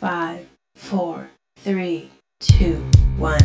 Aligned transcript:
Five, 0.00 0.46
four, 0.76 1.28
three, 1.56 2.08
two, 2.38 2.76
one. 3.16 3.40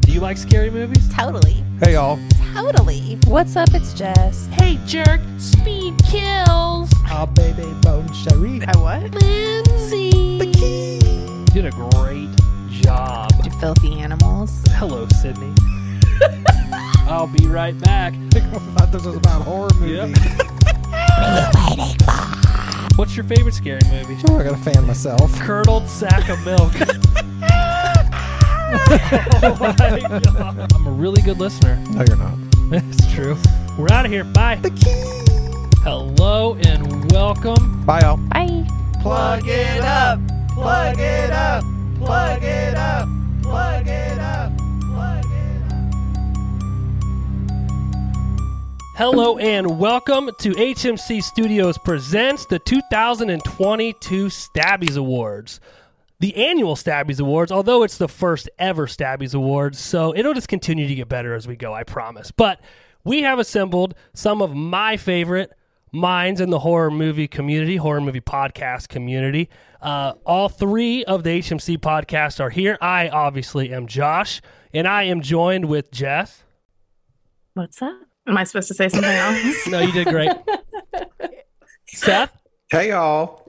Do 0.00 0.10
you 0.10 0.18
like 0.18 0.36
scary 0.36 0.68
movies? 0.68 1.08
Totally. 1.14 1.62
Hey 1.80 1.92
y'all. 1.92 2.18
Totally. 2.52 3.20
What's 3.28 3.54
up? 3.54 3.68
It's 3.72 3.94
Jess. 3.94 4.48
Hey, 4.54 4.80
jerk, 4.84 5.20
speed 5.38 5.94
kills. 6.10 6.90
Ah, 7.06 7.30
baby, 7.36 7.72
bone 7.82 8.12
Cherie. 8.12 8.60
I 8.66 8.76
what? 8.78 9.14
Lindsay. 9.22 10.10
You 10.58 11.44
did 11.52 11.66
a 11.66 11.70
great 11.70 12.30
job. 12.82 13.30
You 13.44 13.52
filthy 13.52 14.00
animals. 14.00 14.50
Hello, 14.70 15.06
Sydney. 15.22 15.54
I'll 17.06 17.28
be 17.28 17.46
right 17.46 17.78
back. 17.78 18.14
I 18.34 18.40
thought 18.40 18.90
this 18.90 19.04
was 19.04 19.14
about 19.14 19.42
horror 19.42 19.70
movies. 19.74 20.18
What's 23.00 23.16
your 23.16 23.24
favorite 23.24 23.54
scary 23.54 23.80
movie? 23.90 24.18
Oh, 24.28 24.38
I 24.38 24.44
gotta 24.44 24.58
fan 24.58 24.86
myself. 24.86 25.34
Curdled 25.40 25.88
sack 25.88 26.28
of 26.28 26.44
milk. 26.44 26.70
Oh 29.42 29.56
my 29.58 29.72
God. 29.72 30.72
I'm 30.74 30.86
a 30.86 30.90
really 30.90 31.22
good 31.22 31.38
listener. 31.38 31.82
No, 31.92 32.04
you're 32.06 32.18
not. 32.18 32.36
That's 32.70 33.10
true. 33.10 33.38
We're 33.78 33.90
out 33.90 34.04
of 34.04 34.12
here. 34.12 34.24
Bye. 34.24 34.60
Hello 35.82 36.56
and 36.56 37.10
welcome. 37.10 37.82
Bye, 37.86 38.00
y'all. 38.02 38.18
Bye. 38.18 38.68
Plug 39.00 39.48
it 39.48 39.80
up, 39.80 40.20
plug 40.50 40.98
it 40.98 41.30
up, 41.30 41.64
plug 41.96 42.42
it 42.42 42.74
up, 42.74 43.08
Hello 49.00 49.38
and 49.38 49.78
welcome 49.78 50.28
to 50.40 50.50
HMC 50.50 51.22
Studios 51.22 51.78
presents 51.78 52.44
the 52.44 52.58
2022 52.58 54.26
Stabbies 54.26 54.98
Awards. 54.98 55.58
The 56.18 56.36
annual 56.36 56.76
Stabbies 56.76 57.18
Awards, 57.18 57.50
although 57.50 57.82
it's 57.82 57.96
the 57.96 58.10
first 58.10 58.50
ever 58.58 58.86
Stabbies 58.86 59.34
Awards, 59.34 59.78
so 59.78 60.14
it'll 60.14 60.34
just 60.34 60.48
continue 60.48 60.86
to 60.86 60.94
get 60.94 61.08
better 61.08 61.32
as 61.32 61.48
we 61.48 61.56
go, 61.56 61.72
I 61.72 61.82
promise. 61.82 62.30
But 62.30 62.60
we 63.02 63.22
have 63.22 63.38
assembled 63.38 63.94
some 64.12 64.42
of 64.42 64.54
my 64.54 64.98
favorite 64.98 65.50
minds 65.90 66.38
in 66.38 66.50
the 66.50 66.58
horror 66.58 66.90
movie 66.90 67.26
community, 67.26 67.76
horror 67.76 68.02
movie 68.02 68.20
podcast 68.20 68.88
community. 68.88 69.48
Uh, 69.80 70.12
all 70.26 70.50
three 70.50 71.06
of 71.06 71.22
the 71.22 71.40
HMC 71.40 71.78
podcasts 71.78 72.38
are 72.38 72.50
here. 72.50 72.76
I 72.82 73.08
obviously 73.08 73.72
am 73.72 73.86
Josh, 73.86 74.42
and 74.74 74.86
I 74.86 75.04
am 75.04 75.22
joined 75.22 75.70
with 75.70 75.90
Jess. 75.90 76.44
What's 77.54 77.80
up? 77.80 78.09
Am 78.30 78.36
I 78.38 78.44
supposed 78.44 78.68
to 78.68 78.74
say 78.74 78.88
something 78.88 79.10
else? 79.10 79.66
No, 79.66 79.80
you 79.80 79.90
did 79.90 80.06
great. 80.06 80.30
Seth. 81.88 82.30
Hey 82.70 82.90
y'all. 82.90 83.42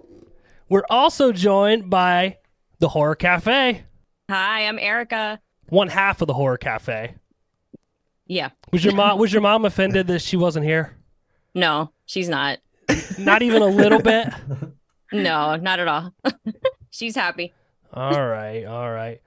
We're 0.69 0.85
also 0.89 1.31
joined 1.31 1.91
by 1.91 2.39
the 2.79 2.89
Horror 2.89 3.13
Cafe, 3.13 3.83
Hi, 4.27 4.67
I'm 4.67 4.79
Erica. 4.79 5.39
one 5.69 5.87
half 5.87 6.21
of 6.21 6.27
the 6.27 6.33
Horror 6.33 6.57
Cafe. 6.57 7.13
Yeah. 8.25 8.49
Was 8.71 8.83
your 8.83 8.95
mom 8.95 9.19
was 9.19 9.31
your 9.31 9.43
mom 9.43 9.65
offended 9.65 10.07
that 10.07 10.23
she 10.23 10.35
wasn't 10.35 10.65
here? 10.65 10.97
No, 11.53 11.91
she's 12.07 12.27
not. 12.27 12.57
Not 13.19 13.43
even 13.43 13.61
a 13.61 13.67
little 13.67 14.01
bit. 14.01 14.29
No, 15.13 15.57
not 15.57 15.79
at 15.79 15.87
all. 15.87 16.11
she's 16.89 17.13
happy. 17.15 17.53
All 17.93 18.25
right, 18.25 18.65
all 18.65 18.89
right. 18.91 19.21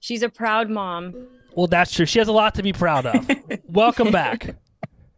She's 0.00 0.24
a 0.24 0.28
proud 0.28 0.68
mom. 0.68 1.28
Well, 1.54 1.68
that's 1.68 1.94
true. 1.94 2.06
She 2.06 2.18
has 2.18 2.26
a 2.26 2.32
lot 2.32 2.56
to 2.56 2.62
be 2.64 2.72
proud 2.72 3.06
of. 3.06 3.30
Welcome 3.68 4.10
back. 4.10 4.56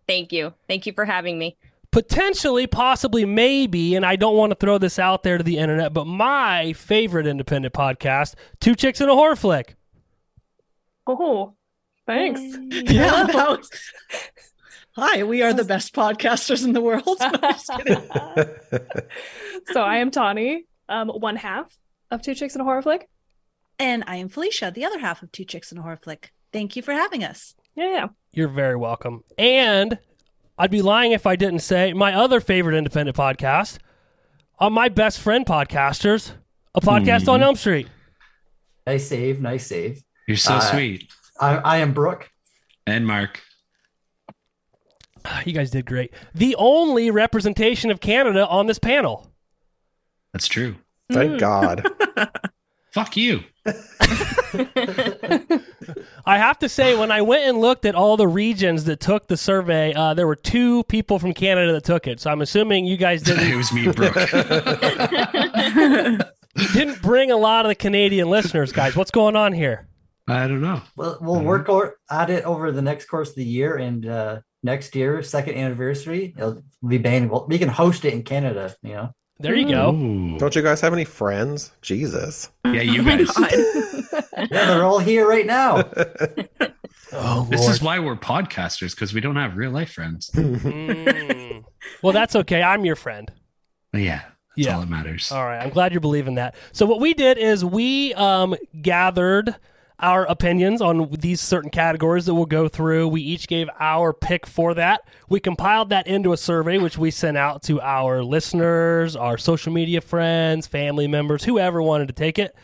Thank 0.09 0.33
you. 0.33 0.55
Thank 0.67 0.87
you 0.87 0.93
for 0.93 1.05
having 1.05 1.39
me. 1.39 1.57
Potentially, 1.91 2.67
possibly, 2.67 3.25
maybe, 3.25 3.95
and 3.95 4.05
I 4.05 4.17
don't 4.17 4.37
want 4.37 4.51
to 4.51 4.57
throw 4.57 4.79
this 4.79 4.99
out 4.99 5.23
there 5.23 5.39
to 5.39 5.45
the 5.45 5.59
internet, 5.59 5.93
but 5.93 6.07
my 6.07 6.73
favorite 6.75 7.27
independent 7.27 7.73
podcast, 7.75 8.35
Two 8.61 8.75
Chicks 8.75 9.01
in 9.01 9.09
a 9.09 9.15
Horror 9.15 9.37
Flick. 9.37 9.77
Oh, 11.07 11.55
thanks. 12.07 12.41
Yeah. 12.71 13.25
That 13.25 13.49
was- 13.59 13.71
Hi, 14.97 15.23
we 15.23 15.43
are 15.43 15.53
the 15.55 15.65
best 15.65 15.95
podcasters 15.95 16.65
in 16.65 16.73
the 16.73 16.81
world. 16.81 17.07
I'm 17.21 17.41
just 17.41 17.71
kidding. 17.85 18.11
so 19.73 19.81
I 19.83 19.99
am 19.99 20.11
Tawny, 20.11 20.65
um, 20.89 21.09
one 21.09 21.37
half 21.37 21.73
of 22.11 22.21
Two 22.23 22.35
Chicks 22.35 22.55
in 22.57 22.61
a 22.61 22.65
Horror 22.65 22.83
Flick. 22.83 23.09
and 23.79 24.03
I 24.09 24.17
am 24.17 24.29
Felicia, 24.29 24.73
the 24.75 24.85
other 24.85 24.99
half 24.99 25.23
of 25.23 25.31
Two 25.31 25.45
Chicks 25.45 25.71
in 25.71 25.79
a 25.79 25.83
Horror 25.83 26.01
Flick. 26.03 26.33
Thank 26.53 26.75
you 26.77 26.83
for 26.83 26.93
having 26.93 27.23
us. 27.23 27.55
Yeah, 27.77 27.91
yeah. 27.93 28.07
You're 28.33 28.49
very 28.49 28.77
welcome. 28.77 29.25
And 29.37 29.99
I'd 30.59 30.71
be 30.71 30.83
lying 30.83 31.13
if 31.13 31.27
I 31.27 31.37
didn't 31.37 31.61
say 31.61 31.93
my 31.93 32.15
other 32.15 32.41
favorite 32.41 32.77
independent 32.77 33.17
podcast, 33.17 33.79
on 34.59 34.73
my 34.73 34.89
best 34.89 35.21
friend 35.21 35.47
podcasters, 35.47 36.33
a 36.75 36.81
podcast 36.81 37.29
on 37.29 37.43
Elm 37.43 37.57
Street. 37.57 37.89
Nice 38.87 39.07
save, 39.09 39.41
nice 39.41 39.67
save. 39.67 40.03
You're 40.27 40.37
so 40.37 40.55
Uh, 40.55 40.61
sweet. 40.61 41.11
I, 41.41 41.57
I 41.57 41.77
am 41.79 41.93
Brooke. 41.93 42.31
And 42.87 43.07
Mark. 43.07 43.41
You 45.45 45.53
guys 45.53 45.71
did 45.71 45.85
great. 45.85 46.13
The 46.35 46.57
only 46.57 47.11
representation 47.11 47.91
of 47.91 48.01
Canada 48.01 48.47
on 48.49 48.67
this 48.67 48.79
panel. 48.79 49.31
That's 50.33 50.49
true. 50.49 50.77
Thank 51.13 51.39
God. 51.39 51.87
Fuck 52.99 53.17
you. 53.17 53.45
I 56.27 56.37
have 56.37 56.59
to 56.59 56.69
say, 56.69 56.97
when 56.97 57.13
I 57.13 57.23
went 57.23 57.45
and 57.45 57.61
looked 57.61 57.85
at 57.85 57.95
all 57.95 58.17
the 58.17 58.27
regions 58.27 58.87
that 58.87 58.99
took 58.99 59.29
the 59.29 59.37
survey, 59.37 59.95
uh, 59.95 60.15
there 60.15 60.27
were 60.27 60.35
two 60.35 60.83
people 60.85 61.21
from 61.21 61.33
Canada 61.33 61.73
that 61.75 61.85
took 61.85 62.09
it. 62.09 62.19
So 62.19 62.29
I'm 62.29 62.41
assuming 62.41 62.87
you 62.87 62.97
guys 62.97 63.23
didn't 63.23 63.53
it 63.53 63.55
was 63.55 63.73
me, 63.73 63.93
Brooke. 63.93 64.15
didn't 66.73 67.01
bring 67.01 67.31
a 67.31 67.37
lot 67.37 67.67
of 67.67 67.69
the 67.69 67.77
Canadian 67.77 68.31
listeners, 68.31 68.73
guys. 68.73 68.97
What's 68.97 69.13
going 69.13 69.37
on 69.37 69.53
here? 69.53 69.87
I 70.27 70.49
don't 70.49 70.61
know. 70.61 70.83
We'll, 70.97 71.19
we'll 71.21 71.43
work 71.43 71.69
or, 71.69 71.99
at 72.11 72.31
it 72.31 72.43
over 72.43 72.73
the 72.73 72.83
next 72.83 73.05
course 73.05 73.29
of 73.29 73.37
the 73.37 73.45
year, 73.45 73.77
and 73.77 74.09
uh, 74.09 74.41
next 74.65 74.97
year, 74.97 75.23
second 75.23 75.55
anniversary, 75.55 76.35
it'll 76.37 76.65
be 76.85 76.99
banned. 76.99 77.31
We 77.47 77.61
can 77.61 77.69
host 77.69 78.05
it 78.05 78.13
in 78.13 78.25
Canada. 78.25 78.75
You 78.83 78.95
know, 78.95 79.13
There 79.41 79.55
you 79.55 79.69
go. 79.69 79.95
Ooh. 79.95 80.39
Don't 80.39 80.55
you 80.57 80.63
guys 80.63 80.81
have 80.81 80.93
any 80.93 81.05
friends? 81.05 81.71
Jesus. 81.81 82.51
Yeah, 82.65 82.81
you 82.83 83.05
guys. 83.05 83.31
yeah, 84.37 84.47
they're 84.51 84.85
all 84.85 84.99
here 84.99 85.29
right 85.29 85.47
now. 85.47 85.85
Oh, 87.11 87.47
This 87.51 87.67
is 87.67 87.81
why 87.81 87.99
we're 88.01 88.17
podcasters 88.17 88.95
because 88.95 89.15
we 89.15 89.23
don't 89.23 89.37
have 89.37 89.57
real 89.57 89.71
life 89.71 89.93
friends. 89.93 90.31
Mm. 90.35 91.65
Well, 92.03 92.13
that's 92.13 92.37
okay. 92.37 92.63
I'm 92.63 92.85
your 92.85 92.97
friend. 92.97 93.33
But 93.93 94.03
yeah, 94.03 94.19
that's 94.21 94.33
Yeah. 94.57 94.75
all 94.75 94.81
that 94.81 94.91
matters. 94.91 95.33
All 95.33 95.45
right. 95.45 95.59
I'm 95.59 95.71
glad 95.71 95.93
you're 95.93 96.03
believing 96.03 96.35
that. 96.35 96.55
So 96.73 96.85
what 96.85 97.01
we 97.01 97.15
did 97.15 97.39
is 97.39 97.65
we 97.65 98.13
um, 98.15 98.55
gathered 98.83 99.57
our 100.01 100.25
opinions 100.27 100.81
on 100.81 101.11
these 101.11 101.41
certain 101.41 101.71
categories 101.71 102.27
that 102.27 102.35
we'll 102.35 102.47
go 102.47 102.69
through. 102.69 103.09
We 103.09 103.21
each 103.21 103.49
gave 103.49 103.69
our 103.81 104.13
pick 104.13 104.47
for 104.47 104.75
that. 104.75 105.03
We 105.29 105.41
compiled 105.41 105.91
that 105.91 106.07
into 106.07 106.33
a 106.33 106.37
survey, 106.37 106.79
which 106.79 106.97
we 106.97 107.11
sent 107.11 107.37
out 107.37 107.63
to 107.65 107.81
our 107.81 108.23
listeners, 108.23 109.17
our 109.17 109.37
social 109.37 109.73
media 109.73 110.01
friends, 110.01 110.67
family 110.67 111.09
members, 111.09 111.45
whoever 111.45 111.83
wanted 111.83 112.09
to 112.09 112.15
take 112.15 112.39
it. 112.39 112.55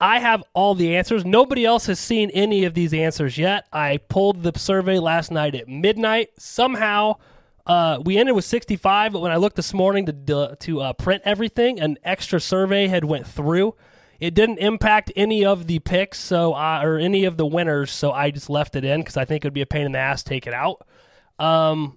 I 0.00 0.20
have 0.20 0.42
all 0.54 0.74
the 0.74 0.96
answers. 0.96 1.26
Nobody 1.26 1.66
else 1.66 1.84
has 1.86 2.00
seen 2.00 2.30
any 2.30 2.64
of 2.64 2.72
these 2.72 2.94
answers 2.94 3.36
yet. 3.36 3.66
I 3.70 3.98
pulled 3.98 4.42
the 4.42 4.58
survey 4.58 4.98
last 4.98 5.30
night 5.30 5.54
at 5.54 5.68
midnight. 5.68 6.30
Somehow, 6.38 7.16
uh, 7.66 8.00
we 8.02 8.16
ended 8.16 8.34
with 8.34 8.46
65, 8.46 9.12
but 9.12 9.20
when 9.20 9.30
I 9.30 9.36
looked 9.36 9.56
this 9.56 9.74
morning 9.74 10.06
to 10.06 10.56
to 10.58 10.80
uh, 10.80 10.92
print 10.94 11.22
everything, 11.26 11.78
an 11.78 11.98
extra 12.02 12.40
survey 12.40 12.88
had 12.88 13.04
went 13.04 13.26
through. 13.26 13.74
It 14.20 14.34
didn't 14.34 14.58
impact 14.58 15.10
any 15.16 15.44
of 15.44 15.66
the 15.66 15.78
picks, 15.78 16.18
so 16.18 16.52
I, 16.52 16.84
or 16.84 16.98
any 16.98 17.24
of 17.24 17.38
the 17.38 17.46
winners, 17.46 17.90
so 17.90 18.12
I 18.12 18.30
just 18.30 18.50
left 18.50 18.76
it 18.76 18.84
in 18.84 19.00
because 19.00 19.16
I 19.16 19.24
think 19.24 19.44
it 19.44 19.46
would 19.46 19.54
be 19.54 19.62
a 19.62 19.66
pain 19.66 19.86
in 19.86 19.92
the 19.92 19.98
ass 19.98 20.22
to 20.22 20.28
take 20.28 20.46
it 20.46 20.52
out. 20.52 20.86
Um, 21.38 21.96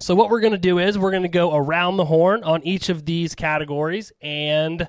so 0.00 0.14
what 0.14 0.30
we're 0.30 0.40
going 0.40 0.52
to 0.52 0.58
do 0.58 0.78
is 0.78 0.96
we're 0.96 1.10
going 1.10 1.24
to 1.24 1.28
go 1.28 1.54
around 1.54 1.98
the 1.98 2.06
horn 2.06 2.42
on 2.42 2.62
each 2.64 2.88
of 2.88 3.04
these 3.04 3.34
categories 3.34 4.12
and 4.22 4.88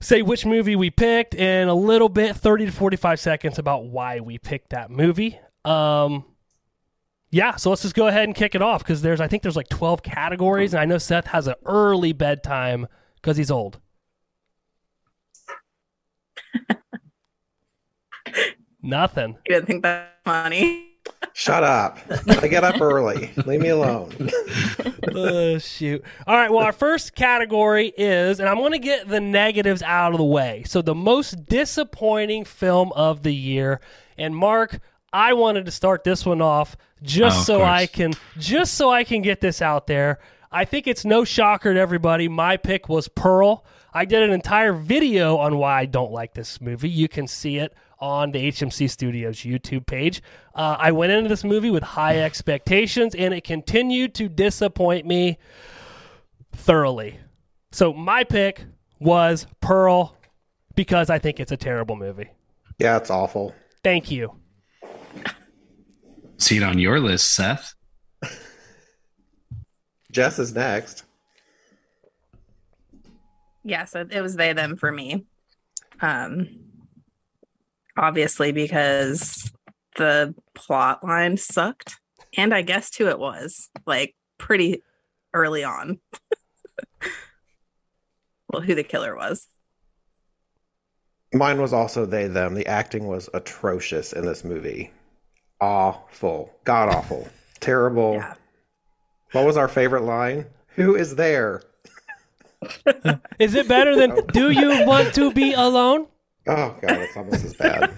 say 0.00 0.22
which 0.22 0.44
movie 0.44 0.74
we 0.74 0.90
picked 0.90 1.34
and 1.34 1.70
a 1.70 1.74
little 1.74 2.08
bit 2.08 2.36
30 2.36 2.66
to 2.66 2.72
45 2.72 3.20
seconds 3.20 3.58
about 3.58 3.84
why 3.84 4.20
we 4.20 4.38
picked 4.38 4.70
that 4.70 4.90
movie 4.90 5.38
um 5.64 6.24
yeah 7.30 7.56
so 7.56 7.70
let's 7.70 7.82
just 7.82 7.96
go 7.96 8.06
ahead 8.06 8.24
and 8.24 8.34
kick 8.34 8.54
it 8.54 8.62
off 8.62 8.82
because 8.82 9.02
there's 9.02 9.20
i 9.20 9.26
think 9.26 9.42
there's 9.42 9.56
like 9.56 9.68
12 9.68 10.02
categories 10.04 10.72
and 10.72 10.80
i 10.80 10.84
know 10.84 10.98
seth 10.98 11.26
has 11.26 11.48
an 11.48 11.54
early 11.66 12.12
bedtime 12.12 12.86
because 13.16 13.36
he's 13.36 13.50
old 13.50 13.80
nothing 18.82 19.36
You 19.46 19.54
didn't 19.54 19.66
think 19.66 19.82
that's 19.82 20.10
funny. 20.24 20.84
Shut 21.32 21.64
up. 21.64 21.98
I 22.28 22.48
get 22.48 22.64
up 22.64 22.80
early. 22.80 23.30
Leave 23.46 23.60
me 23.60 23.68
alone. 23.70 24.12
oh 25.14 25.56
shoot 25.58 26.04
all 26.26 26.36
right 26.36 26.50
well 26.52 26.62
our 26.62 26.72
first 26.72 27.14
category 27.14 27.92
is 27.96 28.40
and 28.40 28.48
i'm 28.48 28.56
going 28.58 28.72
to 28.72 28.78
get 28.78 29.08
the 29.08 29.20
negatives 29.20 29.82
out 29.82 30.12
of 30.12 30.18
the 30.18 30.24
way 30.24 30.62
so 30.66 30.82
the 30.82 30.94
most 30.94 31.46
disappointing 31.46 32.44
film 32.44 32.92
of 32.92 33.22
the 33.22 33.34
year 33.34 33.80
and 34.18 34.36
mark 34.36 34.80
i 35.12 35.32
wanted 35.32 35.64
to 35.64 35.70
start 35.70 36.04
this 36.04 36.26
one 36.26 36.42
off 36.42 36.76
just 37.02 37.38
Oh, 37.38 37.40
of 37.40 37.46
so 37.46 37.62
i 37.62 37.86
can 37.86 38.12
just 38.38 38.74
so 38.74 38.90
i 38.90 39.02
can 39.02 39.22
get 39.22 39.40
this 39.40 39.62
out 39.62 39.86
there 39.86 40.18
i 40.52 40.64
think 40.66 40.86
it's 40.86 41.04
no 41.06 41.24
shocker 41.24 41.72
to 41.72 41.80
everybody 41.80 42.28
my 42.28 42.58
pick 42.58 42.88
was 42.88 43.08
pearl 43.08 43.64
I 43.98 44.04
did 44.04 44.22
an 44.22 44.30
entire 44.30 44.72
video 44.72 45.38
on 45.38 45.58
why 45.58 45.80
I 45.80 45.84
don't 45.84 46.12
like 46.12 46.32
this 46.34 46.60
movie. 46.60 46.88
You 46.88 47.08
can 47.08 47.26
see 47.26 47.56
it 47.56 47.74
on 47.98 48.30
the 48.30 48.38
HMC 48.46 48.88
Studios 48.88 49.38
YouTube 49.38 49.86
page. 49.86 50.22
Uh, 50.54 50.76
I 50.78 50.92
went 50.92 51.10
into 51.10 51.28
this 51.28 51.42
movie 51.42 51.68
with 51.68 51.82
high 51.82 52.18
expectations, 52.22 53.16
and 53.16 53.34
it 53.34 53.42
continued 53.42 54.14
to 54.14 54.28
disappoint 54.28 55.04
me 55.04 55.36
thoroughly. 56.52 57.18
So 57.72 57.92
my 57.92 58.22
pick 58.22 58.66
was 59.00 59.48
Pearl 59.60 60.16
because 60.76 61.10
I 61.10 61.18
think 61.18 61.40
it's 61.40 61.50
a 61.50 61.56
terrible 61.56 61.96
movie. 61.96 62.30
Yeah, 62.78 62.98
it's 62.98 63.10
awful. 63.10 63.52
Thank 63.82 64.12
you. 64.12 64.32
See 66.36 66.58
it 66.58 66.62
on 66.62 66.78
your 66.78 67.00
list, 67.00 67.32
Seth. 67.32 67.74
Jess 70.12 70.38
is 70.38 70.54
next. 70.54 71.02
Yeah, 73.68 73.84
so 73.84 74.06
it 74.10 74.22
was 74.22 74.36
they 74.36 74.54
them 74.54 74.76
for 74.76 74.90
me. 74.90 75.26
Um 76.00 76.48
obviously 77.96 78.52
because 78.52 79.52
the 79.96 80.34
plot 80.54 81.04
line 81.04 81.36
sucked 81.36 81.96
and 82.36 82.54
I 82.54 82.62
guessed 82.62 82.96
who 82.96 83.08
it 83.08 83.18
was 83.18 83.68
like 83.86 84.14
pretty 84.38 84.82
early 85.34 85.64
on. 85.64 85.98
well, 88.52 88.62
who 88.62 88.74
the 88.74 88.84
killer 88.84 89.14
was. 89.14 89.48
Mine 91.34 91.60
was 91.60 91.74
also 91.74 92.06
they 92.06 92.26
them. 92.26 92.54
The 92.54 92.66
acting 92.66 93.06
was 93.06 93.28
atrocious 93.34 94.14
in 94.14 94.24
this 94.24 94.44
movie. 94.44 94.90
Awful. 95.60 96.54
God 96.64 96.88
awful. 96.88 97.28
Terrible. 97.60 98.14
Yeah. 98.14 98.34
What 99.32 99.44
was 99.44 99.58
our 99.58 99.68
favorite 99.68 100.04
line? 100.04 100.46
Who 100.68 100.94
is 100.94 101.16
there? 101.16 101.62
Is 103.38 103.54
it 103.54 103.68
better 103.68 103.94
than 103.96 104.26
Do 104.32 104.50
You 104.50 104.84
Want 104.86 105.14
to 105.14 105.32
Be 105.32 105.52
Alone? 105.52 106.06
Oh 106.46 106.74
god, 106.80 106.98
it's 106.98 107.16
almost 107.16 107.44
as 107.44 107.54
bad. 107.54 107.96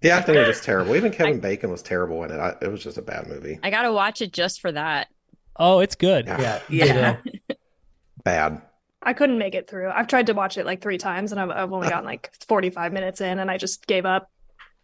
The 0.00 0.10
acting 0.10 0.36
was 0.36 0.46
just 0.46 0.64
terrible. 0.64 0.94
Even 0.96 1.12
Kevin 1.12 1.40
Bacon 1.40 1.70
was 1.70 1.82
terrible 1.82 2.22
in 2.24 2.30
it. 2.30 2.38
I, 2.38 2.54
it 2.62 2.70
was 2.70 2.82
just 2.82 2.98
a 2.98 3.02
bad 3.02 3.26
movie. 3.26 3.58
I 3.62 3.70
gotta 3.70 3.92
watch 3.92 4.20
it 4.22 4.32
just 4.32 4.60
for 4.60 4.70
that. 4.72 5.08
Oh, 5.56 5.80
it's 5.80 5.94
good. 5.94 6.26
Yeah. 6.26 6.60
Yeah. 6.68 7.16
ditto. 7.16 7.56
Bad. 8.24 8.62
I 9.02 9.12
couldn't 9.12 9.38
make 9.38 9.54
it 9.54 9.68
through. 9.68 9.90
I've 9.90 10.08
tried 10.08 10.26
to 10.26 10.32
watch 10.34 10.56
it 10.58 10.64
like 10.66 10.80
three 10.80 10.98
times 10.98 11.30
and 11.30 11.40
I've, 11.40 11.50
I've 11.50 11.72
only 11.72 11.88
gotten 11.88 12.04
like 12.06 12.32
45 12.48 12.92
minutes 12.92 13.20
in 13.20 13.38
and 13.38 13.50
I 13.50 13.58
just 13.58 13.86
gave 13.86 14.06
up. 14.06 14.30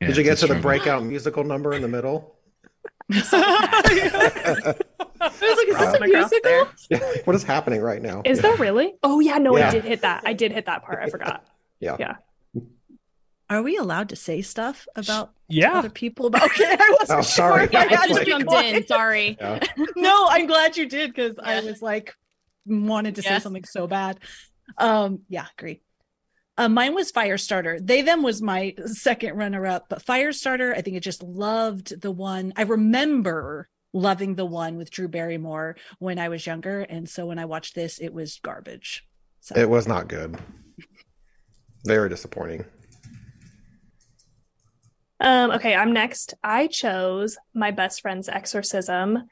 Yeah, 0.01 0.09
Did 0.09 0.17
you 0.19 0.23
get 0.23 0.37
to 0.39 0.43
the 0.43 0.47
struggle. 0.49 0.63
breakout 0.63 1.05
musical 1.05 1.43
number 1.43 1.73
in 1.73 1.83
the 1.83 1.89
middle? 1.89 2.37
I 3.13 4.75
was 5.31 5.57
like, 5.57 5.69
is 5.69 5.79
this 5.79 5.95
a 5.95 6.01
musical? 6.07 6.69
what 7.25 7.37
is 7.37 7.43
happening 7.43 7.81
right 7.81 8.01
now? 8.03 8.23
Is 8.25 8.41
there 8.41 8.55
really? 8.57 8.95
Oh, 9.03 9.21
yeah. 9.21 9.39
No, 9.39 9.57
Yeah. 9.57 9.69
I 9.69 9.71
did 9.73 9.85
hit 9.85 10.01
that. 10.03 10.23
I 10.25 10.33
did 10.33 10.53
hit 10.53 10.67
that 10.67 10.83
part. 10.83 11.01
I 11.03 11.09
forgot. 11.11 11.45
Yeah. 11.83 11.97
Yeah. 11.99 12.17
Are 13.49 13.63
we 13.63 13.79
allowed 13.79 14.11
to 14.11 14.17
say 14.17 14.43
stuff 14.43 14.87
about 14.97 15.31
Yeah. 15.49 15.79
other 15.79 15.89
people? 15.89 16.27
About 16.27 16.43
okay, 16.51 16.77
I 16.79 16.97
wasn't 17.01 17.21
Oh, 17.21 17.23
sorry. 17.23 17.69
sure. 17.69 17.71
Yeah, 17.73 17.89
I 17.91 18.03
I 18.03 18.07
just 18.07 18.21
be 18.21 18.27
jumped 18.27 18.49
quiet. 18.49 18.77
in. 18.77 18.87
Sorry. 18.87 19.39
Yeah. 19.41 19.61
no, 19.97 20.27
I'm 20.29 20.47
glad 20.47 20.77
you 20.77 20.87
did 20.87 21.15
because 21.15 21.37
I 21.43 21.61
was 21.63 21.81
like 21.81 22.15
wanted 22.67 23.15
to 23.15 23.23
say 23.23 23.39
something 23.39 23.65
so 23.65 23.87
bad. 23.87 24.21
Um, 24.77 25.21
yeah, 25.31 25.47
great. 25.57 25.83
Uh, 26.61 26.69
mine 26.69 26.95
was 26.95 27.11
Firestarter. 27.11 27.79
They 27.81 28.03
them 28.03 28.23
was 28.23 28.43
my 28.43 28.75
second 28.85 29.35
runner 29.35 29.67
up, 29.67 29.87
but 29.89 30.05
Firestarter, 30.05 30.77
I 30.77 30.83
think 30.83 30.95
I 30.95 31.01
just 31.01 31.23
loved 31.23 31.99
the 32.03 32.11
one. 32.11 32.53
I 32.55 32.63
remember 32.65 33.71
loving 33.95 34.35
the 34.35 34.45
one 34.45 34.77
with 34.77 34.91
Drew 34.91 35.09
Barrymore 35.09 35.77
when 36.01 36.19
I 36.19 36.29
was 36.29 36.47
younger, 36.47 36.83
and 36.83 37.09
so 37.09 37.25
when 37.25 37.39
I 37.39 37.47
watched 37.47 37.75
this, 37.75 37.99
it 37.99 38.13
was 38.13 38.39
garbage. 38.43 39.09
So 39.41 39.55
It 39.57 39.71
was 39.71 39.89
not 39.89 40.07
good. 40.09 40.39
Very 41.87 42.11
disappointing. 42.11 42.67
Um, 45.19 45.53
okay, 45.53 45.75
I'm 45.75 45.95
next. 45.95 46.35
I 46.45 46.67
chose 46.67 47.39
my 47.55 47.71
best 47.71 48.03
friend's 48.03 48.29
exorcism. 48.29 49.31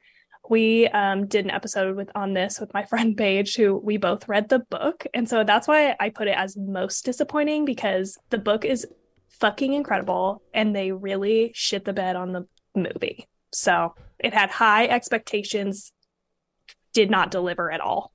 We 0.48 0.88
um, 0.88 1.26
did 1.26 1.44
an 1.44 1.50
episode 1.50 1.96
with 1.96 2.10
on 2.14 2.32
this 2.32 2.58
with 2.60 2.72
my 2.74 2.84
friend 2.90 3.16
Paige, 3.16 3.56
who 3.56 3.76
we 3.76 3.96
both 3.96 4.28
read 4.28 4.48
the 4.48 4.60
book, 4.60 5.06
and 5.14 5.28
so 5.28 5.44
that's 5.44 5.68
why 5.68 5.96
I 6.00 6.10
put 6.10 6.28
it 6.28 6.36
as 6.36 6.56
most 6.56 7.04
disappointing 7.04 7.64
because 7.64 8.18
the 8.30 8.38
book 8.38 8.64
is 8.64 8.86
fucking 9.28 9.72
incredible, 9.72 10.42
and 10.54 10.74
they 10.74 10.92
really 10.92 11.52
shit 11.54 11.84
the 11.84 11.92
bed 11.92 12.16
on 12.16 12.32
the 12.32 12.46
movie. 12.74 13.26
So 13.52 13.94
it 14.18 14.34
had 14.34 14.50
high 14.50 14.86
expectations, 14.86 15.92
did 16.92 17.10
not 17.10 17.30
deliver 17.30 17.70
at 17.70 17.80
all. 17.80 18.12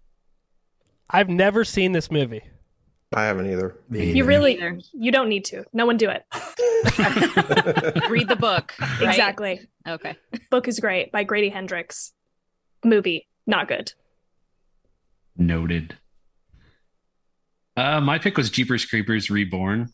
I've 1.09 1.29
never 1.29 1.63
seen 1.63 1.91
this 1.91 2.09
movie. 2.11 2.43
I 3.15 3.25
haven't 3.25 3.49
either. 3.51 3.77
Me 3.89 4.11
You 4.11 4.25
really, 4.25 4.59
you 4.91 5.11
don't 5.11 5.29
need 5.29 5.45
to. 5.45 5.63
No 5.71 5.85
one 5.85 5.97
do 5.97 6.09
it. 6.09 6.23
Read 8.09 8.27
the 8.27 8.35
book. 8.35 8.73
right? 8.79 9.01
Exactly. 9.01 9.61
Okay. 9.87 10.15
Book 10.49 10.67
is 10.67 10.79
great 10.79 11.11
by 11.11 11.23
Grady 11.23 11.49
Hendrix. 11.49 12.13
Movie 12.83 13.27
not 13.45 13.67
good. 13.67 13.93
Noted. 15.37 15.97
Uh, 17.75 17.99
my 18.01 18.19
pick 18.19 18.37
was 18.37 18.49
Jeepers 18.49 18.85
Creepers 18.85 19.29
Reborn. 19.29 19.89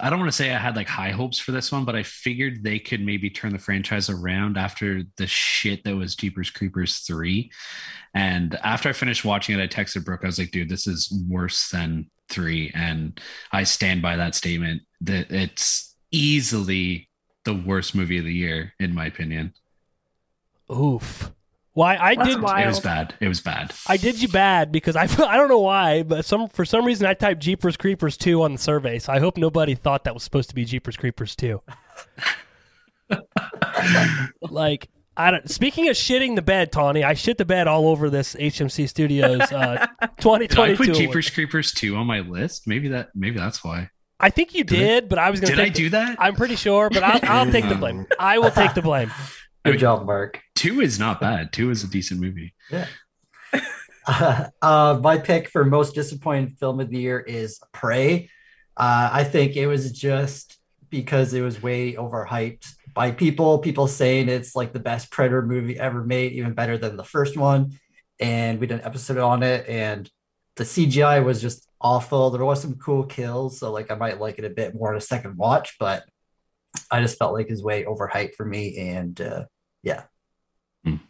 I 0.00 0.10
don't 0.10 0.18
want 0.18 0.30
to 0.30 0.36
say 0.36 0.52
I 0.52 0.58
had 0.58 0.76
like 0.76 0.88
high 0.88 1.10
hopes 1.10 1.38
for 1.38 1.52
this 1.52 1.72
one, 1.72 1.84
but 1.84 1.96
I 1.96 2.02
figured 2.02 2.62
they 2.62 2.78
could 2.78 3.04
maybe 3.04 3.30
turn 3.30 3.52
the 3.52 3.58
franchise 3.58 4.10
around 4.10 4.58
after 4.58 5.02
the 5.16 5.26
shit 5.26 5.82
that 5.84 5.96
was 5.96 6.14
Jeepers 6.14 6.50
Creepers 6.50 6.98
3. 6.98 7.50
And 8.14 8.54
after 8.62 8.88
I 8.88 8.92
finished 8.92 9.24
watching 9.24 9.58
it, 9.58 9.62
I 9.62 9.66
texted 9.66 10.04
Brooke. 10.04 10.20
I 10.24 10.26
was 10.26 10.38
like, 10.38 10.50
dude, 10.50 10.68
this 10.68 10.86
is 10.86 11.10
worse 11.28 11.70
than 11.70 12.10
3. 12.28 12.72
And 12.74 13.18
I 13.52 13.64
stand 13.64 14.02
by 14.02 14.16
that 14.16 14.34
statement 14.34 14.82
that 15.02 15.30
it's 15.30 15.96
easily 16.10 17.08
the 17.44 17.54
worst 17.54 17.94
movie 17.94 18.18
of 18.18 18.24
the 18.24 18.34
year, 18.34 18.74
in 18.78 18.94
my 18.94 19.06
opinion. 19.06 19.54
Oof. 20.70 21.27
Why 21.78 21.96
I 21.96 22.16
That's 22.16 22.30
did 22.30 22.42
wild. 22.42 22.64
It 22.64 22.66
was 22.66 22.80
bad. 22.80 23.14
It 23.20 23.28
was 23.28 23.40
bad. 23.40 23.72
I 23.86 23.96
did 23.98 24.20
you 24.20 24.26
bad 24.26 24.72
because 24.72 24.96
I 24.96 25.02
I 25.28 25.36
don't 25.36 25.48
know 25.48 25.60
why, 25.60 26.02
but 26.02 26.24
some 26.24 26.48
for 26.48 26.64
some 26.64 26.84
reason 26.84 27.06
I 27.06 27.14
typed 27.14 27.40
Jeepers 27.40 27.76
Creepers 27.76 28.16
2 28.16 28.42
on 28.42 28.54
the 28.54 28.58
survey. 28.58 28.98
So 28.98 29.12
I 29.12 29.20
hope 29.20 29.36
nobody 29.36 29.76
thought 29.76 30.02
that 30.02 30.12
was 30.12 30.24
supposed 30.24 30.48
to 30.48 30.56
be 30.56 30.64
Jeepers 30.64 30.96
Creepers 30.96 31.36
2. 31.36 31.62
like 34.50 34.88
I 35.16 35.30
don't 35.30 35.48
speaking 35.48 35.88
of 35.88 35.94
shitting 35.94 36.34
the 36.34 36.42
bed, 36.42 36.72
Tawny, 36.72 37.04
I 37.04 37.14
shit 37.14 37.38
the 37.38 37.44
bed 37.44 37.68
all 37.68 37.86
over 37.86 38.10
this 38.10 38.34
HMC 38.34 38.88
Studios 38.88 39.40
uh 39.52 39.86
Did 40.00 40.28
I 40.28 40.74
2022. 40.74 40.76
put. 40.76 40.94
Jeepers 40.96 41.30
Creepers 41.30 41.72
2 41.74 41.94
on 41.94 42.08
my 42.08 42.18
list? 42.18 42.66
Maybe 42.66 42.88
that 42.88 43.10
maybe 43.14 43.38
that's 43.38 43.62
why. 43.62 43.90
I 44.18 44.30
think 44.30 44.52
you 44.52 44.64
Did 44.64 45.04
I- 45.04 45.06
but 45.06 45.20
I 45.20 45.30
was 45.30 45.38
going 45.38 45.50
to 45.50 45.56
Did 45.56 45.62
I 45.62 45.66
take 45.66 45.74
do 45.74 45.90
that? 45.90 46.16
I'm 46.18 46.34
pretty 46.34 46.56
sure, 46.56 46.90
but 46.90 47.04
I'll, 47.04 47.20
I'll 47.22 47.52
take 47.52 47.68
the 47.68 47.76
blame. 47.76 48.04
I 48.18 48.40
will 48.40 48.50
take 48.50 48.74
the 48.74 48.82
blame. 48.82 49.12
Good 49.72 49.80
job, 49.80 50.06
Mark. 50.06 50.40
Two 50.54 50.80
is 50.80 50.98
not 50.98 51.20
bad. 51.20 51.52
Two 51.52 51.70
is 51.70 51.84
a 51.84 51.88
decent 51.88 52.20
movie. 52.20 52.54
Yeah. 52.70 52.86
Uh, 54.62 54.98
my 55.02 55.18
pick 55.18 55.50
for 55.50 55.66
most 55.66 55.94
disappointing 55.94 56.48
film 56.48 56.80
of 56.80 56.88
the 56.88 56.98
year 56.98 57.20
is 57.20 57.60
Prey. 57.74 58.30
Uh, 58.74 59.10
I 59.12 59.22
think 59.22 59.54
it 59.54 59.66
was 59.66 59.92
just 59.92 60.56
because 60.88 61.34
it 61.34 61.42
was 61.42 61.62
way 61.62 61.92
overhyped 61.92 62.72
by 62.94 63.10
people. 63.10 63.58
People 63.58 63.86
saying 63.86 64.30
it's 64.30 64.56
like 64.56 64.72
the 64.72 64.78
best 64.78 65.10
Predator 65.10 65.42
movie 65.42 65.78
ever 65.78 66.02
made, 66.02 66.32
even 66.32 66.54
better 66.54 66.78
than 66.78 66.96
the 66.96 67.04
first 67.04 67.36
one. 67.36 67.78
And 68.18 68.58
we 68.58 68.66
did 68.66 68.80
an 68.80 68.86
episode 68.86 69.18
on 69.18 69.42
it, 69.42 69.68
and 69.68 70.10
the 70.56 70.64
CGI 70.64 71.22
was 71.22 71.40
just 71.40 71.68
awful. 71.80 72.30
There 72.30 72.44
was 72.44 72.62
some 72.62 72.76
cool 72.76 73.04
kills, 73.04 73.58
so 73.58 73.70
like 73.72 73.90
I 73.90 73.94
might 73.94 74.20
like 74.20 74.38
it 74.38 74.44
a 74.44 74.50
bit 74.50 74.74
more 74.74 74.92
in 74.92 74.98
a 74.98 75.02
second 75.02 75.36
watch, 75.36 75.76
but 75.78 76.04
I 76.90 77.00
just 77.00 77.18
felt 77.18 77.34
like 77.34 77.48
it's 77.48 77.62
way 77.62 77.84
overhyped 77.84 78.34
for 78.34 78.44
me. 78.44 78.76
And 78.78 79.20
uh, 79.20 79.44
yeah, 79.82 80.04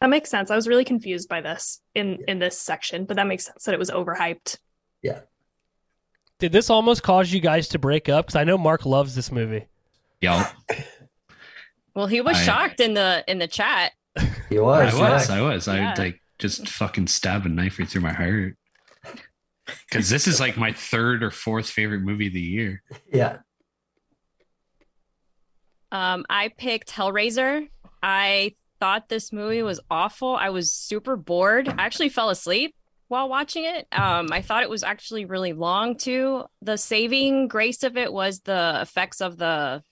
That 0.01 0.11
makes 0.11 0.31
sense. 0.31 0.51
I 0.51 0.57
was 0.57 0.67
really 0.69 0.85
confused 0.85 1.29
by 1.29 1.41
this 1.41 1.81
in 1.95 2.19
in 2.29 2.39
this 2.39 2.59
section, 2.61 3.05
but 3.05 3.17
that 3.17 3.27
makes 3.27 3.45
sense 3.47 3.65
that 3.65 3.75
it 3.75 3.79
was 3.79 3.91
overhyped. 3.91 4.59
Yeah. 5.03 5.21
Did 6.39 6.53
this 6.53 6.71
almost 6.71 7.03
cause 7.03 7.33
you 7.33 7.41
guys 7.41 7.69
to 7.69 7.79
break 7.79 8.09
up? 8.09 8.27
Because 8.27 8.37
I 8.37 8.45
know 8.45 8.57
Mark 8.59 8.87
loves 8.87 9.15
this 9.15 9.31
movie. 9.33 9.67
Y'all. 10.21 10.47
Well, 11.95 12.07
he 12.07 12.21
was 12.21 12.37
I- 12.37 12.43
shocked 12.43 12.79
in 12.79 12.95
the 12.95 13.25
in 13.27 13.39
the 13.41 13.49
chat. 13.49 13.91
he 14.49 14.61
was. 14.61 14.95
I 14.95 15.11
was. 15.13 15.29
yeah. 15.29 15.35
I 15.37 15.41
was. 15.41 15.67
I 15.67 15.77
Yeah. 15.79 15.89
would 15.91 15.99
like 15.99 16.21
just 16.39 16.69
fucking 16.69 17.09
stab 17.09 17.45
a 17.45 17.49
knife 17.49 17.81
right 17.81 17.89
through 17.89 18.03
my 18.03 18.13
heart. 18.13 18.57
Because 19.91 20.09
this 20.09 20.29
is 20.29 20.39
like 20.39 20.57
my 20.57 20.73
third 20.73 21.25
or 21.25 21.33
fourth 21.33 21.69
favorite 21.69 22.03
movie 22.03 22.29
of 22.29 22.35
the 22.35 22.41
year. 22.41 22.83
yeah. 23.13 23.39
Um, 25.91 26.25
I 26.29 26.49
picked 26.57 26.91
Hellraiser. 26.93 27.69
I 28.03 28.55
thought 28.81 29.09
this 29.09 29.33
movie 29.33 29.63
was 29.63 29.81
awful. 29.91 30.37
I 30.37 30.51
was 30.51 30.73
super 30.73 31.17
bored. 31.17 31.69
I 31.69 31.75
actually 31.85 32.09
fell 32.09 32.31
asleep 32.31 32.75
while 33.09 33.29
watching 33.29 33.65
it. 33.65 33.87
Um, 33.93 34.29
I 34.31 34.43
thought 34.43 34.63
it 34.63 34.71
was 34.71 34.83
actually 34.83 35.25
really 35.25 35.53
long 35.53 35.97
too. 35.97 36.45
The 36.63 36.77
saving 36.77 37.49
grace 37.49 37.83
of 37.83 37.97
it 37.97 38.13
was 38.13 38.41
the 38.41 38.79
effects 38.81 39.21
of 39.21 39.37
the 39.39 39.83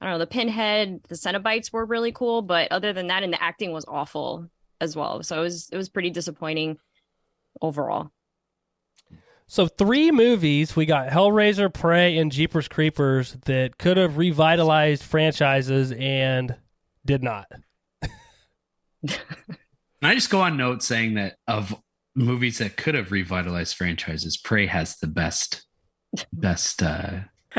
I 0.00 0.04
don't 0.04 0.14
know, 0.14 0.18
the 0.18 0.26
pinhead, 0.26 1.00
the 1.08 1.14
Cenobites 1.14 1.72
were 1.72 1.86
really 1.86 2.12
cool, 2.12 2.42
but 2.42 2.70
other 2.70 2.92
than 2.92 3.06
that, 3.06 3.22
and 3.22 3.32
the 3.32 3.42
acting 3.42 3.72
was 3.72 3.86
awful 3.88 4.50
as 4.78 4.94
well. 4.94 5.22
So 5.22 5.38
it 5.38 5.42
was 5.42 5.70
it 5.70 5.76
was 5.76 5.88
pretty 5.88 6.10
disappointing 6.10 6.78
overall. 7.62 8.10
So 9.48 9.68
three 9.68 10.10
movies 10.10 10.74
we 10.74 10.86
got 10.86 11.08
Hellraiser, 11.08 11.72
Prey, 11.72 12.18
and 12.18 12.32
Jeepers 12.32 12.68
Creepers 12.68 13.36
that 13.46 13.78
could 13.78 13.96
have 13.96 14.18
revitalized 14.18 15.04
franchises 15.04 15.92
and 15.92 16.56
did 17.06 17.22
not. 17.22 17.46
Can 19.06 19.18
I 20.02 20.14
just 20.14 20.30
go 20.30 20.40
on 20.40 20.56
note 20.56 20.82
saying 20.82 21.14
that 21.14 21.36
of 21.48 21.74
movies 22.14 22.58
that 22.58 22.76
could 22.76 22.94
have 22.94 23.12
revitalized 23.12 23.76
franchises, 23.76 24.36
Prey 24.36 24.66
has 24.66 24.96
the 24.98 25.06
best, 25.06 25.64
best. 26.32 26.82
uh 26.82 27.20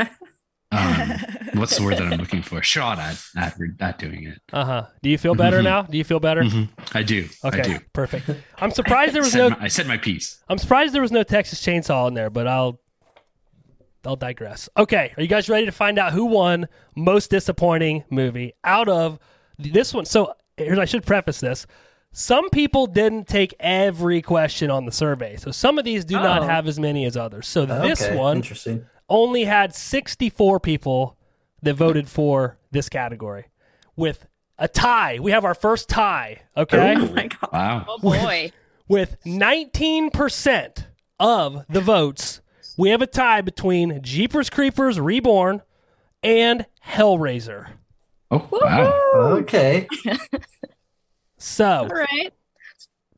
um, 0.70 1.10
What's 1.54 1.76
the 1.76 1.82
word 1.82 1.94
that 1.98 2.12
I'm 2.12 2.18
looking 2.18 2.42
for? 2.42 2.62
Shot 2.62 2.98
at 2.98 3.20
at, 3.36 3.56
at 3.80 3.98
doing 3.98 4.24
it. 4.24 4.40
Uh 4.52 4.64
huh. 4.64 4.86
Do 5.02 5.10
you 5.10 5.18
feel 5.18 5.34
better 5.34 5.60
Mhm. 5.60 5.64
now? 5.64 5.82
Do 5.82 5.96
you 5.98 6.04
feel 6.04 6.20
better? 6.20 6.42
Mhm. 6.42 6.68
I 6.94 7.02
do. 7.02 7.28
Okay, 7.44 7.60
I 7.60 7.62
do. 7.62 7.78
perfect. 7.92 8.30
I'm 8.58 8.70
surprised 8.70 9.14
there 9.14 9.22
was 9.22 9.32
Said 9.32 9.38
no. 9.38 9.50
my- 9.50 9.64
I 9.64 9.68
said 9.68 9.86
my 9.86 9.96
piece. 9.96 10.42
I'm 10.48 10.58
surprised 10.58 10.94
there 10.94 11.02
was 11.02 11.12
no 11.12 11.22
Texas 11.22 11.60
Chainsaw 11.62 12.06
in 12.08 12.14
there, 12.14 12.30
but 12.30 12.46
I'll 12.46 12.80
I'll 14.06 14.16
digress. 14.16 14.68
Okay, 14.76 15.12
are 15.16 15.22
you 15.22 15.28
guys 15.28 15.48
ready 15.48 15.66
to 15.66 15.72
find 15.72 15.98
out 15.98 16.12
who 16.12 16.26
won 16.26 16.68
most 16.94 17.30
disappointing 17.30 18.04
movie 18.10 18.52
out 18.62 18.88
of 18.88 19.18
this 19.58 19.92
one? 19.94 20.04
So 20.04 20.34
here's 20.56 20.78
I 20.78 20.84
should 20.84 21.04
preface 21.06 21.40
this. 21.40 21.66
Some 22.12 22.48
people 22.50 22.86
didn't 22.86 23.28
take 23.28 23.54
every 23.60 24.22
question 24.22 24.70
on 24.70 24.86
the 24.86 24.92
survey, 24.92 25.36
so 25.36 25.50
some 25.50 25.78
of 25.78 25.84
these 25.84 26.04
do 26.04 26.14
not 26.14 26.42
Oh. 26.42 26.46
have 26.46 26.66
as 26.66 26.78
many 26.78 27.04
as 27.04 27.16
others. 27.16 27.46
So 27.46 27.66
this 27.66 28.02
Okay, 28.02 28.16
one 28.16 28.36
interesting. 28.38 28.86
only 29.08 29.44
had 29.44 29.74
64 29.74 30.58
people 30.58 31.16
that 31.62 31.74
voted 31.74 32.08
for 32.08 32.56
this 32.70 32.88
category, 32.88 33.46
with 33.94 34.26
a 34.58 34.68
tie. 34.68 35.18
We 35.20 35.32
have 35.32 35.44
our 35.44 35.54
first 35.54 35.88
tie. 35.88 36.42
Okay. 36.56 36.94
Oh 36.96 37.06
my 37.14 37.26
god. 37.28 37.50
Wow. 37.52 37.84
Oh 37.88 37.98
boy. 37.98 38.52
With 38.88 39.18
19% 39.26 40.84
of 41.20 41.64
the 41.68 41.80
votes, 41.82 42.40
we 42.78 42.88
have 42.88 43.02
a 43.02 43.06
tie 43.06 43.42
between 43.42 44.00
Jeepers 44.02 44.48
Creepers 44.48 44.98
Reborn 44.98 45.60
and 46.22 46.64
Hellraiser. 46.86 47.68
Oh 48.30 48.46
wow. 48.52 49.36
Okay. 49.38 49.86
So, 51.40 51.64
All 51.66 51.86
right. 51.86 52.32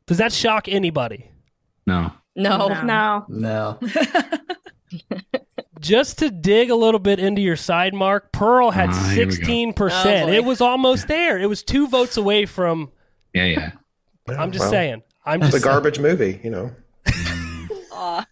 does 0.05 0.19
that 0.19 0.31
shock 0.31 0.67
anybody? 0.67 1.31
No. 1.87 2.11
No. 2.35 2.67
No. 2.83 3.25
No. 3.27 3.79
Just 5.79 6.19
to 6.19 6.29
dig 6.29 6.69
a 6.69 6.75
little 6.75 6.99
bit 6.99 7.17
into 7.17 7.41
your 7.41 7.55
side 7.55 7.95
mark, 7.95 8.31
Pearl 8.31 8.69
had 8.69 8.89
Ah, 8.91 9.09
here 9.15 9.27
we 9.27 9.37
go. 9.37 9.43
16%. 9.43 9.73
Oh, 10.21 10.25
boy. 10.27 10.33
it 10.33 10.43
was 10.45 10.61
almost 10.61 11.07
there. 11.07 11.39
It 11.39 11.47
was 11.47 11.63
two 11.63 11.87
votes 11.87 12.15
away 12.15 12.45
from. 12.45 12.91
Yeah, 13.33 13.45
yeah. 13.45 13.71
I'm 14.29 14.51
just 14.51 14.61
Well, 14.65 14.69
saying. 14.69 15.01
I'm 15.25 15.41
It's 15.41 15.51
just 15.53 15.65
a 15.65 15.67
garbage 15.67 15.97
movie, 15.97 16.39
you 16.43 16.51
know. 16.51 16.71
Aw. 17.91 18.25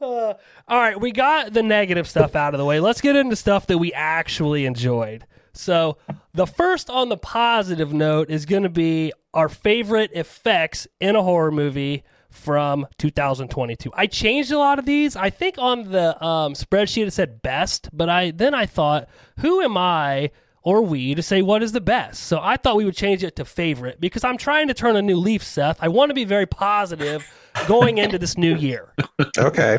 Uh, 0.00 0.34
all 0.66 0.78
right, 0.78 0.98
we 0.98 1.12
got 1.12 1.52
the 1.52 1.62
negative 1.62 2.08
stuff 2.08 2.34
out 2.34 2.54
of 2.54 2.58
the 2.58 2.64
way. 2.64 2.80
Let's 2.80 3.00
get 3.00 3.16
into 3.16 3.36
stuff 3.36 3.66
that 3.66 3.78
we 3.78 3.92
actually 3.92 4.64
enjoyed. 4.64 5.26
So, 5.52 5.98
the 6.32 6.46
first 6.46 6.88
on 6.88 7.08
the 7.08 7.16
positive 7.16 7.92
note 7.92 8.30
is 8.30 8.46
going 8.46 8.62
to 8.62 8.70
be 8.70 9.12
our 9.34 9.48
favorite 9.48 10.10
effects 10.14 10.86
in 11.00 11.16
a 11.16 11.22
horror 11.22 11.50
movie 11.50 12.04
from 12.30 12.86
2022. 12.98 13.90
I 13.94 14.06
changed 14.06 14.52
a 14.52 14.58
lot 14.58 14.78
of 14.78 14.86
these. 14.86 15.16
I 15.16 15.28
think 15.28 15.56
on 15.58 15.90
the 15.90 16.22
um, 16.24 16.54
spreadsheet 16.54 17.06
it 17.06 17.12
said 17.12 17.42
best, 17.42 17.90
but 17.92 18.08
I 18.08 18.30
then 18.30 18.54
I 18.54 18.66
thought, 18.66 19.08
who 19.40 19.60
am 19.60 19.76
I 19.76 20.30
or 20.62 20.82
we 20.82 21.14
to 21.14 21.22
say 21.22 21.42
what 21.42 21.62
is 21.62 21.72
the 21.72 21.80
best? 21.80 22.22
So 22.22 22.38
I 22.40 22.56
thought 22.56 22.76
we 22.76 22.84
would 22.84 22.96
change 22.96 23.24
it 23.24 23.36
to 23.36 23.44
favorite 23.44 24.00
because 24.00 24.24
I'm 24.24 24.38
trying 24.38 24.68
to 24.68 24.74
turn 24.74 24.96
a 24.96 25.02
new 25.02 25.16
leaf, 25.16 25.42
Seth. 25.42 25.78
I 25.80 25.88
want 25.88 26.10
to 26.10 26.14
be 26.14 26.24
very 26.24 26.46
positive 26.46 27.28
going 27.66 27.98
into 27.98 28.18
this 28.18 28.36
new 28.38 28.54
year. 28.56 28.92
Okay, 29.38 29.78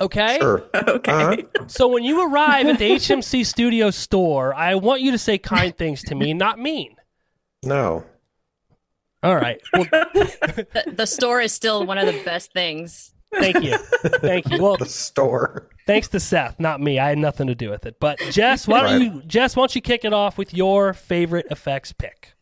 Okay. 0.00 0.38
sure. 0.40 0.64
Okay. 0.74 1.12
Uh-huh. 1.12 1.64
So 1.68 1.88
when 1.88 2.02
you 2.02 2.26
arrive 2.30 2.66
at 2.66 2.78
the 2.78 2.90
HMC 2.90 3.46
Studio 3.46 3.90
store, 3.90 4.54
I 4.54 4.74
want 4.74 5.00
you 5.00 5.10
to 5.12 5.18
say 5.18 5.38
kind 5.38 5.74
things 5.76 6.02
to 6.04 6.14
me, 6.14 6.34
not 6.34 6.58
mean. 6.58 6.96
No. 7.64 8.04
All 9.22 9.34
right. 9.36 9.60
Well, 9.72 9.84
The, 9.92 10.92
the 10.96 11.06
store 11.06 11.40
is 11.40 11.52
still 11.52 11.86
one 11.86 11.96
of 11.98 12.06
the 12.06 12.22
best 12.24 12.52
things. 12.52 13.12
thank 13.34 13.62
you. 13.62 13.76
Thank 14.20 14.50
you. 14.50 14.62
Well, 14.62 14.76
The 14.76 14.86
store. 14.86 15.68
thanks 15.86 16.08
to 16.08 16.20
Seth, 16.20 16.60
not 16.60 16.80
me. 16.80 16.98
I 16.98 17.08
had 17.08 17.18
nothing 17.18 17.46
to 17.46 17.54
do 17.54 17.70
with 17.70 17.86
it. 17.86 17.96
But 17.98 18.18
Jess, 18.30 18.68
why 18.68 18.82
don't 18.82 19.00
you 19.00 19.22
Jess, 19.26 19.56
why 19.56 19.62
don't 19.62 19.74
you 19.74 19.80
kick 19.80 20.04
it 20.04 20.12
off 20.12 20.36
with 20.38 20.52
your 20.52 20.92
favorite 20.92 21.46
effects 21.50 21.92
pick? 21.92 22.34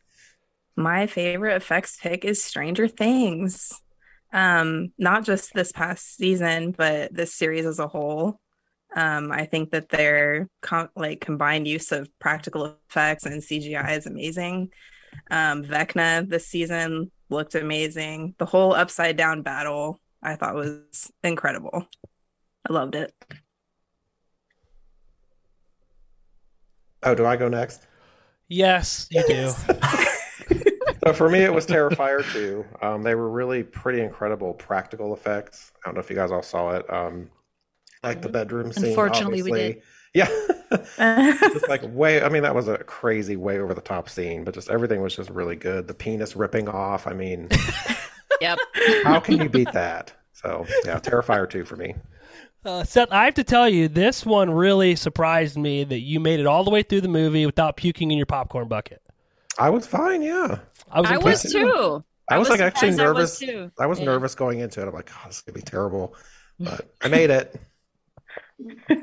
My 0.77 1.07
favorite 1.07 1.55
effects 1.55 1.97
pick 2.03 2.25
is 2.25 2.43
Stranger 2.43 2.89
Things. 2.89 3.81
Um, 4.35 4.93
not 4.99 5.25
just 5.25 5.55
this 5.55 5.71
past 5.71 6.17
season, 6.17 6.73
but 6.73 7.15
this 7.15 7.33
series 7.33 7.65
as 7.65 7.79
a 7.79 7.87
whole. 7.87 8.41
Um, 8.97 9.31
I 9.31 9.47
think 9.47 9.71
that 9.71 9.89
their 9.89 10.49
com- 10.61 10.91
like 10.97 11.21
combined 11.21 11.69
use 11.69 11.93
of 11.93 12.09
practical 12.19 12.77
effects 12.89 13.27
and 13.27 13.41
CGI 13.41 13.97
is 13.97 14.07
amazing. 14.07 14.73
Um, 15.31 15.63
Vecna 15.63 16.29
this 16.29 16.49
season 16.49 17.13
looked 17.31 17.55
amazing. 17.55 18.35
The 18.39 18.47
whole 18.47 18.75
upside 18.75 19.17
down 19.17 19.43
battle 19.43 20.01
I 20.21 20.35
thought 20.35 20.55
was 20.55 21.13
incredible. 21.23 21.87
I 22.69 22.73
loved 22.73 22.97
it. 22.97 23.13
Oh, 27.05 27.15
do 27.15 27.25
I 27.25 27.37
go 27.37 27.49
next? 27.49 27.87
Yes, 28.49 29.07
you 29.11 29.23
do. 29.29 29.53
So 31.05 31.13
for 31.13 31.29
me, 31.29 31.41
it 31.41 31.53
was 31.53 31.67
Terrifier 31.67 32.25
2. 32.33 32.65
Um, 32.81 33.03
they 33.03 33.15
were 33.15 33.29
really 33.29 33.63
pretty 33.63 34.01
incredible 34.01 34.55
practical 34.55 35.13
effects. 35.13 35.73
I 35.77 35.89
don't 35.89 35.95
know 35.95 36.01
if 36.01 36.09
you 36.09 36.17
guys 36.17 36.31
all 36.31 36.43
saw 36.43 36.71
it. 36.71 36.91
Um, 36.91 37.31
like 38.03 38.23
the 38.23 38.29
bedroom 38.29 38.73
scene. 38.73 38.87
Unfortunately, 38.87 39.43
we 39.43 39.51
obviously. 39.51 39.83
Yeah. 40.15 40.29
just 41.53 41.69
like 41.69 41.83
way, 41.85 42.23
I 42.23 42.29
mean, 42.29 42.43
that 42.43 42.55
was 42.55 42.69
a 42.69 42.79
crazy, 42.79 43.37
way 43.37 43.59
over 43.59 43.75
the 43.75 43.81
top 43.81 44.09
scene, 44.09 44.45
but 44.45 44.55
just 44.55 44.71
everything 44.71 45.03
was 45.03 45.15
just 45.15 45.31
really 45.31 45.57
good. 45.57 45.89
The 45.89 45.95
penis 45.95 46.37
ripping 46.37 46.69
off. 46.69 47.07
I 47.07 47.13
mean, 47.13 47.49
Yep. 48.41 48.59
how 49.05 49.21
can 49.21 49.39
you 49.41 49.49
beat 49.49 49.73
that? 49.73 50.13
So 50.33 50.67
yeah, 50.85 51.01
Terrifier 51.01 51.49
2 51.49 51.65
for 51.65 51.77
me. 51.77 51.95
Uh, 52.65 52.83
Seth, 52.83 53.13
I 53.13 53.27
have 53.27 53.35
to 53.35 53.45
tell 53.45 53.69
you, 53.69 53.89
this 53.89 54.25
one 54.25 54.51
really 54.51 54.97
surprised 54.97 55.59
me 55.59 55.85
that 55.85 56.01
you 56.01 56.19
made 56.19 56.41
it 56.41 56.47
all 56.47 56.65
the 56.65 56.71
way 56.71 56.83
through 56.83 57.03
the 57.03 57.09
movie 57.09 57.45
without 57.45 57.77
puking 57.77 58.11
in 58.11 58.17
your 58.17 58.27
popcorn 58.27 58.69
bucket. 58.69 59.03
I 59.59 59.71
was 59.71 59.87
fine. 59.87 60.23
Yeah. 60.23 60.59
I 60.91 61.01
was 61.01 61.11
I 61.11 61.17
was 61.19 61.43
too. 61.43 62.05
I 62.31 62.39
was, 62.39 62.49
like 62.49 62.61
actually 62.61 62.93
surprised 62.93 63.01
I 63.01 63.21
was 63.21 63.39
nervous. 63.39 63.39
too. 63.39 63.71
I 63.79 63.87
was 63.87 63.99
Yeah. 63.99 64.05
nervous 64.07 64.35
going 64.35 64.61
into 64.61 64.81
it. 64.81 64.89
I'm 64.89 64.95
like, 64.95 65.11
oh, 65.15 65.23
this 65.27 65.37
is 65.37 65.43
gonna 65.43 65.57
be 65.57 65.63
terrible, 65.63 66.17
but 66.59 66.89
I 67.03 67.09
made 67.09 67.31
it. 67.31 67.61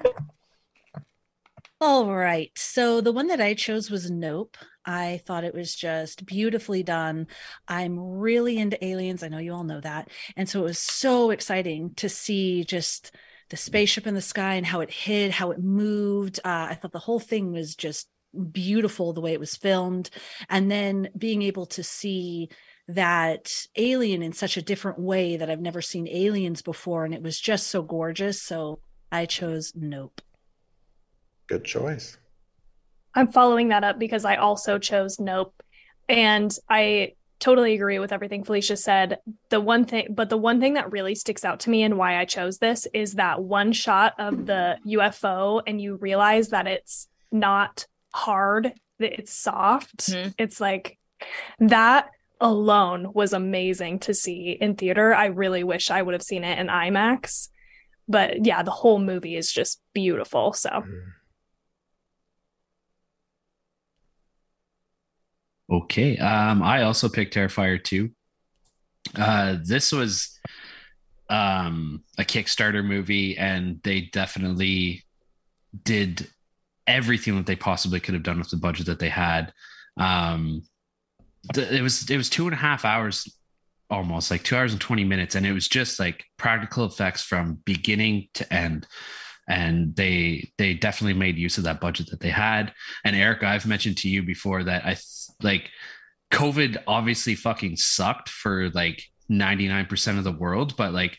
All 1.79 2.13
right. 2.13 2.51
So 2.55 3.01
the 3.01 3.11
one 3.11 3.27
that 3.27 3.41
I 3.41 3.53
chose 3.55 3.89
was 3.89 4.11
Nope. 4.11 4.55
I 4.85 5.21
thought 5.25 5.43
it 5.43 5.53
was 5.53 5.75
just 5.75 6.25
beautifully 6.25 6.83
done. 6.83 7.27
I'm 7.67 7.99
really 7.99 8.57
into 8.57 8.83
aliens. 8.83 9.23
I 9.23 9.27
know 9.27 9.37
you 9.37 9.53
all 9.53 9.63
know 9.63 9.79
that. 9.81 10.09
And 10.35 10.49
so 10.49 10.61
it 10.61 10.63
was 10.63 10.79
so 10.79 11.29
exciting 11.29 11.93
to 11.95 12.09
see 12.09 12.63
just 12.63 13.15
the 13.49 13.57
spaceship 13.57 14.07
in 14.07 14.15
the 14.15 14.21
sky 14.21 14.55
and 14.55 14.65
how 14.65 14.81
it 14.81 14.89
hid, 14.89 15.31
how 15.31 15.51
it 15.51 15.59
moved. 15.59 16.39
Uh, 16.43 16.67
I 16.69 16.75
thought 16.75 16.93
the 16.93 16.99
whole 16.99 17.19
thing 17.19 17.51
was 17.51 17.75
just 17.75 18.07
beautiful 18.51 19.13
the 19.13 19.21
way 19.21 19.33
it 19.33 19.39
was 19.39 19.55
filmed. 19.55 20.09
And 20.49 20.69
then 20.69 21.09
being 21.17 21.41
able 21.41 21.65
to 21.67 21.83
see 21.83 22.49
that 22.87 23.51
alien 23.75 24.21
in 24.21 24.33
such 24.33 24.57
a 24.57 24.61
different 24.61 24.99
way 24.99 25.37
that 25.37 25.49
I've 25.49 25.61
never 25.61 25.81
seen 25.81 26.07
aliens 26.07 26.61
before. 26.61 27.05
And 27.05 27.13
it 27.13 27.21
was 27.21 27.39
just 27.39 27.67
so 27.67 27.81
gorgeous. 27.81 28.41
So 28.41 28.79
I 29.11 29.25
chose 29.25 29.73
Nope. 29.75 30.21
Good 31.47 31.65
choice. 31.65 32.17
I'm 33.13 33.27
following 33.27 33.69
that 33.69 33.83
up 33.83 33.99
because 33.99 34.25
I 34.25 34.37
also 34.37 34.77
chose 34.77 35.19
Nope. 35.19 35.53
And 36.07 36.53
I 36.69 37.13
totally 37.39 37.73
agree 37.73 37.99
with 37.99 38.13
everything 38.13 38.43
Felicia 38.43 38.77
said. 38.77 39.17
The 39.49 39.59
one 39.59 39.85
thing, 39.85 40.07
but 40.11 40.29
the 40.29 40.37
one 40.37 40.61
thing 40.61 40.75
that 40.75 40.91
really 40.91 41.15
sticks 41.15 41.43
out 41.43 41.61
to 41.61 41.69
me 41.69 41.83
and 41.83 41.97
why 41.97 42.17
I 42.17 42.25
chose 42.25 42.59
this 42.59 42.87
is 42.93 43.13
that 43.13 43.43
one 43.43 43.73
shot 43.73 44.13
of 44.17 44.45
the 44.45 44.77
UFO, 44.87 45.61
and 45.65 45.81
you 45.81 45.95
realize 45.95 46.49
that 46.49 46.67
it's 46.67 47.07
not 47.31 47.85
hard, 48.13 48.73
that 48.99 49.19
it's 49.19 49.33
soft. 49.33 50.09
Mhm. 50.11 50.33
It's 50.37 50.59
like 50.59 50.97
that 51.59 52.09
alone 52.39 53.13
was 53.13 53.33
amazing 53.33 53.99
to 53.99 54.13
see 54.13 54.57
in 54.59 54.75
theater. 54.75 55.13
I 55.13 55.27
really 55.27 55.63
wish 55.63 55.91
I 55.91 56.01
would 56.01 56.13
have 56.13 56.23
seen 56.23 56.43
it 56.43 56.57
in 56.57 56.67
IMAX. 56.67 57.49
But 58.07 58.45
yeah, 58.45 58.63
the 58.63 58.71
whole 58.71 58.99
movie 58.99 59.35
is 59.35 59.51
just 59.51 59.79
beautiful. 59.93 60.53
So 60.53 60.83
Okay. 65.71 66.17
Um, 66.17 66.61
I 66.61 66.83
also 66.83 67.07
picked 67.07 67.33
Terrifier 67.33 67.81
2. 67.81 68.11
Uh, 69.15 69.57
this 69.63 69.91
was 69.91 70.37
um, 71.29 72.03
a 72.17 72.23
Kickstarter 72.23 72.83
movie, 72.85 73.37
and 73.37 73.79
they 73.83 74.01
definitely 74.01 75.03
did 75.83 76.27
everything 76.87 77.35
that 77.37 77.45
they 77.45 77.55
possibly 77.55 77.99
could 77.99 78.13
have 78.13 78.23
done 78.23 78.39
with 78.39 78.49
the 78.49 78.57
budget 78.57 78.87
that 78.87 78.99
they 78.99 79.09
had. 79.09 79.53
Um, 79.97 80.63
it 81.55 81.81
was 81.81 82.09
it 82.09 82.17
was 82.17 82.29
two 82.29 82.45
and 82.45 82.53
a 82.53 82.57
half 82.57 82.85
hours 82.85 83.27
almost 83.91 84.31
like 84.31 84.41
two 84.41 84.55
hours 84.55 84.71
and 84.71 84.81
20 84.81 85.03
minutes. 85.03 85.35
And 85.35 85.45
it 85.45 85.51
was 85.51 85.67
just 85.67 85.99
like 85.99 86.23
practical 86.37 86.85
effects 86.85 87.21
from 87.21 87.59
beginning 87.65 88.29
to 88.35 88.51
end. 88.51 88.87
And 89.47 89.95
they 89.95 90.51
they 90.57 90.73
definitely 90.73 91.19
made 91.19 91.37
use 91.37 91.57
of 91.57 91.65
that 91.65 91.81
budget 91.81 92.09
that 92.09 92.21
they 92.21 92.29
had. 92.29 92.73
And 93.03 93.15
Eric, 93.15 93.43
I've 93.43 93.67
mentioned 93.67 93.97
to 93.97 94.09
you 94.09 94.23
before 94.23 94.63
that 94.63 94.85
I 94.85 94.95
like 95.43 95.69
COVID 96.31 96.83
obviously 96.87 97.35
fucking 97.35 97.75
sucked 97.75 98.29
for 98.29 98.69
like 98.69 99.03
99% 99.29 100.17
of 100.17 100.23
the 100.23 100.31
world, 100.31 100.77
but 100.77 100.93
like 100.93 101.17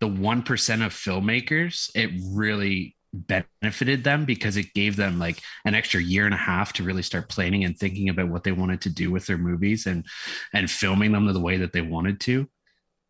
the 0.00 0.08
1% 0.08 0.86
of 0.86 0.92
filmmakers, 0.92 1.90
it 1.94 2.10
really 2.32 2.96
benefited 3.12 4.04
them 4.04 4.24
because 4.24 4.56
it 4.56 4.74
gave 4.74 4.96
them 4.96 5.18
like 5.18 5.40
an 5.64 5.74
extra 5.74 6.00
year 6.00 6.24
and 6.24 6.34
a 6.34 6.38
half 6.38 6.72
to 6.74 6.82
really 6.82 7.02
start 7.02 7.28
planning 7.28 7.64
and 7.64 7.78
thinking 7.78 8.08
about 8.08 8.28
what 8.28 8.44
they 8.44 8.52
wanted 8.52 8.80
to 8.82 8.90
do 8.90 9.10
with 9.10 9.26
their 9.26 9.38
movies 9.38 9.86
and 9.86 10.04
and 10.52 10.70
filming 10.70 11.12
them 11.12 11.32
the 11.32 11.40
way 11.40 11.56
that 11.56 11.72
they 11.72 11.82
wanted 11.82 12.20
to. 12.20 12.48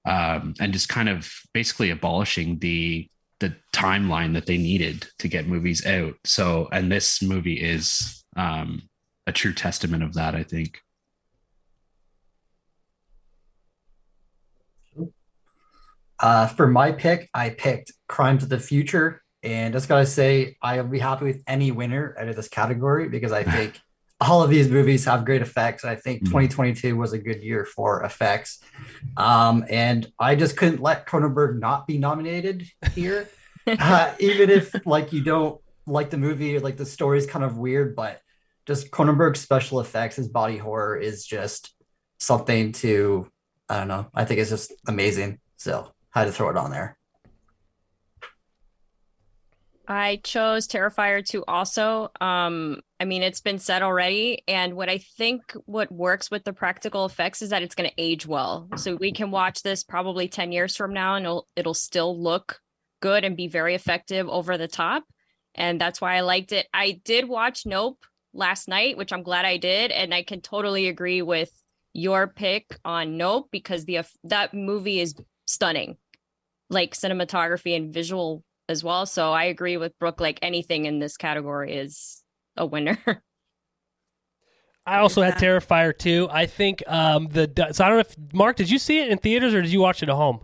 Um, 0.05 0.55
and 0.61 0.73
just 0.73 0.89
kind 0.89 1.09
of 1.09 1.31
basically 1.53 1.91
abolishing 1.91 2.59
the 2.59 3.09
the 3.41 3.55
timeline 3.75 4.35
that 4.35 4.47
they 4.47 4.59
needed 4.59 5.07
to 5.19 5.29
get 5.29 5.47
movies 5.47 5.87
out. 5.87 6.15
So 6.25 6.69
and 6.73 6.91
this 6.91 7.23
movie 7.23 7.61
is 7.61 8.25
um, 8.37 8.89
a 9.29 9.33
true 9.33 9.53
testament 9.53 10.03
of 10.03 10.15
that 10.15 10.35
i 10.35 10.43
think. 10.43 10.81
Uh, 16.21 16.49
for 16.49 16.67
my 16.67 16.91
pick, 16.91 17.31
I 17.33 17.51
picked 17.51 17.93
Crimes 18.09 18.43
of 18.43 18.49
the 18.49 18.59
Future, 18.59 19.23
and 19.43 19.73
just 19.73 19.89
gotta 19.89 20.07
say, 20.07 20.57
I'll 20.63 20.85
be 20.87 20.99
happy 20.99 21.25
with 21.27 21.43
any 21.47 21.71
winner 21.71 22.17
out 22.19 22.29
of 22.29 22.37
this 22.37 22.49
category 22.49 23.09
because 23.09 23.33
I 23.33 23.45
think 23.45 23.79
all 24.21 24.43
of 24.43 24.51
these 24.51 24.69
movies 24.69 25.05
have 25.05 25.25
great 25.25 25.43
effects. 25.43 25.85
I 25.85 25.95
think 25.95 26.23
Mhm. 26.23 26.27
2022 26.27 26.97
was 26.97 27.13
a 27.13 27.19
good 27.19 27.43
year 27.43 27.65
for 27.65 28.03
effects, 28.03 28.59
um, 29.17 29.65
and 29.71 30.11
I 30.19 30.35
just 30.35 30.57
couldn't 30.57 30.83
let 30.83 31.07
Cronenberg 31.07 31.59
not 31.59 31.87
be 31.87 31.99
nominated 31.99 32.67
here, 32.95 33.29
uh, 33.67 34.13
even 34.19 34.51
if 34.51 34.75
like 34.87 35.13
you 35.13 35.23
don't 35.23 35.61
like 35.87 36.11
the 36.11 36.19
movie, 36.19 36.59
like 36.59 36.77
the 36.77 36.85
story's 36.87 37.27
kind 37.27 37.45
of 37.45 37.57
weird, 37.57 37.95
but 37.97 38.21
just 38.67 38.91
Cronenberg's 38.91 39.41
special 39.41 39.81
effects, 39.81 40.17
his 40.17 40.29
body 40.29 40.59
horror 40.59 40.97
is 40.99 41.25
just 41.25 41.73
something 42.19 42.73
to 42.73 43.27
I 43.71 43.79
don't 43.79 43.89
know. 43.89 44.07
I 44.15 44.25
think 44.25 44.41
it's 44.41 44.51
just 44.51 44.73
amazing. 44.87 45.39
So 45.57 45.93
had 46.11 46.25
to 46.25 46.33
throw 46.33 46.49
it 46.51 46.57
on 46.57 46.71
there. 46.71 46.98
I 49.91 50.21
chose 50.23 50.69
Terrifier 50.69 51.27
2 51.27 51.45
also. 51.49 52.11
Um, 52.21 52.81
I 53.01 53.07
mean, 53.07 53.23
it's 53.23 53.41
been 53.41 53.59
said 53.59 53.81
already. 53.81 54.43
And 54.47 54.75
what 54.75 54.91
I 54.91 54.99
think 54.99 55.55
what 55.65 55.91
works 55.91 56.31
with 56.31 56.45
the 56.45 56.53
practical 56.53 57.07
effects 57.07 57.41
is 57.41 57.51
that 57.51 57.63
it's 57.63 57.75
going 57.75 57.89
to 57.89 57.95
age 57.97 58.27
well. 58.27 58.69
So 58.77 58.97
we 58.97 59.13
can 59.13 59.31
watch 59.31 59.63
this 59.63 59.83
probably 59.83 60.29
10 60.29 60.53
years 60.53 60.77
from 60.77 60.93
now 60.93 61.15
and 61.15 61.25
it'll, 61.25 61.49
it'll 61.57 61.73
still 61.73 62.23
look 62.23 62.61
good 63.01 63.25
and 63.25 63.35
be 63.35 63.49
very 63.49 63.75
effective 63.75 64.29
over 64.29 64.59
the 64.59 64.69
top. 64.69 65.05
And 65.55 65.81
that's 65.81 66.03
why 66.03 66.17
I 66.17 66.21
liked 66.21 66.53
it. 66.53 66.67
I 66.75 67.01
did 67.05 67.27
watch 67.27 67.65
Nope 67.65 68.05
last 68.35 68.69
night, 68.69 68.99
which 68.99 69.13
I'm 69.13 69.23
glad 69.23 69.47
I 69.47 69.57
did. 69.57 69.91
And 69.91 70.13
I 70.13 70.23
can 70.23 70.43
totally 70.43 70.89
agree 70.89 71.23
with 71.23 71.51
your 71.95 72.27
pick 72.27 72.77
on 72.85 73.17
Nope 73.17 73.49
because 73.51 73.87
the 73.87 74.01
that 74.25 74.53
movie 74.53 75.01
is 75.01 75.15
stunning, 75.47 75.97
like 76.69 76.95
cinematography 76.95 77.75
and 77.75 77.93
visual 77.93 78.45
as 78.69 78.85
well. 78.85 79.07
So 79.07 79.33
I 79.33 79.45
agree 79.45 79.77
with 79.77 79.99
Brooke. 79.99 80.21
Like 80.21 80.39
anything 80.43 80.85
in 80.85 80.99
this 80.99 81.17
category 81.17 81.75
is 81.75 82.23
a 82.57 82.67
winner. 82.67 82.99
I 84.87 84.99
also 85.01 85.21
had 85.21 85.35
Terrifier 85.35 85.97
too. 85.97 86.29
I 86.31 86.47
think 86.47 86.83
um 86.87 87.29
the 87.29 87.51
so 87.73 87.85
I 87.85 87.89
don't 87.89 87.97
know 87.97 88.01
if 88.01 88.17
Mark 88.33 88.57
did 88.57 88.71
you 88.71 88.79
see 88.79 89.01
it 89.01 89.09
in 89.09 89.19
theaters 89.19 89.53
or 89.55 89.61
did 89.61 89.71
you 89.73 89.81
watch 89.81 90.03
it 90.03 90.09
at 90.09 90.15
home? 90.15 90.41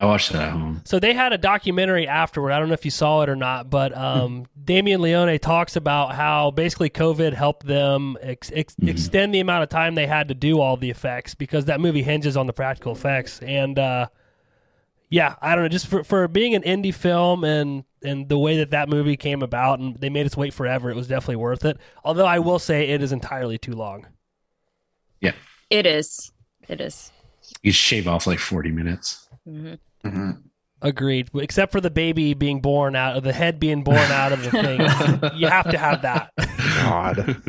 i 0.00 0.06
watched 0.06 0.30
it 0.30 0.36
at 0.36 0.52
home 0.52 0.80
So 0.84 1.00
they 1.00 1.12
had 1.12 1.32
a 1.32 1.38
documentary 1.38 2.06
afterward. 2.06 2.52
I 2.52 2.60
don't 2.60 2.68
know 2.68 2.74
if 2.74 2.84
you 2.84 2.90
saw 2.92 3.22
it 3.22 3.28
or 3.28 3.34
not, 3.34 3.68
but 3.68 3.96
um, 3.98 4.46
Damien 4.64 5.00
Leone 5.02 5.36
talks 5.40 5.74
about 5.74 6.14
how 6.14 6.52
basically 6.52 6.88
COVID 6.88 7.32
helped 7.32 7.66
them 7.66 8.16
ex- 8.20 8.52
ex- 8.54 8.76
Mhm. 8.76 8.88
extend 8.90 9.34
the 9.34 9.40
amount 9.40 9.64
of 9.64 9.70
time 9.70 9.96
they 9.96 10.06
had 10.06 10.28
to 10.28 10.34
do 10.34 10.60
all 10.60 10.76
the 10.76 10.88
effects 10.90 11.34
because 11.34 11.64
that 11.64 11.80
movie 11.80 12.04
hinges 12.04 12.36
on 12.36 12.46
the 12.46 12.52
practical 12.52 12.92
effects. 12.92 13.40
And 13.40 13.76
uh, 13.76 14.06
yeah, 15.10 15.36
I 15.40 15.54
don't 15.54 15.64
know, 15.64 15.68
just 15.68 15.86
for, 15.86 16.04
for 16.04 16.28
being 16.28 16.54
an 16.54 16.62
indie 16.62 16.94
film 16.94 17.44
and 17.44 17.84
and 18.02 18.28
the 18.28 18.38
way 18.38 18.58
that 18.58 18.70
that 18.70 18.88
movie 18.88 19.16
came 19.16 19.42
about 19.42 19.80
and 19.80 19.96
they 19.98 20.08
made 20.08 20.24
us 20.26 20.36
wait 20.36 20.54
forever, 20.54 20.90
it 20.90 20.96
was 20.96 21.08
definitely 21.08 21.36
worth 21.36 21.64
it. 21.64 21.78
Although 22.04 22.26
I 22.26 22.38
will 22.38 22.58
say 22.60 22.90
it 22.90 23.02
is 23.02 23.10
entirely 23.12 23.58
too 23.58 23.72
long. 23.72 24.06
yeah 25.20 25.32
it 25.70 25.84
is. 25.86 26.30
It 26.68 26.80
is. 26.80 27.10
you 27.62 27.72
shave 27.72 28.06
off 28.06 28.26
like 28.26 28.38
40 28.38 28.70
minutes 28.70 29.28
Mhm. 29.48 30.42
Agreed. 30.80 31.30
Except 31.34 31.72
for 31.72 31.80
the 31.80 31.90
baby 31.90 32.34
being 32.34 32.60
born 32.60 32.94
out 32.94 33.16
of 33.16 33.24
the 33.24 33.32
head 33.32 33.58
being 33.58 33.82
born 33.82 33.98
out 33.98 34.30
of 34.32 34.42
the 34.44 34.50
thing. 34.50 34.80
you 35.36 35.48
have 35.48 35.68
to 35.70 35.78
have 35.78 36.02
that. 36.02 36.30
God. 36.82 37.42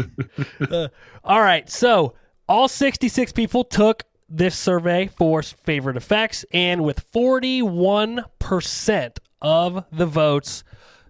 Uh, 0.72 0.88
all 1.24 1.42
right. 1.42 1.70
So 1.70 2.16
all 2.48 2.68
66 2.68 3.32
people 3.34 3.64
took 3.64 4.04
this 4.30 4.56
survey 4.56 5.08
for 5.08 5.42
favorite 5.42 5.98
effects, 5.98 6.46
and 6.52 6.84
with 6.84 7.12
41% 7.12 9.18
of 9.42 9.86
the 9.92 10.06
votes, 10.06 10.64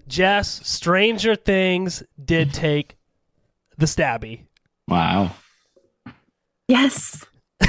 Jess, 0.08 0.68
Stranger 0.68 1.36
Things 1.36 2.04
did 2.24 2.54
take 2.54 2.96
the 3.78 3.86
stabby. 3.86 4.44
wow 4.88 5.32
Yes. 6.70 7.26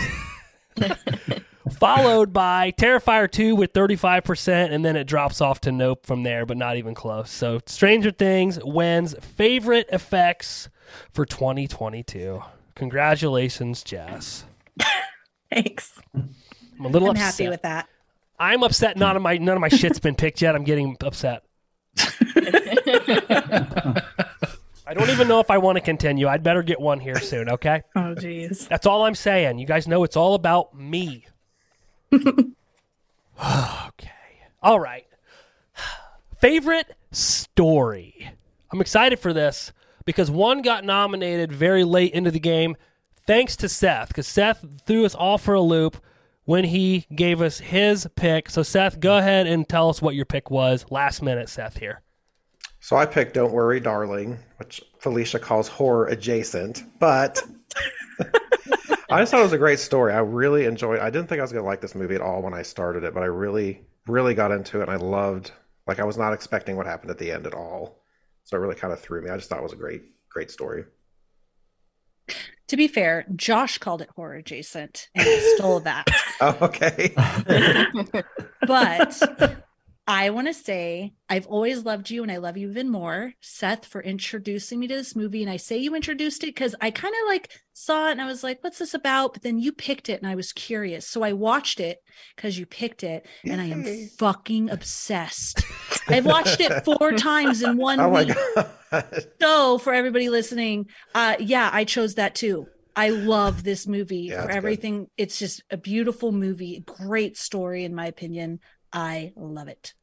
Followed 1.79 2.35
by 2.35 2.73
Terrifier 2.73 3.31
2 3.31 3.57
with 3.57 3.73
35%, 3.73 4.71
and 4.71 4.85
then 4.85 4.95
it 4.95 5.07
drops 5.07 5.41
off 5.41 5.59
to 5.63 5.73
Nope 5.73 6.05
from 6.05 6.23
there, 6.23 6.45
but 6.45 6.59
not 6.59 6.77
even 6.77 6.95
close. 6.95 7.31
So 7.31 7.61
Stranger 7.65 8.11
Things 8.11 8.59
wins 8.63 9.15
favorite 9.21 9.87
effects 9.91 10.69
for 11.13 11.25
2022. 11.25 12.43
Congratulations, 12.75 13.83
Jess. 13.83 14.45
Thanks. 15.53 15.99
I'm 16.15 16.85
a 16.85 16.89
little 16.89 17.09
I'm 17.11 17.17
upset. 17.17 17.25
happy 17.35 17.49
with 17.49 17.63
that. 17.63 17.89
I'm 18.39 18.63
upset. 18.63 18.97
None 18.97 19.17
of 19.17 19.23
my 19.23 19.37
none 19.37 19.57
of 19.57 19.61
my 19.61 19.69
shit's 19.69 19.99
been 19.99 20.15
picked 20.15 20.41
yet. 20.41 20.55
I'm 20.55 20.65
getting 20.65 20.97
upset. 21.03 21.43
I 24.87 24.95
don't 24.95 25.11
even 25.11 25.29
know 25.29 25.39
if 25.41 25.51
I 25.51 25.59
want 25.59 25.77
to 25.77 25.81
continue. 25.83 26.27
I'd 26.27 26.43
better 26.43 26.63
get 26.63 26.81
one 26.81 26.99
here 27.01 27.19
soon. 27.21 27.49
Okay, 27.49 27.83
Oh, 27.97 28.15
geez. 28.15 28.67
that's 28.67 28.87
all 28.87 29.05
I'm 29.05 29.15
saying. 29.15 29.59
You 29.59 29.67
guys 29.67 29.87
know 29.87 30.03
it's 30.05 30.17
all 30.17 30.35
about 30.35 30.75
me. 30.77 31.27
okay. 32.13 32.55
All 34.63 34.81
right. 34.81 35.07
Favorite 36.39 36.95
story. 37.13 38.31
I'm 38.73 38.81
excited 38.81 39.19
for 39.21 39.33
this 39.33 39.73
because 40.05 40.31
one 40.31 40.63
got 40.63 40.85
nominated 40.85 41.53
very 41.53 41.85
late 41.85 42.13
into 42.13 42.31
the 42.31 42.41
game, 42.41 42.77
thanks 43.31 43.55
to 43.55 43.69
Seth, 43.69 44.09
because 44.09 44.27
Seth 44.27 44.65
threw 44.87 45.05
us 45.05 45.15
all 45.15 45.39
for 45.39 45.55
a 45.55 45.61
loop 45.61 45.99
when 46.47 46.65
he 46.65 47.07
gave 47.15 47.41
us 47.41 47.61
his 47.61 48.09
pick. 48.17 48.51
So, 48.51 48.65
Seth, 48.65 48.99
go 48.99 49.19
ahead 49.19 49.47
and 49.47 49.69
tell 49.69 49.89
us 49.89 50.03
what 50.03 50.17
your 50.17 50.25
pick 50.25 50.51
was. 50.51 50.85
Last 50.91 51.23
minute, 51.23 51.49
Seth, 51.49 51.77
here. 51.77 52.03
So 52.81 52.97
I 52.97 53.07
picked 53.07 53.35
Don't 53.35 53.53
Worry, 53.53 53.79
Darling, 53.79 54.37
which 54.57 54.83
Felicia 54.99 55.39
calls 55.39 55.69
horror 55.69 56.07
adjacent, 56.07 56.83
but 56.99 57.41
I 59.11 59.21
just 59.21 59.31
thought 59.31 59.41
it 59.41 59.45
was 59.45 59.53
a 59.53 59.59
great 59.59 59.79
story. 59.79 60.13
I 60.13 60.19
really 60.19 60.65
enjoyed 60.65 60.99
I 60.99 61.09
didn't 61.11 61.29
think 61.29 61.39
I 61.39 61.43
was 61.43 61.53
going 61.53 61.63
to 61.63 61.69
like 61.69 61.81
this 61.81 61.95
movie 61.95 62.17
at 62.17 62.21
all 62.21 62.43
when 62.43 62.55
I 62.55 62.63
started 62.63 63.05
it, 63.05 63.15
but 63.15 63.23
I 63.23 63.27
really, 63.27 63.81
really 64.09 64.35
got 64.35 64.51
into 64.51 64.81
it 64.81 64.89
and 64.89 64.91
I 64.91 64.97
loved, 64.97 65.53
like, 65.87 66.01
I 66.01 66.05
was 66.05 66.19
not 66.19 66.33
expecting 66.33 66.75
what 66.75 66.87
happened 66.87 67.13
at 67.13 67.19
the 67.19 67.31
end 67.31 67.47
at 67.47 67.55
all. 67.55 68.03
So 68.43 68.57
it 68.57 68.61
really 68.61 68.75
kind 68.75 68.93
of 68.93 68.99
threw 68.99 69.23
me. 69.23 69.31
I 69.31 69.37
just 69.37 69.49
thought 69.49 69.61
it 69.61 69.63
was 69.63 69.73
a 69.73 69.77
great, 69.77 70.03
great 70.31 70.51
story. 70.51 70.85
To 72.71 72.77
be 72.77 72.87
fair, 72.87 73.27
Josh 73.35 73.79
called 73.79 74.01
it 74.01 74.11
horror 74.15 74.37
adjacent 74.37 75.09
and 75.17 75.27
I 75.29 75.55
stole 75.57 75.81
that. 75.81 76.07
Oh, 76.43 76.57
okay. 76.63 77.13
but 78.67 79.67
I 80.13 80.31
want 80.31 80.49
to 80.49 80.55
say 80.55 81.13
I've 81.29 81.47
always 81.47 81.85
loved 81.85 82.11
you 82.11 82.25
and 82.25 82.33
I 82.33 82.39
love 82.39 82.57
you 82.57 82.69
even 82.69 82.91
more, 82.91 83.33
Seth, 83.41 83.87
for 83.87 84.03
introducing 84.03 84.81
me 84.81 84.89
to 84.89 84.97
this 84.97 85.15
movie. 85.15 85.41
And 85.43 85.51
I 85.51 85.57
say 85.57 85.77
you 85.79 85.95
introduced 85.95 86.43
it 86.43 86.49
because 86.49 86.75
I 86.81 86.91
kind 86.91 87.15
of 87.23 87.29
like 87.29 87.53
saw 87.75 88.09
it 88.09 88.13
and 88.13 88.21
I 88.21 88.27
was 88.27 88.43
like, 88.43 88.59
what's 88.65 88.81
this 88.81 88.93
about? 88.93 89.33
But 89.35 89.43
then 89.43 89.61
you 89.61 89.71
picked 89.71 90.09
it 90.09 90.21
and 90.21 90.29
I 90.29 90.35
was 90.35 90.53
curious. 90.53 91.07
So 91.07 91.23
I 91.23 91.33
watched 91.33 91.79
it 91.79 91.99
because 92.35 92.59
you 92.59 92.67
picked 92.67 93.05
it 93.05 93.25
and 93.45 93.61
I 93.61 93.67
am 93.67 93.85
fucking 94.19 94.69
obsessed. 94.71 95.63
I've 96.09 96.27
watched 96.27 96.61
it 96.61 96.85
four 96.85 97.13
times 97.13 97.63
in 97.63 97.77
one 97.77 98.01
Oh 98.01 98.09
week. 98.09 98.35
god. 98.35 98.71
So 99.41 99.79
for 99.79 99.95
everybody 99.95 100.29
listening, 100.29 100.87
uh 101.15 101.37
yeah, 101.39 101.71
I 101.73 101.85
chose 101.85 102.17
that 102.17 102.35
too. 102.35 102.67
I 102.97 103.11
love 103.11 103.63
this 103.63 103.87
movie 103.87 104.23
Yeah, 104.33 104.39
for 104.43 104.49
it's 104.49 104.49
good. 104.49 104.57
everything. 104.57 105.07
It's 105.17 105.39
just 105.39 105.63
a 105.71 105.77
beautiful 105.77 106.33
movie, 106.33 106.83
great 106.85 107.37
story 107.37 107.85
in 107.85 107.95
my 107.95 108.07
opinion. 108.07 108.59
I 108.93 109.33
love 109.37 109.69
it. 109.69 109.95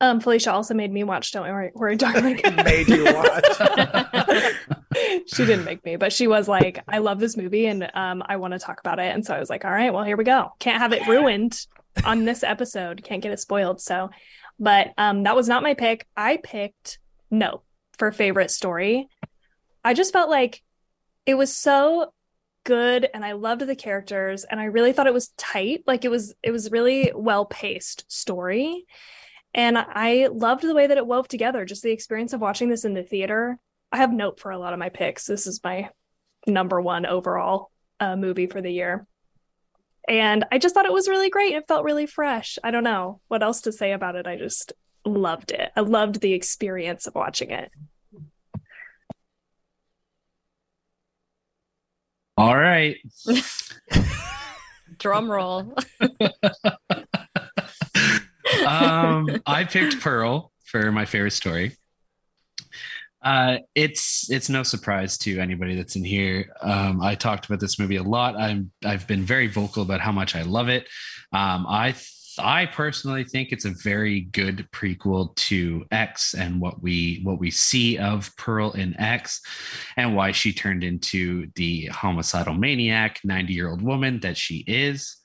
Um, 0.00 0.20
Felicia 0.20 0.52
also 0.52 0.72
made 0.72 0.92
me 0.92 1.04
watch 1.04 1.30
Don't 1.32 1.46
Worry, 1.46 1.72
Worry 1.74 1.96
Darling. 1.96 2.40
Made 2.64 2.88
you 2.88 3.04
watch. 3.04 3.44
she 5.26 5.44
didn't 5.44 5.64
make 5.64 5.84
me, 5.84 5.96
but 5.96 6.12
she 6.12 6.26
was 6.26 6.48
like, 6.48 6.82
I 6.88 6.98
love 6.98 7.18
this 7.18 7.36
movie 7.36 7.66
and 7.66 7.90
um, 7.94 8.22
I 8.26 8.36
want 8.36 8.52
to 8.52 8.58
talk 8.58 8.80
about 8.80 8.98
it. 8.98 9.14
And 9.14 9.24
so 9.24 9.34
I 9.34 9.38
was 9.38 9.50
like, 9.50 9.64
all 9.64 9.70
right, 9.70 9.92
well, 9.92 10.04
here 10.04 10.16
we 10.16 10.24
go. 10.24 10.52
Can't 10.58 10.78
have 10.78 10.92
it 10.92 11.06
ruined 11.06 11.66
on 12.04 12.24
this 12.24 12.42
episode. 12.42 13.04
Can't 13.04 13.22
get 13.22 13.32
it 13.32 13.40
spoiled. 13.40 13.80
So, 13.80 14.10
but 14.58 14.92
um, 14.96 15.24
that 15.24 15.36
was 15.36 15.48
not 15.48 15.62
my 15.62 15.74
pick. 15.74 16.06
I 16.16 16.38
picked 16.38 16.98
No 17.30 17.62
for 17.98 18.10
favorite 18.10 18.50
story. 18.50 19.08
I 19.84 19.94
just 19.94 20.12
felt 20.12 20.30
like 20.30 20.62
it 21.26 21.34
was 21.34 21.54
so 21.54 22.12
good 22.64 23.08
and 23.14 23.24
I 23.24 23.32
loved 23.32 23.62
the 23.62 23.76
characters 23.76 24.44
and 24.44 24.60
I 24.60 24.64
really 24.64 24.92
thought 24.92 25.06
it 25.06 25.14
was 25.14 25.28
tight. 25.36 25.84
Like 25.86 26.04
it 26.04 26.10
was 26.10 26.34
it 26.42 26.50
was 26.50 26.70
really 26.70 27.12
well 27.14 27.44
paced 27.44 28.10
story. 28.10 28.86
And 29.52 29.76
I 29.78 30.28
loved 30.32 30.62
the 30.62 30.74
way 30.74 30.86
that 30.86 30.98
it 30.98 31.06
wove 31.06 31.28
together, 31.28 31.64
just 31.64 31.82
the 31.82 31.90
experience 31.90 32.32
of 32.32 32.40
watching 32.40 32.68
this 32.68 32.84
in 32.84 32.94
the 32.94 33.02
theater. 33.02 33.58
I 33.92 33.96
have 33.96 34.12
Nope 34.12 34.38
for 34.38 34.50
a 34.50 34.58
lot 34.58 34.72
of 34.72 34.78
my 34.78 34.88
picks. 34.88 35.26
This 35.26 35.46
is 35.46 35.60
my 35.64 35.90
number 36.46 36.80
one 36.80 37.06
overall 37.06 37.70
uh, 37.98 38.16
movie 38.16 38.46
for 38.46 38.60
the 38.60 38.70
year. 38.70 39.06
And 40.08 40.44
I 40.50 40.58
just 40.58 40.74
thought 40.74 40.86
it 40.86 40.92
was 40.92 41.08
really 41.08 41.30
great. 41.30 41.54
It 41.54 41.68
felt 41.68 41.84
really 41.84 42.06
fresh. 42.06 42.58
I 42.64 42.70
don't 42.70 42.84
know 42.84 43.20
what 43.28 43.42
else 43.42 43.62
to 43.62 43.72
say 43.72 43.92
about 43.92 44.16
it. 44.16 44.26
I 44.26 44.36
just 44.36 44.72
loved 45.04 45.50
it. 45.50 45.70
I 45.76 45.80
loved 45.80 46.20
the 46.20 46.32
experience 46.32 47.06
of 47.06 47.14
watching 47.14 47.50
it. 47.50 47.70
All 52.36 52.56
right. 52.56 52.96
Drum 54.98 55.30
roll. 55.30 55.74
um, 58.66 59.40
I 59.46 59.64
picked 59.64 60.00
Pearl 60.00 60.52
for 60.64 60.90
my 60.92 61.04
favorite 61.04 61.32
story. 61.32 61.76
Uh, 63.22 63.58
it's 63.74 64.30
it's 64.30 64.48
no 64.48 64.62
surprise 64.62 65.18
to 65.18 65.38
anybody 65.40 65.76
that's 65.76 65.96
in 65.96 66.04
here. 66.04 66.54
Um, 66.62 67.02
I 67.02 67.14
talked 67.14 67.46
about 67.46 67.60
this 67.60 67.78
movie 67.78 67.96
a 67.96 68.02
lot. 68.02 68.34
I'm 68.36 68.70
I've 68.84 69.06
been 69.06 69.22
very 69.22 69.46
vocal 69.46 69.82
about 69.82 70.00
how 70.00 70.12
much 70.12 70.34
I 70.34 70.42
love 70.42 70.68
it. 70.68 70.88
Um, 71.32 71.66
I 71.68 71.92
th- 71.92 72.16
I 72.38 72.66
personally 72.66 73.24
think 73.24 73.52
it's 73.52 73.64
a 73.64 73.74
very 73.82 74.22
good 74.22 74.66
prequel 74.72 75.34
to 75.36 75.84
X 75.90 76.34
and 76.34 76.60
what 76.60 76.82
we 76.82 77.20
what 77.22 77.38
we 77.38 77.50
see 77.50 77.98
of 77.98 78.34
Pearl 78.36 78.72
in 78.72 78.98
X 78.98 79.42
and 79.96 80.16
why 80.16 80.32
she 80.32 80.52
turned 80.52 80.82
into 80.82 81.48
the 81.56 81.86
homicidal 81.86 82.54
maniac 82.54 83.20
90 83.24 83.52
year 83.52 83.68
old 83.68 83.82
woman 83.82 84.20
that 84.20 84.36
she 84.36 84.64
is. 84.66 85.19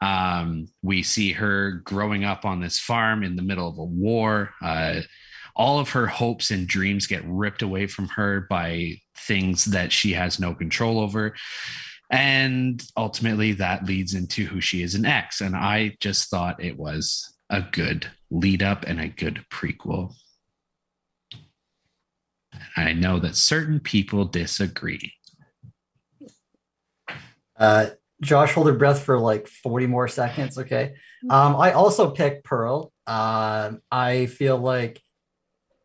Um, 0.00 0.66
we 0.82 1.02
see 1.02 1.32
her 1.32 1.82
growing 1.84 2.24
up 2.24 2.44
on 2.44 2.60
this 2.60 2.78
farm 2.78 3.22
in 3.22 3.36
the 3.36 3.42
middle 3.42 3.68
of 3.68 3.78
a 3.78 3.84
war. 3.84 4.50
Uh, 4.62 5.00
all 5.54 5.78
of 5.78 5.90
her 5.90 6.06
hopes 6.06 6.50
and 6.50 6.66
dreams 6.66 7.06
get 7.06 7.24
ripped 7.24 7.62
away 7.62 7.86
from 7.86 8.08
her 8.08 8.42
by 8.50 8.96
things 9.16 9.64
that 9.66 9.90
she 9.90 10.12
has 10.12 10.38
no 10.38 10.54
control 10.54 11.00
over. 11.00 11.34
And 12.10 12.84
ultimately, 12.96 13.52
that 13.52 13.86
leads 13.86 14.14
into 14.14 14.44
who 14.44 14.60
she 14.60 14.82
is 14.82 14.94
in 14.94 15.06
X. 15.06 15.40
And 15.40 15.56
I 15.56 15.96
just 16.00 16.30
thought 16.30 16.62
it 16.62 16.76
was 16.76 17.34
a 17.50 17.62
good 17.62 18.06
lead 18.30 18.62
up 18.62 18.84
and 18.86 19.00
a 19.00 19.08
good 19.08 19.44
prequel. 19.50 20.14
I 22.76 22.92
know 22.92 23.18
that 23.20 23.36
certain 23.36 23.80
people 23.80 24.24
disagree. 24.26 25.14
Uh, 27.58 27.86
Josh, 28.20 28.52
hold 28.52 28.66
your 28.66 28.76
breath 28.76 29.02
for 29.02 29.18
like 29.18 29.46
40 29.46 29.86
more 29.86 30.08
seconds. 30.08 30.58
Okay. 30.58 30.94
Um, 31.28 31.56
I 31.56 31.72
also 31.72 32.10
picked 32.10 32.44
Pearl. 32.44 32.92
Um, 33.06 33.80
I 33.90 34.26
feel 34.26 34.56
like 34.56 35.02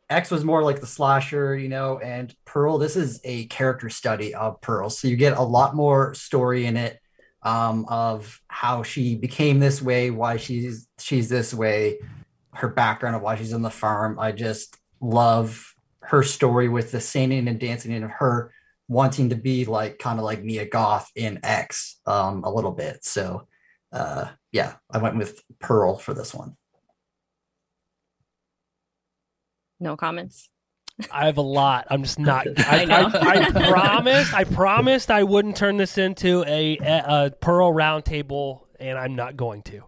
X 0.10 0.30
was 0.30 0.44
more 0.44 0.64
like 0.64 0.82
the 0.82 0.88
slasher, 0.88 1.56
you 1.56 1.70
know, 1.70 2.00
and 2.00 2.34
Pearl, 2.46 2.78
this 2.78 2.96
is 2.96 3.22
a 3.24 3.46
character 3.46 3.90
study 3.90 4.34
of 4.36 4.60
Pearl. 4.62 4.90
So 4.90 5.08
you 5.08 5.16
get 5.16 5.38
a 5.38 5.42
lot 5.42 5.76
more 5.76 6.14
story 6.14 6.66
in 6.66 6.78
it 6.78 7.00
um, 7.44 7.86
of 7.88 8.40
how 8.48 8.84
she 8.84 9.16
became 9.16 9.60
this 9.60 9.82
way, 9.82 10.12
why 10.12 10.38
she's 10.38 10.88
she's 11.00 11.30
this 11.30 11.54
way, 11.54 12.00
her 12.54 12.68
background 12.68 13.16
of 13.16 13.22
why 13.22 13.36
she's 13.36 13.54
on 13.54 13.62
the 13.62 13.70
farm. 13.70 14.20
I 14.20 14.32
just 14.32 14.78
love 15.00 15.74
her 16.02 16.24
story 16.24 16.68
with 16.68 16.92
the 16.92 17.00
singing 17.00 17.48
and 17.48 17.60
dancing 17.60 17.94
and 17.94 18.06
her 18.06 18.52
wanting 18.92 19.30
to 19.30 19.36
be 19.36 19.64
like 19.64 19.98
kind 20.00 20.20
of 20.20 20.26
like 20.26 20.44
Mia 20.44 20.66
Goth 20.66 21.10
in 21.16 21.40
X 21.44 22.02
um, 22.06 22.44
a 22.44 22.52
little 22.52 22.74
bit. 22.74 23.06
So 23.06 23.48
uh, 23.94 24.26
yeah, 24.52 24.74
I 24.92 24.98
went 24.98 25.18
with 25.18 25.42
Pearl 25.60 25.98
for 25.98 26.14
this 26.14 26.34
one. 26.34 26.58
No 29.80 29.96
comments. 29.96 30.50
I 31.10 31.26
have 31.26 31.38
a 31.38 31.42
lot. 31.42 31.88
I'm 31.90 32.04
just 32.04 32.20
not. 32.20 32.46
I, 32.58 32.84
I. 32.84 33.02
I, 33.04 33.46
I 33.46 33.52
promised. 33.72 34.34
I 34.34 34.44
promised 34.44 35.10
I 35.10 35.24
wouldn't 35.24 35.56
turn 35.56 35.78
this 35.78 35.98
into 35.98 36.44
a, 36.46 36.78
a, 36.78 37.04
a 37.08 37.32
Pearl 37.32 37.74
roundtable, 37.74 38.64
and 38.78 38.98
I'm 38.98 39.16
not 39.16 39.38
going 39.38 39.64
to. 39.64 39.84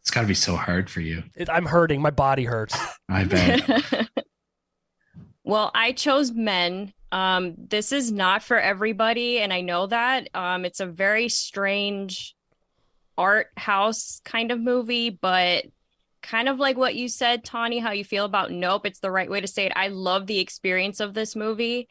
It's 0.00 0.12
got 0.12 0.22
to 0.22 0.28
be 0.28 0.34
so 0.34 0.54
hard 0.54 0.88
for 0.88 1.00
you. 1.00 1.24
It, 1.34 1.50
I'm 1.50 1.66
hurting. 1.66 2.00
My 2.00 2.10
body 2.10 2.44
hurts. 2.44 2.78
I 3.08 3.24
bet. 3.24 4.08
well, 5.44 5.72
I 5.74 5.90
chose 5.92 6.30
men. 6.30 6.94
Um, 7.12 7.54
this 7.56 7.92
is 7.92 8.12
not 8.12 8.42
for 8.42 8.58
everybody, 8.58 9.40
and 9.40 9.52
I 9.52 9.60
know 9.62 9.86
that. 9.86 10.28
Um, 10.34 10.64
it's 10.64 10.80
a 10.80 10.86
very 10.86 11.28
strange 11.28 12.34
art 13.18 13.48
house 13.56 14.20
kind 14.24 14.50
of 14.50 14.60
movie, 14.60 15.10
but 15.10 15.64
kind 16.22 16.48
of 16.48 16.58
like 16.58 16.76
what 16.76 16.94
you 16.94 17.08
said, 17.08 17.44
Tawny, 17.44 17.78
how 17.78 17.92
you 17.92 18.04
feel 18.04 18.24
about 18.24 18.50
Nope. 18.50 18.86
It's 18.86 19.00
the 19.00 19.10
right 19.10 19.30
way 19.30 19.40
to 19.40 19.46
say 19.46 19.66
it. 19.66 19.72
I 19.74 19.88
love 19.88 20.26
the 20.26 20.38
experience 20.38 21.00
of 21.00 21.14
this 21.14 21.34
movie. 21.34 21.88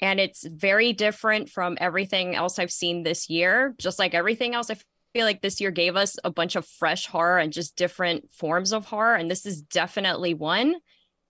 And 0.00 0.18
it's 0.18 0.46
very 0.46 0.92
different 0.92 1.50
from 1.50 1.76
everything 1.80 2.34
else 2.34 2.58
I've 2.58 2.72
seen 2.72 3.02
this 3.02 3.28
year. 3.28 3.74
Just 3.78 3.98
like 3.98 4.14
everything 4.14 4.54
else, 4.54 4.70
I 4.70 4.76
feel 5.12 5.26
like 5.26 5.42
this 5.42 5.60
year 5.60 5.70
gave 5.70 5.96
us 5.96 6.16
a 6.24 6.30
bunch 6.30 6.56
of 6.56 6.66
fresh 6.66 7.06
horror 7.06 7.38
and 7.38 7.52
just 7.52 7.76
different 7.76 8.32
forms 8.32 8.72
of 8.72 8.86
horror. 8.86 9.14
And 9.14 9.30
this 9.30 9.44
is 9.44 9.60
definitely 9.60 10.32
one 10.32 10.76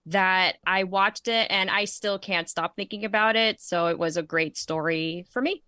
that 0.07 0.57
I 0.67 0.85
watched 0.85 1.29
it 1.29 1.47
and 1.51 1.71
I 1.71 1.85
still 1.85 2.19
can't 2.19 2.49
stop 2.49 2.77
thinking 2.77 3.05
about 3.05 3.37
it. 3.37 3.61
So 3.61 3.87
it 3.87 3.99
was 3.99 4.17
a 4.17 4.23
great 4.23 4.57
story 4.57 5.27
for 5.31 5.43
me. 5.43 5.63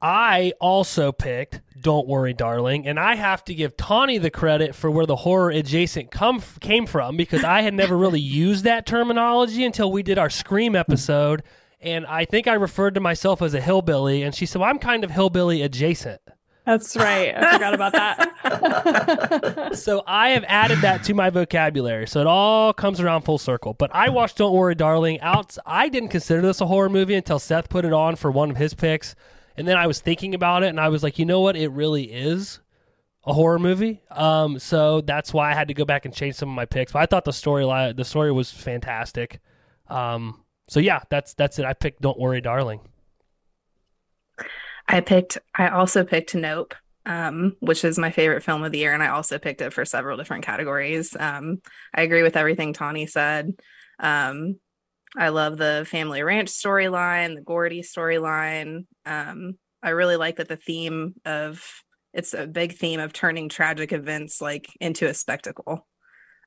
I 0.00 0.52
also 0.60 1.12
picked 1.12 1.62
Don't 1.80 2.06
Worry, 2.06 2.34
Darling, 2.34 2.86
and 2.86 3.00
I 3.00 3.14
have 3.14 3.42
to 3.44 3.54
give 3.54 3.74
Tawny 3.74 4.18
the 4.18 4.30
credit 4.30 4.74
for 4.74 4.90
where 4.90 5.06
the 5.06 5.16
horror 5.16 5.50
adjacent 5.50 6.10
come 6.10 6.42
came 6.60 6.84
from 6.84 7.16
because 7.16 7.42
I 7.42 7.62
had 7.62 7.72
never 7.72 7.96
really 7.96 8.20
used 8.20 8.64
that 8.64 8.84
terminology 8.84 9.64
until 9.64 9.90
we 9.90 10.02
did 10.02 10.18
our 10.18 10.28
Scream 10.28 10.76
episode, 10.76 11.42
and 11.80 12.04
I 12.04 12.26
think 12.26 12.46
I 12.46 12.52
referred 12.52 12.94
to 12.96 13.00
myself 13.00 13.40
as 13.40 13.54
a 13.54 13.62
hillbilly, 13.62 14.22
and 14.22 14.34
she 14.34 14.44
said, 14.44 14.60
well, 14.60 14.68
"I'm 14.68 14.78
kind 14.78 15.04
of 15.04 15.10
hillbilly 15.10 15.62
adjacent." 15.62 16.20
That's 16.64 16.96
right. 16.96 17.34
I 17.36 17.52
forgot 17.52 17.74
about 17.74 17.92
that. 17.92 19.70
so 19.76 20.02
I 20.06 20.30
have 20.30 20.44
added 20.48 20.78
that 20.80 21.04
to 21.04 21.14
my 21.14 21.28
vocabulary. 21.28 22.06
So 22.06 22.20
it 22.20 22.26
all 22.26 22.72
comes 22.72 23.00
around 23.00 23.22
full 23.22 23.36
circle. 23.36 23.74
But 23.74 23.94
I 23.94 24.08
watched 24.08 24.38
Don't 24.38 24.54
Worry, 24.54 24.74
Darling. 24.74 25.20
Out. 25.20 25.58
I 25.66 25.90
didn't 25.90 26.08
consider 26.08 26.40
this 26.40 26.62
a 26.62 26.66
horror 26.66 26.88
movie 26.88 27.14
until 27.14 27.38
Seth 27.38 27.68
put 27.68 27.84
it 27.84 27.92
on 27.92 28.16
for 28.16 28.30
one 28.30 28.50
of 28.50 28.56
his 28.56 28.72
picks. 28.72 29.14
And 29.56 29.68
then 29.68 29.76
I 29.76 29.86
was 29.86 30.00
thinking 30.00 30.34
about 30.34 30.62
it 30.62 30.68
and 30.68 30.80
I 30.80 30.88
was 30.88 31.02
like, 31.02 31.18
you 31.18 31.26
know 31.26 31.40
what? 31.40 31.54
It 31.54 31.68
really 31.68 32.04
is 32.04 32.60
a 33.26 33.34
horror 33.34 33.58
movie. 33.58 34.02
Um, 34.10 34.58
so 34.58 35.02
that's 35.02 35.34
why 35.34 35.50
I 35.50 35.54
had 35.54 35.68
to 35.68 35.74
go 35.74 35.84
back 35.84 36.06
and 36.06 36.14
change 36.14 36.36
some 36.36 36.48
of 36.48 36.54
my 36.54 36.64
picks. 36.64 36.92
But 36.92 37.00
I 37.00 37.06
thought 37.06 37.24
the 37.24 37.32
story 37.32 37.64
the 37.92 38.04
story 38.04 38.32
was 38.32 38.50
fantastic. 38.50 39.40
Um, 39.88 40.44
so 40.68 40.80
yeah, 40.80 41.00
that's 41.10 41.34
that's 41.34 41.58
it. 41.58 41.66
I 41.66 41.74
picked 41.74 42.00
Don't 42.00 42.18
Worry, 42.18 42.40
Darling. 42.40 42.80
I 44.86 45.00
picked, 45.00 45.38
I 45.54 45.68
also 45.68 46.04
picked 46.04 46.34
Nope, 46.34 46.74
um, 47.06 47.56
which 47.60 47.84
is 47.84 47.98
my 47.98 48.10
favorite 48.10 48.42
film 48.42 48.62
of 48.62 48.72
the 48.72 48.78
year. 48.78 48.92
And 48.92 49.02
I 49.02 49.08
also 49.08 49.38
picked 49.38 49.60
it 49.60 49.72
for 49.72 49.84
several 49.84 50.16
different 50.16 50.44
categories. 50.44 51.16
Um, 51.18 51.60
I 51.94 52.02
agree 52.02 52.22
with 52.22 52.36
everything 52.36 52.72
Tawny 52.72 53.06
said. 53.06 53.54
Um, 53.98 54.56
I 55.16 55.28
love 55.28 55.56
the 55.56 55.86
family 55.88 56.22
ranch 56.22 56.48
storyline, 56.48 57.36
the 57.36 57.42
Gordy 57.42 57.82
storyline. 57.82 58.86
Um, 59.06 59.58
I 59.82 59.90
really 59.90 60.16
like 60.16 60.36
that 60.36 60.48
the 60.48 60.56
theme 60.56 61.14
of 61.24 61.62
it's 62.12 62.34
a 62.34 62.46
big 62.46 62.76
theme 62.76 63.00
of 63.00 63.12
turning 63.12 63.48
tragic 63.48 63.92
events 63.92 64.40
like 64.40 64.68
into 64.80 65.08
a 65.08 65.14
spectacle. 65.14 65.86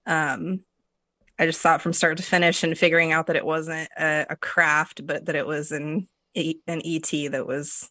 Um, 0.06 0.62
I 1.39 1.45
just 1.45 1.62
thought 1.62 1.82
from 1.82 1.93
start 1.93 2.17
to 2.17 2.23
finish 2.23 2.63
and 2.63 2.78
figuring 2.78 3.12
out 3.12 3.28
that 3.28 3.36
it 3.36 3.45
wasn't 3.45 3.89
a, 3.97 4.26
a 4.30 4.36
craft, 4.36 5.06
but 5.06 5.26
that 5.26 5.36
it 5.36 5.45
was 5.45 5.71
an 5.71 6.08
an 6.36 6.82
ET 6.86 7.32
that 7.32 7.47
was 7.47 7.89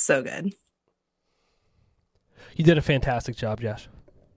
so 0.00 0.22
good. 0.22 0.54
You 2.56 2.64
did 2.64 2.78
a 2.78 2.82
fantastic 2.82 3.36
job, 3.36 3.60
Josh. 3.60 3.88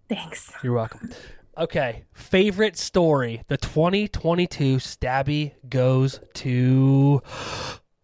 Thanks. 0.10 0.52
You're 0.62 0.74
welcome. 0.74 1.12
Okay, 1.58 2.06
favorite 2.14 2.78
story. 2.78 3.44
The 3.48 3.58
2022 3.58 4.78
Stabby 4.78 5.54
goes 5.70 6.20
to 6.36 7.22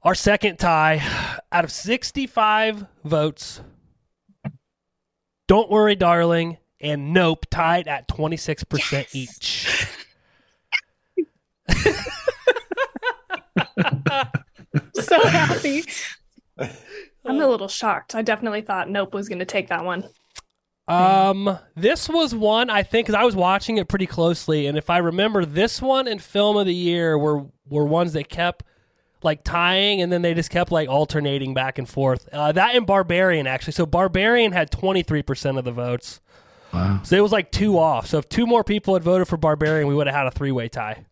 our 0.03 0.15
second 0.15 0.57
tie 0.57 1.01
out 1.51 1.63
of 1.63 1.71
65 1.71 2.85
votes. 3.03 3.61
Don't 5.47 5.69
worry, 5.69 5.95
darling, 5.95 6.57
and 6.79 7.11
Nope 7.11 7.47
tied 7.49 7.87
at 7.87 8.07
26% 8.07 9.15
each. 9.15 9.87
so 14.93 15.27
happy. 15.27 15.83
I'm 17.25 17.39
a 17.39 17.47
little 17.47 17.67
shocked. 17.67 18.15
I 18.15 18.21
definitely 18.21 18.61
thought 18.61 18.89
Nope 18.89 19.13
was 19.13 19.27
going 19.27 19.39
to 19.39 19.45
take 19.45 19.67
that 19.69 19.85
one. 19.85 20.05
Um, 20.87 21.59
this 21.75 22.09
was 22.09 22.33
one 22.33 22.71
I 22.71 22.81
think 22.81 23.05
because 23.05 23.19
I 23.19 23.23
was 23.23 23.35
watching 23.35 23.77
it 23.77 23.87
pretty 23.87 24.07
closely, 24.07 24.65
and 24.65 24.75
if 24.77 24.89
I 24.89 24.97
remember, 24.97 25.45
this 25.45 25.81
one 25.81 26.07
and 26.07 26.21
Film 26.21 26.57
of 26.57 26.65
the 26.65 26.73
Year 26.73 27.17
were 27.17 27.45
were 27.67 27.85
ones 27.85 28.13
that 28.13 28.27
kept 28.27 28.63
like 29.21 29.43
tying, 29.43 30.01
and 30.01 30.11
then 30.11 30.23
they 30.23 30.33
just 30.33 30.49
kept 30.49 30.71
like 30.71 30.89
alternating 30.89 31.53
back 31.53 31.77
and 31.77 31.87
forth. 31.87 32.27
Uh, 32.33 32.51
that 32.53 32.75
and 32.75 32.87
Barbarian 32.87 33.45
actually. 33.45 33.73
So 33.73 33.85
Barbarian 33.85 34.51
had 34.51 34.71
twenty 34.71 35.03
three 35.03 35.21
percent 35.21 35.59
of 35.59 35.63
the 35.63 35.71
votes. 35.71 36.21
Wow. 36.73 37.01
So 37.03 37.15
it 37.15 37.21
was 37.21 37.31
like 37.31 37.51
two 37.51 37.77
off. 37.77 38.07
So 38.07 38.17
if 38.17 38.27
two 38.27 38.47
more 38.47 38.63
people 38.63 38.95
had 38.95 39.03
voted 39.03 39.27
for 39.27 39.37
Barbarian, 39.37 39.87
we 39.87 39.93
would 39.93 40.07
have 40.07 40.15
had 40.15 40.25
a 40.25 40.31
three 40.31 40.51
way 40.51 40.69
tie. 40.69 41.05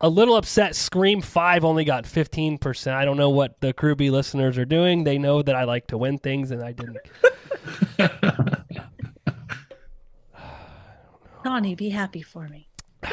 I'm 0.00 0.06
a 0.06 0.08
little 0.08 0.36
upset. 0.36 0.74
Scream 0.74 1.20
Five 1.20 1.64
only 1.64 1.84
got 1.84 2.06
fifteen 2.06 2.58
percent. 2.58 2.96
I 2.96 3.04
don't 3.04 3.16
know 3.16 3.30
what 3.30 3.60
the 3.60 3.72
Crew 3.72 3.94
B 3.94 4.10
listeners 4.10 4.58
are 4.58 4.64
doing. 4.64 5.04
They 5.04 5.18
know 5.18 5.42
that 5.42 5.54
I 5.54 5.64
like 5.64 5.86
to 5.88 5.98
win 5.98 6.18
things, 6.18 6.50
and 6.50 6.62
I 6.62 6.72
didn't. 6.72 6.96
Tawny, 11.44 11.74
be 11.74 11.88
happy 11.90 12.22
for 12.22 12.48
me. 12.48 12.68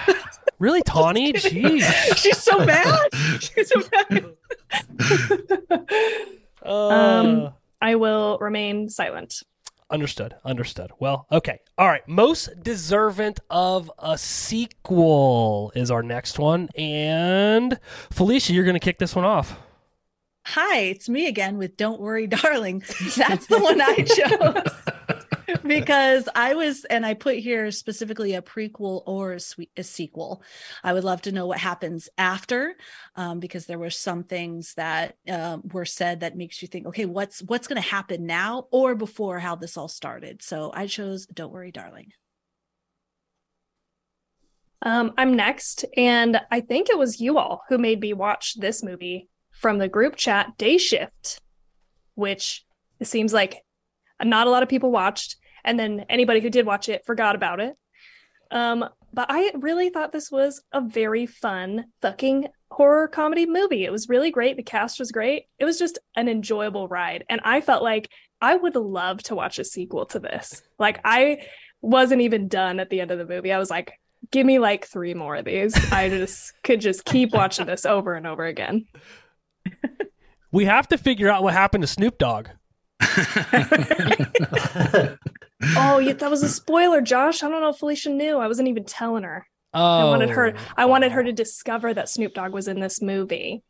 Really, 0.59 0.81
Tawny? 0.81 1.33
Jeez. 1.33 1.83
She's 2.17 2.39
so 2.39 2.57
mad. 2.65 2.97
She's 3.39 3.69
so 3.69 3.79
mad. 4.09 4.25
Uh, 5.69 5.77
Um, 6.67 7.53
I 7.79 7.93
will 7.93 8.39
remain 8.41 8.89
silent. 8.89 9.43
Understood. 9.89 10.35
Understood. 10.43 10.91
Well, 10.99 11.27
okay. 11.31 11.59
All 11.77 11.87
right. 11.87 12.05
Most 12.07 12.49
deserving 12.61 13.35
of 13.49 13.89
a 13.97 14.17
sequel 14.17 15.71
is 15.75 15.89
our 15.89 16.03
next 16.03 16.37
one. 16.39 16.69
And 16.75 17.79
Felicia, 18.11 18.53
you're 18.53 18.65
going 18.65 18.73
to 18.73 18.79
kick 18.79 18.99
this 18.99 19.15
one 19.15 19.23
off. 19.25 19.57
Hi, 20.47 20.79
it's 20.79 21.09
me 21.09 21.27
again 21.27 21.57
with 21.57 21.75
Don't 21.75 21.99
Worry, 21.99 22.27
Darling. 22.27 22.83
That's 23.17 23.47
the 23.47 23.59
one 23.59 23.81
I 23.81 23.95
chose 24.03 24.96
because 25.65 26.27
I 26.35 26.53
was, 26.53 26.85
and 26.85 27.05
I 27.05 27.13
put 27.13 27.37
here 27.37 27.71
specifically 27.71 28.33
a 28.33 28.41
prequel 28.41 29.03
or 29.05 29.33
a, 29.33 29.39
swe- 29.39 29.69
a 29.77 29.83
sequel. 29.83 30.43
I 30.83 30.93
would 30.93 31.03
love 31.03 31.21
to 31.23 31.31
know 31.31 31.45
what 31.45 31.59
happens 31.59 32.09
after, 32.17 32.75
um, 33.15 33.39
because 33.39 33.65
there 33.65 33.79
were 33.79 33.89
some 33.89 34.23
things 34.23 34.73
that 34.75 35.15
um, 35.29 35.63
were 35.71 35.85
said 35.85 36.19
that 36.21 36.37
makes 36.37 36.61
you 36.61 36.67
think, 36.67 36.87
okay, 36.87 37.05
what's 37.05 37.41
what's 37.43 37.67
going 37.67 37.81
to 37.81 37.87
happen 37.87 38.25
now 38.25 38.67
or 38.71 38.95
before 38.95 39.39
how 39.39 39.55
this 39.55 39.77
all 39.77 39.87
started. 39.87 40.41
So 40.43 40.71
I 40.73 40.87
chose 40.87 41.25
Don't 41.27 41.53
Worry, 41.53 41.71
Darling. 41.71 42.11
Um, 44.81 45.13
I'm 45.17 45.35
next, 45.35 45.85
and 45.95 46.39
I 46.51 46.61
think 46.61 46.89
it 46.89 46.97
was 46.97 47.19
you 47.19 47.37
all 47.37 47.63
who 47.69 47.77
made 47.77 47.99
me 47.99 48.13
watch 48.13 48.55
this 48.59 48.83
movie 48.83 49.27
from 49.51 49.79
the 49.79 49.87
group 49.87 50.15
chat 50.15 50.57
Day 50.57 50.77
Shift, 50.77 51.41
which 52.13 52.63
it 52.99 53.05
seems 53.05 53.33
like 53.33 53.63
not 54.23 54.47
a 54.47 54.49
lot 54.49 54.63
of 54.63 54.69
people 54.69 54.91
watched, 54.91 55.37
and 55.63 55.79
then 55.79 56.05
anybody 56.09 56.39
who 56.39 56.49
did 56.49 56.65
watch 56.65 56.89
it 56.89 57.05
forgot 57.05 57.35
about 57.35 57.59
it. 57.59 57.75
Um, 58.51 58.85
but 59.13 59.27
I 59.29 59.51
really 59.55 59.89
thought 59.89 60.11
this 60.11 60.31
was 60.31 60.61
a 60.71 60.81
very 60.81 61.25
fun 61.25 61.85
fucking 62.01 62.47
horror 62.71 63.07
comedy 63.07 63.45
movie. 63.45 63.85
It 63.85 63.91
was 63.91 64.09
really 64.09 64.31
great. 64.31 64.57
The 64.57 64.63
cast 64.63 64.99
was 64.99 65.11
great. 65.11 65.43
It 65.59 65.65
was 65.65 65.79
just 65.79 65.99
an 66.15 66.27
enjoyable 66.27 66.87
ride, 66.87 67.25
and 67.29 67.41
I 67.43 67.61
felt 67.61 67.83
like 67.83 68.09
I 68.41 68.55
would 68.55 68.75
love 68.75 69.23
to 69.23 69.35
watch 69.35 69.59
a 69.59 69.63
sequel 69.63 70.05
to 70.07 70.19
this. 70.19 70.61
Like 70.77 70.99
I 71.03 71.45
wasn't 71.81 72.21
even 72.21 72.47
done 72.47 72.79
at 72.79 72.89
the 72.89 73.01
end 73.01 73.11
of 73.11 73.17
the 73.17 73.25
movie. 73.25 73.51
I 73.51 73.59
was 73.59 73.69
like, 73.69 73.93
give 74.31 74.45
me 74.45 74.59
like 74.59 74.85
three 74.85 75.13
more 75.13 75.35
of 75.35 75.45
these. 75.45 75.75
I 75.91 76.09
just 76.09 76.53
could 76.63 76.81
just 76.81 77.05
keep 77.05 77.33
watching 77.33 77.65
this 77.65 77.85
over 77.85 78.13
and 78.13 78.27
over 78.27 78.45
again. 78.45 78.85
We 80.51 80.65
have 80.65 80.87
to 80.89 80.97
figure 80.97 81.29
out 81.29 81.43
what 81.43 81.53
happened 81.53 81.83
to 81.83 81.87
Snoop 81.87 82.17
Dogg. 82.17 82.47
Oh, 85.75 85.97
yeah, 85.97 86.13
that 86.13 86.29
was 86.29 86.43
a 86.43 86.49
spoiler, 86.49 87.01
Josh. 87.01 87.41
I 87.41 87.49
don't 87.49 87.61
know 87.61 87.69
if 87.69 87.77
Felicia 87.77 88.09
knew. 88.09 88.37
I 88.37 88.47
wasn't 88.47 88.67
even 88.67 88.83
telling 88.83 89.23
her. 89.23 89.47
Oh. 89.73 89.81
I 89.81 90.03
wanted 90.05 90.29
her 90.29 90.53
I 90.75 90.85
wanted 90.85 91.11
her 91.11 91.23
to 91.23 91.33
discover 91.33 91.93
that 91.93 92.09
Snoop 92.09 92.33
Dogg 92.33 92.53
was 92.53 92.67
in 92.67 92.79
this 92.79 93.01
movie. 93.01 93.63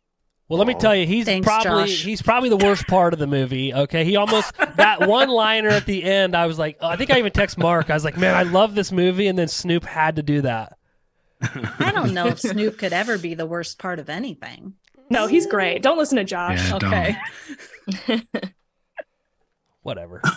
Well, 0.47 0.59
let 0.59 0.67
me 0.67 0.75
tell 0.75 0.95
you, 0.95 1.05
he's 1.05 1.25
Thanks, 1.25 1.45
probably 1.45 1.87
Josh. 1.87 2.03
he's 2.03 2.21
probably 2.21 2.49
the 2.49 2.57
worst 2.57 2.87
part 2.87 3.11
of 3.11 3.19
the 3.19 3.27
movie. 3.27 3.73
Okay, 3.73 4.05
he 4.05 4.15
almost 4.15 4.53
that 4.77 5.07
one 5.07 5.29
liner 5.29 5.69
at 5.69 5.85
the 5.85 6.03
end. 6.03 6.35
I 6.35 6.45
was 6.45 6.57
like, 6.57 6.77
I 6.81 6.95
think 6.95 7.11
I 7.11 7.19
even 7.19 7.33
text 7.33 7.57
Mark. 7.57 7.89
I 7.89 7.93
was 7.93 8.05
like, 8.05 8.17
man, 8.17 8.33
I 8.33 8.43
love 8.43 8.73
this 8.73 8.91
movie, 8.91 9.27
and 9.27 9.37
then 9.37 9.49
Snoop 9.49 9.83
had 9.83 10.15
to 10.15 10.23
do 10.23 10.41
that. 10.41 10.77
I 11.41 11.91
don't 11.93 12.13
know 12.13 12.27
if 12.27 12.39
Snoop 12.39 12.77
could 12.77 12.93
ever 12.93 13.17
be 13.17 13.33
the 13.33 13.45
worst 13.45 13.77
part 13.77 13.99
of 13.99 14.09
anything. 14.09 14.75
No, 15.09 15.27
he's 15.27 15.47
great. 15.47 15.83
Don't 15.83 15.97
listen 15.97 16.17
to 16.17 16.23
Josh. 16.23 16.69
Yeah. 16.69 16.75
Okay. 16.75 17.17
Whatever. 19.87 20.21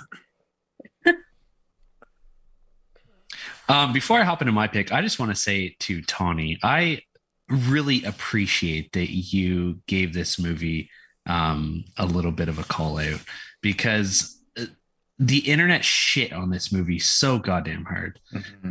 Um, 3.68 3.92
before 3.92 4.18
I 4.18 4.24
hop 4.24 4.42
into 4.42 4.52
my 4.52 4.66
pick, 4.66 4.90
I 4.90 5.00
just 5.00 5.20
want 5.20 5.30
to 5.30 5.40
say 5.40 5.76
to 5.78 6.02
Tawny, 6.02 6.58
I 6.60 7.02
really 7.48 8.02
appreciate 8.02 8.90
that 8.94 9.10
you 9.10 9.78
gave 9.86 10.12
this 10.12 10.40
movie 10.40 10.90
um, 11.26 11.84
a 11.96 12.04
little 12.04 12.32
bit 12.32 12.48
of 12.48 12.58
a 12.58 12.64
call 12.64 12.98
out 12.98 13.20
because 13.62 14.40
uh, 14.58 14.64
the 15.20 15.38
internet 15.38 15.84
shit 15.84 16.32
on 16.32 16.50
this 16.50 16.72
movie 16.72 16.98
so 16.98 17.38
goddamn 17.38 17.84
hard 17.84 18.18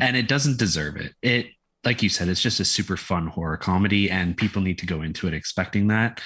and 0.01 0.17
it 0.17 0.27
doesn't 0.27 0.59
deserve 0.59 0.97
it. 0.97 1.13
It, 1.21 1.47
like 1.85 2.03
you 2.03 2.09
said, 2.09 2.27
it's 2.27 2.41
just 2.41 2.59
a 2.59 2.65
super 2.65 2.97
fun 2.97 3.27
horror 3.27 3.55
comedy 3.55 4.09
and 4.09 4.35
people 4.35 4.61
need 4.61 4.79
to 4.79 4.85
go 4.85 5.01
into 5.01 5.29
it 5.29 5.33
expecting 5.33 5.87
that. 5.87 6.19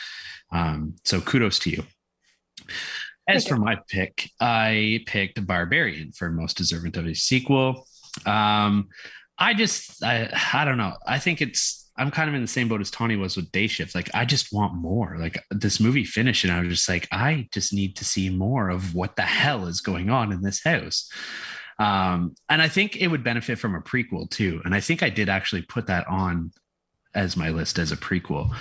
Um, 0.52 0.96
so 1.04 1.22
kudos 1.22 1.60
to 1.60 1.70
you. 1.70 1.84
As 3.28 3.48
for 3.48 3.56
my 3.56 3.78
pick, 3.90 4.30
I 4.40 5.04
picked 5.06 5.46
Barbarian 5.46 6.12
for 6.12 6.30
most 6.30 6.58
deserving 6.58 6.98
of 6.98 7.06
a 7.06 7.16
sequel. 7.16 7.88
Um, 8.26 8.90
I 9.38 9.54
just, 9.54 10.04
I, 10.04 10.30
I 10.54 10.66
don't 10.66 10.78
know. 10.78 10.94
I 11.08 11.20
think 11.20 11.42
it's, 11.42 11.90
I'm 11.96 12.12
kind 12.12 12.28
of 12.28 12.36
in 12.36 12.42
the 12.42 12.48
same 12.48 12.68
boat 12.68 12.82
as 12.82 12.92
Tawny 12.92 13.16
was 13.16 13.36
with 13.36 13.52
Day 13.52 13.68
Shift. 13.68 13.96
Like, 13.96 14.10
I 14.14 14.26
just 14.26 14.52
want 14.52 14.74
more. 14.74 15.16
Like, 15.20 15.42
this 15.52 15.80
movie 15.80 16.04
finished, 16.04 16.44
and 16.44 16.52
I 16.52 16.60
was 16.60 16.70
just 16.70 16.90
like, 16.90 17.08
I 17.12 17.48
just 17.54 17.72
need 17.72 17.96
to 17.98 18.06
see 18.06 18.30
more 18.30 18.70
of 18.70 18.94
what 18.96 19.16
the 19.16 19.22
hell 19.22 19.68
is 19.68 19.80
going 19.80 20.10
on 20.10 20.32
in 20.32 20.42
this 20.42 20.64
house. 20.64 21.10
Um, 21.80 22.36
and 22.50 22.62
I 22.62 22.68
think 22.68 22.98
it 22.98 23.08
would 23.08 23.24
benefit 23.24 23.58
from 23.58 23.76
a 23.76 23.82
prequel 23.82 24.30
too. 24.30 24.62
And 24.66 24.76
I 24.76 24.80
think 24.80 25.02
I 25.02 25.10
did 25.10 25.30
actually 25.30 25.64
put 25.64 25.88
that 25.88 26.08
on 26.08 26.52
as 27.16 27.38
my 27.38 27.50
list 27.50 27.80
as 27.80 27.92
a 27.92 27.98
prequel, 27.98 28.56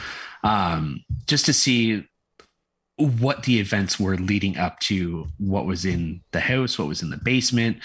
um, 0.44 1.02
just 1.26 1.46
to 1.46 1.52
see 1.52 2.06
what 3.06 3.42
the 3.44 3.58
events 3.58 3.98
were 3.98 4.16
leading 4.16 4.56
up 4.56 4.78
to 4.80 5.26
what 5.38 5.66
was 5.66 5.84
in 5.84 6.22
the 6.32 6.40
house, 6.40 6.78
what 6.78 6.88
was 6.88 7.02
in 7.02 7.10
the 7.10 7.16
basement, 7.16 7.78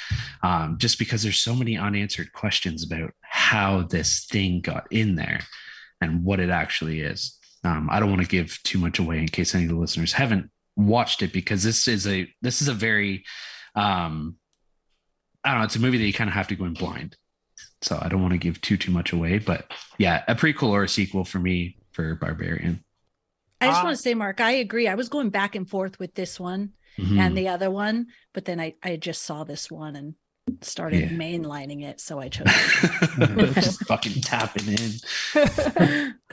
um, 0.44 0.78
just 0.78 1.00
because 1.00 1.24
there's 1.24 1.42
so 1.42 1.56
many 1.56 1.78
unanswered 1.78 2.32
questions 2.34 2.84
about 2.84 3.12
how 3.22 3.84
this 3.84 4.26
thing 4.26 4.62
got 4.62 4.88
in 4.92 5.16
there 5.16 5.40
and 6.02 6.24
what 6.24 6.40
it 6.40 6.50
actually 6.50 7.02
is. 7.02 7.38
Um, 7.64 7.90
I 7.92 8.00
don't 8.00 8.10
want 8.10 8.22
to 8.22 8.28
give 8.28 8.62
too 8.64 8.80
much 8.80 9.00
away 9.00 9.20
in 9.20 9.28
case 9.28 9.54
any 9.56 9.66
of 9.66 9.70
the 9.70 9.76
listeners 9.76 10.14
haven't 10.14 10.50
watched 10.76 11.24
it 11.24 11.34
because 11.34 11.64
this 11.64 11.88
is 11.88 12.08
a 12.08 12.32
this 12.42 12.62
is 12.62 12.68
a 12.68 12.74
very 12.74 13.26
um, 13.76 14.36
I 15.44 15.52
don't 15.52 15.60
know, 15.60 15.66
it's 15.66 15.76
a 15.76 15.80
movie 15.80 15.98
that 15.98 16.06
you 16.06 16.14
kind 16.14 16.30
of 16.30 16.34
have 16.34 16.48
to 16.48 16.56
go 16.56 16.66
in 16.66 16.74
blind. 16.74 17.16
So 17.82 17.98
I 18.02 18.10
don't 18.10 18.22
want 18.22 18.34
to 18.34 18.38
give 18.38 18.60
too 18.62 18.78
too 18.78 18.92
much 18.92 19.12
away, 19.12 19.40
but 19.40 19.72
yeah, 19.98 20.24
a 20.28 20.36
prequel 20.36 20.70
or 20.70 20.84
a 20.84 20.90
sequel 20.90 21.26
for 21.26 21.40
me 21.40 21.78
for 21.92 22.16
Barbarian. 22.16 22.84
I 23.62 23.68
just 23.68 23.82
Ah. 23.82 23.84
want 23.86 23.96
to 23.98 24.02
say, 24.02 24.14
Mark, 24.14 24.40
I 24.42 24.52
agree. 24.52 24.88
I 24.88 24.96
was 24.96 25.10
going 25.10 25.30
back 25.30 25.56
and 25.56 25.68
forth 25.70 26.00
with 26.00 26.14
this 26.16 26.40
one 26.40 26.72
Mhm. 26.98 27.18
and 27.20 27.38
the 27.38 27.48
other 27.50 27.70
one, 27.72 28.08
but 28.34 28.46
then 28.46 28.60
I, 28.60 28.76
I 28.84 28.96
just 28.98 29.24
saw 29.24 29.44
this 29.44 29.70
one 29.72 29.96
and 29.96 30.16
started 30.62 31.02
Yeah. 31.12 31.18
mainlining 31.18 31.84
it. 31.84 32.00
So 32.00 32.20
I 32.20 32.30
chose 32.30 32.46
just 33.56 33.86
fucking 33.88 34.22
tapping 34.22 34.68
in. 34.68 36.14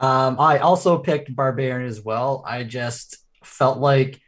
Um, 0.00 0.38
I 0.38 0.58
also 0.58 0.98
picked 0.98 1.34
Barbarian 1.34 1.88
as 1.88 2.00
well. 2.00 2.44
I 2.46 2.62
just 2.62 3.16
felt 3.42 3.78
like 3.78 4.20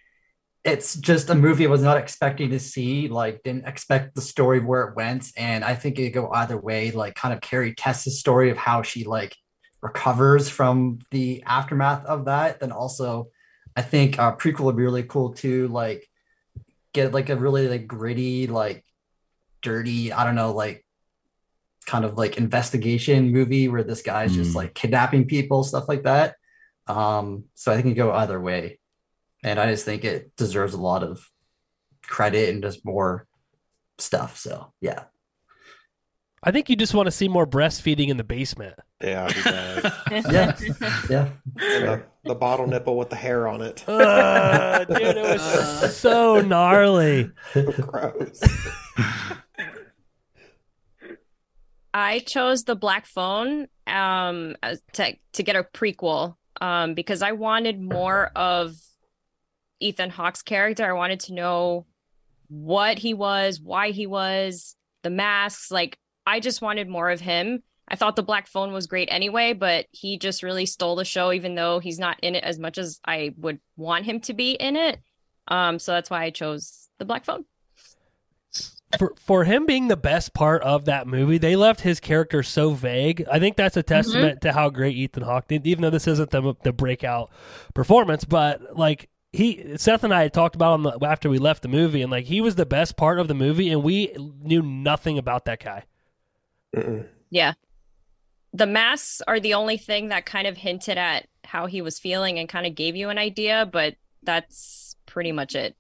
it's 0.65 0.97
just 0.97 1.31
a 1.31 1.35
movie 1.37 1.65
I 1.65 1.71
was 1.71 1.83
not 1.83 1.97
expecting 1.97 2.51
to 2.51 2.59
see, 2.59 3.07
like 3.07 3.45
didn't 3.45 3.69
expect 3.69 4.17
the 4.17 4.21
story 4.21 4.59
where 4.59 4.89
it 4.89 4.97
went. 4.97 5.31
And 5.37 5.65
I 5.65 5.77
think 5.77 5.97
it 6.01 6.07
could 6.13 6.23
go 6.23 6.31
either 6.33 6.59
way, 6.61 6.91
like 6.91 7.15
kind 7.15 7.33
of 7.33 7.41
Carrie 7.41 7.73
Tess's 7.75 8.19
story 8.19 8.51
of 8.51 8.57
how 8.59 8.83
she 8.83 9.05
like 9.05 9.37
recovers 9.83 10.49
from 10.49 10.99
the 11.11 11.43
aftermath 11.47 12.05
of 12.07 12.27
that. 12.27 12.61
Then 12.61 12.73
also 12.73 13.29
I 13.77 13.83
think 13.83 14.19
uh 14.19 14.37
prequel 14.37 14.65
would 14.65 14.77
be 14.77 14.83
really 14.83 15.05
cool 15.05 15.33
too, 15.33 15.69
like 15.69 16.09
get 16.93 17.13
like 17.13 17.29
a 17.31 17.37
really 17.37 17.69
like 17.69 17.87
gritty, 17.87 18.47
like 18.47 18.85
dirty, 19.63 20.13
I 20.13 20.25
don't 20.25 20.35
know, 20.35 20.53
like 20.53 20.85
kind 21.87 22.05
of 22.05 22.19
like 22.19 22.37
investigation 22.37 23.31
movie 23.33 23.69
where 23.69 23.85
this 23.85 24.03
guy's 24.03 24.35
just 24.35 24.53
Mm. 24.53 24.57
like 24.57 24.75
kidnapping 24.75 25.27
people, 25.27 25.65
stuff 25.65 25.89
like 25.89 26.03
that. 26.03 26.37
Um, 26.87 27.45
so 27.55 27.73
I 27.73 27.77
think 27.77 27.87
it 27.89 27.95
go 27.95 28.13
either 28.13 28.41
way. 28.41 28.79
And 29.43 29.59
I 29.59 29.71
just 29.71 29.85
think 29.85 30.05
it 30.05 30.37
deserves 30.37 30.75
a 30.75 30.81
lot 30.81 31.03
of 31.03 31.25
credit 32.07 32.51
and 32.51 32.63
just 32.63 32.85
more 32.85 33.27
stuff. 33.99 34.39
So 34.39 34.73
yeah. 34.81 35.05
I 36.43 36.53
think 36.53 36.71
you 36.71 36.77
just 36.77 36.95
want 36.95 37.07
to 37.07 37.11
see 37.11 37.29
more 37.29 37.47
breastfeeding 37.47 38.09
in 38.09 38.17
the 38.17 38.25
basement. 38.25 38.75
Yeah, 39.03 39.31
he 39.31 39.43
does. 39.43 39.93
Yeah, 40.11 40.57
yeah. 41.11 41.29
The, 41.55 42.03
the 42.25 42.35
bottle 42.35 42.67
nipple 42.67 42.97
with 42.97 43.11
the 43.11 43.17
hair 43.17 43.47
on 43.47 43.61
it. 43.61 43.87
Uh, 43.89 44.85
dude, 44.85 45.01
it 45.03 45.23
was 45.23 45.97
so 45.97 46.41
gnarly. 46.41 47.31
Gross. 47.53 48.41
I 51.93 52.21
chose 52.21 52.65
the 52.65 52.77
Black 52.77 53.07
Phone 53.07 53.67
um 53.87 54.57
to 54.93 55.17
to 55.33 55.43
get 55.43 55.57
a 55.57 55.65
prequel 55.65 56.37
um 56.61 56.95
because 56.95 57.23
I 57.23 57.33
wanted 57.33 57.81
more 57.81 58.27
of 58.37 58.75
Ethan 59.81 60.11
Hawke's 60.11 60.43
character. 60.43 60.89
I 60.89 60.93
wanted 60.93 61.21
to 61.21 61.35
know 61.35 61.87
what 62.49 62.99
he 62.99 63.15
was, 63.15 63.61
why 63.61 63.91
he 63.91 64.07
was, 64.07 64.77
the 65.03 65.11
masks, 65.11 65.71
like 65.71 65.99
I 66.27 66.41
just 66.41 66.63
wanted 66.63 66.89
more 66.89 67.11
of 67.11 67.21
him. 67.21 67.63
I 67.89 67.97
thought 67.97 68.15
the 68.15 68.23
Black 68.23 68.47
Phone 68.47 68.73
was 68.73 68.87
great 68.87 69.09
anyway, 69.11 69.53
but 69.53 69.87
he 69.91 70.17
just 70.17 70.43
really 70.43 70.67
stole 70.67 70.95
the 70.95 71.05
show 71.05 71.33
even 71.33 71.57
though 71.57 71.81
he's 71.81 71.99
not 71.99 72.21
in 72.21 72.37
it 72.37 72.45
as 72.45 72.59
much 72.59 72.79
as 72.79 73.01
I 73.05 73.35
would 73.37 73.59
want 73.77 74.05
him 74.05 74.21
to 74.21 74.35
be 74.35 74.53
in 74.53 74.77
it. 74.77 75.01
Um 75.49 75.79
so 75.79 75.93
that's 75.93 76.11
why 76.11 76.25
I 76.25 76.31
chose 76.31 76.89
the 76.99 77.05
Black 77.05 77.25
Phone. 77.25 77.45
For 78.99 79.15
for 79.17 79.45
him 79.45 79.67
being 79.67 79.89
the 79.89 79.97
best 79.97 80.35
part 80.35 80.63
of 80.63 80.85
that 80.85 81.07
movie, 81.07 81.39
they 81.39 81.57
left 81.57 81.81
his 81.81 82.01
character 82.01 82.43
so 82.43 82.71
vague. 82.71 83.25
I 83.31 83.39
think 83.39 83.57
that's 83.57 83.77
a 83.77 83.83
testament 83.83 84.41
to 84.43 84.53
how 84.53 84.69
great 84.71 84.97
Ethan 84.97 85.23
Hawke 85.23 85.49
did. 85.49 85.67
Even 85.67 85.83
though 85.83 85.91
this 85.91 86.09
isn't 86.09 86.31
the 86.31 86.55
the 86.63 86.73
breakout 86.73 87.31
performance, 87.75 88.25
but 88.25 88.77
like 88.77 89.09
he 89.33 89.77
Seth 89.77 90.03
and 90.03 90.13
I 90.13 90.23
had 90.23 90.33
talked 90.33 90.57
about 90.57 90.73
on 90.73 90.83
the 90.83 90.99
after 91.03 91.31
we 91.31 91.39
left 91.39 91.63
the 91.63 91.69
movie, 91.69 92.03
and 92.03 92.11
like 92.11 92.27
he 92.27 92.41
was 92.41 92.57
the 92.57 92.67
best 92.67 92.97
part 92.97 93.21
of 93.21 93.29
the 93.29 93.35
movie, 93.35 93.71
and 93.71 93.83
we 93.83 94.13
knew 94.43 94.63
nothing 94.63 95.19
about 95.19 95.45
that 95.45 95.63
guy. 95.63 95.85
Mm-mm. 96.75 97.07
Yeah. 97.31 97.55
The 98.53 98.67
masks 98.67 99.23
are 99.29 99.41
the 99.41 99.55
only 99.55 99.77
thing 99.77 100.09
that 100.09 100.27
kind 100.27 100.47
of 100.47 100.57
hinted 100.57 100.99
at 100.99 101.27
how 101.45 101.67
he 101.67 101.83
was 101.83 101.99
feeling 101.99 102.39
and 102.39 102.49
kind 102.49 102.67
of 102.67 102.75
gave 102.75 102.97
you 102.97 103.09
an 103.09 103.19
idea, 103.19 103.69
but 103.71 103.95
that's 104.23 104.97
pretty 105.07 105.33
much 105.33 105.55
it. 105.55 105.77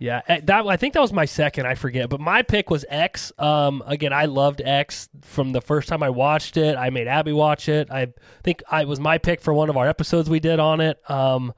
Yeah, 0.00 0.22
eh, 0.28 0.40
that 0.44 0.64
I 0.64 0.76
think 0.76 0.94
that 0.94 1.00
was 1.00 1.12
my 1.12 1.24
second. 1.24 1.66
I 1.66 1.74
forget, 1.74 2.08
but 2.08 2.20
my 2.20 2.42
pick 2.42 2.70
was 2.70 2.84
X. 2.88 3.32
Um, 3.36 3.82
again, 3.84 4.12
I 4.12 4.26
loved 4.26 4.62
X 4.64 5.08
from 5.22 5.50
the 5.50 5.60
first 5.60 5.88
time 5.88 6.04
I 6.04 6.10
watched 6.10 6.56
it. 6.56 6.76
I 6.76 6.90
made 6.90 7.08
Abby 7.08 7.32
watch 7.32 7.68
it. 7.68 7.90
I 7.90 8.12
think 8.44 8.62
I 8.70 8.82
it 8.82 8.88
was 8.88 9.00
my 9.00 9.18
pick 9.18 9.40
for 9.40 9.52
one 9.52 9.68
of 9.68 9.76
our 9.76 9.88
episodes 9.88 10.30
we 10.30 10.38
did 10.38 10.60
on 10.60 10.80
it. 10.80 10.98
Um, 11.10 11.52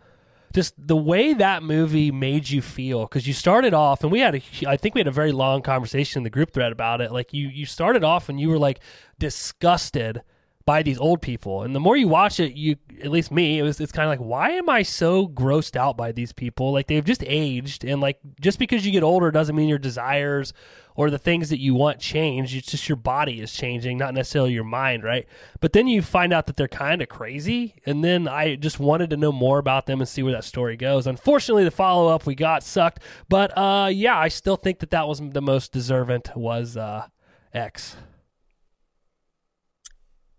just 0.52 0.74
the 0.76 0.96
way 0.96 1.32
that 1.34 1.62
movie 1.62 2.10
made 2.10 2.48
you 2.50 2.60
feel 2.60 3.02
because 3.02 3.26
you 3.26 3.32
started 3.32 3.72
off 3.72 4.02
and 4.02 4.10
we 4.10 4.20
had 4.20 4.34
a 4.34 4.42
I 4.66 4.76
think 4.76 4.94
we 4.94 5.00
had 5.00 5.08
a 5.08 5.12
very 5.12 5.32
long 5.32 5.62
conversation 5.62 6.20
in 6.20 6.24
the 6.24 6.30
group 6.30 6.52
thread 6.52 6.72
about 6.72 7.00
it. 7.00 7.12
Like 7.12 7.32
you 7.32 7.48
you 7.48 7.66
started 7.66 8.02
off 8.04 8.28
and 8.28 8.40
you 8.40 8.48
were 8.48 8.58
like 8.58 8.80
disgusted 9.18 10.22
by 10.66 10.82
these 10.82 10.98
old 10.98 11.22
people. 11.22 11.62
And 11.62 11.74
the 11.74 11.80
more 11.80 11.96
you 11.96 12.08
watch 12.08 12.38
it, 12.38 12.54
you 12.54 12.76
at 13.02 13.10
least 13.10 13.30
me, 13.30 13.58
it 13.58 13.62
was 13.62 13.80
it's 13.80 13.92
kind 13.92 14.04
of 14.04 14.10
like 14.10 14.26
why 14.26 14.50
am 14.50 14.68
I 14.68 14.82
so 14.82 15.26
grossed 15.26 15.76
out 15.76 15.96
by 15.96 16.12
these 16.12 16.32
people? 16.32 16.72
Like 16.72 16.86
they've 16.86 17.04
just 17.04 17.24
aged 17.26 17.84
and 17.84 18.00
like 18.00 18.18
just 18.40 18.58
because 18.58 18.84
you 18.84 18.92
get 18.92 19.02
older 19.02 19.30
doesn't 19.30 19.56
mean 19.56 19.68
your 19.68 19.78
desires 19.78 20.52
or 20.96 21.08
the 21.08 21.18
things 21.18 21.48
that 21.48 21.60
you 21.60 21.74
want 21.74 21.98
change. 21.98 22.54
It's 22.54 22.70
just 22.70 22.88
your 22.88 22.96
body 22.96 23.40
is 23.40 23.52
changing, 23.52 23.96
not 23.96 24.12
necessarily 24.12 24.52
your 24.52 24.64
mind, 24.64 25.02
right? 25.02 25.26
But 25.60 25.72
then 25.72 25.88
you 25.88 26.02
find 26.02 26.32
out 26.32 26.46
that 26.46 26.56
they're 26.56 26.68
kind 26.68 27.00
of 27.00 27.08
crazy 27.08 27.76
and 27.86 28.04
then 28.04 28.28
I 28.28 28.56
just 28.56 28.78
wanted 28.78 29.10
to 29.10 29.16
know 29.16 29.32
more 29.32 29.58
about 29.58 29.86
them 29.86 30.00
and 30.00 30.08
see 30.08 30.22
where 30.22 30.32
that 30.32 30.44
story 30.44 30.76
goes. 30.76 31.06
Unfortunately, 31.06 31.64
the 31.64 31.70
follow-up 31.70 32.26
we 32.26 32.34
got 32.34 32.62
sucked, 32.62 33.00
but 33.28 33.56
uh 33.56 33.88
yeah, 33.90 34.18
I 34.18 34.28
still 34.28 34.56
think 34.56 34.80
that 34.80 34.90
that 34.90 35.08
was 35.08 35.20
the 35.20 35.42
most 35.42 35.72
deserving 35.72 36.22
was 36.36 36.76
uh 36.76 37.06
X. 37.54 37.96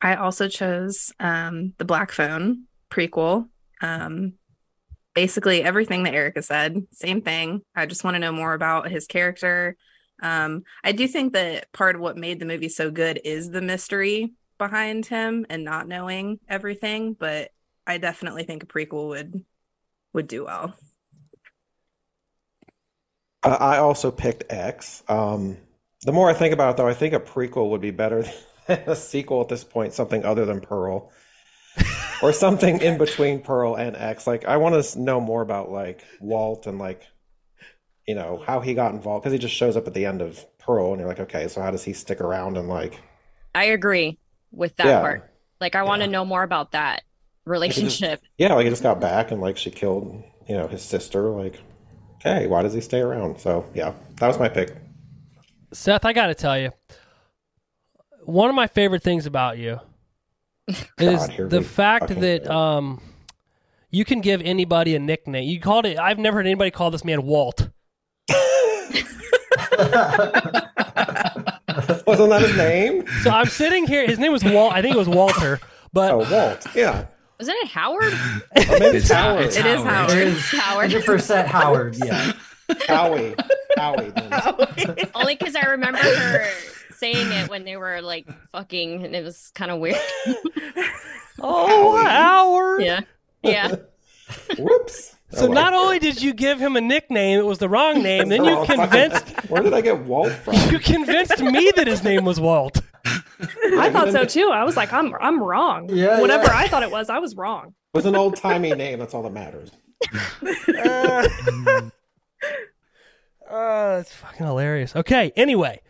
I 0.01 0.15
also 0.15 0.47
chose 0.47 1.11
um, 1.19 1.73
the 1.77 1.85
Black 1.85 2.11
Phone 2.11 2.65
prequel. 2.89 3.47
Um, 3.81 4.33
basically, 5.13 5.63
everything 5.63 6.03
that 6.03 6.15
Erica 6.15 6.41
said, 6.41 6.87
same 6.91 7.21
thing. 7.21 7.61
I 7.75 7.85
just 7.85 8.03
want 8.03 8.15
to 8.15 8.19
know 8.19 8.31
more 8.31 8.53
about 8.53 8.89
his 8.89 9.05
character. 9.05 9.75
Um, 10.21 10.63
I 10.83 10.91
do 10.91 11.07
think 11.07 11.33
that 11.33 11.71
part 11.71 11.95
of 11.95 12.01
what 12.01 12.17
made 12.17 12.39
the 12.39 12.45
movie 12.45 12.69
so 12.69 12.91
good 12.91 13.21
is 13.23 13.49
the 13.49 13.61
mystery 13.61 14.33
behind 14.57 15.05
him 15.05 15.45
and 15.49 15.63
not 15.63 15.87
knowing 15.87 16.39
everything. 16.47 17.13
But 17.13 17.51
I 17.85 17.97
definitely 17.97 18.43
think 18.43 18.63
a 18.63 18.67
prequel 18.67 19.09
would 19.09 19.45
would 20.13 20.27
do 20.27 20.45
well. 20.45 20.75
I 23.43 23.77
also 23.77 24.11
picked 24.11 24.51
X. 24.51 25.01
Um, 25.07 25.57
the 26.03 26.11
more 26.11 26.29
I 26.29 26.33
think 26.33 26.53
about 26.53 26.71
it, 26.71 26.77
though, 26.77 26.87
I 26.87 26.93
think 26.93 27.15
a 27.15 27.19
prequel 27.19 27.71
would 27.71 27.81
be 27.81 27.89
better 27.89 28.23
a 28.67 28.95
sequel 28.95 29.41
at 29.41 29.49
this 29.49 29.63
point, 29.63 29.93
something 29.93 30.23
other 30.25 30.45
than 30.45 30.61
Pearl. 30.61 31.11
or 32.21 32.33
something 32.33 32.81
in 32.81 32.97
between 32.97 33.41
Pearl 33.41 33.75
and 33.75 33.95
X. 33.95 34.27
Like, 34.27 34.45
I 34.45 34.57
want 34.57 34.83
to 34.83 34.99
know 34.99 35.19
more 35.19 35.41
about, 35.41 35.71
like, 35.71 36.03
Walt 36.19 36.67
and, 36.67 36.79
like, 36.79 37.01
you 38.07 38.15
know, 38.15 38.43
how 38.45 38.59
he 38.59 38.73
got 38.73 38.93
involved. 38.93 39.23
Because 39.23 39.33
he 39.33 39.39
just 39.39 39.55
shows 39.55 39.77
up 39.77 39.87
at 39.87 39.93
the 39.93 40.05
end 40.05 40.21
of 40.21 40.45
Pearl, 40.59 40.91
and 40.91 40.99
you're 40.99 41.09
like, 41.09 41.19
okay, 41.19 41.47
so 41.47 41.61
how 41.61 41.71
does 41.71 41.83
he 41.83 41.93
stick 41.93 42.21
around 42.21 42.57
and, 42.57 42.67
like, 42.67 42.99
I 43.53 43.65
agree 43.65 44.17
with 44.51 44.75
that 44.77 44.87
Yeah. 44.87 45.01
part. 45.01 45.23
Like 45.59 45.75
I 45.75 45.83
want 45.83 46.01
to 46.01 46.07
know 46.07 46.25
more 46.25 46.43
about 46.43 46.71
that 46.71 47.03
relationship. 47.45 48.21
yeah, 48.37 48.53
like, 48.53 48.63
he 48.65 48.69
just 48.69 48.83
got 48.83 48.99
back 48.99 49.31
and, 49.31 49.41
like, 49.41 49.57
she 49.57 49.71
killed, 49.71 50.23
you 50.47 50.55
know, 50.57 50.67
his 50.67 50.81
sister. 50.81 51.29
Like, 51.29 51.59
okay, 52.17 52.47
why 52.47 52.61
does 52.63 52.73
he 52.73 52.81
stay 52.81 52.99
around? 53.01 53.39
So, 53.39 53.65
yeah, 53.73 53.93
that 54.19 54.27
was 54.27 54.39
my 54.39 54.49
pick. 54.49 54.75
Seth, 55.73 56.05
I 56.05 56.13
got 56.13 56.27
to 56.27 56.35
tell 56.35 56.57
you, 56.59 56.71
one 58.23 58.49
of 58.49 58.55
my 58.55 58.67
favorite 58.67 59.03
things 59.03 59.25
about 59.25 59.57
you 59.57 59.79
is 60.67 60.77
God, 60.97 61.29
here 61.31 61.47
the 61.47 61.59
we 61.59 61.63
fact 61.63 62.07
that 62.19 62.49
um, 62.49 63.01
you 63.89 64.05
can 64.05 64.21
give 64.21 64.41
anybody 64.41 64.95
a 64.95 64.99
nickname. 64.99 65.47
You 65.49 65.59
called 65.59 65.85
it. 65.85 65.97
I've 65.97 66.19
never 66.19 66.37
heard 66.37 66.45
anybody 66.45 66.71
call 66.71 66.91
this 66.91 67.03
man 67.05 67.23
Walt. 67.23 67.69
Wasn't 72.07 72.29
that 72.29 72.41
his 72.41 72.55
name? 72.57 73.05
So 73.23 73.29
I'm 73.29 73.47
sitting 73.47 73.87
here. 73.87 74.05
His 74.05 74.19
name 74.19 74.31
was 74.31 74.43
Walt. 74.43 74.73
I 74.73 74.81
think 74.81 74.95
it 74.95 74.99
was 74.99 75.09
Walter. 75.09 75.59
But 75.93 76.11
Oh, 76.11 76.17
Walt. 76.31 76.65
Yeah. 76.75 77.05
Wasn't 77.39 77.57
it 77.61 77.69
Howard? 77.69 78.13
Maybe 78.55 78.97
it's 78.97 79.05
It's 79.05 79.09
Howard. 79.09 79.37
Howard. 79.39 79.45
It's 79.45 79.57
It 79.57 79.65
is 79.65 79.83
Howard. 79.83 80.09
Howard. 80.11 80.17
It 80.17 80.27
is 80.27 80.49
Howard. 80.51 80.91
100% 80.91 81.45
Howard. 81.47 81.95
Yeah. 82.03 82.33
Howie. 82.87 83.35
Howie. 83.77 84.09
then. 84.11 85.09
Only 85.15 85.35
because 85.35 85.55
I 85.55 85.65
remember 85.65 85.97
her 85.99 86.47
saying 87.01 87.31
it 87.31 87.49
when 87.49 87.63
they 87.65 87.75
were 87.77 88.01
like 88.01 88.27
fucking, 88.51 89.03
and 89.03 89.15
it 89.15 89.23
was 89.23 89.51
kind 89.55 89.71
of 89.71 89.79
weird. 89.79 89.97
oh, 91.39 91.97
Howard. 92.05 92.83
yeah, 92.83 92.99
yeah. 93.43 93.75
Whoops. 94.59 95.15
So 95.33 95.45
Oh, 95.45 95.49
well. 95.49 95.53
not 95.53 95.73
only 95.73 95.97
did 95.97 96.21
you 96.21 96.33
give 96.33 96.59
him 96.59 96.75
a 96.75 96.81
nickname, 96.81 97.39
it 97.39 97.45
was 97.45 97.57
the 97.59 97.69
wrong 97.69 98.03
name. 98.09 98.27
Then 98.29 98.43
you 98.43 98.55
fucking- 98.65 98.75
convinced 98.75 99.29
Where 99.49 99.63
did 99.63 99.73
I 99.73 99.79
get 99.81 99.99
Walt 99.99 100.31
from? 100.31 100.55
you 100.69 100.77
convinced 100.79 101.39
me 101.41 101.71
that 101.77 101.87
his 101.87 102.03
name 102.03 102.25
was 102.25 102.39
Walt. 102.39 102.81
I 103.77 103.89
thought 103.91 104.11
so 104.11 104.25
too. 104.25 104.49
I 104.53 104.63
was 104.63 104.75
like, 104.77 104.93
I'm 104.93 105.13
I'm 105.19 105.41
wrong. 105.41 105.89
Yeah, 105.89 106.19
Whatever 106.21 106.43
yeah. 106.45 106.57
I 106.59 106.67
thought 106.67 106.83
it 106.83 106.91
was, 106.91 107.09
I 107.09 107.19
was 107.19 107.35
wrong. 107.35 107.67
It 107.93 107.97
was 107.97 108.05
an 108.05 108.15
old 108.15 108.35
timey 108.35 108.71
name. 108.73 108.99
That's 108.99 109.13
all 109.13 109.23
that 109.23 109.33
matters. 109.33 109.71
Uh, 110.13 110.27
uh, 110.77 111.81
oh, 113.49 113.95
that's 113.97 114.13
fucking 114.13 114.45
hilarious. 114.45 114.95
Okay, 114.95 115.31
anyway. 115.35 115.81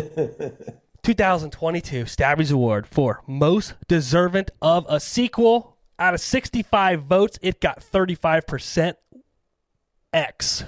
2022 1.02 2.06
Stabby's 2.06 2.50
Award 2.50 2.86
for 2.86 3.22
Most 3.26 3.74
Deserving 3.88 4.46
of 4.60 4.84
a 4.88 5.00
Sequel. 5.00 5.76
Out 5.98 6.12
of 6.14 6.20
65 6.20 7.04
votes, 7.04 7.38
it 7.40 7.58
got 7.60 7.80
35% 7.80 8.94
X. 10.12 10.64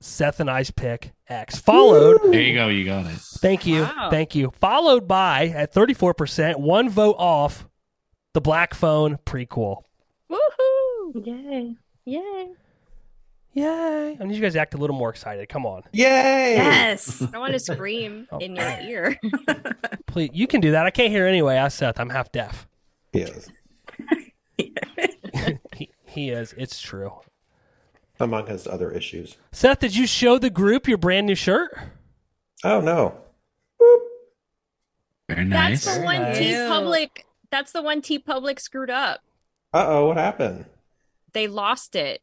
Seth 0.00 0.40
and 0.40 0.50
I's 0.50 0.70
pick 0.70 1.12
X. 1.28 1.58
Followed, 1.58 2.20
There 2.32 2.40
you 2.40 2.54
go. 2.54 2.68
You 2.68 2.84
got 2.84 3.06
it. 3.06 3.18
thank 3.18 3.66
you, 3.66 3.82
Wow. 3.82 4.08
thank 4.10 4.34
you. 4.34 4.52
Followed 4.58 5.06
by, 5.06 5.48
at 5.48 5.72
34%, 5.74 6.56
one 6.60 6.88
vote 6.88 7.16
off, 7.18 7.68
the 8.32 8.40
Black 8.40 8.72
Phone 8.74 9.18
prequel. 9.26 9.82
Woohoo! 10.30 11.26
Yay. 11.26 11.76
Yay! 12.06 12.48
Yay. 13.54 14.16
I 14.18 14.24
need 14.24 14.34
you 14.34 14.40
guys 14.40 14.54
to 14.54 14.60
act 14.60 14.72
a 14.74 14.78
little 14.78 14.96
more 14.96 15.10
excited. 15.10 15.48
Come 15.48 15.66
on. 15.66 15.82
Yay! 15.92 16.54
Yes. 16.56 17.22
I 17.34 17.38
want 17.38 17.52
to 17.52 17.58
scream 17.74 18.26
Oh. 18.32 18.38
in 18.38 18.56
your 18.56 18.78
ear. 18.82 19.16
Please, 20.06 20.30
you 20.32 20.46
can 20.46 20.60
do 20.62 20.70
that. 20.72 20.86
I 20.86 20.90
can't 20.90 21.10
hear 21.10 21.26
anyway. 21.26 21.58
I 21.58 21.68
Seth. 21.68 22.00
I'm 22.00 22.08
half 22.10 22.32
deaf. 22.32 22.66
Yes. 23.12 23.48
he, 25.76 25.90
he 26.06 26.30
is. 26.30 26.54
It's 26.56 26.80
true. 26.80 27.12
Among 28.18 28.46
his 28.46 28.66
other 28.66 28.90
issues. 28.90 29.36
Seth, 29.52 29.80
did 29.80 29.96
you 29.96 30.06
show 30.06 30.38
the 30.38 30.50
group 30.50 30.88
your 30.88 30.98
brand 30.98 31.26
new 31.26 31.34
shirt? 31.34 31.76
Oh 32.64 32.80
no. 32.80 33.16
Very 35.28 35.44
nice. 35.44 35.84
That's 35.84 35.86
nice. 35.86 35.96
the 35.98 36.04
one 36.04 36.22
nice. 36.22 36.38
T 36.38 36.54
Public. 36.68 37.26
That's 37.50 37.72
the 37.72 37.82
one 37.82 38.00
TeePublic 38.00 38.60
screwed 38.60 38.90
up. 38.90 39.20
Uh 39.74 39.84
oh, 39.88 40.06
what 40.08 40.16
happened? 40.16 40.66
They 41.32 41.48
lost 41.48 41.96
it. 41.96 42.22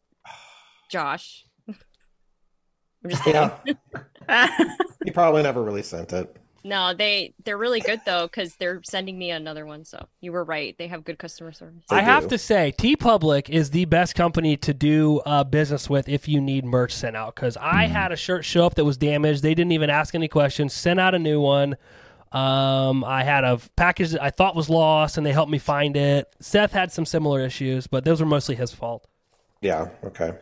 Josh. 0.89 1.45
I'm 1.67 3.09
just 3.09 3.23
kidding. 3.23 3.49
Yeah. 3.65 4.65
he 5.05 5.11
probably 5.11 5.43
never 5.43 5.63
really 5.63 5.83
sent 5.83 6.11
it. 6.13 6.35
No, 6.63 6.93
they 6.93 7.33
they're 7.45 7.57
really 7.57 7.79
good 7.79 8.01
though 8.05 8.27
because 8.27 8.55
they're 8.55 8.81
sending 8.83 9.17
me 9.17 9.31
another 9.31 9.65
one. 9.65 9.85
So 9.85 10.07
you 10.19 10.31
were 10.31 10.43
right; 10.43 10.77
they 10.77 10.87
have 10.87 11.05
good 11.05 11.17
customer 11.17 11.51
service. 11.51 11.83
I 11.89 12.01
have 12.01 12.27
to 12.27 12.37
say, 12.37 12.73
TeePublic 12.77 13.49
is 13.49 13.69
the 13.71 13.85
best 13.85 14.15
company 14.15 14.57
to 14.57 14.73
do 14.73 15.19
uh, 15.25 15.45
business 15.45 15.89
with 15.89 16.09
if 16.09 16.27
you 16.27 16.41
need 16.41 16.65
merch 16.65 16.93
sent 16.93 17.15
out. 17.15 17.35
Because 17.35 17.55
I 17.57 17.87
had 17.87 18.11
a 18.11 18.17
shirt 18.17 18.43
show 18.43 18.65
up 18.65 18.75
that 18.75 18.85
was 18.85 18.97
damaged. 18.97 19.41
They 19.41 19.55
didn't 19.55 19.71
even 19.71 19.89
ask 19.89 20.13
any 20.13 20.27
questions. 20.27 20.73
Sent 20.73 20.99
out 20.99 21.15
a 21.15 21.19
new 21.19 21.39
one. 21.39 21.77
Um, 22.31 23.03
I 23.05 23.23
had 23.23 23.43
a 23.43 23.59
package 23.75 24.11
that 24.11 24.21
I 24.21 24.29
thought 24.29 24.55
was 24.55 24.69
lost, 24.69 25.17
and 25.17 25.25
they 25.25 25.31
helped 25.31 25.51
me 25.51 25.57
find 25.59 25.95
it. 25.95 26.27
Seth 26.39 26.73
had 26.73 26.91
some 26.91 27.05
similar 27.05 27.39
issues, 27.39 27.87
but 27.87 28.03
those 28.03 28.19
were 28.19 28.27
mostly 28.27 28.55
his 28.55 28.71
fault. 28.73 29.07
Yeah. 29.61 29.89
Okay. 30.03 30.33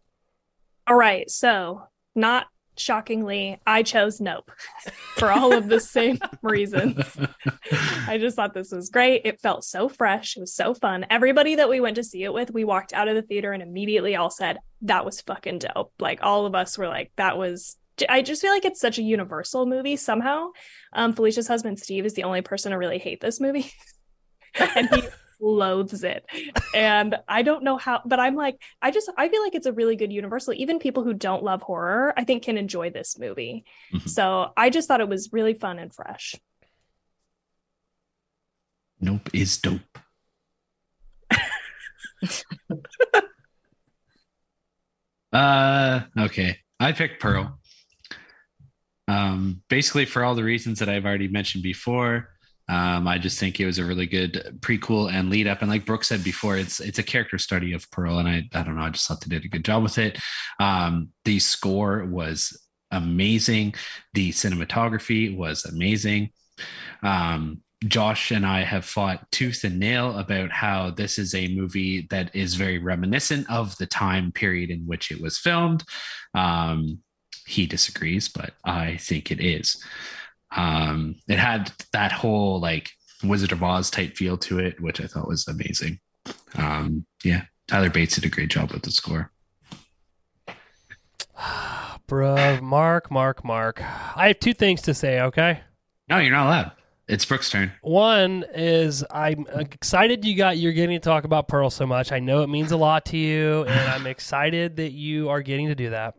All 0.86 0.94
right. 0.94 1.28
So, 1.28 1.82
not 2.14 2.46
shockingly, 2.76 3.58
I 3.66 3.82
chose 3.82 4.20
Nope 4.20 4.50
for 5.16 5.30
all 5.30 5.52
of 5.52 5.68
the 5.68 5.80
same 5.80 6.18
reasons. 6.42 7.16
I 8.06 8.18
just 8.18 8.36
thought 8.36 8.54
this 8.54 8.72
was 8.72 8.90
great. 8.90 9.22
It 9.24 9.40
felt 9.40 9.64
so 9.64 9.88
fresh. 9.88 10.36
It 10.36 10.40
was 10.40 10.54
so 10.54 10.74
fun. 10.74 11.06
Everybody 11.10 11.56
that 11.56 11.68
we 11.68 11.80
went 11.80 11.96
to 11.96 12.04
see 12.04 12.24
it 12.24 12.32
with, 12.32 12.52
we 12.52 12.64
walked 12.64 12.92
out 12.92 13.08
of 13.08 13.14
the 13.14 13.22
theater 13.22 13.52
and 13.52 13.62
immediately 13.62 14.16
all 14.16 14.30
said, 14.30 14.58
that 14.82 15.04
was 15.04 15.20
fucking 15.20 15.58
dope. 15.58 15.92
Like, 15.98 16.20
all 16.22 16.46
of 16.46 16.54
us 16.54 16.78
were 16.78 16.88
like, 16.88 17.12
that 17.16 17.36
was. 17.36 17.76
I 18.08 18.22
just 18.22 18.42
feel 18.42 18.52
like 18.52 18.64
it's 18.64 18.80
such 18.80 18.98
a 18.98 19.02
universal 19.02 19.66
movie 19.66 19.96
somehow. 19.96 20.50
Um, 20.92 21.12
Felicia's 21.12 21.48
husband, 21.48 21.78
Steve, 21.78 22.04
is 22.06 22.14
the 22.14 22.24
only 22.24 22.42
person 22.42 22.72
to 22.72 22.78
really 22.78 22.98
hate 22.98 23.20
this 23.20 23.40
movie. 23.40 23.72
and 24.54 24.88
he 24.94 25.02
loathes 25.40 26.04
it. 26.04 26.24
And 26.74 27.16
I 27.28 27.42
don't 27.42 27.64
know 27.64 27.76
how, 27.76 28.02
but 28.04 28.20
I'm 28.20 28.34
like, 28.34 28.60
I 28.82 28.90
just, 28.90 29.10
I 29.16 29.28
feel 29.28 29.42
like 29.42 29.54
it's 29.54 29.66
a 29.66 29.72
really 29.72 29.96
good 29.96 30.12
universal. 30.12 30.54
Even 30.54 30.78
people 30.78 31.02
who 31.02 31.14
don't 31.14 31.42
love 31.42 31.62
horror, 31.62 32.12
I 32.16 32.24
think 32.24 32.42
can 32.42 32.58
enjoy 32.58 32.90
this 32.90 33.18
movie. 33.18 33.64
So 34.06 34.52
I 34.56 34.70
just 34.70 34.88
thought 34.88 35.00
it 35.00 35.08
was 35.08 35.30
really 35.32 35.54
fun 35.54 35.78
and 35.78 35.94
fresh. 35.94 36.34
Nope 39.00 39.30
is 39.32 39.56
dope. 39.58 39.80
uh 45.32 46.00
okay. 46.18 46.58
I 46.78 46.92
picked 46.92 47.20
Pearl. 47.20 47.59
Um 49.10 49.62
basically 49.68 50.06
for 50.06 50.24
all 50.24 50.34
the 50.34 50.44
reasons 50.44 50.78
that 50.78 50.88
I've 50.88 51.06
already 51.06 51.28
mentioned 51.28 51.62
before. 51.62 52.30
Um, 52.70 53.08
I 53.08 53.18
just 53.18 53.40
think 53.40 53.58
it 53.58 53.66
was 53.66 53.78
a 53.78 53.84
really 53.84 54.06
good 54.06 54.58
prequel 54.60 55.12
and 55.12 55.28
lead 55.28 55.48
up. 55.48 55.60
And 55.60 55.68
like 55.68 55.84
Brooke 55.84 56.04
said 56.04 56.22
before, 56.22 56.56
it's 56.56 56.78
it's 56.78 57.00
a 57.00 57.02
character 57.12 57.36
study 57.36 57.72
of 57.72 57.90
Pearl, 57.90 58.18
and 58.18 58.28
I 58.28 58.48
I 58.54 58.62
don't 58.62 58.76
know, 58.76 58.82
I 58.82 58.90
just 58.90 59.08
thought 59.08 59.20
they 59.20 59.34
did 59.34 59.44
a 59.44 59.48
good 59.48 59.64
job 59.64 59.82
with 59.82 59.98
it. 59.98 60.20
Um, 60.60 61.08
the 61.24 61.40
score 61.40 62.04
was 62.04 62.56
amazing. 62.92 63.74
The 64.14 64.30
cinematography 64.30 65.36
was 65.36 65.64
amazing. 65.64 66.30
Um, 67.02 67.62
Josh 67.86 68.30
and 68.30 68.46
I 68.46 68.62
have 68.62 68.84
fought 68.84 69.30
tooth 69.32 69.64
and 69.64 69.80
nail 69.80 70.18
about 70.18 70.50
how 70.52 70.90
this 70.90 71.18
is 71.18 71.34
a 71.34 71.48
movie 71.48 72.06
that 72.10 72.30
is 72.36 72.54
very 72.54 72.78
reminiscent 72.78 73.50
of 73.50 73.76
the 73.78 73.86
time 73.86 74.32
period 74.32 74.70
in 74.70 74.86
which 74.86 75.10
it 75.10 75.20
was 75.20 75.38
filmed. 75.38 75.82
Um, 76.34 77.00
he 77.50 77.66
disagrees, 77.66 78.28
but 78.28 78.52
I 78.64 78.96
think 78.96 79.30
it 79.30 79.40
is. 79.40 79.82
Um, 80.56 81.16
it 81.28 81.38
had 81.38 81.72
that 81.92 82.12
whole 82.12 82.60
like 82.60 82.90
Wizard 83.22 83.52
of 83.52 83.62
Oz 83.62 83.90
type 83.90 84.16
feel 84.16 84.36
to 84.38 84.58
it, 84.58 84.80
which 84.80 85.00
I 85.00 85.06
thought 85.06 85.28
was 85.28 85.46
amazing. 85.48 85.98
Um, 86.56 87.04
yeah, 87.24 87.42
Tyler 87.66 87.90
Bates 87.90 88.14
did 88.14 88.24
a 88.24 88.28
great 88.28 88.50
job 88.50 88.72
with 88.72 88.82
the 88.82 88.90
score. 88.90 89.30
Bruh, 92.08 92.60
Mark, 92.60 93.10
Mark, 93.10 93.44
Mark. 93.44 93.82
I 94.16 94.28
have 94.28 94.40
two 94.40 94.54
things 94.54 94.82
to 94.82 94.94
say, 94.94 95.20
okay? 95.20 95.60
No, 96.08 96.18
you're 96.18 96.32
not 96.32 96.46
allowed. 96.46 96.72
It's 97.06 97.24
Brooke's 97.24 97.50
turn. 97.50 97.72
One 97.82 98.44
is 98.54 99.04
I'm 99.10 99.46
excited 99.52 100.24
you 100.24 100.36
got 100.36 100.58
you're 100.58 100.72
getting 100.72 100.96
to 100.96 101.04
talk 101.04 101.24
about 101.24 101.48
Pearl 101.48 101.68
so 101.70 101.84
much. 101.84 102.12
I 102.12 102.20
know 102.20 102.42
it 102.42 102.48
means 102.48 102.70
a 102.70 102.76
lot 102.76 103.04
to 103.06 103.16
you, 103.16 103.64
and 103.64 103.90
I'm 103.90 104.06
excited 104.06 104.76
that 104.76 104.92
you 104.92 105.28
are 105.28 105.42
getting 105.42 105.66
to 105.66 105.74
do 105.74 105.90
that. 105.90 106.14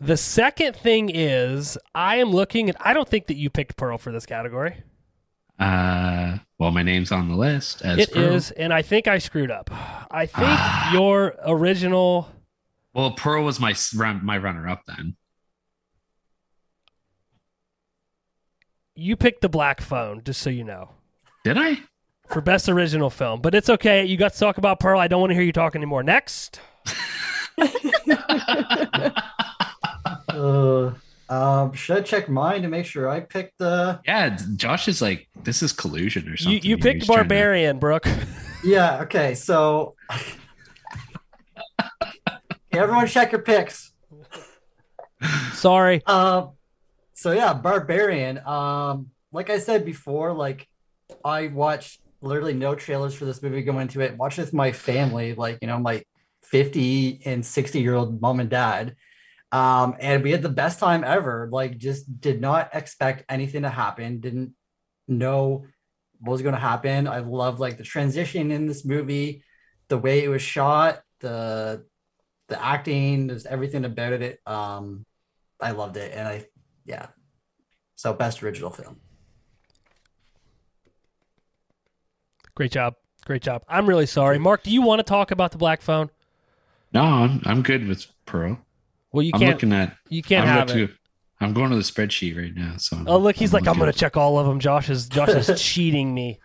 The 0.00 0.16
second 0.16 0.76
thing 0.76 1.10
is 1.12 1.76
I 1.94 2.16
am 2.16 2.30
looking 2.30 2.70
at 2.70 2.76
I 2.80 2.92
don't 2.94 3.08
think 3.08 3.26
that 3.26 3.36
you 3.36 3.50
picked 3.50 3.76
Pearl 3.76 3.98
for 3.98 4.10
this 4.12 4.24
category. 4.26 4.82
Uh, 5.58 6.38
well, 6.58 6.70
my 6.70 6.82
name's 6.82 7.12
on 7.12 7.28
the 7.28 7.36
list 7.36 7.82
as 7.82 7.98
It 7.98 8.12
Pearl. 8.12 8.32
is, 8.32 8.50
and 8.52 8.72
I 8.72 8.80
think 8.80 9.06
I 9.06 9.18
screwed 9.18 9.50
up. 9.50 9.68
I 10.10 10.24
think 10.24 10.58
your 10.94 11.34
original 11.46 12.30
Well, 12.94 13.10
Pearl 13.12 13.44
was 13.44 13.60
my 13.60 13.74
run, 13.94 14.24
my 14.24 14.38
runner 14.38 14.68
up 14.68 14.82
then. 14.86 15.16
you 18.94 19.16
picked 19.16 19.40
the 19.40 19.48
Black 19.48 19.80
Phone, 19.80 20.20
just 20.24 20.42
so 20.42 20.50
you 20.50 20.62
know. 20.64 20.90
Did 21.44 21.56
I? 21.56 21.78
For 22.28 22.42
best 22.42 22.68
original 22.68 23.08
film, 23.08 23.40
but 23.40 23.54
it's 23.54 23.70
okay. 23.70 24.04
You 24.04 24.16
got 24.18 24.34
to 24.34 24.38
talk 24.38 24.58
about 24.58 24.78
Pearl. 24.78 25.00
I 25.00 25.08
don't 25.08 25.20
want 25.20 25.30
to 25.30 25.34
hear 25.34 25.42
you 25.42 25.52
talk 25.52 25.74
anymore. 25.74 26.02
Next. 26.02 26.60
Uh, 30.34 30.94
um, 31.28 31.72
should 31.72 31.98
I 31.98 32.00
check 32.00 32.28
mine 32.28 32.62
to 32.62 32.68
make 32.68 32.86
sure 32.86 33.08
I 33.08 33.20
picked 33.20 33.58
the? 33.58 34.00
Yeah, 34.04 34.36
Josh 34.56 34.88
is 34.88 35.00
like 35.00 35.28
this 35.42 35.62
is 35.62 35.72
collusion 35.72 36.28
or 36.28 36.36
something. 36.36 36.54
you 36.62 36.76
here. 36.76 36.78
picked 36.78 37.00
He's 37.02 37.06
trying 37.06 37.18
to- 37.18 37.24
Barbarian, 37.24 37.78
Brooke. 37.78 38.06
Yeah. 38.64 39.00
Okay. 39.02 39.34
So, 39.34 39.94
everyone, 42.72 43.06
check 43.06 43.32
your 43.32 43.42
picks. 43.42 43.92
Sorry. 45.52 46.02
Um, 46.06 46.50
so 47.14 47.32
yeah, 47.32 47.52
Barbarian. 47.52 48.38
Um, 48.46 49.10
like 49.32 49.50
I 49.50 49.58
said 49.58 49.84
before, 49.84 50.32
like 50.32 50.66
I 51.24 51.48
watched 51.48 52.00
literally 52.22 52.54
no 52.54 52.74
trailers 52.74 53.14
for 53.14 53.24
this 53.24 53.42
movie 53.42 53.62
going 53.62 53.82
into 53.82 54.00
it. 54.00 54.16
Watched 54.16 54.38
it 54.38 54.42
with 54.42 54.54
my 54.54 54.72
family, 54.72 55.34
like 55.34 55.58
you 55.60 55.68
know, 55.68 55.78
my 55.78 56.02
50 56.42 57.20
and 57.24 57.44
60 57.44 57.80
year 57.80 57.94
old 57.94 58.20
mom 58.20 58.40
and 58.40 58.50
dad. 58.50 58.96
Um, 59.52 59.96
and 59.98 60.22
we 60.22 60.30
had 60.30 60.42
the 60.42 60.48
best 60.48 60.78
time 60.78 61.02
ever. 61.04 61.48
Like, 61.50 61.76
just 61.76 62.20
did 62.20 62.40
not 62.40 62.70
expect 62.72 63.24
anything 63.28 63.62
to 63.62 63.68
happen. 63.68 64.20
Didn't 64.20 64.54
know 65.08 65.66
what 66.20 66.32
was 66.32 66.42
going 66.42 66.54
to 66.54 66.60
happen. 66.60 67.08
I 67.08 67.18
love 67.18 67.60
like 67.60 67.78
the 67.78 67.84
transition 67.84 68.50
in 68.50 68.66
this 68.66 68.84
movie, 68.84 69.42
the 69.88 69.98
way 69.98 70.22
it 70.22 70.28
was 70.28 70.42
shot, 70.42 71.00
the 71.20 71.84
the 72.48 72.62
acting, 72.62 73.28
there's 73.28 73.46
everything 73.46 73.84
about 73.84 74.12
it. 74.12 74.40
Um, 74.44 75.06
I 75.60 75.70
loved 75.70 75.96
it, 75.96 76.12
and 76.14 76.26
I 76.26 76.46
yeah. 76.84 77.06
So 77.96 78.12
best 78.12 78.42
original 78.42 78.70
film. 78.70 79.00
Great 82.54 82.72
job. 82.72 82.94
Great 83.24 83.42
job. 83.42 83.62
I'm 83.68 83.86
really 83.86 84.06
sorry. 84.06 84.38
Mark, 84.38 84.62
do 84.62 84.70
you 84.70 84.82
want 84.82 84.98
to 84.98 85.02
talk 85.04 85.30
about 85.30 85.52
the 85.52 85.58
Black 85.58 85.80
Phone? 85.80 86.10
No, 86.92 87.02
I'm 87.02 87.40
I'm 87.44 87.62
good 87.62 87.86
with 87.86 88.06
Pearl. 88.26 88.58
Well, 89.12 89.22
you 89.22 89.32
I'm 89.34 89.40
can't. 89.40 89.52
looking 89.54 89.72
at. 89.72 89.96
you 90.08 90.22
can't 90.22 90.46
I'm 90.46 90.52
have 90.68 90.70
it. 90.70 90.86
to- 90.88 90.94
I'm 91.42 91.54
going 91.54 91.70
to 91.70 91.76
the 91.76 91.82
spreadsheet 91.82 92.36
right 92.36 92.54
now. 92.54 92.74
So 92.76 92.96
I'm- 92.96 93.06
Oh, 93.08 93.16
look, 93.16 93.34
he's 93.36 93.52
like, 93.54 93.66
I'm 93.66 93.78
going 93.78 93.90
to 93.90 93.98
check 93.98 94.16
all 94.16 94.38
of 94.38 94.46
them. 94.46 94.60
Josh 94.60 94.90
is 94.90 95.08
Josh 95.08 95.30
is 95.30 95.60
cheating 95.62 96.12
me. 96.14 96.38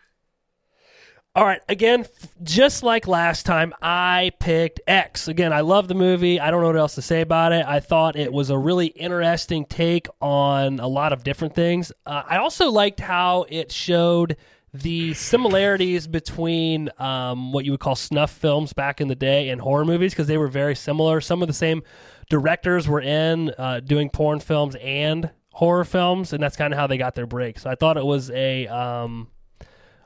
All 1.35 1.43
right, 1.43 1.59
again, 1.67 2.01
f- 2.01 2.29
just 2.43 2.81
like 2.81 3.09
last 3.09 3.45
time, 3.45 3.73
I 3.81 4.31
picked 4.39 4.79
X. 4.87 5.27
Again, 5.27 5.51
I 5.51 5.59
love 5.61 5.89
the 5.89 5.93
movie. 5.93 6.39
I 6.39 6.49
don't 6.49 6.61
know 6.61 6.67
what 6.67 6.77
else 6.77 6.95
to 6.95 7.01
say 7.01 7.19
about 7.19 7.51
it. 7.51 7.65
I 7.67 7.81
thought 7.81 8.15
it 8.15 8.31
was 8.31 8.49
a 8.49 8.57
really 8.57 8.85
interesting 8.87 9.65
take 9.65 10.07
on 10.21 10.79
a 10.79 10.87
lot 10.87 11.11
of 11.11 11.25
different 11.25 11.53
things. 11.53 11.91
Uh, 12.05 12.23
I 12.25 12.37
also 12.37 12.71
liked 12.71 13.01
how 13.01 13.45
it 13.49 13.69
showed 13.73 14.37
the 14.73 15.13
similarities 15.13 16.07
between 16.07 16.89
um, 16.99 17.51
what 17.51 17.65
you 17.65 17.71
would 17.71 17.81
call 17.81 17.95
snuff 17.95 18.31
films 18.31 18.71
back 18.71 19.01
in 19.01 19.09
the 19.09 19.15
day 19.15 19.49
and 19.49 19.59
horror 19.59 19.83
movies 19.83 20.13
because 20.13 20.27
they 20.27 20.37
were 20.37 20.47
very 20.47 20.75
similar. 20.75 21.19
Some 21.19 21.41
of 21.41 21.49
the 21.49 21.53
same 21.53 21.83
directors 22.29 22.87
were 22.87 23.01
in 23.01 23.51
uh, 23.57 23.79
doing 23.79 24.09
porn 24.09 24.39
films 24.39 24.75
and 24.81 25.31
horror 25.53 25.85
films, 25.85 26.33
and 26.33 26.41
that's 26.41 26.55
kind 26.55 26.73
of 26.73 26.79
how 26.79 26.87
they 26.87 26.97
got 26.97 27.15
their 27.15 27.25
break. 27.25 27.59
So 27.59 27.69
I 27.69 27.75
thought 27.75 27.97
it 27.97 28.05
was 28.05 28.29
a 28.31 28.67
um, 28.67 29.29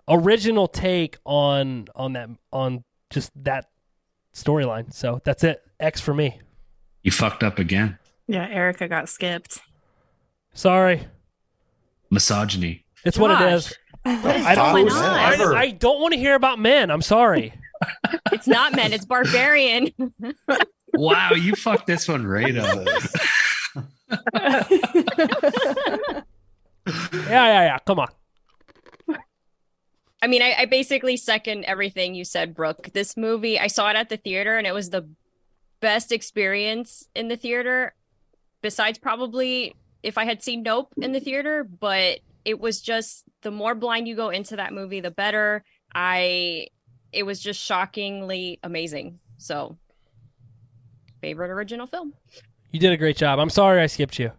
original 0.08 0.68
take 0.68 1.18
on 1.26 1.88
on 1.96 2.14
that 2.14 2.30
on 2.52 2.84
just 3.10 3.32
that 3.44 3.70
storyline. 4.34 4.94
So 4.94 5.22
that's 5.24 5.44
it. 5.44 5.62
X 5.80 6.02
for 6.02 6.14
me. 6.14 6.40
You 7.04 7.12
fucked 7.12 7.44
up 7.44 7.60
again. 7.60 7.98
Yeah, 8.28 8.48
Erica 8.48 8.88
got 8.88 9.10
skipped. 9.10 9.60
Sorry, 10.54 11.08
Misogyny. 12.10 12.86
it's 13.06 13.18
what 13.18 13.42
it 13.42 13.54
is. 13.54 13.74
I 14.06 14.56
don't. 14.56 14.92
I. 14.92 15.60
I 15.60 15.72
don't 15.72 16.02
want 16.02 16.14
to 16.14 16.20
hear 16.20 16.36
about 16.36 16.60
men. 16.60 16.92
I'm 16.92 17.02
sorry. 17.02 17.54
It's 18.32 18.48
not 18.48 18.76
men, 18.76 18.94
it's 18.94 19.06
barbarian. 19.06 19.94
Wow, 20.94 21.32
you 21.34 21.56
fucked 21.56 21.88
this 21.88 22.08
one 22.08 22.26
right 22.26 22.58
up. 22.58 22.88
Yeah, 27.12 27.46
yeah, 27.46 27.64
yeah. 27.64 27.78
Come 27.86 28.00
on. 28.00 28.08
I 30.22 30.28
mean, 30.28 30.42
I, 30.42 30.56
I 30.60 30.66
basically 30.66 31.16
second 31.18 31.64
everything 31.66 32.14
you 32.14 32.26
said, 32.26 32.54
Brooke. 32.56 32.90
This 32.94 33.16
movie, 33.16 33.60
I 33.60 33.68
saw 33.68 33.90
it 33.90 33.96
at 33.96 34.10
the 34.10 34.18
theater, 34.18 34.58
and 34.58 34.68
it 34.68 34.74
was 34.74 34.90
the 34.90 35.08
best 35.80 36.12
experience 36.12 37.08
in 37.16 37.30
the 37.30 37.38
theater, 37.38 37.94
besides 38.62 38.98
probably 38.98 39.76
if 40.04 40.18
I 40.18 40.26
had 40.26 40.44
seen 40.44 40.64
Nope 40.64 40.94
in 41.02 41.14
the 41.14 41.20
theater. 41.20 41.64
But 41.64 42.20
it 42.44 42.60
was 42.60 42.82
just 42.82 43.24
the 43.44 43.52
more 43.52 43.76
blind 43.76 44.08
you 44.08 44.16
go 44.16 44.30
into 44.30 44.58
that 44.58 44.74
movie, 44.74 45.00
the 45.00 45.12
better. 45.12 45.64
I, 45.94 46.68
it 47.14 47.24
was 47.24 47.40
just 47.40 47.62
shockingly 47.62 48.60
amazing. 48.64 49.20
So, 49.38 49.78
favorite 51.22 51.52
original 51.52 51.88
film. 51.88 52.14
You 52.72 52.80
did 52.80 52.92
a 52.92 52.98
great 52.98 53.18
job. 53.18 53.40
I'm 53.40 53.50
sorry 53.50 53.82
I 53.82 53.88
skipped 53.88 54.20
you. 54.20 54.32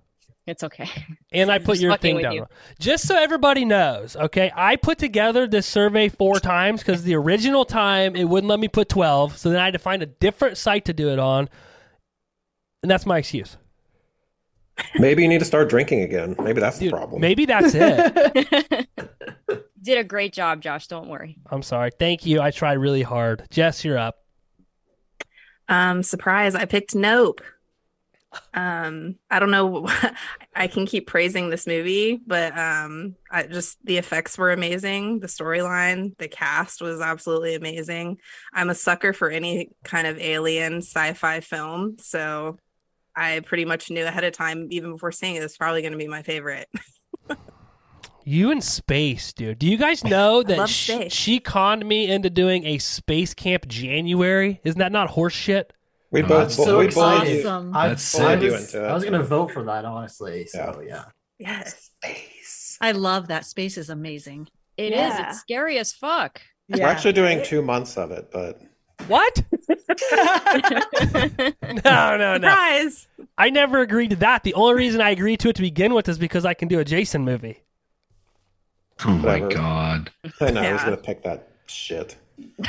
It's 0.46 0.64
okay. 0.64 0.88
And 1.32 1.50
I 1.50 1.58
put 1.58 1.78
your 1.80 1.96
thing 1.96 2.20
down. 2.20 2.32
you. 2.32 2.46
Just 2.78 3.06
so 3.06 3.16
everybody 3.16 3.64
knows, 3.64 4.16
okay? 4.16 4.50
I 4.54 4.76
put 4.76 4.98
together 4.98 5.46
this 5.46 5.66
survey 5.66 6.08
four 6.08 6.40
times 6.40 6.80
because 6.80 7.02
the 7.04 7.14
original 7.14 7.64
time 7.64 8.16
it 8.16 8.24
wouldn't 8.24 8.48
let 8.48 8.58
me 8.60 8.68
put 8.68 8.88
12. 8.88 9.36
So 9.36 9.50
then 9.50 9.60
I 9.60 9.64
had 9.66 9.74
to 9.74 9.78
find 9.78 10.02
a 10.02 10.06
different 10.06 10.56
site 10.56 10.84
to 10.86 10.92
do 10.92 11.10
it 11.10 11.18
on. 11.18 11.48
And 12.82 12.90
that's 12.90 13.06
my 13.06 13.18
excuse. 13.18 13.56
Maybe 14.98 15.22
you 15.22 15.28
need 15.28 15.40
to 15.40 15.44
start 15.44 15.68
drinking 15.68 16.02
again. 16.02 16.34
Maybe 16.42 16.60
that's 16.60 16.78
the 16.78 16.88
problem. 16.88 17.20
Maybe 17.20 17.44
that's 17.44 17.74
it. 17.74 18.88
Did 19.82 19.98
a 19.98 20.04
great 20.04 20.32
job, 20.32 20.62
Josh. 20.62 20.86
Don't 20.86 21.08
worry. 21.08 21.36
I'm 21.50 21.62
sorry. 21.62 21.90
Thank 21.98 22.24
you. 22.24 22.40
I 22.40 22.50
tried 22.50 22.74
really 22.74 23.02
hard. 23.02 23.44
Jess, 23.50 23.84
you're 23.84 23.98
up. 23.98 24.19
Um, 25.70 26.02
surprise, 26.02 26.54
I 26.54 26.66
picked 26.66 26.94
Nope. 26.94 27.40
Um, 28.54 29.16
I 29.30 29.38
don't 29.38 29.50
know. 29.50 29.88
I 30.54 30.66
can 30.66 30.84
keep 30.84 31.06
praising 31.06 31.48
this 31.48 31.66
movie, 31.66 32.20
but 32.26 32.56
um, 32.58 33.14
I 33.30 33.44
just 33.44 33.78
the 33.84 33.96
effects 33.96 34.36
were 34.36 34.50
amazing. 34.50 35.20
The 35.20 35.28
storyline, 35.28 36.16
the 36.18 36.28
cast 36.28 36.82
was 36.82 37.00
absolutely 37.00 37.54
amazing. 37.54 38.18
I'm 38.52 38.70
a 38.70 38.74
sucker 38.74 39.12
for 39.12 39.30
any 39.30 39.70
kind 39.84 40.06
of 40.06 40.18
alien 40.18 40.78
sci-fi 40.78 41.40
film, 41.40 41.96
so 41.98 42.58
I 43.14 43.40
pretty 43.40 43.64
much 43.64 43.90
knew 43.90 44.04
ahead 44.04 44.24
of 44.24 44.32
time, 44.32 44.68
even 44.70 44.92
before 44.92 45.12
seeing 45.12 45.36
it, 45.36 45.42
it's 45.42 45.56
probably 45.56 45.82
going 45.82 45.92
to 45.92 45.98
be 45.98 46.08
my 46.08 46.22
favorite. 46.22 46.68
You 48.30 48.52
in 48.52 48.60
space, 48.60 49.32
dude. 49.32 49.58
Do 49.58 49.66
you 49.66 49.76
guys 49.76 50.04
know 50.04 50.44
that 50.44 50.56
love 50.56 50.70
sh- 50.70 50.92
space. 50.92 51.12
she 51.12 51.40
conned 51.40 51.84
me 51.84 52.08
into 52.08 52.30
doing 52.30 52.64
a 52.64 52.78
space 52.78 53.34
camp 53.34 53.66
January? 53.66 54.60
Isn't 54.62 54.78
that 54.78 54.92
not 54.92 55.10
horse 55.10 55.32
shit? 55.32 55.72
We 56.12 56.22
Oh, 56.22 56.28
both, 56.28 56.38
that's 56.42 56.54
so 56.54 56.78
we 56.78 56.84
both 56.84 57.24
excited. 57.24 57.44
Awesome. 57.44 57.76
I, 57.76 57.88
That's 57.88 58.14
I 58.14 58.38
sick. 58.38 58.52
was, 58.52 58.72
into 58.72 58.86
it. 58.86 58.88
I 58.88 58.94
was 58.94 59.02
gonna 59.02 59.24
vote 59.24 59.50
for 59.50 59.64
that 59.64 59.84
honestly. 59.84 60.46
So 60.46 60.80
yeah. 60.86 61.06
yes. 61.40 61.90
Space. 61.96 62.78
I 62.80 62.92
love 62.92 63.26
that. 63.26 63.46
Space 63.46 63.76
is 63.76 63.90
amazing. 63.90 64.46
It 64.76 64.92
is. 64.92 64.98
Yeah. 64.98 65.30
It's 65.30 65.40
scary 65.40 65.78
as 65.80 65.92
fuck. 65.92 66.40
We're 66.68 66.86
actually 66.86 67.14
doing 67.14 67.42
two 67.42 67.62
months 67.62 67.96
of 67.96 68.12
it, 68.12 68.30
but 68.32 68.60
What? 69.08 69.42
no, 71.84 72.16
no, 72.16 72.16
no. 72.16 72.34
Surprise! 72.36 73.08
I 73.36 73.50
never 73.50 73.80
agreed 73.80 74.10
to 74.10 74.16
that. 74.16 74.44
The 74.44 74.54
only 74.54 74.74
reason 74.74 75.00
I 75.00 75.10
agreed 75.10 75.40
to 75.40 75.48
it 75.48 75.56
to 75.56 75.62
begin 75.62 75.94
with 75.94 76.08
is 76.08 76.16
because 76.16 76.44
I 76.44 76.54
can 76.54 76.68
do 76.68 76.78
a 76.78 76.84
Jason 76.84 77.24
movie. 77.24 77.64
Oh 79.04 79.10
my 79.10 79.40
god. 79.40 80.10
I 80.40 80.50
know 80.50 80.60
I 80.60 80.72
was 80.72 80.82
going 80.82 80.96
to 80.96 81.02
pick 81.02 81.22
that 81.22 81.48
shit. 81.66 82.16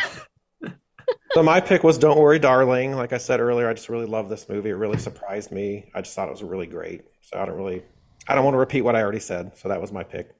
so 1.33 1.43
my 1.43 1.59
pick 1.59 1.83
was 1.83 1.97
Don't 1.97 2.17
Worry, 2.17 2.39
Darling. 2.39 2.95
Like 2.95 3.13
I 3.13 3.17
said 3.17 3.39
earlier, 3.39 3.69
I 3.69 3.73
just 3.73 3.89
really 3.89 4.05
love 4.05 4.29
this 4.29 4.47
movie. 4.47 4.69
It 4.69 4.73
really 4.73 4.97
surprised 4.97 5.51
me. 5.51 5.89
I 5.93 6.01
just 6.01 6.15
thought 6.15 6.27
it 6.27 6.31
was 6.31 6.43
really 6.43 6.67
great. 6.67 7.03
So 7.21 7.39
I 7.39 7.45
don't 7.45 7.57
really, 7.57 7.83
I 8.27 8.35
don't 8.35 8.45
want 8.45 8.53
to 8.55 8.59
repeat 8.59 8.81
what 8.81 8.95
I 8.95 9.01
already 9.01 9.19
said. 9.19 9.57
So 9.57 9.69
that 9.69 9.81
was 9.81 9.91
my 9.91 10.03
pick. 10.03 10.35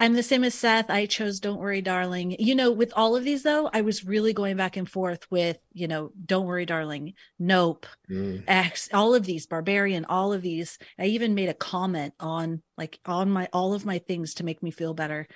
I'm 0.00 0.14
the 0.14 0.22
same 0.22 0.44
as 0.44 0.54
Seth. 0.54 0.90
I 0.90 1.06
chose 1.06 1.40
Don't 1.40 1.58
Worry, 1.58 1.80
Darling. 1.82 2.36
You 2.38 2.54
know, 2.54 2.70
with 2.70 2.92
all 2.94 3.16
of 3.16 3.24
these, 3.24 3.42
though, 3.42 3.68
I 3.72 3.82
was 3.82 4.04
really 4.04 4.32
going 4.32 4.56
back 4.56 4.76
and 4.76 4.88
forth 4.88 5.30
with, 5.30 5.58
you 5.72 5.88
know, 5.88 6.12
Don't 6.24 6.46
Worry, 6.46 6.66
Darling, 6.66 7.14
Nope, 7.38 7.86
Mm. 8.10 8.44
X, 8.48 8.88
all 8.94 9.14
of 9.14 9.26
these, 9.26 9.46
Barbarian, 9.46 10.06
all 10.06 10.32
of 10.32 10.40
these. 10.40 10.78
I 10.98 11.06
even 11.06 11.34
made 11.34 11.50
a 11.50 11.54
comment 11.54 12.14
on 12.18 12.62
like 12.78 12.98
on 13.04 13.30
my 13.30 13.48
all 13.52 13.74
of 13.74 13.84
my 13.84 13.98
things 13.98 14.34
to 14.34 14.44
make 14.44 14.62
me 14.62 14.70
feel 14.70 14.94
better. 14.94 15.26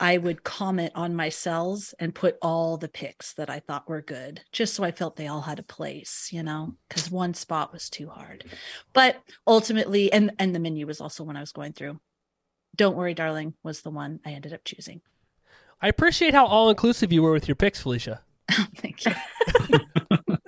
I 0.00 0.18
would 0.18 0.42
comment 0.42 0.92
on 0.96 1.14
my 1.14 1.28
cells 1.28 1.94
and 2.00 2.14
put 2.14 2.38
all 2.42 2.76
the 2.76 2.88
picks 2.88 3.34
that 3.34 3.50
I 3.50 3.60
thought 3.60 3.88
were 3.88 4.02
good, 4.02 4.40
just 4.52 4.74
so 4.74 4.82
I 4.82 4.90
felt 4.90 5.14
they 5.14 5.28
all 5.28 5.42
had 5.42 5.60
a 5.60 5.64
place, 5.64 6.30
you 6.32 6.42
know, 6.42 6.74
because 6.88 7.10
one 7.10 7.34
spot 7.34 7.72
was 7.72 7.88
too 7.88 8.08
hard. 8.08 8.44
But 8.92 9.22
ultimately, 9.46 10.12
and 10.12 10.32
and 10.40 10.54
the 10.54 10.60
menu 10.60 10.86
was 10.86 11.00
also 11.00 11.22
when 11.22 11.36
I 11.36 11.40
was 11.40 11.52
going 11.52 11.72
through. 11.72 12.00
Don't 12.76 12.96
worry, 12.96 13.14
darling, 13.14 13.54
was 13.62 13.82
the 13.82 13.90
one 13.90 14.20
I 14.24 14.30
ended 14.30 14.52
up 14.52 14.64
choosing. 14.64 15.00
I 15.80 15.88
appreciate 15.88 16.34
how 16.34 16.46
all 16.46 16.70
inclusive 16.70 17.12
you 17.12 17.22
were 17.22 17.32
with 17.32 17.48
your 17.48 17.54
picks, 17.56 17.80
Felicia. 17.80 18.20
Thank 18.76 19.04
you. 19.04 19.12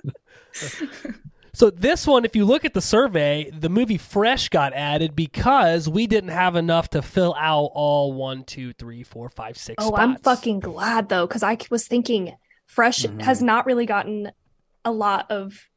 So 1.53 1.69
this 1.69 2.07
one, 2.07 2.23
if 2.23 2.33
you 2.33 2.45
look 2.45 2.63
at 2.63 2.73
the 2.73 2.81
survey, 2.81 3.51
the 3.51 3.67
movie 3.69 3.97
Fresh 3.97 4.49
got 4.49 4.71
added 4.73 5.17
because 5.17 5.87
we 5.87 6.07
didn't 6.07 6.29
have 6.29 6.55
enough 6.55 6.89
to 6.91 7.01
fill 7.01 7.35
out 7.37 7.71
all 7.73 8.13
one, 8.13 8.45
two, 8.45 8.71
three, 8.73 9.03
four, 9.03 9.27
five, 9.27 9.57
six. 9.57 9.83
Oh, 9.83 9.93
I'm 9.95 10.15
fucking 10.17 10.61
glad 10.61 11.09
though, 11.09 11.27
because 11.27 11.43
I 11.43 11.57
was 11.69 11.85
thinking 11.87 12.35
Fresh 12.67 13.03
Mhm. 13.03 13.21
has 13.21 13.43
not 13.43 13.65
really 13.65 13.85
gotten 13.85 14.31
a 14.85 14.91
lot 14.93 15.29
of 15.29 15.69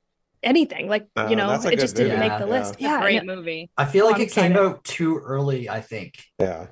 anything. 0.44 0.88
Like, 0.88 1.08
Uh, 1.16 1.26
you 1.28 1.36
know, 1.36 1.50
it 1.52 1.62
good 1.62 1.78
just 1.80 1.96
didn't 1.96 2.18
movie. 2.18 2.28
make 2.28 2.38
the 2.38 2.46
Yeah, 2.46 2.50
list. 2.60 2.74
Yeah. 2.80 3.00
great 3.00 3.16
and 3.18 3.26
movie. 3.26 3.70
I 3.76 3.84
feel 3.84 4.06
like 4.06 4.16
I'm 4.16 4.20
it 4.22 4.32
came 4.32 4.52
excited. 4.52 4.58
out 4.58 4.84
too 4.84 5.18
early. 5.18 5.68
I 5.68 5.80
think. 5.80 6.22
Yeah. 6.38 6.66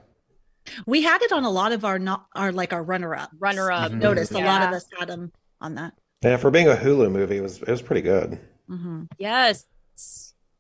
We 0.87 1.03
had 1.03 1.23
it 1.23 1.33
on 1.33 1.45
a 1.45 1.51
lot 1.51 1.73
of 1.73 1.85
our 1.85 1.99
not 1.99 2.27
our 2.35 2.53
like 2.53 2.73
our 2.73 2.83
runner 2.83 3.14
up. 3.16 3.31
Runner 3.39 3.70
up. 3.73 3.91
Mhm. 3.93 3.99
Notice 4.01 4.31
a 4.31 4.39
lot 4.39 4.62
of 4.62 4.73
us 4.73 4.87
had 4.99 5.09
them 5.09 5.33
on 5.61 5.75
that. 5.75 5.95
Yeah. 6.23 6.37
For 6.37 6.51
being 6.51 6.68
a 6.68 6.75
Hulu 6.77 7.11
movie, 7.11 7.39
it 7.39 7.43
was 7.43 7.59
it 7.61 7.68
was 7.68 7.83
pretty 7.83 8.03
good. 8.03 8.39
Mhm. 8.70 9.09
Yes. 9.18 9.64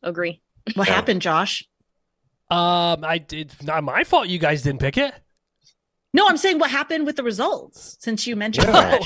Agree. 0.02 0.40
What 0.74 0.88
Yeah. 0.88 0.94
happened, 0.94 1.22
Josh? 1.22 1.64
Um, 2.50 3.04
I 3.04 3.18
did 3.18 3.52
not 3.62 3.82
my 3.84 4.04
fault. 4.04 4.28
You 4.28 4.38
guys 4.38 4.62
didn't 4.62 4.80
pick 4.80 4.98
it. 4.98 5.14
No, 6.12 6.26
I'm 6.28 6.36
saying 6.36 6.58
what 6.58 6.70
happened 6.70 7.06
with 7.06 7.16
the 7.16 7.22
results 7.22 7.96
since 8.00 8.26
you 8.26 8.36
mentioned 8.36 8.66
Yeah. 8.68 8.98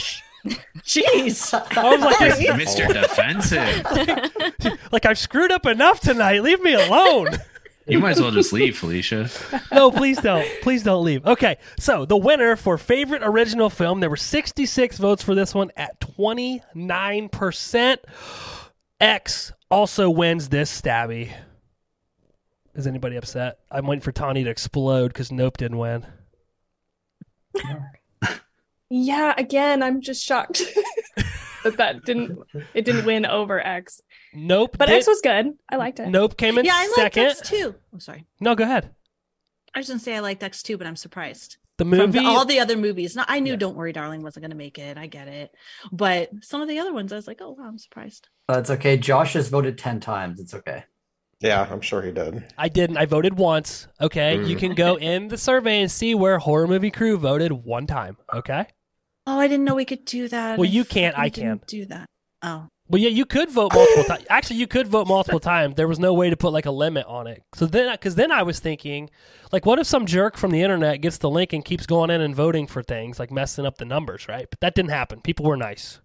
Fresh. 0.50 0.66
Jeez. 0.84 1.76
I 1.76 1.94
was 1.94 2.00
like, 2.00 2.16
Sorry. 2.18 2.46
Mr. 2.64 2.92
Defensive. 3.02 4.82
like 4.92 5.06
I've 5.06 5.18
screwed 5.18 5.52
up 5.52 5.66
enough 5.66 6.00
tonight. 6.00 6.42
Leave 6.42 6.62
me 6.62 6.74
alone. 6.74 7.28
You 7.88 8.00
might 8.00 8.10
as 8.12 8.20
well 8.20 8.32
just 8.32 8.52
leave, 8.52 8.76
Felicia. 8.76 9.30
no, 9.70 9.92
please 9.92 10.18
don't. 10.20 10.44
Please 10.62 10.82
don't 10.82 11.04
leave. 11.04 11.24
Okay, 11.24 11.56
so 11.78 12.04
the 12.04 12.16
winner 12.16 12.56
for 12.56 12.78
favorite 12.78 13.22
original 13.22 13.70
film, 13.70 14.00
there 14.00 14.10
were 14.10 14.16
66 14.16 14.98
votes 14.98 15.22
for 15.22 15.36
this 15.36 15.54
one 15.54 15.70
at 15.76 16.00
29%. 16.00 17.96
X 19.00 19.52
also 19.70 20.10
wins 20.10 20.48
this 20.48 20.80
stabby. 20.82 21.32
Is 22.74 22.88
anybody 22.88 23.14
upset? 23.14 23.60
I'm 23.70 23.86
waiting 23.86 24.02
for 24.02 24.10
Tawny 24.10 24.42
to 24.42 24.50
explode 24.50 25.08
because 25.08 25.30
Nope 25.30 25.56
didn't 25.56 25.78
win. 25.78 26.04
Yeah, 28.90 29.34
again, 29.36 29.82
I'm 29.82 30.00
just 30.00 30.24
shocked 30.24 30.62
that 31.64 31.76
that 31.78 32.04
didn't 32.04 32.38
it 32.74 32.84
didn't 32.84 33.04
win 33.04 33.26
over 33.26 33.64
X. 33.64 34.00
Nope. 34.34 34.76
But 34.78 34.86
did- 34.86 34.96
X 34.96 35.06
was 35.08 35.20
good. 35.20 35.54
I 35.68 35.76
liked 35.76 35.98
it. 36.00 36.08
Nope 36.08 36.36
came 36.36 36.58
in 36.58 36.64
yeah, 36.64 36.72
I 36.74 36.84
liked 36.96 37.14
second. 37.14 37.26
X 37.26 37.40
too. 37.48 37.74
I'm 37.92 38.00
sorry. 38.00 38.26
No, 38.40 38.54
go 38.54 38.64
ahead. 38.64 38.90
I 39.74 39.80
was 39.80 39.88
gonna 39.88 39.98
say 40.00 40.14
I 40.16 40.20
liked 40.20 40.42
X 40.42 40.62
too, 40.62 40.78
but 40.78 40.86
I'm 40.86 40.96
surprised. 40.96 41.56
The 41.78 41.84
From 41.84 41.90
movie. 41.98 42.20
the- 42.20 42.24
all 42.26 42.44
the 42.44 42.60
other 42.60 42.76
movies. 42.76 43.16
Not 43.16 43.26
I 43.28 43.40
knew 43.40 43.52
Yeah. 43.52 43.56
Don't 43.58 43.76
Worry, 43.76 43.92
Darling 43.92 44.22
wasn't 44.22 44.44
gonna 44.44 44.54
make 44.54 44.78
it. 44.78 44.96
I 44.96 45.06
get 45.08 45.28
it. 45.28 45.52
But 45.92 46.30
some 46.42 46.60
of 46.62 46.68
the 46.68 46.78
other 46.78 46.92
ones, 46.92 47.12
I 47.12 47.16
was 47.16 47.26
like, 47.26 47.40
oh 47.42 47.50
wow, 47.50 47.64
I'm 47.66 47.78
surprised. 47.78 48.28
That's 48.48 48.70
okay. 48.70 48.96
Josh 48.96 49.32
has 49.34 49.48
voted 49.48 49.76
ten 49.78 49.98
times. 50.00 50.38
It's 50.40 50.54
okay. 50.54 50.84
Yeah, 51.40 51.66
I'm 51.70 51.82
sure 51.82 52.00
he 52.00 52.12
did. 52.12 52.44
I 52.56 52.68
didn't. 52.70 52.96
I 52.96 53.04
voted 53.04 53.36
once. 53.36 53.88
Okay. 54.00 54.36
You 54.42 54.56
Mm. 54.56 54.58
can 54.60 54.74
go 54.74 54.96
in 54.96 55.28
the 55.28 55.36
survey 55.36 55.82
and 55.82 55.90
see 55.90 56.14
where 56.14 56.38
Horror 56.38 56.66
Movie 56.66 56.90
Crew 56.90 57.18
voted 57.18 57.52
one 57.52 57.86
time. 57.86 58.16
Okay. 58.32 58.64
Oh, 59.26 59.38
I 59.38 59.48
didn't 59.48 59.64
know 59.64 59.74
we 59.74 59.84
could 59.84 60.04
do 60.04 60.28
that. 60.28 60.58
Well, 60.58 60.68
you 60.68 60.84
can't, 60.84 61.18
I 61.18 61.24
fucking 61.28 61.42
can. 61.42 61.50
didn't 61.56 61.66
Do 61.66 61.84
that. 61.86 62.08
Oh. 62.42 62.68
Well, 62.88 63.02
yeah, 63.02 63.08
you 63.08 63.24
could 63.26 63.50
vote 63.50 63.72
multiple 63.74 64.04
times. 64.04 64.24
Actually, 64.30 64.56
you 64.60 64.68
could 64.68 64.86
vote 64.86 65.08
multiple 65.08 65.40
times. 65.40 65.74
There 65.74 65.88
was 65.88 65.98
no 65.98 66.14
way 66.14 66.30
to 66.30 66.36
put 66.36 66.52
like 66.52 66.66
a 66.66 66.70
limit 66.70 67.04
on 67.06 67.26
it. 67.26 67.42
So 67.56 67.66
then, 67.66 67.92
because 67.92 68.14
then 68.14 68.30
I 68.30 68.44
was 68.44 68.60
thinking, 68.60 69.10
like, 69.50 69.66
what 69.66 69.80
if 69.80 69.86
some 69.88 70.06
jerk 70.06 70.36
from 70.36 70.52
the 70.52 70.62
internet 70.62 71.00
gets 71.00 71.18
the 71.18 71.28
link 71.28 71.52
and 71.52 71.64
keeps 71.64 71.84
going 71.86 72.10
in 72.10 72.20
and 72.20 72.36
voting 72.36 72.68
for 72.68 72.84
things, 72.84 73.18
like 73.18 73.32
messing 73.32 73.66
up 73.66 73.78
the 73.78 73.84
numbers, 73.84 74.28
right? 74.28 74.46
But 74.48 74.60
that 74.60 74.76
didn't 74.76 74.90
happen. 74.92 75.20
People 75.20 75.46
were 75.46 75.56
nice. 75.56 76.00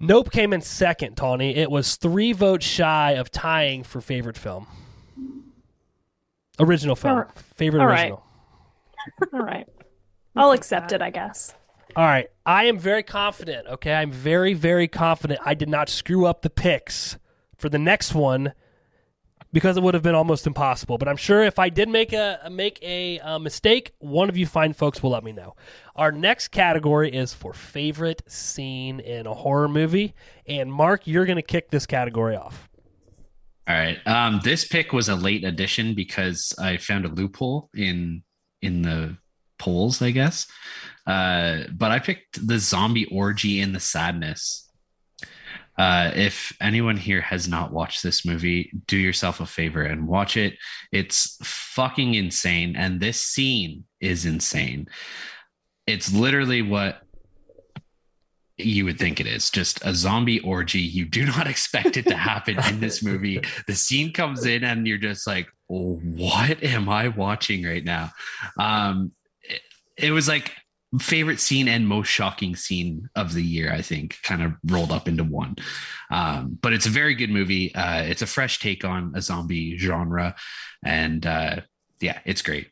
Nope 0.00 0.32
came 0.32 0.52
in 0.52 0.60
second, 0.62 1.14
Tawny. 1.16 1.54
It 1.54 1.70
was 1.70 1.94
three 1.94 2.32
votes 2.32 2.66
shy 2.66 3.12
of 3.12 3.30
tying 3.30 3.84
for 3.84 4.00
favorite 4.00 4.36
film. 4.36 4.66
Original 6.58 6.96
film. 6.96 7.18
All- 7.18 7.30
Favorite 7.54 7.82
all 7.82 7.86
right. 7.86 8.00
original. 8.10 8.24
All 9.32 9.40
right. 9.40 9.68
I'll 10.34 10.52
accept 10.52 10.92
it, 10.92 11.02
I 11.02 11.10
guess. 11.10 11.54
All 11.94 12.04
right. 12.04 12.28
I 12.46 12.64
am 12.64 12.78
very 12.78 13.02
confident. 13.02 13.66
Okay. 13.66 13.92
I'm 13.92 14.10
very, 14.10 14.54
very 14.54 14.88
confident 14.88 15.40
I 15.44 15.54
did 15.54 15.68
not 15.68 15.88
screw 15.88 16.26
up 16.26 16.42
the 16.42 16.50
picks 16.50 17.18
for 17.56 17.68
the 17.68 17.78
next 17.78 18.14
one 18.14 18.54
because 19.52 19.76
it 19.76 19.82
would 19.82 19.94
have 19.94 20.02
been 20.02 20.14
almost 20.14 20.46
impossible. 20.46 20.98
But 20.98 21.08
I'm 21.08 21.16
sure 21.16 21.42
if 21.42 21.58
I 21.58 21.68
did 21.68 21.88
make 21.88 22.12
a 22.12 22.48
make 22.50 22.78
a 22.82 23.20
uh, 23.20 23.38
mistake, 23.38 23.92
one 23.98 24.28
of 24.28 24.36
you 24.36 24.46
fine 24.46 24.72
folks 24.72 25.02
will 25.02 25.10
let 25.10 25.22
me 25.22 25.32
know. 25.32 25.54
Our 25.94 26.10
next 26.10 26.48
category 26.48 27.12
is 27.12 27.34
for 27.34 27.52
favorite 27.52 28.22
scene 28.26 29.00
in 29.00 29.26
a 29.26 29.34
horror 29.34 29.68
movie, 29.68 30.14
and 30.46 30.72
Mark, 30.72 31.06
you're 31.06 31.26
going 31.26 31.36
to 31.36 31.42
kick 31.42 31.70
this 31.70 31.86
category 31.86 32.36
off. 32.36 32.68
All 33.68 33.76
right. 33.76 33.98
Um, 34.06 34.40
this 34.42 34.66
pick 34.66 34.92
was 34.92 35.08
a 35.08 35.14
late 35.14 35.44
addition 35.44 35.94
because 35.94 36.54
I 36.58 36.78
found 36.78 37.04
a 37.04 37.08
loophole 37.08 37.70
in 37.74 38.22
in 38.62 38.82
the 38.82 39.16
polls, 39.62 40.02
I 40.02 40.10
guess. 40.10 40.46
Uh, 41.06 41.60
but 41.72 41.92
I 41.92 42.00
picked 42.00 42.44
the 42.46 42.58
zombie 42.58 43.06
orgy 43.06 43.60
in 43.60 43.72
the 43.72 43.80
sadness. 43.80 44.68
Uh, 45.78 46.10
if 46.14 46.52
anyone 46.60 46.96
here 46.96 47.20
has 47.20 47.48
not 47.48 47.72
watched 47.72 48.02
this 48.02 48.26
movie, 48.26 48.72
do 48.88 48.98
yourself 48.98 49.40
a 49.40 49.46
favor 49.46 49.82
and 49.82 50.08
watch 50.08 50.36
it. 50.36 50.54
It's 50.90 51.38
fucking 51.42 52.14
insane, 52.14 52.74
and 52.76 53.00
this 53.00 53.20
scene 53.20 53.84
is 54.00 54.26
insane. 54.26 54.88
It's 55.86 56.12
literally 56.12 56.60
what 56.60 57.02
you 58.58 58.84
would 58.84 58.98
think 58.98 59.18
it 59.18 59.26
is 59.26 59.48
just 59.48 59.80
a 59.84 59.94
zombie 59.94 60.40
orgy. 60.40 60.80
You 60.80 61.04
do 61.06 61.24
not 61.24 61.46
expect 61.54 61.96
it 61.96 62.06
to 62.06 62.16
happen 62.16 62.58
in 62.68 62.80
this 62.80 63.02
movie. 63.02 63.40
The 63.66 63.74
scene 63.74 64.12
comes 64.12 64.44
in, 64.44 64.64
and 64.64 64.86
you're 64.86 64.98
just 64.98 65.26
like, 65.26 65.48
"What 65.68 66.62
am 66.62 66.88
I 66.88 67.08
watching 67.08 67.64
right 67.64 67.84
now?" 67.84 68.10
Um, 68.58 69.12
it, 69.96 70.10
was 70.12 70.28
like 70.28 70.52
favorite 71.00 71.40
scene 71.40 71.68
and 71.68 71.88
most 71.88 72.08
shocking 72.08 72.54
scene 72.56 73.08
of 73.16 73.34
the 73.34 73.42
year. 73.42 73.72
I 73.72 73.82
think 73.82 74.18
kind 74.22 74.42
of 74.42 74.52
rolled 74.64 74.92
up 74.92 75.08
into 75.08 75.24
one. 75.24 75.56
Um, 76.10 76.58
but 76.60 76.72
it's 76.72 76.86
a 76.86 76.90
very 76.90 77.14
good 77.14 77.30
movie. 77.30 77.74
Uh, 77.74 78.02
it's 78.02 78.22
a 78.22 78.26
fresh 78.26 78.58
take 78.58 78.84
on 78.84 79.12
a 79.14 79.22
zombie 79.22 79.76
genre, 79.78 80.34
and 80.84 81.24
uh, 81.26 81.60
yeah, 82.00 82.20
it's 82.24 82.42
great. 82.42 82.68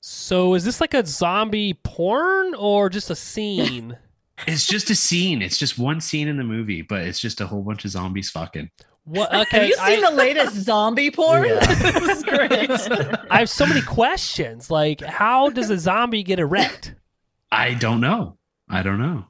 So, 0.00 0.54
is 0.54 0.64
this 0.64 0.80
like 0.80 0.94
a 0.94 1.06
zombie 1.06 1.74
porn 1.84 2.54
or 2.54 2.88
just 2.88 3.10
a 3.10 3.16
scene? 3.16 3.96
It's 4.46 4.66
just 4.66 4.88
a 4.88 4.94
scene. 4.94 5.42
It's 5.42 5.58
just 5.58 5.78
one 5.78 6.00
scene 6.00 6.26
in 6.26 6.38
the 6.38 6.44
movie, 6.44 6.80
but 6.80 7.02
it's 7.02 7.20
just 7.20 7.42
a 7.42 7.46
whole 7.46 7.62
bunch 7.62 7.84
of 7.84 7.90
zombies 7.90 8.30
fucking. 8.30 8.70
What? 9.10 9.34
Okay, 9.34 9.58
Have 9.58 9.66
you 9.66 9.74
seen 9.74 10.04
I, 10.04 10.10
the 10.10 10.16
latest 10.16 10.54
zombie 10.54 11.10
porn? 11.10 11.44
Yeah. 11.48 11.66
this 12.00 12.22
great. 12.22 12.70
I 13.28 13.40
have 13.40 13.50
so 13.50 13.66
many 13.66 13.82
questions. 13.82 14.70
Like, 14.70 15.00
how 15.00 15.50
does 15.50 15.68
a 15.68 15.78
zombie 15.80 16.22
get 16.22 16.38
erect? 16.38 16.94
I 17.50 17.74
don't 17.74 18.00
know. 18.00 18.38
I 18.68 18.84
don't 18.84 19.00
know. 19.00 19.24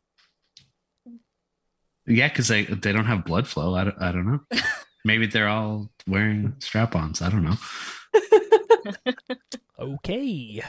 Yeah, 2.06 2.28
because 2.28 2.48
they 2.48 2.64
they 2.64 2.92
don't 2.92 3.06
have 3.06 3.24
blood 3.24 3.48
flow. 3.48 3.74
I 3.74 3.84
don't, 3.84 4.02
I 4.02 4.12
don't 4.12 4.26
know. 4.26 4.40
Maybe 5.06 5.26
they're 5.26 5.48
all 5.48 5.88
wearing 6.06 6.56
strap-ons. 6.58 7.22
I 7.22 7.30
don't 7.30 7.44
know. 7.44 7.56
Okay. 9.78 10.62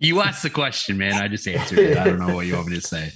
You 0.00 0.20
asked 0.22 0.42
the 0.42 0.50
question, 0.50 0.98
man. 0.98 1.12
I 1.22 1.28
just 1.28 1.46
answered 1.46 1.78
it. 1.78 1.96
I 1.96 2.02
don't 2.02 2.18
know 2.18 2.34
what 2.34 2.46
you 2.46 2.56
want 2.56 2.66
me 2.66 2.74
to 2.74 2.80
say. 2.80 3.12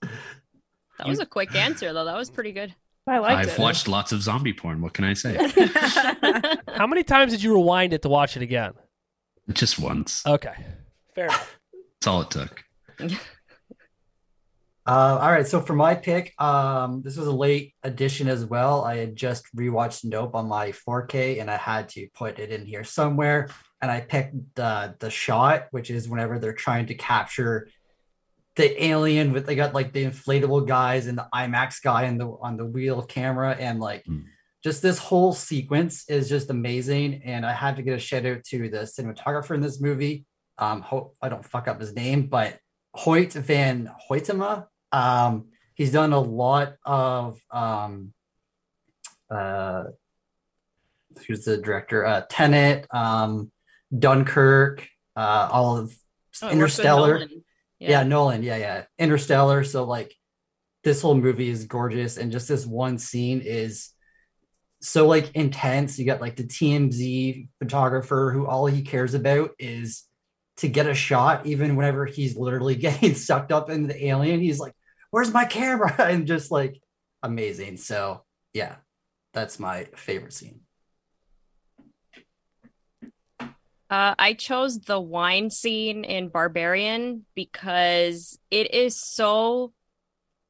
That 0.00 1.08
was 1.08 1.18
a 1.18 1.26
quick 1.26 1.56
answer, 1.56 1.92
though. 1.92 2.04
That 2.04 2.16
was 2.16 2.30
pretty 2.30 2.52
good. 2.52 2.72
I 3.06 3.18
liked 3.18 3.40
I've 3.40 3.58
it. 3.58 3.58
watched 3.58 3.86
lots 3.86 4.12
of 4.12 4.22
zombie 4.22 4.54
porn. 4.54 4.80
What 4.80 4.94
can 4.94 5.04
I 5.04 5.12
say? 5.12 5.36
How 6.68 6.86
many 6.86 7.02
times 7.02 7.32
did 7.32 7.42
you 7.42 7.54
rewind 7.54 7.92
it 7.92 8.02
to 8.02 8.08
watch 8.08 8.36
it 8.36 8.42
again? 8.42 8.72
Just 9.52 9.78
once. 9.78 10.26
Okay. 10.26 10.54
Fair 11.14 11.26
enough. 11.26 11.58
That's 12.00 12.06
all 12.06 12.22
it 12.22 12.30
took. 12.30 12.64
Uh, 14.86 15.18
all 15.18 15.32
right, 15.32 15.46
so 15.46 15.62
for 15.62 15.72
my 15.74 15.94
pick, 15.94 16.34
um, 16.38 17.00
this 17.00 17.16
was 17.16 17.26
a 17.26 17.32
late 17.32 17.74
addition 17.84 18.28
as 18.28 18.44
well. 18.44 18.84
I 18.84 18.98
had 18.98 19.16
just 19.16 19.46
rewatched 19.56 20.04
Nope 20.04 20.34
on 20.34 20.46
my 20.46 20.72
4K, 20.72 21.40
and 21.40 21.50
I 21.50 21.56
had 21.56 21.88
to 21.90 22.06
put 22.14 22.38
it 22.38 22.50
in 22.50 22.66
here 22.66 22.84
somewhere. 22.84 23.48
And 23.80 23.90
I 23.90 24.02
picked 24.02 24.34
the 24.54 24.94
the 24.98 25.08
shot, 25.08 25.68
which 25.70 25.90
is 25.90 26.06
whenever 26.06 26.38
they're 26.38 26.52
trying 26.52 26.84
to 26.86 26.94
capture 26.94 27.68
the 28.56 28.84
alien 28.84 29.32
with 29.32 29.46
they 29.46 29.56
got 29.56 29.74
like 29.74 29.92
the 29.92 30.04
inflatable 30.04 30.66
guys 30.66 31.06
and 31.06 31.18
the 31.18 31.26
IMAX 31.34 31.82
guy 31.82 32.04
and 32.04 32.20
the 32.20 32.28
on 32.40 32.56
the 32.56 32.64
wheel 32.66 33.02
camera, 33.02 33.56
and 33.58 33.80
like 33.80 34.04
Mm. 34.04 34.24
just 34.62 34.80
this 34.82 34.98
whole 34.98 35.32
sequence 35.32 36.08
is 36.08 36.28
just 36.28 36.50
amazing. 36.50 37.22
And 37.24 37.44
I 37.44 37.52
had 37.52 37.76
to 37.76 37.82
get 37.82 37.94
a 37.96 37.98
shout 37.98 38.24
out 38.26 38.44
to 38.44 38.68
the 38.68 38.78
cinematographer 38.78 39.54
in 39.54 39.60
this 39.60 39.80
movie. 39.80 40.24
Um, 40.58 40.82
hope 40.82 41.16
I 41.20 41.28
don't 41.28 41.44
fuck 41.44 41.66
up 41.66 41.80
his 41.80 41.94
name, 41.94 42.28
but 42.28 42.58
Hoyt 42.94 43.32
van 43.32 43.90
Hoytema. 44.08 44.66
Um, 44.92 45.48
he's 45.74 45.90
done 45.92 46.12
a 46.12 46.20
lot 46.20 46.74
of 46.84 47.40
um, 47.50 48.12
uh, 49.30 49.84
who's 51.26 51.44
the 51.44 51.56
director? 51.56 52.06
Uh, 52.06 52.22
Tenet, 52.28 52.86
um, 52.94 53.50
Dunkirk, 53.96 54.86
uh, 55.16 55.48
all 55.50 55.76
of 55.76 55.92
Oh, 56.42 56.46
I 56.46 56.50
worked 56.50 56.50
with 56.50 56.52
Interstellar. 56.54 57.14
Nolan. 57.20 57.43
Yeah. 57.88 58.02
Nolan. 58.02 58.42
Yeah, 58.42 58.56
yeah. 58.56 58.84
Interstellar. 58.98 59.64
So 59.64 59.84
like 59.84 60.14
this 60.82 61.00
whole 61.02 61.14
movie 61.14 61.48
is 61.48 61.64
gorgeous, 61.64 62.16
and 62.18 62.30
just 62.32 62.48
this 62.48 62.66
one 62.66 62.98
scene 62.98 63.40
is 63.40 63.90
so 64.80 65.06
like 65.06 65.30
intense. 65.34 65.98
You 65.98 66.06
got 66.06 66.20
like 66.20 66.36
the 66.36 66.44
TMZ 66.44 67.48
photographer 67.58 68.30
who 68.32 68.46
all 68.46 68.66
he 68.66 68.82
cares 68.82 69.14
about 69.14 69.50
is 69.58 70.04
to 70.58 70.68
get 70.68 70.86
a 70.86 70.94
shot, 70.94 71.46
even 71.46 71.76
whenever 71.76 72.06
he's 72.06 72.36
literally 72.36 72.74
getting 72.76 73.14
sucked 73.14 73.52
up 73.52 73.70
into 73.70 73.88
the 73.88 74.06
alien. 74.06 74.40
He's 74.40 74.60
like, 74.60 74.74
"Where's 75.10 75.32
my 75.32 75.44
camera?" 75.44 75.94
and 75.98 76.26
just 76.26 76.50
like 76.50 76.80
amazing. 77.22 77.78
So 77.78 78.24
yeah, 78.52 78.76
that's 79.32 79.58
my 79.58 79.84
favorite 79.96 80.34
scene. 80.34 80.63
Uh, 83.90 84.14
I 84.18 84.32
chose 84.32 84.80
the 84.80 85.00
wine 85.00 85.50
scene 85.50 86.04
in 86.04 86.28
Barbarian 86.28 87.26
because 87.34 88.38
it 88.50 88.74
is 88.74 88.96
so 88.96 89.72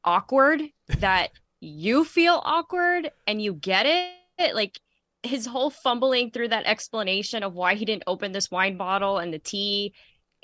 awkward 0.05 0.63
that 0.99 1.31
you 1.61 2.05
feel 2.05 2.41
awkward 2.45 3.11
and 3.27 3.41
you 3.41 3.55
get 3.55 3.87
it. 3.87 4.55
Like 4.55 4.79
his 5.23 5.47
whole 5.47 5.71
fumbling 5.71 6.31
through 6.31 6.49
that 6.49 6.67
explanation 6.67 7.43
of 7.43 7.55
why 7.55 7.75
he 7.75 7.85
didn't 7.85 8.05
open 8.07 8.33
this 8.33 8.51
wine 8.51 8.77
bottle 8.77 9.19
and 9.19 9.33
the 9.33 9.39
tea 9.39 9.95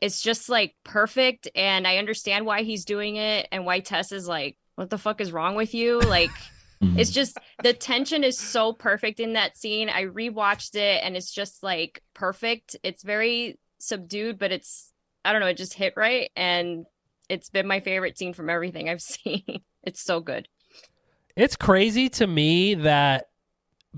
is 0.00 0.20
just 0.20 0.48
like 0.48 0.74
perfect. 0.84 1.48
And 1.54 1.86
I 1.86 1.98
understand 1.98 2.46
why 2.46 2.62
he's 2.62 2.84
doing 2.84 3.16
it 3.16 3.46
and 3.52 3.66
why 3.66 3.80
Tess 3.80 4.12
is 4.12 4.26
like, 4.26 4.56
what 4.76 4.90
the 4.90 4.98
fuck 4.98 5.20
is 5.20 5.32
wrong 5.32 5.56
with 5.56 5.74
you? 5.74 6.00
Like, 6.00 6.30
Mm-hmm. 6.82 6.98
it's 6.98 7.10
just 7.10 7.36
the 7.62 7.74
tension 7.74 8.24
is 8.24 8.38
so 8.38 8.72
perfect 8.72 9.20
in 9.20 9.34
that 9.34 9.56
scene. 9.56 9.90
I 9.90 10.04
rewatched 10.04 10.76
it 10.76 11.02
and 11.04 11.14
it's 11.14 11.30
just 11.30 11.62
like 11.62 12.02
perfect. 12.14 12.74
It's 12.82 13.02
very 13.02 13.58
subdued, 13.78 14.38
but 14.38 14.50
it's 14.50 14.90
I 15.24 15.32
don't 15.32 15.42
know, 15.42 15.46
it 15.48 15.58
just 15.58 15.74
hit 15.74 15.92
right 15.96 16.30
and 16.36 16.86
it's 17.28 17.50
been 17.50 17.66
my 17.66 17.80
favorite 17.80 18.16
scene 18.16 18.32
from 18.32 18.48
everything 18.48 18.88
I've 18.88 19.02
seen. 19.02 19.44
It's 19.82 20.00
so 20.00 20.20
good. 20.20 20.48
It's 21.36 21.54
crazy 21.56 22.08
to 22.10 22.26
me 22.26 22.74
that 22.74 23.26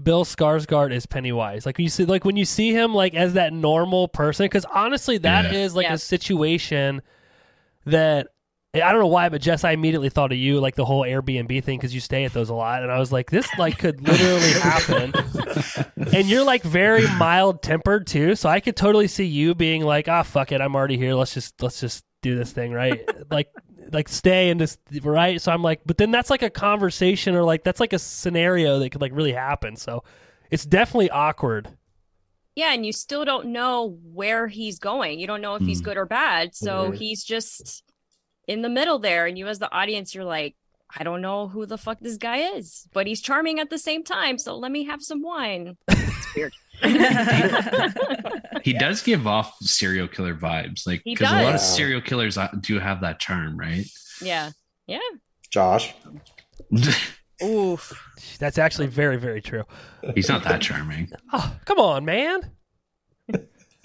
Bill 0.03 0.25
Skarsgård 0.25 0.93
is 0.93 1.07
Pennywise. 1.07 1.65
Like 1.67 1.79
you 1.79 1.89
see, 1.89 2.05
like 2.05 2.25
when 2.25 2.37
you 2.37 2.45
see 2.45 2.73
him 2.73 2.95
like 2.95 3.15
as 3.15 3.35
that 3.35 3.53
normal 3.53 4.09
person, 4.09 4.45
because 4.47 4.65
honestly, 4.65 5.19
that 5.19 5.53
is 5.55 5.73
Yeah. 5.73 5.77
like 5.77 5.87
Yeah. 5.87 5.95
a 5.95 5.99
situation 5.99 7.01
that 7.85 8.29
I 8.75 8.91
don't 8.91 9.01
know 9.01 9.07
why, 9.07 9.29
but 9.29 9.43
Jess, 9.43 9.65
I 9.65 9.73
immediately 9.73 10.09
thought 10.09 10.33
of 10.33 10.39
you, 10.39 10.59
like 10.59 10.77
the 10.77 10.85
whole 10.87 11.03
Airbnb 11.03 11.63
thing, 11.63 11.79
because 11.79 11.95
you 11.95 12.01
stay 12.01 12.25
at 12.25 12.33
those 12.33 12.49
a 12.49 12.55
lot, 12.55 12.83
and 12.83 12.91
I 12.91 12.99
was 12.99 13.13
like, 13.13 13.31
this 13.31 13.47
like 13.59 13.77
could 13.79 14.01
literally 14.01 14.53
happen. 14.61 15.13
and 16.15 16.27
you're 16.27 16.45
like 16.45 16.63
very 16.63 17.07
mild 17.19 17.63
tempered 17.63 18.07
too, 18.07 18.35
so 18.35 18.49
I 18.49 18.61
could 18.61 18.75
totally 18.75 19.09
see 19.09 19.25
you 19.27 19.55
being 19.55 19.83
like, 19.83 20.09
ah, 20.09 20.23
fuck 20.23 20.53
it, 20.53 20.63
I'm 20.63 20.75
already 20.75 20.97
here. 20.97 21.13
Let's 21.15 21.35
just 21.35 21.61
let's 21.63 21.81
just 21.81 22.03
do 22.23 22.35
this 22.35 22.53
thing, 22.53 22.73
right? 22.73 23.07
like 23.31 23.49
like 23.93 24.09
stay 24.09 24.49
and 24.49 24.59
just 24.59 24.79
right. 25.03 25.39
So 25.39 25.53
I'm 25.53 25.63
like, 25.63 25.83
but 25.85 25.99
then 25.99 26.11
that's 26.11 26.31
like 26.31 26.41
a 26.43 26.49
conversation 26.49 27.35
or 27.35 27.43
like 27.43 27.65
that's 27.65 27.81
like 27.81 27.93
a 27.93 27.99
scenario 27.99 28.79
that 28.79 28.89
could 28.89 29.03
like 29.03 29.13
really 29.15 29.35
happen. 29.35 29.77
So 29.77 30.03
it's 30.51 30.65
definitely 30.65 31.11
awkward. 31.11 31.69
Yeah, 32.55 32.73
and 32.73 32.87
you 32.87 32.93
still 32.93 33.27
don't 33.27 33.49
know 33.49 33.99
where 34.15 34.49
he's 34.49 34.79
going. 34.79 35.19
You 35.21 35.27
don't 35.27 35.43
know 35.43 35.57
if 35.57 35.63
he's 35.63 35.83
Mm. 35.83 35.85
good 35.85 35.97
or 35.99 36.07
bad. 36.07 36.55
So 36.55 36.91
he's 36.91 37.23
just 37.23 37.83
in 38.47 38.63
the 38.63 38.69
middle 38.69 38.99
there. 38.99 39.27
And 39.27 39.39
you, 39.39 39.49
as 39.49 39.59
the 39.59 39.73
audience, 39.73 40.15
you're 40.15 40.25
like, 40.25 40.55
I 40.95 41.05
don't 41.05 41.23
know 41.23 41.49
who 41.49 41.65
the 41.65 41.79
fuck 41.79 42.01
this 42.01 42.17
guy 42.19 42.39
is, 42.57 42.87
but 42.93 43.07
he's 43.07 43.21
charming 43.23 43.61
at 43.61 43.71
the 43.71 43.79
same 43.79 44.05
time. 44.05 44.37
So 44.39 44.57
let 44.57 44.71
me 44.71 44.85
have 44.85 45.03
some 45.03 45.23
wine. 45.23 45.77
It's 45.89 46.35
weird. 46.37 46.53
he 48.63 48.73
does 48.73 49.03
give 49.03 49.27
off 49.27 49.57
serial 49.61 50.09
killer 50.09 50.35
vibes, 50.35 50.87
like 50.87 51.03
because 51.05 51.31
a 51.31 51.43
lot 51.43 51.55
of 51.55 51.61
serial 51.61 52.01
killers 52.01 52.37
uh, 52.37 52.49
do 52.61 52.79
have 52.79 53.01
that 53.03 53.21
charm, 53.21 53.57
right? 53.57 53.87
Yeah. 54.21 54.51
Yeah. 54.87 54.99
Josh. 55.51 55.95
Oof. 57.43 57.93
That's 58.39 58.59
actually 58.59 58.87
very 58.89 59.17
very 59.17 59.41
true. 59.41 59.65
He's 60.15 60.29
not 60.29 60.45
that 60.45 60.61
charming. 60.61 61.11
Oh, 61.33 61.57
come 61.65 61.79
on, 61.79 62.05
man. 62.05 62.51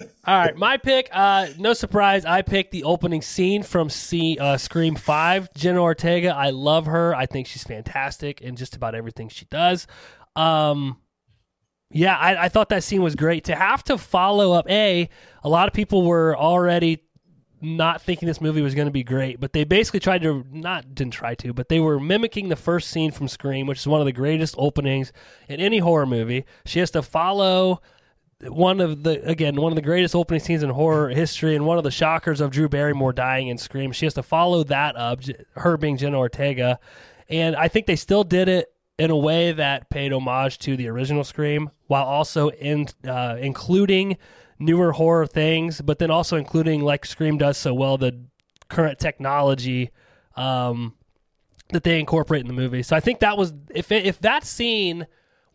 All 0.00 0.38
right, 0.38 0.56
my 0.56 0.76
pick. 0.76 1.08
Uh, 1.12 1.48
no 1.58 1.72
surprise, 1.72 2.24
I 2.24 2.42
picked 2.42 2.70
the 2.70 2.84
opening 2.84 3.20
scene 3.20 3.62
from 3.62 3.90
C, 3.90 4.38
uh, 4.40 4.56
Scream 4.56 4.94
Five. 4.94 5.52
Jenna 5.54 5.82
Ortega. 5.82 6.34
I 6.34 6.50
love 6.50 6.86
her. 6.86 7.14
I 7.14 7.26
think 7.26 7.46
she's 7.46 7.64
fantastic 7.64 8.40
in 8.40 8.54
just 8.54 8.76
about 8.76 8.94
everything 8.94 9.28
she 9.28 9.46
does. 9.46 9.86
Um, 10.36 10.98
yeah, 11.90 12.16
I, 12.16 12.44
I 12.44 12.48
thought 12.48 12.68
that 12.68 12.84
scene 12.84 13.02
was 13.02 13.16
great. 13.16 13.44
To 13.44 13.56
have 13.56 13.82
to 13.84 13.98
follow 13.98 14.52
up, 14.52 14.68
a 14.70 15.08
a 15.42 15.48
lot 15.48 15.66
of 15.66 15.74
people 15.74 16.02
were 16.06 16.36
already 16.36 17.02
not 17.60 18.00
thinking 18.00 18.28
this 18.28 18.40
movie 18.40 18.60
was 18.60 18.76
going 18.76 18.86
to 18.86 18.92
be 18.92 19.02
great, 19.02 19.40
but 19.40 19.52
they 19.52 19.64
basically 19.64 19.98
tried 19.98 20.22
to 20.22 20.44
not 20.52 20.94
didn't 20.94 21.14
try 21.14 21.34
to, 21.36 21.52
but 21.52 21.68
they 21.68 21.80
were 21.80 21.98
mimicking 21.98 22.50
the 22.50 22.56
first 22.56 22.90
scene 22.90 23.10
from 23.10 23.26
Scream, 23.26 23.66
which 23.66 23.78
is 23.80 23.88
one 23.88 24.00
of 24.00 24.06
the 24.06 24.12
greatest 24.12 24.54
openings 24.58 25.12
in 25.48 25.58
any 25.58 25.78
horror 25.78 26.06
movie. 26.06 26.44
She 26.66 26.78
has 26.78 26.92
to 26.92 27.02
follow 27.02 27.80
one 28.42 28.80
of 28.80 29.02
the 29.02 29.28
again 29.28 29.56
one 29.56 29.72
of 29.72 29.76
the 29.76 29.82
greatest 29.82 30.14
opening 30.14 30.40
scenes 30.40 30.62
in 30.62 30.70
horror 30.70 31.08
history 31.08 31.56
and 31.56 31.66
one 31.66 31.76
of 31.76 31.84
the 31.84 31.90
shockers 31.90 32.40
of 32.40 32.50
Drew 32.50 32.68
Barrymore 32.68 33.12
dying 33.12 33.48
in 33.48 33.58
Scream. 33.58 33.92
She 33.92 34.06
has 34.06 34.14
to 34.14 34.22
follow 34.22 34.62
that 34.64 34.96
up, 34.96 35.20
her 35.56 35.76
being 35.76 35.96
Jenna 35.96 36.18
Ortega, 36.18 36.78
and 37.28 37.56
I 37.56 37.68
think 37.68 37.86
they 37.86 37.96
still 37.96 38.24
did 38.24 38.48
it 38.48 38.72
in 38.98 39.10
a 39.10 39.16
way 39.16 39.52
that 39.52 39.90
paid 39.90 40.12
homage 40.12 40.58
to 40.58 40.76
the 40.76 40.88
original 40.88 41.24
Scream, 41.24 41.70
while 41.86 42.04
also 42.04 42.50
in 42.50 42.88
uh, 43.06 43.36
including 43.40 44.16
newer 44.58 44.92
horror 44.92 45.26
things, 45.26 45.80
but 45.80 45.98
then 45.98 46.10
also 46.10 46.36
including 46.36 46.82
like 46.82 47.06
Scream 47.06 47.38
does 47.38 47.56
so 47.56 47.74
well 47.74 47.96
the 47.96 48.24
current 48.68 48.98
technology 48.98 49.90
um, 50.36 50.94
that 51.70 51.82
they 51.82 51.98
incorporate 51.98 52.40
in 52.40 52.48
the 52.48 52.52
movie. 52.52 52.82
So 52.82 52.96
I 52.96 53.00
think 53.00 53.20
that 53.20 53.36
was 53.36 53.52
if 53.74 53.90
it, 53.92 54.06
if 54.06 54.20
that 54.20 54.44
scene 54.44 55.06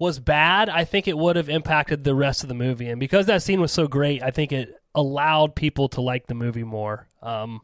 was 0.04 0.20
bad, 0.20 0.70
I 0.70 0.84
think 0.84 1.08
it 1.08 1.18
would 1.18 1.36
have 1.36 1.50
impacted 1.50 2.04
the 2.04 2.14
rest 2.14 2.44
of 2.44 2.50
the 2.50 2.56
movie. 2.56 2.90
And 2.90 3.00
because 3.00 3.26
that 3.28 3.42
scene 3.42 3.62
was 3.62 3.72
so 3.72 3.88
great, 3.88 4.22
I 4.22 4.32
think 4.32 4.52
it 4.52 4.74
allowed 4.94 5.56
people 5.56 5.88
to 5.90 6.02
like 6.02 6.28
the 6.28 6.36
movie 6.36 6.64
more 6.64 7.08
um, 7.22 7.62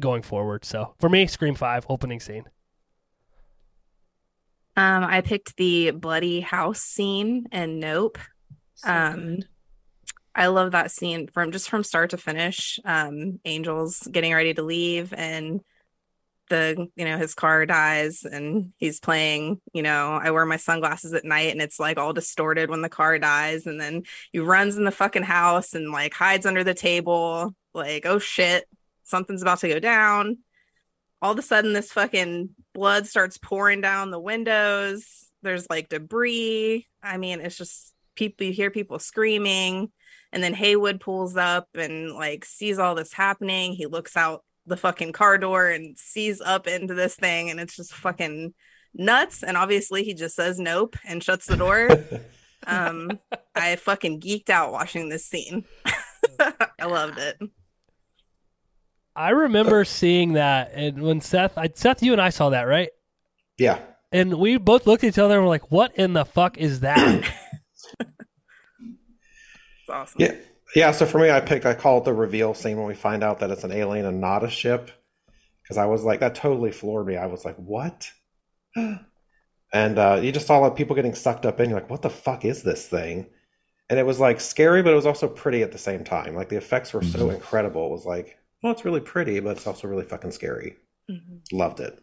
going 0.00 0.22
forward. 0.22 0.64
So 0.64 0.94
for 0.98 1.08
me, 1.08 1.26
Scream 1.26 1.54
Five 1.54 1.84
opening 1.88 2.20
scene. 2.20 2.44
Um, 4.76 5.04
I 5.04 5.20
picked 5.20 5.56
the 5.56 5.90
bloody 5.90 6.40
house 6.40 6.80
scene 6.80 7.46
and 7.52 7.78
Nope. 7.80 8.18
um, 8.84 9.38
I 10.34 10.48
love 10.48 10.72
that 10.72 10.90
scene 10.90 11.28
from 11.28 11.52
just 11.52 11.68
from 11.68 11.84
start 11.84 12.10
to 12.10 12.16
finish. 12.16 12.80
Um, 12.84 13.38
Angel's 13.44 14.00
getting 14.10 14.32
ready 14.34 14.54
to 14.54 14.62
leave 14.62 15.12
and 15.12 15.60
the 16.50 16.88
you 16.94 17.04
know 17.04 17.16
his 17.16 17.34
car 17.34 17.64
dies 17.64 18.24
and 18.24 18.72
he's 18.76 19.00
playing 19.00 19.60
you 19.72 19.82
know 19.82 20.18
i 20.22 20.30
wear 20.30 20.44
my 20.44 20.58
sunglasses 20.58 21.14
at 21.14 21.24
night 21.24 21.50
and 21.52 21.62
it's 21.62 21.80
like 21.80 21.98
all 21.98 22.12
distorted 22.12 22.68
when 22.68 22.82
the 22.82 22.88
car 22.88 23.18
dies 23.18 23.66
and 23.66 23.80
then 23.80 24.02
he 24.30 24.38
runs 24.38 24.76
in 24.76 24.84
the 24.84 24.90
fucking 24.90 25.22
house 25.22 25.72
and 25.72 25.90
like 25.90 26.12
hides 26.12 26.44
under 26.44 26.62
the 26.62 26.74
table 26.74 27.54
like 27.72 28.04
oh 28.04 28.18
shit 28.18 28.68
something's 29.04 29.42
about 29.42 29.60
to 29.60 29.68
go 29.68 29.78
down. 29.78 30.38
All 31.22 31.32
of 31.32 31.38
a 31.38 31.42
sudden 31.42 31.72
this 31.72 31.92
fucking 31.92 32.50
blood 32.74 33.06
starts 33.06 33.38
pouring 33.38 33.80
down 33.80 34.10
the 34.10 34.18
windows. 34.18 35.30
There's 35.42 35.68
like 35.70 35.88
debris. 35.88 36.86
I 37.02 37.16
mean 37.18 37.40
it's 37.40 37.56
just 37.56 37.92
people 38.16 38.46
you 38.46 38.52
hear 38.52 38.70
people 38.70 38.98
screaming 38.98 39.90
and 40.32 40.42
then 40.42 40.54
haywood 40.54 41.00
pulls 41.00 41.36
up 41.36 41.68
and 41.74 42.12
like 42.12 42.44
sees 42.44 42.78
all 42.78 42.94
this 42.94 43.12
happening. 43.12 43.72
He 43.72 43.86
looks 43.86 44.16
out 44.16 44.42
the 44.66 44.76
fucking 44.76 45.12
car 45.12 45.38
door 45.38 45.68
and 45.68 45.98
sees 45.98 46.40
up 46.40 46.66
into 46.66 46.94
this 46.94 47.16
thing 47.16 47.50
and 47.50 47.60
it's 47.60 47.76
just 47.76 47.92
fucking 47.92 48.54
nuts 48.94 49.42
and 49.42 49.56
obviously 49.56 50.04
he 50.04 50.14
just 50.14 50.36
says 50.36 50.58
nope 50.58 50.96
and 51.06 51.22
shuts 51.22 51.46
the 51.46 51.56
door 51.56 51.88
um 52.66 53.18
i 53.54 53.76
fucking 53.76 54.20
geeked 54.20 54.50
out 54.50 54.72
watching 54.72 55.08
this 55.08 55.26
scene 55.26 55.64
i 56.40 56.86
loved 56.86 57.18
it 57.18 57.38
I 59.16 59.30
remember 59.30 59.84
seeing 59.84 60.32
that, 60.32 60.72
and 60.74 61.00
when 61.02 61.20
Seth, 61.20 61.56
I, 61.56 61.70
Seth, 61.72 62.02
you 62.02 62.12
and 62.12 62.20
I 62.20 62.30
saw 62.30 62.50
that, 62.50 62.62
right? 62.62 62.90
Yeah. 63.58 63.78
And 64.10 64.34
we 64.34 64.56
both 64.58 64.86
looked 64.86 65.04
at 65.04 65.08
each 65.08 65.18
other 65.18 65.34
and 65.34 65.44
were 65.44 65.48
like, 65.48 65.70
"What 65.70 65.94
in 65.96 66.14
the 66.14 66.24
fuck 66.24 66.58
is 66.58 66.80
that?" 66.80 67.24
it's 68.00 68.10
awesome 69.88 70.20
Yeah. 70.20 70.34
Yeah. 70.74 70.92
So 70.92 71.06
for 71.06 71.18
me, 71.18 71.30
I 71.30 71.40
picked, 71.40 71.66
I 71.66 71.74
call 71.74 71.98
it 71.98 72.04
the 72.04 72.12
reveal 72.12 72.54
scene 72.54 72.76
when 72.76 72.86
we 72.86 72.94
find 72.94 73.22
out 73.22 73.40
that 73.40 73.50
it's 73.50 73.64
an 73.64 73.72
alien 73.72 74.06
and 74.06 74.20
not 74.20 74.44
a 74.44 74.50
ship. 74.50 74.90
Because 75.62 75.78
I 75.78 75.86
was 75.86 76.04
like, 76.04 76.20
that 76.20 76.34
totally 76.34 76.72
floored 76.72 77.06
me. 77.06 77.16
I 77.16 77.26
was 77.26 77.44
like, 77.44 77.56
what? 77.56 78.10
and 78.76 79.98
uh, 79.98 80.20
you 80.22 80.30
just 80.32 80.46
saw 80.46 80.58
like 80.58 80.76
people 80.76 80.96
getting 80.96 81.14
sucked 81.14 81.46
up 81.46 81.60
in. 81.60 81.70
You're 81.70 81.80
like, 81.80 81.90
what 81.90 82.02
the 82.02 82.10
fuck 82.10 82.44
is 82.44 82.62
this 82.62 82.86
thing? 82.86 83.26
And 83.88 83.98
it 83.98 84.06
was 84.06 84.20
like 84.20 84.40
scary, 84.40 84.82
but 84.82 84.92
it 84.92 84.96
was 84.96 85.06
also 85.06 85.28
pretty 85.28 85.62
at 85.62 85.72
the 85.72 85.78
same 85.78 86.04
time. 86.04 86.34
Like 86.34 86.48
the 86.48 86.56
effects 86.56 86.92
were 86.92 87.02
so 87.02 87.30
incredible. 87.30 87.86
It 87.86 87.92
was 87.92 88.06
like, 88.06 88.38
well, 88.62 88.72
it's 88.72 88.84
really 88.84 89.00
pretty, 89.00 89.40
but 89.40 89.56
it's 89.56 89.66
also 89.66 89.88
really 89.88 90.04
fucking 90.04 90.32
scary. 90.32 90.76
Loved 91.52 91.80
it. 91.80 91.98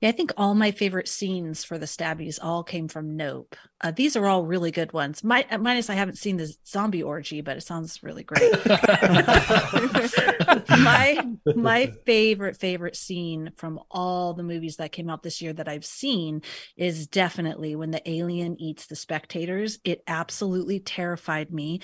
Yeah, 0.00 0.08
I 0.08 0.12
think 0.12 0.32
all 0.38 0.54
my 0.54 0.70
favorite 0.70 1.08
scenes 1.08 1.62
for 1.62 1.76
the 1.76 1.86
stabbies 1.86 2.38
all 2.42 2.64
came 2.64 2.88
from 2.88 3.16
Nope. 3.16 3.54
Uh, 3.82 3.90
these 3.90 4.16
are 4.16 4.26
all 4.26 4.46
really 4.46 4.70
good 4.70 4.94
ones. 4.94 5.22
My, 5.22 5.44
uh, 5.50 5.58
minus 5.58 5.90
I 5.90 5.94
haven't 5.94 6.16
seen 6.16 6.38
the 6.38 6.50
zombie 6.66 7.02
orgy, 7.02 7.42
but 7.42 7.58
it 7.58 7.62
sounds 7.62 8.02
really 8.02 8.24
great. 8.24 8.50
my 10.70 11.22
my 11.54 11.92
favorite 12.06 12.56
favorite 12.56 12.96
scene 12.96 13.52
from 13.56 13.78
all 13.90 14.32
the 14.32 14.42
movies 14.42 14.76
that 14.76 14.92
came 14.92 15.10
out 15.10 15.22
this 15.22 15.42
year 15.42 15.52
that 15.52 15.68
I've 15.68 15.84
seen 15.84 16.42
is 16.76 17.06
definitely 17.06 17.76
when 17.76 17.90
the 17.90 18.08
alien 18.08 18.60
eats 18.60 18.86
the 18.86 18.96
spectators. 18.96 19.78
It 19.84 20.02
absolutely 20.06 20.80
terrified 20.80 21.52
me. 21.52 21.80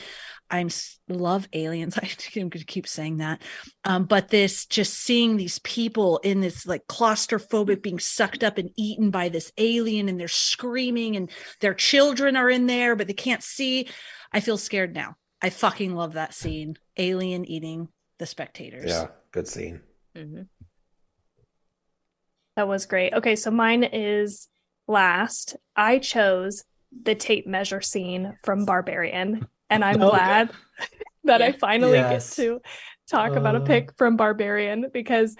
I'm 0.50 0.68
love 1.08 1.48
aliens. 1.52 1.98
I'm 2.02 2.08
going 2.34 2.50
to 2.50 2.64
keep 2.64 2.86
saying 2.86 3.18
that. 3.18 3.42
Um, 3.86 4.04
but 4.04 4.28
this 4.30 4.66
just 4.66 4.94
seeing 4.94 5.36
these 5.36 5.60
people 5.60 6.18
in 6.18 6.40
this 6.40 6.66
like 6.66 6.84
claustrophobic 6.88 7.82
being 7.82 8.00
sucked 8.00 8.42
up 8.42 8.58
and 8.58 8.70
eaten 8.76 9.10
by 9.10 9.28
this 9.28 9.52
alien 9.58 10.08
and 10.08 10.18
they're 10.18 10.26
screaming 10.26 11.14
and 11.14 11.30
their 11.60 11.72
children 11.72 12.34
are 12.36 12.50
in 12.50 12.66
there, 12.66 12.96
but 12.96 13.06
they 13.06 13.12
can't 13.12 13.44
see. 13.44 13.88
I 14.32 14.40
feel 14.40 14.58
scared 14.58 14.92
now. 14.92 15.14
I 15.40 15.50
fucking 15.50 15.94
love 15.94 16.14
that 16.14 16.34
scene. 16.34 16.76
Alien 16.96 17.44
eating 17.44 17.88
the 18.18 18.26
spectators. 18.26 18.90
Yeah. 18.90 19.06
Good 19.30 19.46
scene. 19.46 19.80
That 22.56 22.66
was 22.66 22.86
great. 22.86 23.12
Okay, 23.12 23.36
so 23.36 23.52
mine 23.52 23.84
is 23.84 24.48
last. 24.88 25.56
I 25.76 25.98
chose 26.00 26.64
the 27.04 27.14
tape 27.14 27.46
measure 27.46 27.82
scene 27.82 28.36
from 28.42 28.64
Barbarian, 28.64 29.46
and 29.70 29.84
I'm 29.84 29.96
Okay. 30.02 30.08
glad 30.08 30.50
that 31.24 31.42
I 31.42 31.52
finally 31.52 31.98
Yes. 31.98 32.30
get 32.30 32.42
to 32.42 32.60
talk 33.08 33.32
about 33.32 33.56
a 33.56 33.60
Uh. 33.60 33.64
pick 33.64 33.96
from 33.96 34.16
Barbarian 34.16 34.86
because 34.92 35.36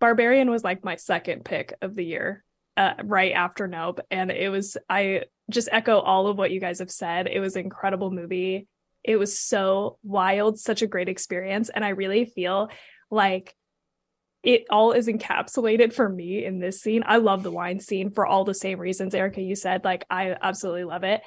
Barbarian 0.00 0.50
was 0.50 0.62
like 0.62 0.84
my 0.84 0.96
second 0.96 1.44
pick 1.44 1.74
of 1.80 1.94
the 1.94 2.04
year, 2.04 2.44
uh, 2.76 2.94
right 3.04 3.32
after 3.32 3.66
Nope, 3.66 4.00
and 4.10 4.30
it 4.30 4.50
was 4.50 4.76
I 4.88 5.22
just 5.50 5.68
echo 5.72 5.98
all 6.00 6.26
of 6.26 6.36
what 6.36 6.50
you 6.50 6.60
guys 6.60 6.80
have 6.80 6.90
said. 6.90 7.26
It 7.26 7.40
was 7.40 7.56
an 7.56 7.62
incredible 7.62 8.10
movie. 8.10 8.66
It 9.04 9.16
was 9.16 9.38
so 9.38 9.98
wild, 10.02 10.58
such 10.58 10.82
a 10.82 10.86
great 10.86 11.08
experience, 11.08 11.68
and 11.68 11.84
I 11.84 11.90
really 11.90 12.24
feel 12.24 12.68
like 13.10 13.54
it 14.42 14.64
all 14.70 14.92
is 14.92 15.08
encapsulated 15.08 15.92
for 15.92 16.08
me 16.08 16.44
in 16.44 16.60
this 16.60 16.80
scene. 16.80 17.02
I 17.06 17.16
love 17.16 17.42
the 17.42 17.50
wine 17.50 17.80
scene 17.80 18.10
for 18.10 18.26
all 18.26 18.44
the 18.44 18.54
same 18.54 18.78
reasons, 18.78 19.14
Erica, 19.14 19.40
you 19.40 19.56
said. 19.56 19.84
Like, 19.84 20.04
I 20.08 20.36
absolutely 20.40 20.84
love 20.84 21.02
it. 21.02 21.20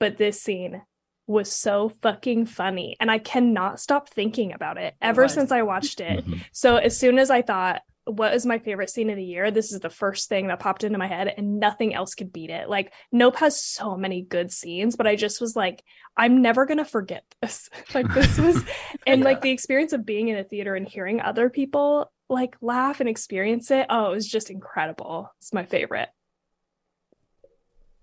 But 0.00 0.16
this 0.16 0.40
scene 0.42 0.82
was 1.26 1.50
so 1.50 1.90
fucking 2.02 2.46
funny. 2.46 2.96
And 3.00 3.10
I 3.10 3.18
cannot 3.18 3.80
stop 3.80 4.08
thinking 4.10 4.52
about 4.52 4.76
it 4.78 4.94
ever 5.00 5.22
was. 5.22 5.32
since 5.32 5.50
I 5.52 5.62
watched 5.62 6.00
it. 6.00 6.24
Mhm. 6.26 6.44
So, 6.52 6.76
as 6.76 6.98
soon 6.98 7.18
as 7.18 7.30
I 7.30 7.42
thought, 7.42 7.82
what 8.06 8.34
is 8.34 8.44
my 8.44 8.58
favorite 8.58 8.90
scene 8.90 9.08
of 9.08 9.16
the 9.16 9.24
year? 9.24 9.50
This 9.50 9.72
is 9.72 9.80
the 9.80 9.88
first 9.88 10.28
thing 10.28 10.48
that 10.48 10.60
popped 10.60 10.84
into 10.84 10.98
my 10.98 11.06
head, 11.06 11.32
and 11.34 11.58
nothing 11.58 11.94
else 11.94 12.14
could 12.14 12.34
beat 12.34 12.50
it. 12.50 12.68
Like, 12.68 12.92
Nope 13.10 13.36
has 13.36 13.62
so 13.62 13.96
many 13.96 14.20
good 14.20 14.52
scenes, 14.52 14.94
but 14.94 15.06
I 15.06 15.16
just 15.16 15.40
was 15.40 15.56
like, 15.56 15.82
I'm 16.14 16.42
never 16.42 16.66
gonna 16.66 16.84
forget 16.84 17.24
this. 17.40 17.70
like, 17.94 18.12
this 18.12 18.38
was, 18.38 18.62
and 19.06 19.22
like 19.24 19.40
the 19.40 19.50
experience 19.50 19.94
of 19.94 20.04
being 20.04 20.28
in 20.28 20.36
a 20.36 20.44
theater 20.44 20.74
and 20.74 20.86
hearing 20.86 21.20
other 21.22 21.48
people 21.48 22.12
like 22.28 22.56
laugh 22.60 23.00
and 23.00 23.08
experience 23.08 23.70
it. 23.70 23.86
Oh, 23.88 24.10
it 24.12 24.14
was 24.14 24.28
just 24.28 24.50
incredible. 24.50 25.32
It's 25.38 25.52
my 25.54 25.64
favorite. 25.64 26.10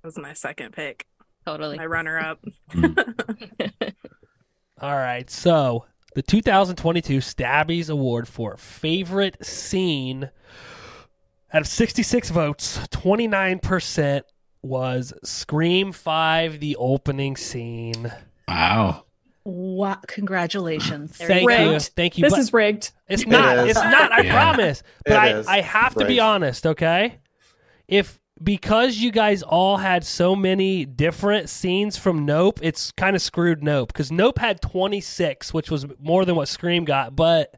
that 0.02 0.08
was 0.08 0.18
my 0.18 0.34
second 0.34 0.74
pick 0.74 1.06
Totally. 1.46 1.78
my 1.78 1.86
runner 1.86 2.20
up 2.20 2.39
mm. 2.72 3.94
All 4.82 4.96
right, 4.96 5.30
so 5.30 5.86
the 6.16 6.24
2022 6.24 7.20
Stabbies 7.20 7.89
Award 7.89 8.28
for 8.28 8.58
favorite 8.58 9.46
scene 9.46 10.32
out 11.54 11.62
of 11.62 11.68
66 11.68 12.30
votes, 12.30 12.80
29% 12.89 14.24
was 14.64 15.14
Scream 15.24 15.92
5 15.92 16.60
the 16.60 16.78
opening 16.78 17.36
scene. 17.36 18.12
Wow. 18.48 19.06
Wow. 19.44 20.00
Congratulations. 20.08 21.18
Thank 21.18 21.50
you. 21.50 21.80
Thank 21.80 22.18
you. 22.18 22.24
This 22.24 22.34
but 22.34 22.39
is 22.39 22.54
rigged. 22.54 22.92
it's 23.10 23.26
not. 23.26 23.58
is. 23.60 23.72
It's 23.72 23.84
not. 23.84 24.12
I 24.12 24.22
Yeah. 24.22 24.34
promise. 24.34 24.84
But 25.06 25.14
It 25.14 25.18
I, 25.18 25.28
is. 25.39 25.48
I 25.48 25.62
have 25.62 25.96
to 25.96 26.06
be 26.06 26.20
honest, 26.20 26.66
okay? 26.66 27.20
If 27.88 28.21
because 28.44 28.98
you 28.98 29.12
guys 29.12 29.44
all 29.44 29.78
had 29.78 30.04
so 30.04 30.36
many 30.36 30.86
different 30.86 31.50
scenes 31.50 31.98
from 31.98 32.26
Nope, 32.26 32.60
it's 32.62 32.92
kind 32.92 33.16
of 33.16 33.22
screwed 33.22 33.64
Nope 33.64 33.89
because 33.89 34.12
Nope 34.12 34.39
had 34.39 34.62
26, 34.62 35.54
which 35.54 35.70
was 35.70 35.86
more 36.00 36.26
than 36.26 36.36
what 36.36 36.48
Scream 36.48 36.86
got, 36.86 37.16
but 37.16 37.56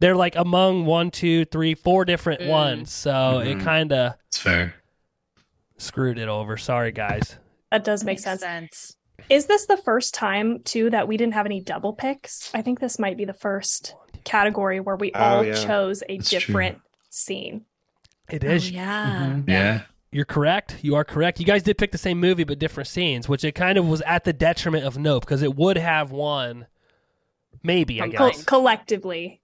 they're 0.00 0.16
like 0.16 0.36
among 0.36 0.86
one, 0.86 1.10
two, 1.10 1.44
three, 1.46 1.74
four 1.74 2.04
different 2.04 2.40
Mm. 2.42 2.48
ones. 2.48 2.92
So 2.92 3.38
it 3.38 3.58
Mhm. 3.58 3.64
kind 3.64 3.92
of 3.92 4.14
It's 4.26 4.38
fair. 4.38 4.74
screwed 5.78 6.18
it 6.18 6.28
over. 6.28 6.56
Sorry, 6.56 6.92
guys. 6.92 7.36
That 7.70 7.84
does 7.84 8.04
make 8.04 8.14
Makes 8.14 8.22
sense. 8.24 8.40
sense. 8.40 8.96
Is 9.30 9.46
this 9.46 9.66
the 9.66 9.76
first 9.76 10.12
time 10.12 10.60
too 10.64 10.90
that 10.90 11.08
we 11.08 11.16
didn't 11.16 11.34
have 11.34 11.46
any 11.46 11.60
double 11.60 11.92
picks? 11.92 12.50
I 12.54 12.62
think 12.62 12.80
this 12.80 12.98
might 12.98 13.16
be 13.16 13.24
the 13.24 13.32
first 13.32 13.94
category 14.24 14.80
where 14.80 14.96
we 14.96 15.12
Oh, 15.14 15.20
all 15.20 15.44
yeah. 15.44 15.54
chose 15.54 16.02
a 16.08 16.16
That's 16.18 16.28
true. 16.30 16.38
different 16.40 16.78
scene. 17.10 17.64
It 18.30 18.42
is. 18.44 18.68
Oh, 18.70 18.74
yeah. 18.74 19.40
Yeah. 19.46 19.80
You're 20.12 20.24
correct. 20.24 20.78
You 20.82 20.94
are 20.94 21.04
correct. 21.04 21.40
You 21.40 21.46
guys 21.46 21.62
did 21.64 21.76
pick 21.76 21.90
the 21.92 21.98
same 21.98 22.20
movie 22.20 22.44
but 22.44 22.58
different 22.58 22.86
scenes, 22.88 23.28
which 23.28 23.44
it 23.44 23.52
kind 23.52 23.76
of 23.76 23.86
was 23.88 24.00
at 24.02 24.24
the 24.24 24.32
detriment 24.32 24.84
of 24.84 24.96
Nope 24.96 25.24
because 25.24 25.42
it 25.42 25.56
would 25.56 25.76
have 25.76 26.10
won. 26.12 26.66
Maybe 27.62 28.00
I 28.00 28.08
Co- 28.10 28.28
guess. 28.30 28.44
collectively. 28.44 29.40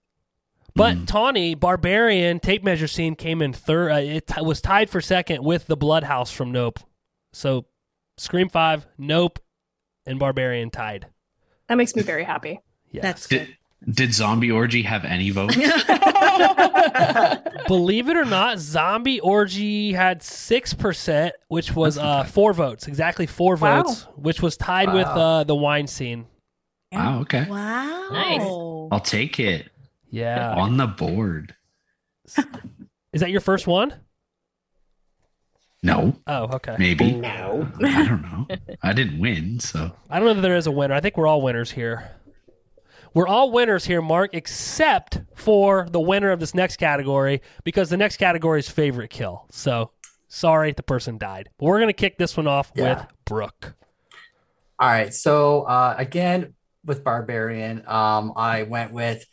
But 0.76 0.97
Mhm. 0.97 1.07
Tawny 1.09 1.55
Barbarian 1.57 2.39
tape 2.39 2.62
measure 2.62 2.87
scene 2.87 3.16
came 3.16 3.43
in 3.43 3.53
third. 3.53 3.91
Uh, 3.91 3.97
it 3.97 4.28
t- 4.28 4.41
was 4.43 4.61
tied 4.61 4.89
for 4.89 5.01
second 5.01 5.43
with 5.45 5.66
the 5.66 5.76
Bloodhouse 5.76 6.31
from 6.31 6.53
Nope. 6.53 6.78
So 7.33 7.66
Scream 8.16 8.49
Five, 8.49 8.87
Nope, 8.97 9.41
and 10.07 10.18
Barbarian 10.20 10.70
tied. 10.70 11.07
That 11.66 11.76
makes 11.76 11.97
me 11.97 12.03
very 12.03 12.24
happy. 12.24 12.61
Yes. 12.93 13.03
That's 13.03 13.26
good. 13.28 13.47
Did, 13.47 13.57
did 13.89 14.12
Zombie 14.12 14.51
Orgy 14.51 14.83
have 14.83 15.05
any 15.05 15.31
votes? 15.31 15.57
Believe 17.66 18.09
it 18.09 18.16
or 18.16 18.24
not, 18.24 18.59
Zombie 18.59 19.20
Orgy 19.20 19.93
had 19.93 20.22
six 20.22 20.74
percent, 20.74 21.35
which 21.49 21.74
was 21.74 21.99
uh, 21.99 22.24
four 22.24 22.53
votes, 22.53 22.87
exactly 22.89 23.26
four 23.26 23.57
Wow. 23.57 23.83
votes, 23.83 24.03
which 24.16 24.43
was 24.43 24.57
tied 24.57 24.93
with 24.93 25.07
uh, 25.07 25.45
the 25.45 25.55
wine 25.55 25.87
scene. 25.87 26.26
Wow. 26.93 27.20
Okay. 27.20 27.47
Wow. 27.49 28.09
Nice. 28.12 28.41
I'll 28.93 29.01
take 29.05 29.39
it 29.39 29.68
Yeah. 30.11 30.55
on 30.57 30.76
the 30.76 30.87
board. 30.87 31.55
Is 33.12 33.20
that 33.20 33.31
your 33.31 33.41
first 33.41 33.66
one? 33.66 33.95
No, 35.83 36.14
Oh, 36.26 36.45
okay. 36.57 36.76
maybe. 36.78 37.12
No. 37.12 37.66
I 37.83 38.07
don't 38.07 38.20
know. 38.22 38.47
I 38.83 38.93
didn't 38.93 39.18
win, 39.18 39.61
so 39.61 39.93
I 40.11 40.18
don't 40.18 40.28
know 40.28 40.35
that 40.35 40.41
there 40.43 40.57
is 40.57 40.66
a 40.66 40.70
winner. 40.70 40.95
I 40.95 41.01
think 41.01 41.16
we're 41.16 41.26
all 41.26 41.41
winners 41.41 41.70
here. 41.70 42.11
We're 43.12 43.26
all 43.26 43.50
winners 43.50 43.84
here, 43.86 44.00
Mark, 44.02 44.30
except 44.34 45.20
for 45.34 45.86
the 45.90 46.00
winner 46.00 46.30
of 46.30 46.38
this 46.40 46.54
next 46.54 46.76
category 46.76 47.42
because 47.64 47.90
the 47.90 47.96
next 47.96 48.18
category 48.18 48.61
is 48.61 48.68
favorite 48.68 49.11
kill. 49.11 49.46
So 49.50 49.90
sorry, 50.28 50.72
the 50.72 50.82
person 50.82 51.18
died. 51.18 51.48
But 51.58 51.66
we're 51.66 51.80
gonna 51.80 51.92
kick 51.92 52.18
this 52.18 52.36
one 52.36 52.46
off 52.46 52.70
Yeah. 52.74 52.94
with 53.00 53.06
Brooke. 53.24 53.74
All 54.78 54.88
right. 54.88 55.12
So 55.12 55.62
uh, 55.62 55.94
again, 55.98 56.54
with 56.84 57.04
Barbarian, 57.04 57.84
um, 57.86 58.32
I 58.36 58.62
went 58.62 58.92
with 58.92 59.24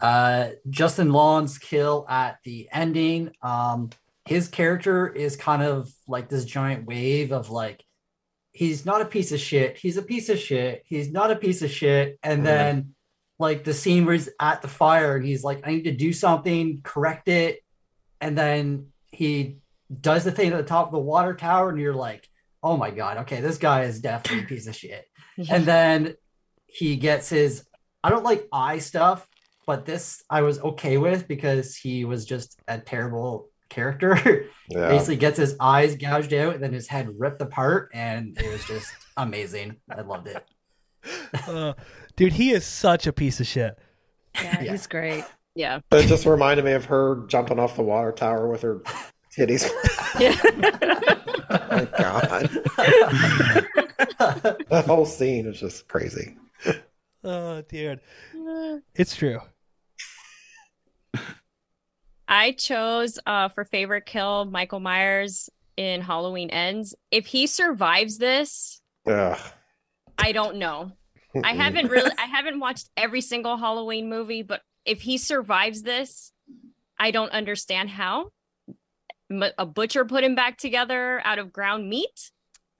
uh, 0.00 0.50
Justin 0.70 1.10
Long's 1.12 1.58
kill 1.58 2.06
at 2.08 2.38
the 2.44 2.68
ending. 2.72 3.32
Um, 3.42 3.90
his 4.24 4.48
character 4.48 5.06
is 5.08 5.36
kind 5.36 5.62
of 5.62 5.90
like 6.08 6.28
this 6.28 6.44
giant 6.44 6.86
wave 6.86 7.32
of 7.32 7.50
like, 7.50 7.84
he's 8.52 8.86
not 8.86 9.02
a 9.02 9.04
piece 9.06 9.32
of 9.32 9.40
shit. 9.40 9.76
He's 9.76 9.96
a 9.98 10.02
piece 10.02 10.28
of 10.28 10.38
shit. 10.38 10.82
He's 10.86 11.10
not 11.10 11.30
a 11.30 11.36
piece 11.36 11.60
of 11.62 11.70
shit. 11.70 12.18
And 12.22 12.44
then 12.44 12.94
like 13.38 13.64
the 13.64 13.74
scene 13.74 14.04
where 14.04 14.14
he's 14.14 14.28
at 14.40 14.62
the 14.62 14.68
fire 14.68 15.16
and 15.16 15.24
he's 15.24 15.44
like, 15.44 15.66
I 15.66 15.70
need 15.70 15.84
to 15.84 15.92
do 15.92 16.12
something, 16.12 16.80
correct 16.82 17.28
it. 17.28 17.60
And 18.20 18.36
then 18.36 18.88
he 19.10 19.58
does 20.00 20.24
the 20.24 20.32
thing 20.32 20.52
at 20.52 20.56
the 20.56 20.62
top 20.62 20.86
of 20.86 20.92
the 20.92 20.98
water 20.98 21.34
tower, 21.34 21.68
and 21.70 21.78
you're 21.78 21.94
like, 21.94 22.28
oh 22.62 22.76
my 22.76 22.90
God, 22.90 23.18
okay, 23.18 23.40
this 23.40 23.58
guy 23.58 23.82
is 23.82 24.00
definitely 24.00 24.44
a 24.44 24.46
piece 24.48 24.66
of 24.66 24.74
shit. 24.74 25.06
And 25.50 25.64
then 25.64 26.14
he 26.66 26.96
gets 26.96 27.28
his, 27.28 27.64
I 28.02 28.10
don't 28.10 28.24
like 28.24 28.48
eye 28.52 28.78
stuff, 28.78 29.26
but 29.66 29.84
this 29.84 30.22
I 30.30 30.42
was 30.42 30.58
okay 30.60 30.96
with 30.96 31.28
because 31.28 31.76
he 31.76 32.04
was 32.04 32.24
just 32.24 32.58
a 32.66 32.78
terrible 32.78 33.50
character. 33.68 34.46
Yeah. 34.68 34.88
Basically 34.88 35.14
gets 35.14 35.38
his 35.38 35.54
eyes 35.60 35.94
gouged 35.94 36.34
out 36.34 36.54
and 36.54 36.64
then 36.64 36.72
his 36.72 36.88
head 36.88 37.08
ripped 37.16 37.40
apart, 37.40 37.92
and 37.94 38.36
it 38.36 38.50
was 38.50 38.64
just 38.64 38.92
amazing. 39.16 39.76
I 39.88 40.00
loved 40.00 40.26
it. 40.26 40.44
Uh, 41.46 41.74
dude, 42.16 42.34
he 42.34 42.50
is 42.50 42.64
such 42.66 43.06
a 43.06 43.12
piece 43.12 43.40
of 43.40 43.46
shit. 43.46 43.78
Yeah, 44.34 44.62
Yeah. 44.62 44.70
he's 44.72 44.86
great. 44.86 45.24
Yeah. 45.54 45.80
It 45.92 46.06
just 46.08 46.26
reminded 46.26 46.64
me 46.64 46.72
of 46.72 46.84
her 46.86 47.24
jumping 47.28 47.58
off 47.58 47.76
the 47.76 47.82
water 47.82 48.12
tower 48.12 48.46
with 48.48 48.62
her 48.62 48.82
titties. 49.36 49.70
oh 50.18 51.66
my 51.70 51.88
god. 51.98 52.50
that 54.68 54.84
whole 54.86 55.06
scene 55.06 55.46
is 55.46 55.58
just 55.60 55.88
crazy. 55.88 56.36
Oh, 57.24 57.60
dude. 57.62 57.98
It's 58.94 59.16
true. 59.16 59.40
I 62.28 62.52
chose 62.52 63.18
uh 63.26 63.48
for 63.48 63.64
favorite 63.64 64.06
kill 64.06 64.44
Michael 64.44 64.78
Myers 64.80 65.48
in 65.76 66.00
Halloween 66.02 66.50
Ends. 66.50 66.94
If 67.10 67.26
he 67.26 67.46
survives 67.48 68.18
this, 68.18 68.80
Ugh. 69.06 69.38
I 70.18 70.32
don't 70.32 70.56
know. 70.58 70.92
I 71.44 71.52
haven't 71.54 71.88
really 71.88 72.10
I 72.18 72.26
haven't 72.26 72.60
watched 72.60 72.88
every 72.96 73.20
single 73.20 73.56
Halloween 73.56 74.08
movie, 74.08 74.42
but 74.42 74.62
if 74.84 75.02
he 75.02 75.18
survives 75.18 75.82
this, 75.82 76.32
I 76.98 77.10
don't 77.10 77.30
understand 77.32 77.90
how. 77.90 78.30
A 79.58 79.66
butcher 79.66 80.04
put 80.04 80.22
him 80.22 80.34
back 80.36 80.56
together 80.56 81.20
out 81.24 81.38
of 81.40 81.52
ground 81.52 81.88
meat, 81.88 82.30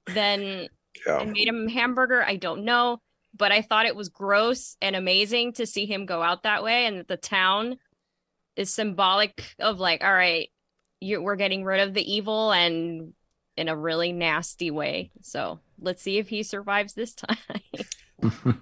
then 0.07 0.69
Yeah. 1.05 1.21
and 1.21 1.33
made 1.33 1.49
him 1.49 1.67
a 1.67 1.71
hamburger. 1.73 2.23
I 2.23 2.37
don't 2.37 2.65
know, 2.65 3.01
but 3.37 3.51
I 3.51 3.63
thought 3.63 3.87
it 3.87 3.97
was 3.97 4.09
gross 4.09 4.77
and 4.81 4.95
amazing 4.95 5.55
to 5.55 5.67
see 5.67 5.87
him 5.87 6.07
go 6.07 6.23
out 6.23 6.45
that 6.45 6.63
way, 6.63 6.87
and 6.87 6.99
that 7.01 7.09
the 7.09 7.17
town 7.17 7.79
is 8.55 8.73
symbolic 8.73 9.55
of 9.59 9.81
like, 9.81 10.05
all 10.05 10.13
right, 10.13 10.49
you 11.01 11.21
we're 11.21 11.37
getting 11.37 11.65
rid 11.65 11.81
of 11.81 11.93
the 11.95 12.15
evil 12.15 12.53
and 12.53 13.13
in 13.57 13.69
a 13.69 13.77
really 13.77 14.13
nasty 14.13 14.71
way. 14.71 15.11
So 15.23 15.59
let's 15.81 16.03
see 16.03 16.19
if 16.19 16.29
he 16.29 16.43
survives 16.45 16.95
this 16.95 17.15
time. 17.15 17.37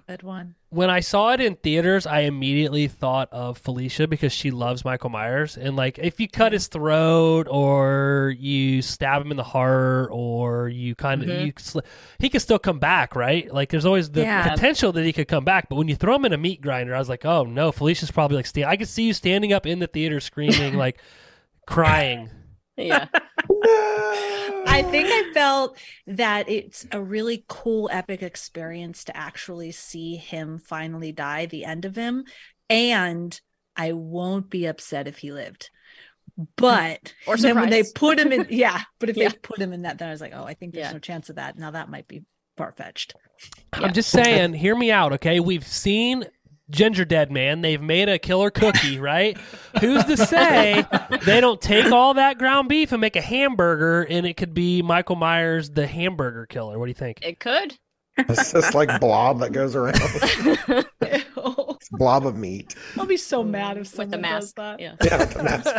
Good 0.07 0.23
one. 0.23 0.55
When 0.69 0.89
I 0.89 0.99
saw 0.99 1.31
it 1.31 1.39
in 1.39 1.55
theaters, 1.55 2.05
I 2.05 2.21
immediately 2.21 2.87
thought 2.87 3.29
of 3.31 3.57
Felicia 3.57 4.07
because 4.07 4.33
she 4.33 4.51
loves 4.51 4.83
Michael 4.83 5.09
Myers. 5.09 5.55
And 5.57 5.75
like, 5.75 5.97
if 5.99 6.19
you 6.19 6.27
cut 6.27 6.51
his 6.51 6.67
throat, 6.67 7.47
or 7.49 8.33
you 8.37 8.81
stab 8.81 9.21
him 9.21 9.31
in 9.31 9.37
the 9.37 9.43
heart, 9.43 10.09
or 10.11 10.67
you 10.67 10.93
kind 10.95 11.23
of 11.23 11.29
Mhm. 11.29 11.45
you, 11.45 11.53
sl- 11.57 11.79
he 12.19 12.27
could 12.29 12.41
still 12.41 12.59
come 12.59 12.79
back, 12.79 13.15
right? 13.15 13.51
Like, 13.53 13.69
there's 13.69 13.85
always 13.85 14.09
the 14.11 14.21
Yeah. 14.21 14.49
potential 14.49 14.91
that 14.91 15.05
he 15.05 15.13
could 15.13 15.27
come 15.29 15.45
back. 15.45 15.69
But 15.69 15.75
when 15.77 15.87
you 15.87 15.95
throw 15.95 16.15
him 16.15 16.25
in 16.25 16.33
a 16.33 16.37
meat 16.37 16.61
grinder, 16.61 16.93
I 16.93 16.99
was 16.99 17.07
like, 17.09 17.23
oh 17.25 17.43
no, 17.43 17.71
Felicia's 17.71 18.11
probably 18.11 18.35
like, 18.37 18.57
I 18.65 18.75
could 18.75 18.89
see 18.89 19.03
you 19.07 19.13
standing 19.13 19.53
up 19.53 19.65
in 19.65 19.79
the 19.79 19.87
theater 19.87 20.19
screaming, 20.19 20.75
like, 20.77 20.99
crying. 21.67 22.29
Yeah. 22.77 23.07
I 24.67 24.83
think 24.91 25.07
I 25.09 25.31
felt 25.33 25.77
that 26.07 26.49
it's 26.49 26.85
a 26.91 27.01
really 27.01 27.45
cool, 27.47 27.89
epic 27.91 28.21
experience 28.23 29.03
to 29.05 29.15
actually 29.15 29.71
see 29.71 30.15
him 30.15 30.59
finally 30.59 31.11
die, 31.11 31.45
the 31.45 31.65
end 31.65 31.85
of 31.85 31.95
him. 31.95 32.25
And 32.69 33.39
I 33.75 33.93
won't 33.93 34.49
be 34.49 34.65
upset 34.65 35.07
if 35.07 35.17
he 35.19 35.31
lived. 35.31 35.69
But 36.57 37.13
Or 37.27 37.37
then 37.37 37.55
when 37.55 37.69
they 37.69 37.83
put 37.95 38.19
him 38.19 38.31
in, 38.31 38.47
yeah, 38.49 38.81
but 38.99 39.09
if 39.09 39.17
Yeah. 39.17 39.29
they 39.29 39.35
put 39.37 39.59
him 39.59 39.71
in 39.73 39.83
that, 39.83 39.97
then 39.97 40.09
I 40.09 40.11
was 40.11 40.21
like, 40.21 40.33
oh, 40.35 40.43
I 40.43 40.53
think 40.53 40.73
there's 40.73 40.87
Yeah. 40.87 40.93
no 40.93 40.99
chance 40.99 41.29
of 41.29 41.37
that. 41.37 41.57
Now 41.57 41.71
that 41.71 41.89
might 41.89 42.07
be 42.07 42.23
far 42.57 42.71
fetched. 42.71 43.13
I'm 43.73 43.93
just 43.93 44.09
saying, 44.09 44.53
hear 44.53 44.75
me 44.75 44.91
out, 44.91 45.13
okay? 45.13 45.39
We've 45.39 45.65
seen 45.67 46.25
Gingerdead 46.71 47.29
Man. 47.29 47.61
They've 47.61 47.81
made 47.81 48.09
a 48.09 48.17
killer 48.19 48.49
cookie, 48.51 48.99
right? 49.01 49.37
Who's 49.79 50.03
to 50.05 50.17
say 50.17 50.85
they 51.25 51.39
don't 51.41 51.61
take 51.61 51.91
all 51.91 52.13
that 52.15 52.37
ground 52.37 52.69
beef 52.69 52.91
and 52.91 53.01
make 53.01 53.15
a 53.15 53.21
hamburger 53.21 54.03
and 54.03 54.25
it 54.25 54.35
could 54.37 54.53
be 54.53 54.81
Michael 54.81 55.15
Myers, 55.15 55.69
the 55.69 55.87
hamburger 55.87 56.45
killer? 56.45 56.79
What 56.79 56.85
do 56.85 56.89
you 56.89 56.95
think? 56.95 57.19
It 57.21 57.39
could. 57.39 57.77
It's 58.17 58.53
just 58.53 58.73
like 58.73 58.99
blob 59.01 59.39
that 59.39 59.51
goes 59.51 59.75
around. 59.75 59.99
I'll 60.01 60.85
It's 61.85 61.89
blob 61.89 62.25
of 62.25 62.35
meat. 62.37 62.73
I'll 62.97 63.05
be 63.05 63.17
so 63.17 63.43
mad 63.43 63.77
if 63.77 63.81
With 63.81 63.89
someone 63.89 64.21
the 64.21 64.27
does 64.27 64.53
that. 64.53 64.79
Yeah. 64.79 64.95
Yeah, 65.03 65.25
the 65.25 65.43
mask 65.43 65.75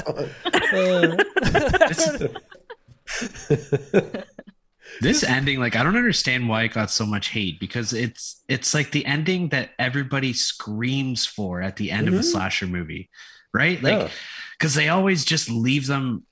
on. 4.06 4.26
This 5.00 5.22
ending 5.22 5.58
like 5.60 5.76
i 5.76 5.82
don't 5.82 5.96
understand 5.96 6.48
why 6.48 6.62
it 6.64 6.72
got 6.72 6.90
so 6.90 7.04
much 7.06 7.28
hate 7.28 7.60
because 7.60 7.92
it's 7.92 8.42
it's 8.48 8.72
like 8.74 8.90
the 8.92 9.04
ending 9.06 9.48
that 9.50 9.70
everybody 9.78 10.32
screams 10.32 11.26
for 11.26 11.60
at 11.62 11.76
the 11.76 11.90
end 11.90 12.08
of 12.08 12.14
a 12.14 12.22
slasher 12.22 12.66
movie 12.66 13.10
right? 13.54 13.82
Like 13.82 13.98
Yeah. 14.00 14.08
because 14.58 14.74
they 14.74 14.88
always 14.90 15.24
just 15.24 15.48
leave 15.50 15.86
them 15.86 16.24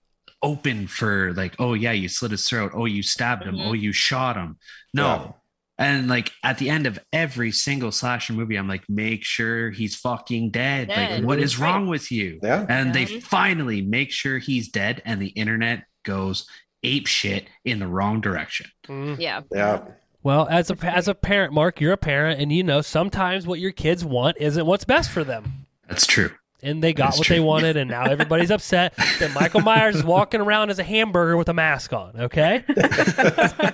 open 0.42 0.86
for 0.86 1.32
like 1.34 1.54
oh 1.58 1.72
yeah 1.74 1.92
you 1.92 2.08
slit 2.08 2.32
his 2.32 2.46
throat. 2.48 2.72
Oh 2.74 2.84
you 2.84 3.02
stabbed 3.02 3.44
him. 3.44 3.56
Mhm. 3.56 3.66
oh 3.66 3.72
you 3.72 3.92
shot 3.92 4.36
him. 4.36 4.58
No. 4.92 5.36
And 5.78 6.06
like 6.08 6.30
at 6.42 6.58
the 6.58 6.68
end 6.70 6.86
of 6.86 6.98
every 7.12 7.50
single 7.50 7.90
slasher 7.92 8.32
movie 8.34 8.56
i'm 8.56 8.68
like 8.68 8.84
make 8.88 9.24
sure 9.24 9.70
he's 9.70 9.96
fucking 9.96 10.50
dead. 10.50 10.88
Like 10.88 10.96
Dead. 10.96 11.24
what 11.24 11.38
is 11.38 11.58
wrong 11.58 11.86
with 11.88 12.12
you? 12.12 12.40
Yeah. 12.42 12.66
and 12.68 12.94
they 12.94 13.06
finally 13.06 13.80
make 13.82 14.10
sure 14.10 14.38
he's 14.38 14.68
dead 14.68 15.00
and 15.04 15.20
the 15.20 15.28
internet 15.28 15.84
goes 16.04 16.46
ape 16.84 17.06
shit 17.06 17.46
in 17.64 17.78
the 17.78 17.86
wrong 17.86 18.20
direction 18.20 18.66
mm. 18.88 19.18
Yeah. 19.18 19.40
Yeah. 19.52 19.82
Well, 20.22 20.48
as 20.50 20.70
a 20.70 20.76
as 20.86 21.06
a 21.06 21.14
parent, 21.14 21.52
Mark, 21.52 21.82
you're 21.82 21.92
a 21.92 21.98
parent, 21.98 22.40
and 22.40 22.50
you 22.50 22.62
know 22.62 22.80
sometimes 22.80 23.46
what 23.46 23.60
your 23.60 23.72
kids 23.72 24.06
want 24.06 24.38
isn't 24.40 24.64
what's 24.64 24.84
best 24.86 25.10
for 25.10 25.22
them. 25.22 25.66
that's 25.86 26.06
true 26.06 26.30
and 26.64 26.82
they 26.82 26.94
got 26.94 27.08
That's 27.08 27.18
what 27.18 27.26
true. 27.26 27.36
they 27.36 27.40
wanted, 27.40 27.76
and 27.76 27.90
now 27.90 28.04
everybody's 28.04 28.50
upset 28.50 28.96
that 28.96 29.32
Michael 29.34 29.60
Myers 29.70 29.96
is 29.96 30.02
walking 30.04 30.40
around 30.40 30.70
as 30.70 30.78
a 30.78 30.82
hamburger 30.82 31.36
with 31.36 31.50
a 31.50 31.52
mask 31.54 31.92
on. 31.92 32.12
Okay, 32.18 32.64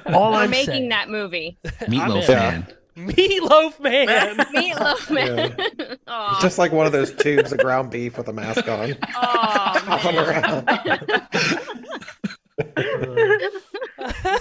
all 0.06 0.32
We're 0.32 0.38
I'm 0.38 0.50
making 0.50 0.66
saying. 0.66 0.88
that 0.88 1.08
movie. 1.08 1.56
Meatloaf 1.64 2.28
in. 2.28 2.34
man. 2.36 2.66
Meatloaf 2.96 3.80
man. 3.80 4.36
Meatloaf 4.54 5.10
man. 5.10 5.98
Aw. 6.08 6.40
Just 6.42 6.58
like 6.58 6.72
one 6.72 6.84
of 6.86 6.92
those 6.92 7.14
tubes 7.14 7.52
of 7.52 7.58
ground 7.60 7.90
beef 7.92 8.18
with 8.18 8.26
a 8.28 8.32
mask 8.32 8.66
on. 8.68 8.96
Aw, 9.14 9.82
Hopping 9.86 10.18
around. 10.18 12.16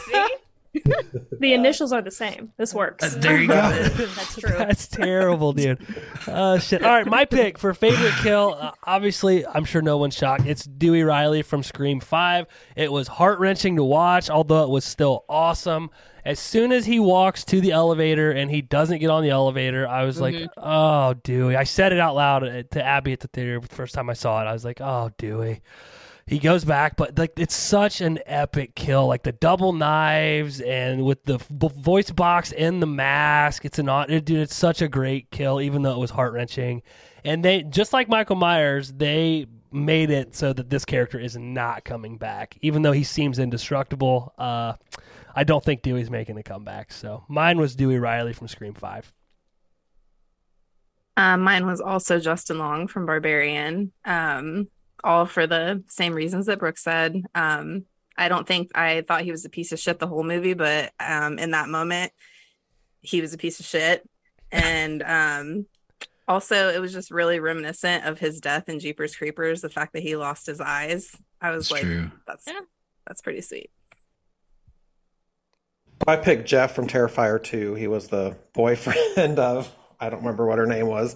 See? 0.08 0.28
The 1.40 1.54
initials 1.54 1.92
are 1.92 2.02
the 2.02 2.12
same. 2.12 2.54
This 2.58 2.74
works. 2.74 3.04
Uh, 3.04 3.20
there 3.20 3.42
you 3.42 3.48
go. 3.48 3.56
That's 3.72 4.36
true. 4.36 4.50
That's 4.50 4.88
terrible, 4.88 5.54
dude. 5.54 5.80
Uh, 6.28 6.60
shit. 6.60 6.84
All 6.84 6.92
right, 6.92 7.08
my 7.08 7.26
pick 7.26 7.58
for 7.58 7.74
favorite 7.74 8.14
kill. 8.22 8.56
Uh, 8.60 8.72
obviously, 8.84 9.46
I'm 9.48 9.66
sure 9.66 9.82
no 9.82 9.98
one's 9.98 10.16
shocked. 10.16 10.46
It's 10.46 10.66
Dewey 10.66 11.02
Riley 11.02 11.42
from 11.42 11.64
Scream 11.64 12.00
Five. 12.00 12.46
It 12.76 12.92
was 12.92 13.08
heart 13.08 13.40
wrenching 13.40 13.78
to 13.78 13.84
watch, 13.84 14.30
although 14.30 14.64
it 14.64 14.70
was 14.70 14.86
still 14.86 15.26
awesome. 15.28 15.90
As 16.24 16.40
soon 16.40 16.72
as 16.72 16.86
he 16.86 17.00
walks 17.00 17.44
to 17.46 17.62
the 17.62 17.72
elevator 17.72 18.32
and 18.32 18.52
he 18.52 18.62
doesn't 18.62 19.00
get 19.00 19.10
on 19.10 19.24
the 19.24 19.30
elevator, 19.30 19.88
I 19.88 20.04
was 20.04 20.22
like, 20.22 20.48
"Oh, 20.58 21.16
Dewey!" 21.16 21.56
I 21.56 21.64
said 21.64 21.94
it 21.94 22.00
out 22.00 22.16
loud 22.16 22.42
to 22.72 22.84
Abby 22.84 23.14
at 23.14 23.22
the 23.22 23.28
theater 23.30 23.60
the 23.60 23.76
first 23.76 23.96
time 23.96 24.10
I 24.10 24.14
saw 24.14 24.42
it. 24.42 24.46
I 24.46 24.54
was 24.54 24.64
like, 24.66 24.82
"Oh, 24.82 25.10
Dewey." 25.18 25.62
He 26.30 26.38
goes 26.38 26.64
back 26.64 26.96
but 26.96 27.18
like 27.18 27.34
it's 27.38 27.56
such 27.56 28.02
an 28.02 28.20
epic 28.28 28.76
kill. 28.76 29.08
Like 29.08 29.24
the 29.24 29.32
double 29.32 29.74
knives 29.74 30.62
and 30.62 31.04
with 31.04 31.24
the 31.24 31.40
voice 31.40 32.12
box 32.12 32.52
and 32.52 32.82
the 32.82 32.88
mask. 32.88 33.66
It's 33.66 33.80
an 33.80 33.90
it, 33.90 34.26
dude 34.26 34.40
it's 34.40 34.56
such 34.56 34.82
a 34.82 34.88
great 34.88 35.32
kill 35.32 35.60
even 35.60 35.82
though 35.82 35.94
it 35.94 35.98
was 35.98 36.12
heart-wrenching. 36.12 36.84
And 37.24 37.44
they 37.44 37.64
just 37.64 37.94
like 37.94 38.08
michael 38.08 38.36
myers 38.36 38.94
they 38.94 39.48
made 39.72 40.12
it 40.12 40.36
so 40.36 40.54
that 40.54 40.70
this 40.70 40.86
character 40.86 41.20
is 41.20 41.36
not 41.36 41.84
coming 41.84 42.18
back 42.18 42.58
even 42.62 42.84
though 42.84 42.92
he 42.92 43.04
seems 43.04 43.40
indestructible. 43.40 44.34
Uh 44.38 44.74
i 45.36 45.44
don't 45.44 45.64
think 45.64 45.82
dewey's 45.82 46.12
making 46.12 46.38
a 46.38 46.44
comeback 46.44 46.92
so. 46.92 47.24
Mine 47.28 47.58
was 47.58 47.76
dewey 47.76 47.98
riley 47.98 48.34
from 48.34 48.48
scream 48.48 48.76
5 48.76 49.12
Um, 51.18 51.42
mine 51.42 51.66
was 51.66 51.82
also 51.82 52.20
Justin 52.20 52.60
Long 52.60 52.88
from 52.88 53.06
Barbarian. 53.06 53.92
Um, 54.06 54.70
all 55.04 55.26
for 55.26 55.48
the 55.48 55.84
same 55.88 56.14
reasons 56.14 56.46
that 56.48 56.60
Brooke 56.60 56.78
said. 56.78 57.22
Um, 57.36 57.86
I 58.18 58.28
don't 58.28 58.48
think 58.48 58.72
I 58.76 59.02
thought 59.02 59.22
he 59.22 59.32
was 59.32 59.46
a 59.46 59.50
piece 59.50 59.72
of 59.72 59.80
shit 59.80 60.00
the 60.00 60.08
whole 60.08 60.24
movie, 60.24 60.54
but 60.54 60.92
um, 61.00 61.40
in 61.40 61.52
that 61.52 61.70
moment, 61.70 62.12
he 63.02 63.22
was 63.22 63.34
a 63.34 63.38
piece 63.38 63.60
of 63.60 63.66
shit. 63.66 64.08
And 64.52 65.02
um, 65.04 65.66
also, 66.28 66.70
it 66.70 66.80
was 66.82 66.92
just 66.92 67.12
really 67.12 67.40
reminiscent 67.40 68.06
of 68.06 68.20
his 68.20 68.42
death 68.42 68.68
in 68.68 68.80
Jeepers 68.80 69.16
Creepers. 69.16 69.62
The 69.62 69.70
fact 69.70 69.94
that 69.94 70.04
he 70.04 70.16
lost 70.16 70.48
his 70.48 70.60
eyes, 70.60 71.16
I 71.42 71.52
was 71.52 71.66
It's 71.66 71.72
like, 71.72 71.82
true. 71.84 72.12
that's 72.28 72.46
that's 73.08 73.22
pretty 73.22 73.42
sweet. 73.42 73.70
I 76.08 76.16
picked 76.16 76.48
Jeff 76.48 76.74
from 76.76 76.88
Terrifier 76.88 77.42
2. 77.44 77.76
He 77.76 77.88
was 77.88 78.08
the 78.08 78.36
boyfriend 78.54 79.38
of, 79.40 79.74
I 80.00 80.10
don't 80.10 80.20
remember 80.22 80.46
what 80.46 80.58
her 80.58 80.66
name 80.66 80.88
was. 80.88 81.16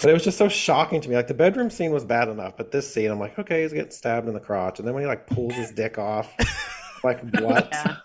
But 0.00 0.10
it 0.10 0.12
was 0.14 0.24
just 0.24 0.38
so 0.38 0.48
shocking 0.48 1.00
to 1.00 1.08
me. 1.08 1.16
Like 1.16 1.28
the 1.28 1.34
bedroom 1.34 1.70
scene 1.70 1.92
was 1.92 2.04
bad 2.04 2.28
enough, 2.28 2.56
but 2.56 2.72
this 2.72 2.92
scene, 2.92 3.10
I'm 3.10 3.20
like, 3.20 3.38
okay, 3.38 3.62
he's 3.62 3.72
getting 3.72 3.90
stabbed 3.90 4.26
in 4.26 4.34
the 4.34 4.40
crotch. 4.40 4.78
And 4.78 4.88
then 4.88 4.94
when 4.94 5.02
he 5.02 5.06
like 5.06 5.26
pulls 5.26 5.54
his 5.54 5.70
dick 5.70 5.98
off, 5.98 6.32
like, 7.04 7.20
what? 7.40 7.68
Yeah. 7.70 7.96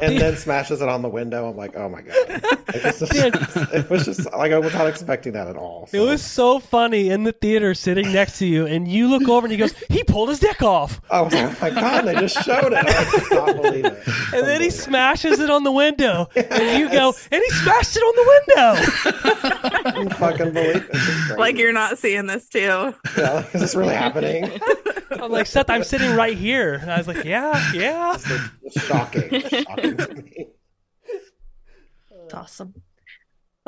And 0.00 0.18
then 0.18 0.36
smashes 0.36 0.80
it 0.82 0.88
on 0.88 1.02
the 1.02 1.08
window. 1.08 1.48
I'm 1.48 1.56
like, 1.56 1.76
oh 1.76 1.88
my 1.88 2.02
God. 2.02 2.28
Like, 2.28 2.42
it's 2.68 2.98
just, 3.00 3.12
it 3.74 3.88
was 3.90 4.04
just 4.04 4.30
like, 4.32 4.52
I 4.52 4.58
was 4.58 4.72
not 4.74 4.86
expecting 4.88 5.32
that 5.34 5.46
at 5.48 5.56
all. 5.56 5.88
it 5.92 6.00
was 6.00 6.22
so 6.22 6.58
funny 6.58 7.10
in 7.10 7.24
the 7.24 7.32
theater 7.32 7.74
sitting 7.74 8.12
next 8.12 8.38
to 8.38 8.46
you 8.46 8.66
and 8.66 8.88
you 8.88 9.08
look 9.08 9.28
over 9.28 9.46
and 9.46 9.52
he 9.52 9.56
goes 9.58 9.74
he 9.88 10.02
pulled 10.04 10.28
his 10.28 10.38
dick 10.40 10.62
off 10.62 11.00
I 11.10 11.20
was 11.20 11.32
like, 11.32 11.44
oh 11.44 11.56
my 11.60 11.70
God, 11.80 12.02
they 12.04 12.14
just 12.14 12.42
showed 12.44 12.72
it. 12.72 12.84
I 12.86 13.04
could 13.04 13.30
not 13.32 13.62
believe 13.62 13.84
it. 13.84 14.02
And 14.34 14.46
then 14.46 14.60
he 14.60 14.70
smashes 14.70 15.38
it 15.38 15.50
on 15.50 15.62
the 15.62 15.70
window, 15.72 16.28
and 16.36 16.78
you 16.78 16.90
go, 16.90 17.14
and 17.30 17.42
he 17.42 17.50
smashed 17.50 17.96
it 17.96 18.00
on 18.00 18.16
the 18.16 19.22
window. 19.24 19.90
couldn't 19.92 20.14
fucking 20.14 20.52
believe 20.52 20.88
it. 20.92 21.38
Like 21.38 21.56
you're 21.56 21.72
not 21.72 21.96
seeing 21.98 22.26
this 22.26 22.48
too. 22.48 22.58
yeah, 22.60 22.92
like, 23.16 23.54
is 23.54 23.60
this 23.60 23.74
really 23.74 23.94
happening? 23.94 24.50
I'm 25.12 25.30
like, 25.30 25.46
Seth, 25.46 25.70
I'm 25.70 25.84
sitting 25.84 26.14
right 26.16 26.36
here. 26.36 26.74
And 26.74 26.90
I 26.90 26.98
was 26.98 27.06
like, 27.08 27.24
yeah, 27.24 27.72
yeah. 27.72 28.16
It's 28.62 28.84
shocking. 28.84 29.28
It's 29.30 29.48
shocking 29.48 29.64
to 29.68 29.75
me. 29.75 29.75
It's 32.26 32.34
awesome. 32.34 32.74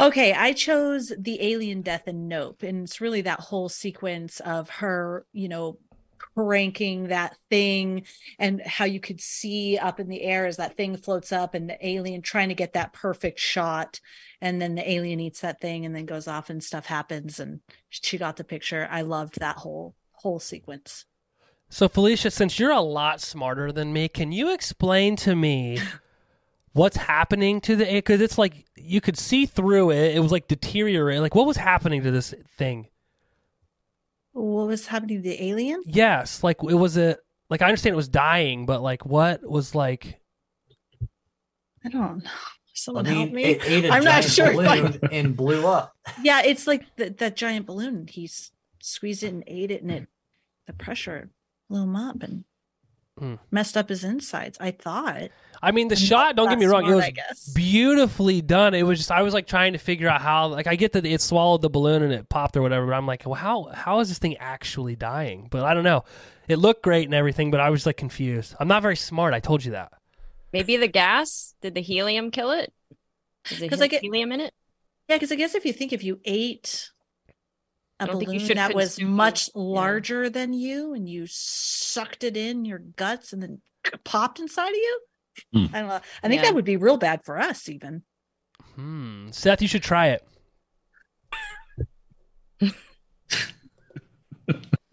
Okay, 0.00 0.32
I 0.32 0.52
chose 0.52 1.12
the 1.18 1.42
alien 1.42 1.82
death 1.82 2.06
in 2.06 2.28
Nope, 2.28 2.62
and 2.62 2.84
it's 2.84 3.00
really 3.00 3.22
that 3.22 3.40
whole 3.40 3.68
sequence 3.68 4.40
of 4.40 4.68
her, 4.70 5.26
you 5.32 5.48
know, 5.48 5.78
cranking 6.18 7.08
that 7.08 7.36
thing 7.50 8.04
and 8.38 8.60
how 8.62 8.84
you 8.84 9.00
could 9.00 9.20
see 9.20 9.76
up 9.76 9.98
in 9.98 10.08
the 10.08 10.22
air 10.22 10.46
as 10.46 10.56
that 10.56 10.76
thing 10.76 10.96
floats 10.96 11.32
up 11.32 11.54
and 11.54 11.68
the 11.68 11.86
alien 11.86 12.22
trying 12.22 12.48
to 12.48 12.54
get 12.54 12.74
that 12.74 12.92
perfect 12.92 13.40
shot 13.40 14.00
and 14.40 14.62
then 14.62 14.76
the 14.76 14.88
alien 14.88 15.18
eats 15.18 15.40
that 15.40 15.60
thing 15.60 15.84
and 15.84 15.96
then 15.96 16.06
goes 16.06 16.28
off 16.28 16.48
and 16.48 16.62
stuff 16.62 16.86
happens 16.86 17.40
and 17.40 17.60
she 17.90 18.18
got 18.18 18.36
the 18.36 18.44
picture. 18.44 18.86
I 18.90 19.02
loved 19.02 19.40
that 19.40 19.56
whole 19.56 19.94
whole 20.12 20.38
sequence. 20.38 21.04
So, 21.70 21.88
Felicia, 21.88 22.30
since 22.30 22.58
you're 22.58 22.70
a 22.70 22.80
lot 22.80 23.20
smarter 23.20 23.70
than 23.72 23.92
me, 23.92 24.08
can 24.08 24.32
you 24.32 24.52
explain 24.52 25.16
to 25.16 25.34
me 25.36 25.78
what's 26.72 26.96
happening 26.96 27.60
to 27.62 27.76
the 27.76 27.84
because 27.84 28.20
it's 28.20 28.38
like 28.38 28.64
you 28.76 29.00
could 29.00 29.18
see 29.18 29.46
through 29.46 29.90
it. 29.90 30.14
It 30.16 30.20
was 30.20 30.32
like 30.32 30.48
deteriorating. 30.48 31.20
Like, 31.22 31.34
what 31.34 31.46
was 31.46 31.56
happening 31.56 32.02
to 32.04 32.10
this 32.10 32.34
thing? 32.56 32.88
What 34.32 34.68
was 34.68 34.86
happening 34.86 35.22
to 35.22 35.28
the 35.28 35.42
alien? 35.42 35.82
Yes, 35.84 36.42
like 36.42 36.58
it 36.62 36.74
was 36.74 36.96
a 36.96 37.16
like 37.50 37.60
I 37.62 37.66
understand 37.66 37.94
it 37.94 37.96
was 37.96 38.08
dying, 38.08 38.64
but 38.66 38.80
like 38.82 39.04
what 39.04 39.42
was 39.48 39.74
like? 39.74 40.20
I 41.84 41.88
don't 41.88 42.24
know. 42.24 42.30
Someone 42.74 43.06
I 43.06 43.10
mean, 43.10 43.18
help 43.18 43.32
me. 43.32 43.42
it 43.44 43.60
ate 43.64 43.84
a 43.86 43.90
I'm 43.90 44.04
not 44.04 44.22
sure. 44.22 44.52
if 44.62 44.68
I- 44.68 45.08
and 45.12 45.36
blew 45.36 45.66
up. 45.66 45.94
Yeah, 46.22 46.42
it's 46.44 46.66
like 46.66 46.84
the, 46.96 47.10
that 47.10 47.36
giant 47.36 47.66
balloon. 47.66 48.06
He's 48.08 48.50
squeezed 48.80 49.22
it 49.24 49.32
and 49.32 49.44
ate 49.46 49.70
it, 49.70 49.82
and 49.82 49.90
it 49.90 50.06
the 50.66 50.72
pressure 50.72 51.30
blew 51.68 51.82
him 51.82 51.96
up 51.96 52.22
and 52.22 52.44
Hmm. 53.18 53.34
messed 53.50 53.76
up 53.76 53.88
his 53.88 54.04
insides. 54.04 54.56
I 54.60 54.70
thought. 54.70 55.30
I 55.60 55.72
mean, 55.72 55.88
the 55.88 55.96
I'm 55.96 56.00
shot. 56.00 56.36
Don't 56.36 56.48
get 56.48 56.58
me 56.58 56.66
wrong; 56.66 56.86
it 56.86 56.94
was 56.94 57.52
beautifully 57.52 58.40
done. 58.42 58.74
It 58.74 58.84
was 58.84 58.98
just 59.00 59.10
I 59.10 59.22
was 59.22 59.34
like 59.34 59.48
trying 59.48 59.72
to 59.72 59.78
figure 59.80 60.08
out 60.08 60.20
how. 60.22 60.46
Like 60.46 60.68
I 60.68 60.76
get 60.76 60.92
that 60.92 61.04
it 61.04 61.20
swallowed 61.20 61.62
the 61.62 61.68
balloon 61.70 62.02
and 62.02 62.12
it 62.12 62.28
popped 62.28 62.56
or 62.56 62.62
whatever, 62.62 62.86
but 62.86 62.92
I'm 62.94 63.06
like, 63.06 63.24
well, 63.26 63.34
how 63.34 63.64
how 63.74 63.98
is 63.98 64.08
this 64.08 64.18
thing 64.18 64.36
actually 64.36 64.94
dying? 64.94 65.48
But 65.50 65.64
I 65.64 65.74
don't 65.74 65.82
know. 65.84 66.04
It 66.46 66.56
looked 66.60 66.82
great 66.84 67.06
and 67.06 67.14
everything, 67.14 67.50
but 67.50 67.58
I 67.60 67.70
was 67.70 67.86
like 67.86 67.96
confused. 67.96 68.54
I'm 68.60 68.68
not 68.68 68.82
very 68.82 68.96
smart. 68.96 69.34
I 69.34 69.40
told 69.40 69.64
you 69.64 69.72
that. 69.72 69.92
Maybe 70.52 70.76
the 70.76 70.86
gas? 70.88 71.54
Did 71.60 71.74
the 71.74 71.82
helium 71.82 72.30
kill 72.30 72.52
it? 72.52 72.72
Is 73.50 73.58
there 73.58 73.68
'Cause 73.68 73.82
I 73.82 73.88
get- 73.88 74.02
helium 74.02 74.30
in 74.32 74.40
it? 74.40 74.54
Yeah, 75.08 75.16
because 75.16 75.32
I 75.32 75.34
guess 75.34 75.54
if 75.56 75.64
you 75.66 75.72
think 75.72 75.92
if 75.92 76.04
you 76.04 76.20
ate 76.24 76.90
a 78.00 78.04
I 78.04 78.06
don't 78.06 78.20
you 78.20 78.26
balloon 78.26 78.56
that 78.56 78.74
was 78.74 79.00
much 79.00 79.48
yeah. 79.48 79.52
larger 79.62 80.30
than 80.30 80.52
you 80.52 80.94
and 80.94 81.08
you 81.08 81.26
sucked 81.26 82.22
it 82.24 82.36
in 82.36 82.64
your 82.64 82.78
guts 82.78 83.32
and 83.32 83.42
then 83.42 83.60
popped 84.04 84.38
inside 84.40 84.70
of 84.70 84.76
you, 84.76 85.00
Hmm. 85.52 85.66
I 85.72 85.78
don't 85.80 85.88
know. 85.88 86.00
I 86.22 86.28
think 86.28 86.42
Yeah. 86.42 86.48
that 86.48 86.54
would 86.54 86.64
be 86.64 86.76
real 86.76 86.96
bad 86.96 87.24
for 87.24 87.38
us, 87.38 87.68
even. 87.68 88.02
Hmm. 88.74 89.30
Seth, 89.30 89.62
you 89.62 89.68
should 89.68 89.82
try 89.84 90.08
it. 90.08 90.24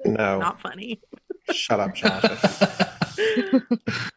No. 0.06 0.40
Not 0.40 0.62
funny. 0.62 1.02
Shut 1.52 1.80
up, 1.80 1.96
Josh. 1.96 2.62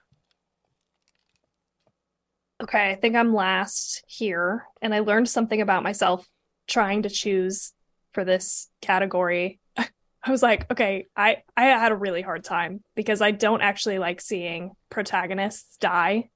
Okay, 2.60 2.90
I 2.90 2.96
think 2.96 3.14
I'm 3.14 3.32
last 3.32 4.02
here, 4.08 4.66
and 4.82 4.92
I 4.92 4.98
learned 4.98 5.28
something 5.28 5.60
about 5.60 5.84
myself 5.84 6.26
trying 6.66 7.02
to 7.04 7.08
choose 7.08 7.72
for 8.12 8.24
this 8.24 8.68
category. 8.80 9.60
I 9.76 10.30
was 10.30 10.42
like, 10.42 10.70
okay, 10.70 11.06
I 11.16 11.38
I 11.56 11.64
had 11.64 11.92
a 11.92 11.96
really 11.96 12.22
hard 12.22 12.44
time 12.44 12.82
because 12.94 13.22
I 13.22 13.30
don't 13.30 13.62
actually 13.62 13.98
like 13.98 14.20
seeing 14.20 14.72
protagonists 14.90 15.76
die. 15.78 16.30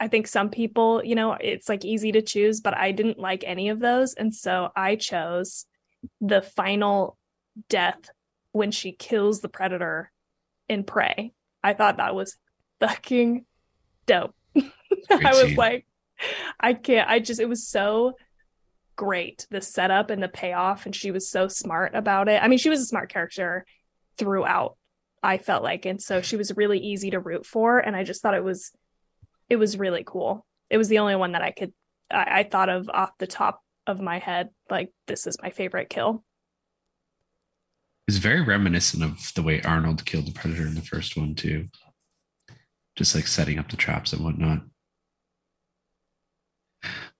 I 0.00 0.08
think 0.08 0.26
some 0.26 0.50
people, 0.50 1.04
you 1.04 1.14
know, 1.14 1.36
it's 1.40 1.68
like 1.68 1.84
easy 1.84 2.12
to 2.12 2.22
choose, 2.22 2.60
but 2.60 2.76
I 2.76 2.90
didn't 2.90 3.18
like 3.18 3.44
any 3.46 3.68
of 3.68 3.78
those, 3.78 4.14
and 4.14 4.34
so 4.34 4.70
I 4.74 4.96
chose 4.96 5.66
the 6.20 6.42
final 6.42 7.16
death 7.68 8.10
when 8.52 8.70
she 8.70 8.92
kills 8.92 9.40
the 9.40 9.48
predator 9.48 10.10
in 10.68 10.84
Prey. 10.84 11.32
I 11.62 11.74
thought 11.74 11.98
that 11.98 12.14
was 12.14 12.36
fucking 12.80 13.44
dope. 14.06 14.34
I 14.56 15.44
was 15.44 15.56
like, 15.56 15.86
I 16.58 16.74
can't. 16.74 17.08
I 17.08 17.18
just, 17.18 17.40
it 17.40 17.48
was 17.48 17.66
so 17.66 18.14
great 19.02 19.48
the 19.50 19.60
setup 19.60 20.10
and 20.10 20.22
the 20.22 20.28
payoff, 20.28 20.86
and 20.86 20.94
she 20.94 21.10
was 21.10 21.28
so 21.28 21.48
smart 21.48 21.96
about 21.96 22.28
it. 22.28 22.40
I 22.40 22.46
mean, 22.46 22.60
she 22.60 22.70
was 22.70 22.80
a 22.80 22.86
smart 22.86 23.10
character 23.10 23.66
throughout. 24.16 24.76
I 25.24 25.38
felt 25.38 25.64
like, 25.64 25.86
and 25.86 26.00
so 26.00 26.20
she 26.22 26.36
was 26.36 26.56
really 26.56 26.78
easy 26.78 27.10
to 27.10 27.18
root 27.18 27.44
for, 27.44 27.80
and 27.80 27.96
I 27.96 28.04
just 28.04 28.22
thought 28.22 28.34
it 28.34 28.44
was, 28.44 28.70
it 29.48 29.56
was 29.56 29.76
really 29.76 30.04
cool. 30.06 30.46
It 30.70 30.78
was 30.78 30.86
the 30.86 31.00
only 31.00 31.16
one 31.16 31.32
that 31.32 31.42
I 31.42 31.50
could, 31.50 31.72
I, 32.12 32.40
I 32.40 32.42
thought 32.44 32.68
of 32.68 32.88
off 32.88 33.10
the 33.18 33.26
top 33.26 33.60
of 33.88 34.00
my 34.00 34.20
head. 34.20 34.50
Like, 34.70 34.92
this 35.08 35.26
is 35.26 35.36
my 35.42 35.50
favorite 35.50 35.90
kill. 35.90 36.22
It's 38.06 38.18
very 38.18 38.40
reminiscent 38.40 39.02
of 39.02 39.32
the 39.34 39.42
way 39.42 39.62
Arnold 39.62 40.04
killed 40.04 40.28
the 40.28 40.32
predator 40.32 40.66
in 40.66 40.76
the 40.76 40.80
first 40.80 41.16
one 41.16 41.34
too. 41.34 41.68
Just 42.94 43.16
like 43.16 43.26
setting 43.26 43.58
up 43.58 43.68
the 43.68 43.76
traps 43.76 44.12
and 44.12 44.24
whatnot. 44.24 44.60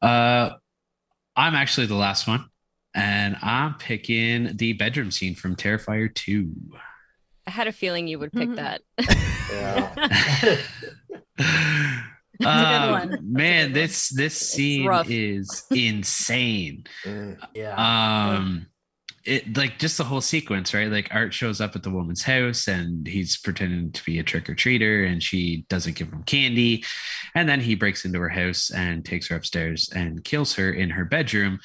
Uh 0.01 0.51
I'm 1.37 1.55
actually 1.55 1.87
the 1.87 1.95
last 1.95 2.27
one, 2.29 2.45
and 2.95 3.37
I'm 3.43 3.75
picking 3.75 4.57
the 4.57 4.75
bedroom 4.75 5.11
scene 5.11 5.35
from 5.35 5.57
Terrifier 5.57 6.15
2. 6.15 6.53
I 7.47 7.51
had 7.51 7.67
a 7.67 7.73
feeling 7.73 8.07
you 8.07 8.19
would 8.19 8.33
pick 8.33 8.49
Mhm. 8.49 8.57
that. 8.57 8.83
Yeah. 9.53 10.59
Uh, 12.45 12.89
one. 12.91 13.11
That's 13.11 13.21
a 13.21 13.25
Man, 13.25 13.67
good 13.69 13.75
this 13.75 14.09
this 14.09 14.35
scene 14.35 14.91
is 15.07 15.65
insane. 15.71 16.85
Mm. 17.05 17.39
Yeah. 17.55 17.75
um 18.37 18.67
it 19.25 19.57
like 19.57 19.79
just 19.79 19.99
the 19.99 20.05
whole 20.05 20.21
sequence 20.21 20.75
right 20.75 20.91
like 20.91 21.09
art 21.13 21.33
shows 21.33 21.61
up 21.61 21.77
at 21.77 21.83
the 21.83 21.91
woman's 21.91 22.23
house 22.23 22.69
and 22.69 23.07
he's 23.07 23.39
pretending 23.39 23.93
to 23.93 24.05
be 24.05 24.19
a 24.19 24.23
trick-or-treater 24.23 25.07
and 25.11 25.23
she 25.23 25.65
doesn't 25.69 25.97
give 25.97 26.13
him 26.13 26.23
candy 26.25 26.85
and 27.35 27.49
then 27.49 27.61
he 27.61 27.75
breaks 27.75 28.05
into 28.05 28.19
her 28.19 28.29
house 28.29 28.71
and 28.71 29.05
takes 29.05 29.29
her 29.29 29.37
upstairs 29.37 29.91
and 29.95 30.25
kills 30.25 30.55
her 30.55 30.73
in 30.73 30.91
her 30.91 31.05
bedroom 31.05 31.59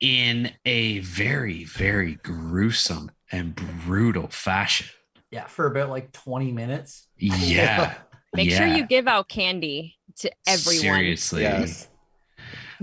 in 0.00 0.50
a 0.64 0.98
very 1.00 1.64
very 1.64 2.14
gruesome 2.22 3.10
and 3.30 3.54
brutal 3.54 4.28
fashion 4.28 4.86
yeah, 5.32 5.46
for 5.46 5.66
about 5.66 5.88
like 5.88 6.12
20 6.12 6.52
minutes. 6.52 7.08
yeah 7.16 7.94
Make 8.34 8.50
sure 8.50 8.66
you 8.66 8.86
give 8.86 9.08
out 9.08 9.28
candy 9.28 9.96
to 10.20 10.30
everyone. 10.46 10.80
seriously 10.80 11.42
Yes. 11.42 11.88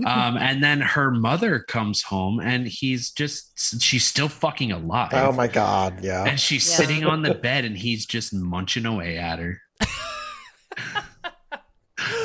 Um 0.06 0.36
and 0.36 0.62
then 0.62 0.80
her 0.80 1.10
mother 1.10 1.58
comes 1.60 2.02
home 2.02 2.40
and 2.40 2.66
he's 2.66 3.10
just 3.10 3.80
she's 3.82 4.04
still 4.06 4.28
fucking 4.28 4.72
alive 4.72 5.10
Oh 5.12 5.32
my 5.32 5.46
God. 5.48 6.02
Yeah. 6.02 6.24
and 6.24 6.38
she's 6.38 6.68
Yeah. 6.68 6.76
sitting 6.76 7.04
on 7.04 7.22
the 7.22 7.34
bed 7.34 7.64
and 7.64 7.76
he's 7.76 8.06
just 8.06 8.32
munching 8.34 8.86
away 8.86 9.18
at 9.18 9.38
her 9.38 9.60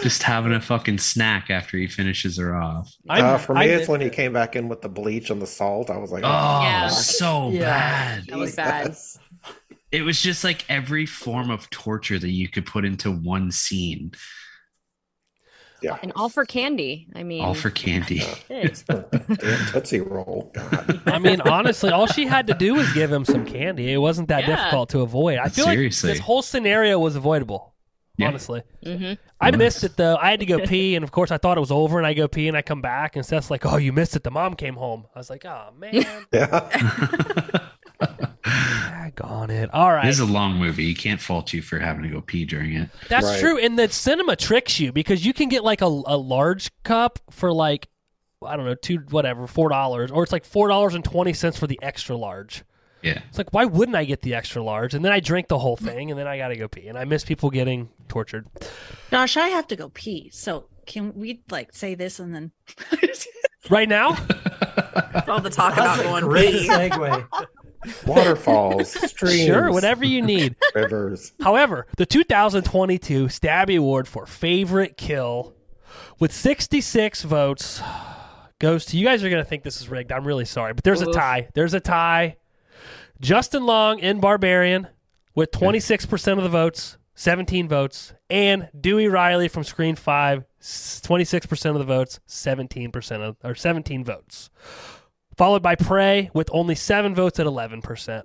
just 0.02 0.24
having 0.24 0.54
a 0.54 0.62
fucking 0.62 0.98
snack 1.00 1.50
after 1.50 1.78
he 1.78 1.88
finishes 1.88 2.38
her 2.38 2.56
off 2.56 2.94
Uh, 3.10 3.38
for 3.38 3.56
me, 3.56 3.62
I 3.62 3.64
it's 3.66 3.80
missed 3.82 3.90
when 3.90 4.02
he 4.02 4.10
came 4.10 4.32
back 4.34 4.56
in 4.56 4.70
with 4.70 4.82
the 4.82 4.90
bleach 4.90 5.30
and 5.32 5.42
the 5.42 5.48
salt. 5.48 5.90
I 5.90 5.98
was 5.98 6.12
like, 6.12 6.24
oh 6.24 6.62
Yeah. 6.62 6.88
so 6.90 7.50
Yeah. 7.50 7.60
bad 7.62 8.26
That 8.28 8.38
was 8.38 8.56
bad. 8.56 8.88
yes. 8.88 9.20
it 9.92 10.02
was 10.04 10.22
just 10.22 10.44
like 10.44 10.64
every 10.70 11.06
form 11.06 11.50
of 11.50 11.70
torture 11.72 12.20
that 12.20 12.30
you 12.32 12.48
could 12.48 12.66
put 12.66 12.86
into 12.86 13.12
one 13.12 13.52
scene 13.52 14.12
Yeah. 15.82 15.98
And 16.02 16.12
all 16.16 16.30
for 16.30 16.46
candy. 16.46 17.08
I 17.16 17.24
mean, 17.24 17.44
all 17.44 17.54
for 17.54 17.70
candy 17.70 18.20
shit. 18.20 18.84
Damn 18.88 19.06
Tootsie 19.68 20.00
Roll. 20.02 20.50
God. 20.54 21.02
I 21.06 21.20
mean, 21.20 21.42
honestly, 21.42 21.92
all 21.92 22.08
she 22.08 22.26
had 22.26 22.48
to 22.48 22.54
do 22.54 22.76
was 22.76 22.92
give 22.94 23.12
him 23.12 23.26
some 23.26 23.46
candy. 23.46 23.92
It 23.92 23.98
wasn't 23.98 24.30
that 24.30 24.48
Yeah. 24.48 24.56
difficult 24.56 24.90
to 24.90 25.02
avoid. 25.02 25.38
I 25.38 25.50
feel 25.50 25.66
Seriously. 25.66 26.10
like 26.10 26.18
this 26.18 26.26
whole 26.26 26.42
scenario 26.42 26.98
was 26.98 27.16
avoidable. 27.16 27.74
Yeah. 28.18 28.30
Honestly, 28.30 28.64
hmm 28.82 29.14
I 29.42 29.50
Yes. 29.50 29.58
missed 29.58 29.84
it 29.84 29.98
though. 29.98 30.16
I 30.16 30.32
had 30.32 30.40
to 30.40 30.46
go 30.46 30.60
pee, 30.60 30.96
and 30.96 31.04
of 31.04 31.12
course, 31.12 31.30
I 31.32 31.38
thought 31.38 31.58
it 31.58 31.60
was 31.60 31.72
over. 31.72 31.98
And 31.98 32.08
I 32.08 32.14
go 32.14 32.30
pee, 32.30 32.48
and 32.48 32.56
I 32.56 32.62
come 32.62 32.82
back, 32.82 33.18
and 33.18 33.26
Seth's 33.26 33.52
like, 33.52 33.66
"Oh, 33.66 33.76
you 33.76 33.92
missed 33.92 34.16
it. 34.16 34.24
The 34.24 34.32
mom 34.32 34.54
came 34.54 34.76
home." 34.76 35.06
I 35.14 35.20
was 35.20 35.30
like, 35.30 35.44
"Oh 35.46 35.72
man, 35.78 35.94
Yeah. 36.34 37.60
On 39.22 39.50
it." 39.50 39.74
All 39.74 39.92
right, 39.92 40.06
this 40.06 40.16
is 40.16 40.22
a 40.22 40.26
long 40.32 40.56
movie 40.58 40.84
you 40.86 40.96
can't 40.96 41.22
fault 41.22 41.54
you 41.54 41.62
for 41.62 41.80
having 41.80 42.04
to 42.04 42.10
go 42.10 42.22
pee 42.22 42.46
during 42.46 42.74
it 42.74 42.90
That's 43.10 43.26
Right. 43.26 43.40
true. 43.40 43.58
And 43.58 43.78
the 43.78 43.90
cinema 43.90 44.36
tricks 44.36 44.80
you 44.80 44.92
because 44.92 45.26
you 45.26 45.34
can 45.34 45.50
get 45.50 45.64
like 45.64 45.82
a, 45.82 45.86
a 45.86 46.18
large 46.18 46.72
cup 46.84 47.20
for 47.30 47.52
like, 47.52 47.88
I 48.46 48.56
don't 48.56 48.66
know, 48.66 48.76
two, 48.76 48.98
whatever, 49.10 49.48
$4, 49.48 50.12
or 50.12 50.24
it's 50.24 50.32
like 50.32 50.44
$4.20 50.48 51.58
for 51.58 51.68
the 51.68 51.80
extra 51.82 52.16
large. 52.16 52.64
yeah 53.02 53.22
It's 53.30 53.38
like, 53.38 53.54
why 53.54 53.66
wouldn't 53.66 53.96
I 53.96 54.04
get 54.06 54.22
the 54.22 54.34
extra 54.36 54.62
large? 54.64 54.94
And 54.94 55.04
then 55.04 55.12
I 55.12 55.20
drink 55.20 55.48
the 55.48 55.60
whole 55.60 55.78
thing 55.78 56.12
and 56.12 56.20
then 56.20 56.28
I 56.28 56.38
got 56.38 56.50
to 56.50 56.56
go 56.56 56.68
pee. 56.68 56.88
And 56.88 56.98
I 56.98 57.06
miss 57.06 57.24
people 57.26 57.50
getting 57.50 57.90
tortured. 58.08 58.48
Josh, 59.12 59.38
I 59.38 59.48
have 59.50 59.68
to 59.68 59.76
go 59.76 59.90
pee. 59.90 60.30
So 60.34 60.68
can 60.86 61.14
we 61.16 61.42
like 61.50 61.74
say 61.74 61.96
this 61.96 62.20
and 62.20 62.34
then 62.36 62.52
Right 63.72 63.90
now, 63.90 64.10
All 65.28 65.42
the 65.42 65.50
talk 65.50 65.74
about 65.74 65.98
That's 65.98 66.02
a 66.02 66.04
going 66.04 66.24
great 66.26 66.52
pee. 66.54 66.68
segue. 66.68 67.28
Waterfalls, 68.08 68.92
streams, 69.10 69.46
sure, 69.46 69.72
whatever 69.72 70.06
you 70.06 70.22
need. 70.22 70.56
rivers. 70.74 71.34
However, 71.42 71.88
the 71.98 72.06
2022 72.06 73.26
Stabby 73.28 73.78
Award 73.78 74.08
for 74.08 74.26
Favorite 74.26 74.98
Kill 74.98 75.54
with 76.20 76.32
66 76.32 77.24
votes 77.24 77.82
goes 78.60 78.86
to 78.86 78.98
you 78.98 79.06
guys 79.06 79.24
are 79.24 79.30
going 79.30 79.44
to 79.44 79.50
think 79.50 79.64
this 79.64 79.82
is 79.82 79.90
rigged. 79.90 80.12
I'm 80.12 80.26
really 80.26 80.46
sorry, 80.46 80.74
but 80.74 80.84
there's 80.84 81.02
a 81.02 81.12
tie. 81.12 81.50
There's 81.54 81.74
a 81.74 81.80
tie. 81.80 82.38
Justin 83.22 83.66
Long 83.66 84.00
in 84.00 84.20
Barbarian 84.20 84.88
with 85.34 85.52
26% 85.52 86.38
of 86.38 86.44
the 86.44 86.50
votes, 86.50 86.98
17 87.16 87.68
votes, 87.68 88.14
and 88.30 88.70
Dewey 88.80 89.08
Riley 89.08 89.48
from 89.48 89.64
Scream 89.64 89.96
Five, 89.96 90.46
26% 90.62 91.70
of 91.72 91.78
the 91.78 91.84
votes, 91.84 92.20
17% 92.28 93.22
of 93.22 93.38
or 93.44 93.56
17 93.56 94.04
votes. 94.04 94.50
Followed 95.38 95.62
by 95.64 95.76
Prey 95.76 96.30
with 96.34 96.50
only 96.54 96.76
7 96.76 97.14
votes 97.16 97.40
at 97.40 97.46
11%. 97.46 98.24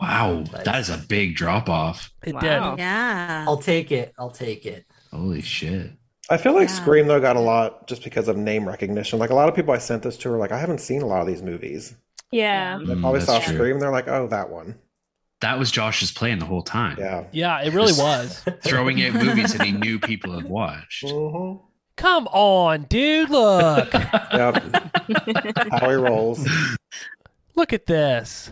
wow 0.00 0.42
that 0.64 0.80
is 0.80 0.90
a 0.90 0.98
big 0.98 1.34
drop 1.36 1.68
off 1.68 2.12
It 2.24 2.34
Wow. 2.34 2.40
did. 2.40 2.78
Yeah. 2.80 3.44
I'll 3.46 3.56
take 3.58 3.92
it. 3.92 4.12
I'll 4.18 4.30
take 4.30 4.66
it. 4.66 4.84
holy 5.12 5.40
shit 5.40 5.92
I 6.30 6.36
feel 6.38 6.54
like 6.54 6.68
Yeah. 6.68 6.74
Scream 6.74 7.06
though 7.06 7.20
got 7.20 7.36
a 7.36 7.40
lot 7.40 7.86
just 7.86 8.02
because 8.02 8.28
of 8.28 8.36
name 8.38 8.66
recognition. 8.66 9.18
Like 9.18 9.28
a 9.30 9.34
lot 9.34 9.48
of 9.48 9.54
people 9.54 9.74
I 9.74 9.78
sent 9.78 10.02
this 10.02 10.16
to 10.18 10.32
are 10.32 10.38
like, 10.38 10.52
I 10.52 10.58
haven't 10.58 10.80
seen 10.80 11.02
a 11.02 11.06
lot 11.06 11.20
of 11.20 11.26
these 11.26 11.42
movies. 11.42 11.94
Yeah. 12.30 12.78
They 12.78 12.94
Mm, 12.94 13.00
probably 13.02 13.20
that's 13.20 13.30
saw 13.30 13.40
true. 13.40 13.54
Scream 13.54 13.78
they're 13.78 13.92
like, 13.92 14.08
oh, 14.08 14.26
that 14.28 14.48
one. 14.50 14.76
that 15.40 15.58
was 15.58 15.70
josh's 15.70 16.10
plan 16.10 16.38
the 16.38 16.46
whole 16.46 16.62
time 16.62 16.96
Yeah. 16.98 17.24
Yeah, 17.32 17.60
it 17.62 17.72
really 17.74 17.92
was. 17.92 18.42
throwing 18.62 19.02
out 19.04 19.14
movies 19.14 19.52
that 19.52 19.62
he 19.62 19.72
knew 19.72 19.98
people 19.98 20.32
had 20.34 20.48
watched 20.48 21.04
hmm 21.08 21.56
Come 21.96 22.26
on, 22.28 22.84
dude. 22.84 23.30
Look. 23.30 23.92
Yep. 24.34 24.64
How 25.70 25.90
he 25.90 25.94
rolls. 25.96 26.44
Look 27.54 27.72
at 27.72 27.86
this. 27.86 28.50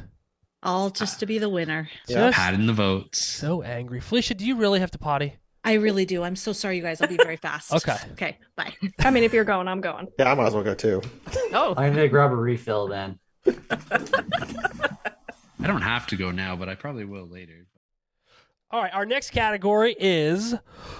All 0.63 0.91
just 0.91 1.19
to 1.21 1.27
be 1.27 1.39
the 1.39 1.49
winner. 1.49 1.89
Yeah. 2.07 2.29
Just 2.29 2.37
Patting 2.37 2.67
the 2.67 2.73
votes. 2.73 3.21
so 3.25 3.63
angry. 3.63 4.01
Felicia, 4.01 4.35
do 4.35 4.47
you 4.47 4.57
really 4.57 4.79
have 4.79 4.93
to 4.93 4.99
potty? 4.99 5.39
I 5.65 5.75
really 5.75 6.05
do. 6.05 6.23
I'm 6.23 6.37
so 6.37 6.53
sorry, 6.53 6.77
you 6.77 6.83
guys. 6.83 7.01
I'll 7.01 7.09
be 7.09 7.17
very 7.17 7.37
fast. 7.37 7.73
Okay. 7.75 7.97
Okay. 8.13 8.39
Bye. 8.55 8.75
I 9.01 9.11
mean, 9.11 9.25
if 9.25 9.33
you're 9.33 9.45
going, 9.45 9.67
I'm 9.67 9.81
going. 9.81 10.07
Yeah, 10.19 10.31
I 10.31 10.35
might 10.35 10.47
as 10.47 10.55
well 10.55 10.63
go 10.63 10.75
too. 10.75 11.03
Oh, 11.53 11.75
I'm 11.77 11.95
gonna 11.95 12.09
grab 12.09 12.31
a 12.33 12.37
refill 12.37 12.87
then. 12.89 13.19
I 13.47 15.67
don't 15.67 15.83
have 15.83 16.07
to 16.09 16.17
go 16.17 16.31
now, 16.31 16.57
but 16.57 16.69
I 16.69 16.75
probably 16.75 17.05
will 17.05 17.27
later. 17.27 17.67
All 18.73 18.81
right, 18.81 18.95
our 18.95 19.05
next 19.05 19.33
category 19.33 19.95
is 19.99 20.55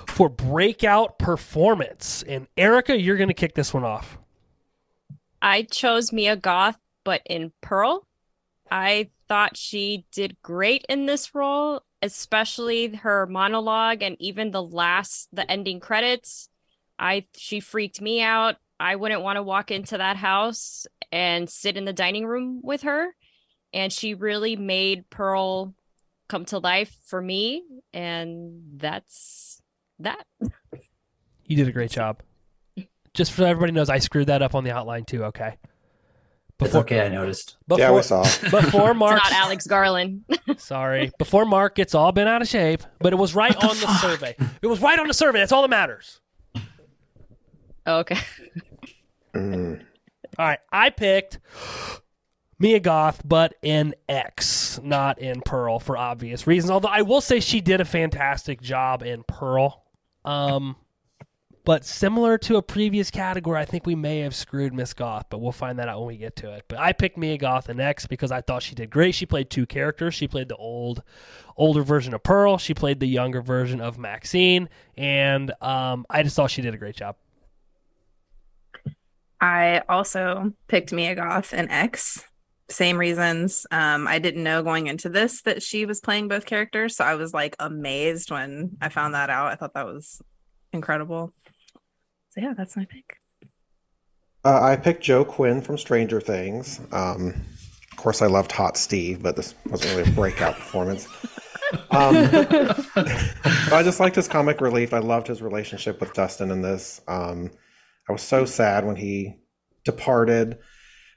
for 0.07 0.29
breakout 0.29 1.19
performance. 1.19 2.23
And 2.23 2.47
Erica, 2.55 3.01
you're 3.01 3.17
going 3.17 3.29
to 3.29 3.35
kick 3.35 3.55
this 3.55 3.73
one 3.73 3.83
off. 3.83 4.19
I 5.41 5.63
chose 5.63 6.13
Mia 6.13 6.37
Goth, 6.37 6.77
but 7.03 7.23
in 7.25 7.53
Pearl. 7.63 8.07
I 8.71 9.09
thought 9.27 9.57
she 9.57 10.05
did 10.13 10.37
great 10.43 10.85
in 10.87 11.07
this 11.07 11.35
role, 11.35 11.81
especially 12.03 12.95
her 12.97 13.27
monologue 13.27 14.03
and 14.03 14.17
even 14.21 14.51
the 14.51 14.63
last, 14.63 15.29
the 15.33 15.51
ending 15.51 15.81
credits. 15.81 16.51
I 16.99 17.25
she 17.35 17.61
freaked 17.61 18.03
me 18.03 18.21
out. 18.21 18.57
I 18.81 18.97
wouldn't 18.97 19.23
want 19.23 19.37
to 19.37 19.43
walk 19.43 19.71
into 19.71 19.97
that 19.97 20.19
house 20.19 20.87
and 21.11 21.49
sit 21.49 21.79
in 21.79 21.87
the 21.87 21.93
dining 21.95 22.27
room 22.27 22.61
with 22.63 22.83
her. 22.83 23.15
And 23.73 23.91
she 23.91 24.13
really 24.13 24.57
made 24.57 25.09
Pearl 25.09 25.75
come 26.33 26.47
to 26.47 26.59
life 26.59 26.97
for 27.05 27.21
me. 27.21 27.63
And 27.93 28.63
that's 28.77 29.61
that. 29.99 30.25
You 31.47 31.57
did 31.57 31.69
a 31.69 31.73
great 31.73 31.91
job. 31.91 32.23
Just 33.15 33.35
so 33.35 33.45
everybody 33.45 33.73
knows, 33.73 33.91
I 33.91 33.99
screwed 33.99 34.29
that 34.29 34.41
up 34.41 34.55
on 34.55 34.65
the 34.65 34.71
outline 34.71 35.05
too, 35.05 35.25
okay? 35.25 35.59
It's 36.59 36.75
okay. 36.75 37.05
I 37.05 37.09
noticed. 37.09 37.57
Before, 37.69 37.81
Yeah, 37.85 37.93
we 37.93 38.03
saw. 38.03 38.23
Before 38.51 38.93
It's 38.93 38.99
Mark, 38.99 39.17
not 39.17 39.33
Alex 39.33 39.67
Garland. 39.67 40.25
sorry, 40.59 41.11
before 41.19 41.45
Mark 41.45 41.75
gets 41.75 41.93
all 41.93 42.13
bent 42.13 42.29
out 42.29 42.41
of 42.41 42.47
shape, 42.47 42.83
but 43.01 43.13
it 43.13 43.17
was 43.17 43.35
right 43.35 43.57
on 43.57 43.77
the 43.81 43.99
survey. 43.99 44.37
It 44.63 44.69
was 44.69 44.81
right 44.81 44.99
on 44.99 45.09
the 45.09 45.15
survey. 45.15 45.41
That's 45.41 45.51
all 45.51 45.63
that 45.63 45.71
matters. 45.71 46.21
Oh, 47.85 47.99
okay. 47.99 48.17
Mm. 49.35 49.83
All 50.39 50.47
right, 50.47 50.61
I 50.71 50.91
picked 50.91 51.41
Mia 52.63 52.79
Goth, 52.79 53.23
but 53.25 53.55
in 53.61 53.93
X, 54.09 54.79
not 54.85 55.19
in 55.19 55.41
Pearl, 55.41 55.81
for 55.81 55.99
obvious 55.99 56.47
reasons. 56.47 56.71
Although 56.71 56.91
I 56.91 57.03
will 57.03 57.21
say 57.21 57.41
she 57.41 57.61
did 57.61 57.81
a 57.81 57.85
fantastic 57.85 58.63
job 58.63 59.03
in 59.03 59.25
Pearl. 59.25 59.83
Um, 60.25 60.77
but 61.65 61.85
similar 61.85 62.39
to 62.39 62.59
a 62.59 62.63
previous 62.63 63.11
category, 63.11 63.59
I 63.59 63.65
think 63.65 63.85
we 63.85 63.97
may 63.97 64.21
have 64.21 64.33
screwed 64.33 64.73
Miss 64.73 64.95
Goth, 64.95 65.27
but 65.29 65.41
we'll 65.41 65.51
find 65.51 65.77
that 65.81 65.89
out 65.89 65.99
when 65.99 66.07
we 66.07 66.17
get 66.17 66.37
to 66.37 66.53
it. 66.53 66.67
But 66.69 66.79
I 66.79 66.93
picked 66.93 67.19
Mia 67.19 67.37
Goth 67.37 67.69
in 67.69 67.81
X 67.81 68.07
because 68.07 68.31
I 68.31 68.41
thought 68.41 68.63
she 68.63 68.77
did 68.77 68.91
great. 68.91 69.17
She 69.17 69.27
played 69.27 69.51
two 69.51 69.67
characters. 69.67 70.15
She 70.15 70.29
played 70.29 70.47
the 70.47 70.55
old, 70.55 71.03
older 71.57 71.83
version 71.83 72.15
of 72.15 72.23
Pearl. 72.23 72.59
She 72.59 72.75
played 72.75 73.01
the 73.01 73.09
younger 73.09 73.43
version 73.43 73.81
of 73.81 73.99
Maxine, 73.99 74.69
and 74.97 75.53
um, 75.61 76.07
I 76.09 76.23
just 76.23 76.37
thought 76.37 76.53
she 76.53 76.63
did 76.63 76.75
a 76.75 76.79
great 76.79 76.95
job. 76.95 77.17
I 79.41 79.83
also 79.89 80.53
picked 80.69 80.93
Mia 80.93 81.17
Goth 81.17 81.53
in 81.53 81.69
X. 81.69 82.29
Same 82.69 82.97
reasons. 82.97 83.67
Um, 83.71 84.07
I 84.09 84.19
didn't 84.19 84.43
know 84.43 84.63
going 84.63 84.87
into 84.87 85.09
this 85.09 85.43
that 85.43 85.63
she 85.63 85.85
was 85.85 86.01
playing 86.01 86.29
both 86.29 86.47
characters, 86.47 86.97
so 86.97 87.05
I 87.05 87.15
was 87.15 87.35
like 87.35 87.57
amazed 87.59 88.31
when 88.31 88.77
I 88.81 88.89
found 88.89 89.15
that 89.15 89.31
out. 89.31 89.53
I 89.53 89.57
thought 89.57 89.75
that 89.75 89.87
was 89.87 90.23
incredible. 90.73 91.33
So 92.31 92.41
yeah, 92.41 92.55
that's 92.57 92.77
my 92.77 92.87
pick. 92.87 93.19
Uh, 94.45 94.61
I 94.61 94.77
picked 94.77 95.03
Joe 95.03 95.25
Quinn 95.25 95.61
from 95.61 95.79
Stranger 95.79 96.21
Things. 96.21 96.81
Um, 96.93 97.35
of 97.91 97.99
course, 97.99 98.23
I 98.23 98.27
loved 98.27 98.53
Hot 98.53 98.77
Steve, 98.77 99.23
but 99.23 99.37
this 99.37 99.55
wasn't 99.67 99.97
really 99.97 100.11
a 100.11 100.15
breakout 100.15 100.55
performance. 100.55 101.07
Um, 101.91 102.15
I 103.73 103.81
just 103.83 103.99
liked 103.99 104.17
his 104.17 104.29
comic 104.29 104.61
relief. 104.61 104.93
I 104.93 104.99
loved 104.99 105.27
his 105.27 105.41
relationship 105.41 106.01
with 106.01 106.13
Dustin 106.13 106.51
in 106.51 106.61
this. 106.61 107.01
Um, 107.09 107.51
I 108.09 108.13
was 108.13 108.21
so 108.21 108.45
sad 108.45 108.85
when 108.85 108.97
he 108.97 109.37
departed, 109.85 110.59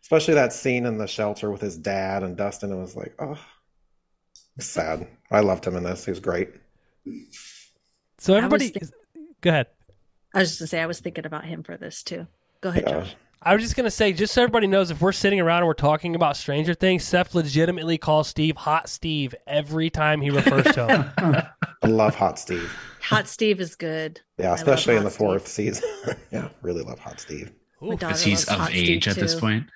especially 0.06 0.36
that 0.36 0.54
scene 0.54 0.86
in 0.86 1.00
the 1.00 1.08
shelter 1.08 1.50
with 1.50 1.62
his 1.62 1.76
dad 1.76 2.22
and 2.22 2.38
Dustin. 2.38 2.72
It 2.72 2.76
was 2.76 2.96
like, 2.96 3.16
oh, 3.18 3.40
sad. 4.60 5.08
I 5.32 5.40
loved 5.40 5.66
him 5.66 5.76
in 5.76 5.84
this. 5.84 6.06
He 6.06 6.12
was 6.12 6.20
great. 6.20 6.50
So 8.20 8.36
everybody, 8.36 8.70
think- 8.70 8.86
go 9.42 9.50
ahead. 9.50 9.66
I 10.32 10.40
was 10.40 10.50
just 10.50 10.60
gonna 10.60 10.68
say 10.68 10.80
I 10.82 10.86
was 10.86 11.00
thinking 11.00 11.26
about 11.26 11.46
him 11.46 11.64
for 11.64 11.76
this 11.76 12.04
too. 12.04 12.28
Go 12.62 12.70
ahead, 12.70 12.84
Yeah. 12.86 13.00
Josh. 13.00 13.16
I 13.42 13.56
was 13.56 13.64
just 13.64 13.76
gonna 13.76 13.90
say, 13.90 14.14
just 14.14 14.32
so 14.36 14.44
everybody 14.44 14.68
knows, 14.68 14.92
if 14.92 15.02
we're 15.02 15.12
sitting 15.12 15.40
around 15.40 15.60
and 15.60 15.68
we're 15.68 15.74
talking 15.74 16.14
about 16.16 16.38
Stranger 16.38 16.76
Things, 16.76 17.04
Seth 17.04 17.34
legitimately 17.34 17.98
calls 17.98 18.28
Steve 18.28 18.58
Hot 18.58 18.88
Steve 18.88 19.34
every 19.48 19.90
time 19.90 20.22
he 20.22 20.30
refers 20.30 20.66
to 20.76 20.88
him. 20.88 21.12
I 21.82 21.88
love 21.88 22.14
Hot 22.16 22.38
Steve. 22.38 22.72
Hot 23.02 23.28
Steve 23.28 23.60
is 23.60 23.76
good. 23.76 24.22
Yeah, 24.38 24.54
especially 24.54 24.98
in 24.98 25.04
the 25.04 25.10
Hot 25.10 25.18
fourth 25.18 25.48
season. 25.48 25.90
yeah, 26.32 26.50
really 26.62 26.84
love 26.84 27.00
Hot 27.00 27.20
Steve. 27.20 27.52
My 27.82 27.90
daughter 27.96 28.08
Because 28.08 28.24
he's 28.24 28.46
of 28.48 28.70
age 28.72 29.04
Steve, 29.04 29.18
at 29.18 29.22
this 29.22 29.40
point. 29.40 29.68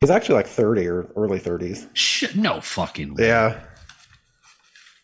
He's 0.00 0.10
actually 0.10 0.34
like 0.36 0.46
30 0.48 0.86
or 0.88 1.12
early 1.16 1.38
30s. 1.38 1.88
Shit, 1.94 2.34
no 2.36 2.60
fucking 2.60 3.14
way. 3.14 3.28
Yeah, 3.28 3.60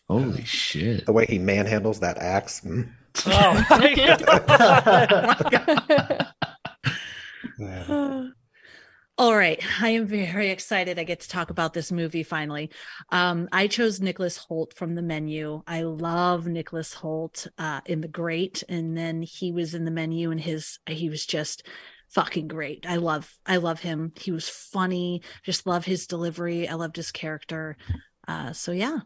Holy 0.09 0.43
shit. 0.43 1.05
the 1.05 1.13
way 1.13 1.25
he 1.25 1.39
manhandles 1.39 1.99
that 2.01 2.17
axe. 2.17 2.61
mm. 2.61 2.91
oh, 3.27 3.65
my 3.69 3.93
God. 5.47 6.27
Yeah. 7.59 8.27
All 9.17 9.35
right. 9.35 9.61
I 9.81 9.89
am 9.89 10.07
very 10.07 10.49
excited. 10.49 10.97
I 10.97 11.03
get 11.03 11.19
to 11.21 11.27
talk 11.29 11.49
about 11.49 11.73
this 11.73 11.91
movie 11.91 12.23
finally. 12.23 12.69
Um, 13.11 13.49
I 13.51 13.67
chose 13.67 13.99
Nicholas 13.99 14.37
Hoult 14.49 14.73
from 14.73 14.95
the 14.95 15.01
menu. 15.01 15.61
I 15.67 15.81
love 15.81 16.47
Nicholas 16.47 16.93
Hoult 16.95 17.47
uh, 17.57 17.81
in 17.85 17.99
The 17.99 18.07
Great. 18.07 18.63
And 18.69 18.97
then 18.97 19.21
he 19.21 19.51
was 19.51 19.75
in 19.75 19.83
the 19.83 19.91
menu 19.91 20.31
and 20.31 20.39
his, 20.39 20.79
he 20.87 21.09
was 21.09 21.25
just 21.25 21.67
fucking 22.09 22.47
great. 22.47 22.85
I 22.87 22.97
love, 22.97 23.33
I 23.45 23.57
love 23.57 23.79
him. 23.79 24.13
He 24.19 24.31
was 24.31 24.49
funny. 24.49 25.21
Just 25.43 25.65
love 25.65 25.85
his 25.85 26.07
delivery. 26.07 26.67
I 26.67 26.75
loved 26.75 26.95
his 26.95 27.11
character. 27.11 27.77
Uh, 28.27 28.53
so 28.53 28.71
yeah, 28.71 28.99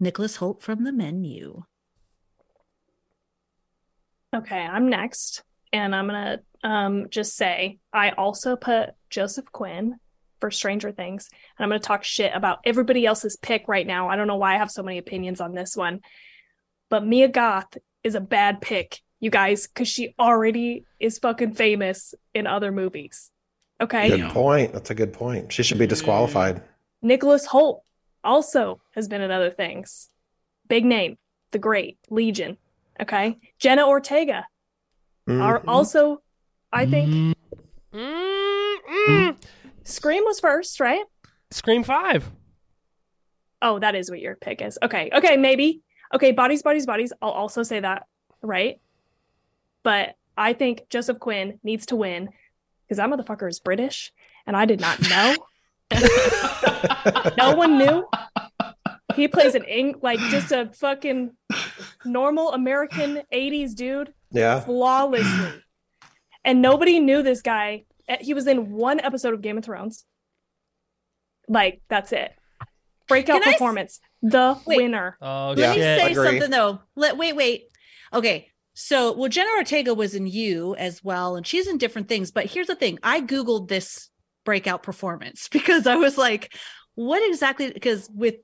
Nicholas 0.00 0.38
Hoult 0.38 0.62
from 0.62 0.84
the 0.84 0.92
menu. 0.92 1.62
Okay, 4.34 4.60
I'm 4.60 4.88
next, 4.88 5.42
and 5.72 5.94
I'm 5.94 6.06
gonna 6.06 6.40
um 6.64 7.08
just 7.10 7.36
say 7.36 7.78
I 7.92 8.10
also 8.10 8.56
put 8.56 8.90
Joseph 9.10 9.44
Quinn 9.52 9.96
for 10.40 10.50
Stranger 10.50 10.90
Things, 10.90 11.28
and 11.30 11.64
I'm 11.64 11.68
gonna 11.68 11.80
talk 11.80 12.02
shit 12.02 12.32
about 12.34 12.60
everybody 12.64 13.04
else's 13.04 13.36
pick 13.36 13.68
right 13.68 13.86
now. 13.86 14.08
I 14.08 14.16
don't 14.16 14.26
know 14.26 14.36
why 14.36 14.54
I 14.54 14.58
have 14.58 14.70
so 14.70 14.82
many 14.82 14.96
opinions 14.96 15.42
on 15.42 15.52
this 15.52 15.76
one, 15.76 16.00
but 16.88 17.06
Mia 17.06 17.28
Goth 17.28 17.76
is 18.02 18.14
a 18.14 18.20
bad 18.20 18.62
pick, 18.62 19.02
you 19.22 19.30
guys, 19.30 19.66
because 19.68 19.88
she 19.88 20.14
already 20.18 20.84
is 21.00 21.18
fucking 21.18 21.54
famous 21.54 22.12
in 22.34 22.46
other 22.46 22.70
movies. 22.72 23.30
Okay, 23.80 24.10
Good 24.10 24.30
point. 24.30 24.72
That's 24.74 24.90
a 24.90 24.94
good 24.94 25.12
point. 25.12 25.52
She 25.52 25.62
should 25.62 25.78
be 25.78 25.86
disqualified. 25.86 26.56
Mm-hmm. 26.56 27.06
Nicholas 27.08 27.46
Hoult 27.48 27.82
also 28.22 28.80
has 28.94 29.08
been 29.08 29.20
in 29.22 29.30
other 29.30 29.50
things. 29.50 30.08
Big 30.68 30.84
name, 30.84 31.16
The 31.52 31.58
Great, 31.58 31.98
Legion. 32.10 32.58
Okay. 33.00 33.38
Jenna 33.58 33.86
Ortega 33.88 34.44
are 35.28 35.60
Mhm. 35.60 35.64
also, 35.68 36.20
I 36.72 36.86
think, 36.86 37.36
Mm-mm. 37.92 39.36
Scream 39.84 40.24
was 40.24 40.40
first, 40.40 40.80
right? 40.80 41.04
Scream 41.50 41.82
Five. 41.84 42.30
Oh, 43.60 43.78
that 43.78 43.94
is 43.94 44.10
what 44.10 44.20
your 44.20 44.34
pick 44.36 44.60
is. 44.62 44.78
Okay. 44.82 45.10
Okay. 45.12 45.36
Maybe. 45.36 45.82
Okay. 46.14 46.32
Bodies, 46.32 46.62
bodies, 46.62 46.86
bodies. 46.86 47.12
I'll 47.22 47.30
also 47.30 47.62
say 47.62 47.80
that, 47.80 48.06
right? 48.42 48.80
But 49.84 50.14
I 50.36 50.52
think 50.52 50.88
Joseph 50.90 51.18
Quinn 51.18 51.58
needs 51.62 51.86
to 51.86 51.96
win 51.96 52.28
because 52.86 52.98
that 52.98 53.08
motherfucker 53.10 53.48
is 53.48 53.60
British 53.60 54.12
and 54.46 54.56
I 54.56 54.64
did 54.64 54.80
not 54.80 55.00
know. 55.08 55.36
no 57.36 57.54
one 57.54 57.78
knew. 57.78 58.06
He 59.14 59.28
plays 59.28 59.54
an 59.54 59.64
ing 59.64 59.96
like 60.02 60.18
just 60.30 60.52
a 60.52 60.70
fucking 60.74 61.32
normal 62.04 62.52
American 62.52 63.22
80s 63.32 63.74
dude 63.74 64.12
Yeah. 64.30 64.60
flawlessly. 64.60 65.62
And 66.44 66.62
nobody 66.62 66.98
knew 66.98 67.22
this 67.22 67.42
guy. 67.42 67.84
Uh, 68.08 68.16
He 68.20 68.34
was 68.34 68.46
in 68.46 68.72
one 68.72 69.00
episode 69.00 69.34
of 69.34 69.42
Game 69.42 69.58
of 69.58 69.64
Thrones. 69.64 70.04
Like, 71.48 71.82
that's 71.88 72.12
it. 72.12 72.32
Breakout 73.08 73.42
Can 73.42 73.48
I 73.48 73.52
s- 73.52 73.54
performance. 73.58 74.00
The 74.22 74.56
Wait. 74.66 74.76
winner. 74.78 75.18
Oh 75.20 75.54
Let 75.56 75.58
Yeah, 75.58 75.70
me 75.70 75.76
shit! 75.76 76.00
say 76.00 76.12
agree. 76.12 76.24
something 76.24 76.50
though. 76.50 76.80
Let 76.96 77.16
wait, 77.18 77.36
wait. 77.36 77.64
Okay. 78.14 78.48
So, 78.74 79.12
well, 79.12 79.28
Jenna 79.28 79.50
Ortega 79.56 79.94
was 79.94 80.14
in 80.14 80.26
You 80.26 80.74
as 80.76 81.04
well, 81.04 81.36
and 81.36 81.46
she's 81.46 81.66
in 81.66 81.78
different 81.78 82.08
things. 82.08 82.30
But 82.30 82.46
here's 82.46 82.68
the 82.68 82.74
thing: 82.74 82.98
I 83.02 83.20
googled 83.20 83.68
this 83.68 84.08
breakout 84.44 84.82
performance 84.82 85.48
because 85.52 85.86
I 85.86 85.96
was 85.96 86.16
like, 86.16 86.54
"What 86.94 87.26
exactly?" 87.28 87.70
Because 87.70 88.08
with 88.14 88.36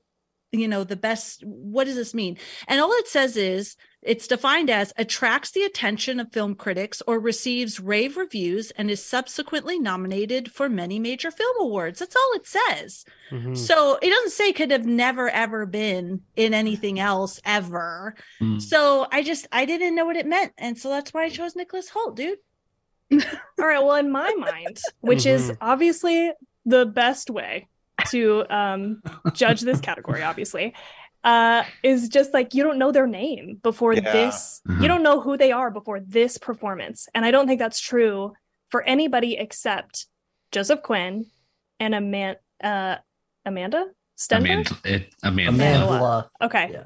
you 0.51 0.67
know 0.67 0.83
the 0.83 0.95
best, 0.95 1.43
what 1.45 1.85
does 1.85 1.95
this 1.95 2.13
mean? 2.13 2.37
And 2.67 2.79
all 2.79 2.91
it 2.93 3.07
says 3.07 3.37
is 3.37 3.75
it's 4.01 4.27
defined 4.27 4.69
as 4.69 4.93
attracts 4.97 5.51
the 5.51 5.63
attention 5.63 6.19
of 6.19 6.31
film 6.31 6.55
critics 6.55 7.01
or 7.05 7.19
receives 7.19 7.79
rave 7.79 8.15
reviews 8.15 8.71
and 8.71 8.89
is 8.89 9.03
subsequently 9.03 9.77
nominated 9.77 10.51
for 10.51 10.69
many 10.69 10.99
major 10.99 11.31
film 11.31 11.55
awards. 11.59 11.99
That's 11.99 12.15
all 12.15 12.33
it 12.35 12.47
says. 12.47 13.03
Mhm. 13.29 13.57
So 13.57 13.99
it 14.01 14.09
doesn't 14.09 14.31
say 14.31 14.53
could 14.53 14.71
have 14.71 14.85
never 14.85 15.29
ever 15.29 15.65
been 15.65 16.21
in 16.37 16.53
anything 16.53 16.99
else 16.99 17.41
ever. 17.43 18.15
Mm. 18.41 18.61
So 18.61 19.07
I 19.11 19.21
just 19.21 19.47
I 19.51 19.65
didn't 19.65 19.95
know 19.95 20.05
what 20.05 20.15
it 20.15 20.25
meant, 20.25 20.53
and 20.57 20.77
so 20.77 20.89
that's 20.89 21.13
why 21.13 21.23
I 21.25 21.29
chose 21.29 21.55
Nicholas 21.55 21.89
Hoult, 21.89 22.15
dude. 22.15 22.39
All 23.11 23.65
right. 23.65 23.83
Well, 23.83 23.95
in 23.95 24.11
my 24.11 24.33
mind, 24.35 24.79
which 25.01 25.25
is 25.25 25.51
obviously 25.59 26.31
the 26.65 26.85
best 26.85 27.29
way 27.29 27.67
to 28.07 28.45
um, 28.49 29.01
judge 29.33 29.61
this 29.61 29.81
category, 29.81 30.23
obviously, 30.23 30.73
uh, 31.23 31.63
is 31.83 32.07
just 32.09 32.33
like 32.33 32.53
you 32.53 32.63
don't 32.63 32.77
know 32.77 32.91
their 32.91 33.07
name 33.07 33.59
before 33.61 33.93
Yeah. 33.93 34.11
this. 34.11 34.61
Mhm. 34.67 34.81
You 34.81 34.87
don't 34.87 35.03
know 35.03 35.19
who 35.19 35.37
they 35.37 35.51
are 35.51 35.69
before 35.71 35.99
this 35.99 36.37
performance. 36.37 37.07
And 37.13 37.25
I 37.25 37.31
don't 37.31 37.47
think 37.47 37.59
that's 37.59 37.79
true 37.79 38.33
for 38.69 38.83
anybody 38.83 39.35
except 39.37 40.07
Joseph 40.51 40.81
Quinn 40.81 41.25
and 41.79 41.93
Aman- 41.95 42.37
uh, 42.63 42.95
Amanda 43.45 43.85
Stenberg. 44.17 44.37
Amanda, 44.45 44.77
it, 44.85 45.15
Amanda. 45.23 45.49
Amanda. 45.87 46.29
Okay. 46.41 46.69
Yeah. 46.71 46.83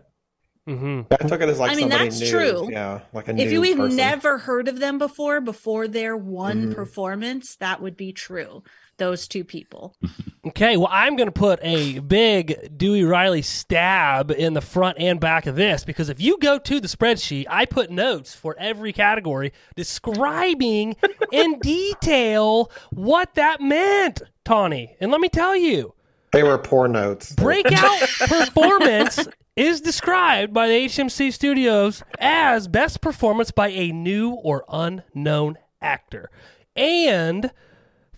Mhm. 0.67 1.07
I 1.11 1.27
took 1.27 1.41
it 1.41 1.49
as 1.49 1.59
like 1.59 1.71
I 1.71 1.75
mean, 1.75 1.89
that's 1.89 2.19
new. 2.21 2.29
true. 2.29 2.69
Yeah, 2.71 3.01
like 3.11 3.27
a 3.27 3.31
If 3.31 3.37
new 3.37 3.43
you 3.49 3.61
have 3.63 3.77
person. 3.77 3.97
never 3.97 4.37
heard 4.37 4.67
of 4.69 4.79
them 4.79 4.97
before, 4.97 5.41
before 5.41 5.87
their 5.89 6.15
one 6.15 6.67
Mhm. 6.69 6.75
performance, 6.75 7.55
that 7.57 7.81
would 7.81 7.97
be 7.97 8.13
true. 8.13 8.63
Those 8.97 9.27
two 9.27 9.43
people. 9.43 9.95
Okay, 10.45 10.77
well, 10.77 10.89
I'm 10.91 11.15
going 11.15 11.27
to 11.27 11.31
put 11.31 11.59
a 11.63 11.99
big 11.99 12.77
Dewey 12.77 13.03
Riley 13.03 13.41
stab 13.41 14.29
in 14.29 14.53
the 14.53 14.61
front 14.61 14.97
and 14.99 15.19
back 15.19 15.47
of 15.47 15.55
this 15.55 15.83
because 15.83 16.09
if 16.09 16.21
you 16.21 16.37
go 16.39 16.59
to 16.59 16.79
the 16.79 16.87
spreadsheet, 16.87 17.45
I 17.49 17.65
put 17.65 17.89
notes 17.89 18.35
for 18.35 18.55
every 18.59 18.93
category 18.93 19.51
describing 19.75 20.95
in 21.31 21.59
detail 21.59 22.71
what 22.91 23.33
that 23.35 23.61
meant, 23.61 24.21
Tawny. 24.45 24.95
And 24.99 25.11
let 25.11 25.21
me 25.21 25.29
tell 25.29 25.55
you, 25.55 25.93
They 26.31 26.43
were 26.43 26.57
poor 26.57 26.87
notes. 26.87 27.33
breakout 27.33 27.99
performance 28.19 29.27
is 29.55 29.81
described 29.81 30.53
by 30.53 30.67
the 30.67 30.73
HMC 30.85 31.31
Studios 31.33 32.03
as 32.19 32.67
best 32.67 33.01
performance 33.01 33.49
by 33.51 33.69
a 33.69 33.91
new 33.91 34.31
or 34.31 34.65
unknown 34.69 35.57
actor. 35.81 36.29
And 36.75 37.51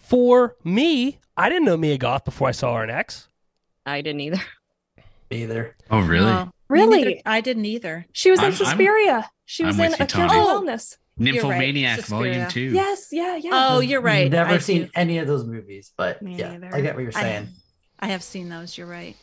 for 0.06 0.56
me, 0.64 1.20
I 1.38 1.50
didn't 1.50 1.66
know 1.66 1.78
Mia 1.78 1.98
Goth 1.98 2.26
before 2.26 2.48
I 2.48 2.52
saw 2.52 2.76
her 2.78 2.84
in 2.84 2.90
X. 2.90 3.28
I 3.86 4.02
didn't 4.02 4.22
either. 4.22 4.42
Either. 5.32 5.76
Oh, 5.90 6.00
really? 6.02 6.26
Well, 6.26 6.46
me 6.46 6.52
Really? 6.70 7.04
neither- 7.04 7.22
I 7.26 7.42
didn't 7.42 7.66
either. 7.66 8.06
She 8.12 8.30
was 8.32 8.40
in 8.40 8.46
I'm- 8.46 8.54
I'm- 8.54 8.58
Suspiria. 8.66 9.30
she 9.46 9.64
was 9.64 9.78
I'm 9.80 9.86
in 9.86 9.92
with 9.92 10.00
you, 10.00 10.06
A 10.06 10.08
Cure 10.08 10.28
Tawny. 10.28 10.40
for 10.40 10.50
Oh. 10.52 10.62
Wellness. 10.62 10.98
You're 11.18 11.34
right. 11.34 11.44
Nymphomaniac 11.44 12.00
Volume 12.02 12.48
2. 12.50 12.62
Yes, 12.62 13.08
yeah, 13.12 13.36
yeah. 13.38 13.50
Oh, 13.54 13.80
you're 13.80 14.02
right. 14.02 14.30
Never 14.30 14.56
I 14.56 14.58
seen 14.60 14.84
do- 14.84 14.90
any 14.96 15.18
of 15.18 15.28
those 15.28 15.46
movies, 15.46 15.92
but 15.98 16.22
Me 16.22 16.36
yeah, 16.36 16.58
neither. 16.58 16.76
I 16.76 16.82
get 16.82 16.96
what 16.96 17.02
you're 17.04 17.12
I- 17.16 17.22
saying. 17.22 17.48
I 18.00 18.08
have 18.08 18.22
seen 18.24 18.50
those. 18.50 18.78
You're 18.78 18.88
right. 18.88 19.16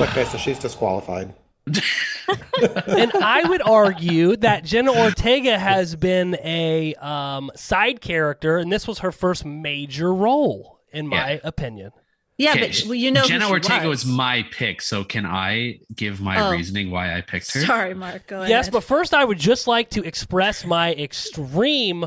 Okay, 0.00 0.24
so 0.24 0.38
she's 0.38 0.58
disqualified. 0.58 1.34
And 1.66 3.12
I 3.14 3.44
would 3.48 3.62
argue 3.62 4.36
that 4.36 4.64
Jenna 4.64 4.92
Ortega 4.92 5.58
has 5.58 5.96
been 5.96 6.36
a 6.42 6.94
um, 6.96 7.50
side 7.54 8.00
character, 8.00 8.58
and 8.58 8.72
this 8.72 8.86
was 8.86 8.98
her 9.00 9.12
first 9.12 9.44
major 9.44 10.12
role, 10.12 10.80
in 10.92 11.08
my 11.08 11.40
opinion. 11.44 11.90
Yeah, 12.36 12.50
Okay, 12.52 12.60
but 12.66 12.82
well, 12.86 12.94
you 12.94 13.10
know, 13.12 13.22
Jenna 13.24 13.48
Ortega 13.48 13.88
was. 13.88 14.04
was 14.04 14.12
my 14.12 14.44
pick. 14.50 14.82
So 14.82 15.04
can 15.04 15.24
I 15.24 15.78
give 15.94 16.20
my 16.20 16.48
Oh. 16.48 16.50
reasoning 16.50 16.90
why 16.90 17.16
I 17.16 17.20
picked 17.20 17.52
her? 17.54 17.60
Sorry, 17.64 17.94
Mark. 17.94 18.26
Go 18.26 18.42
Yes, 18.42 18.64
ahead. 18.66 18.72
but 18.72 18.82
first 18.82 19.14
I 19.14 19.24
would 19.24 19.38
just 19.38 19.68
like 19.68 19.90
to 19.90 20.02
express 20.02 20.64
my 20.64 20.92
extreme 20.94 22.06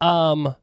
um 0.00 0.54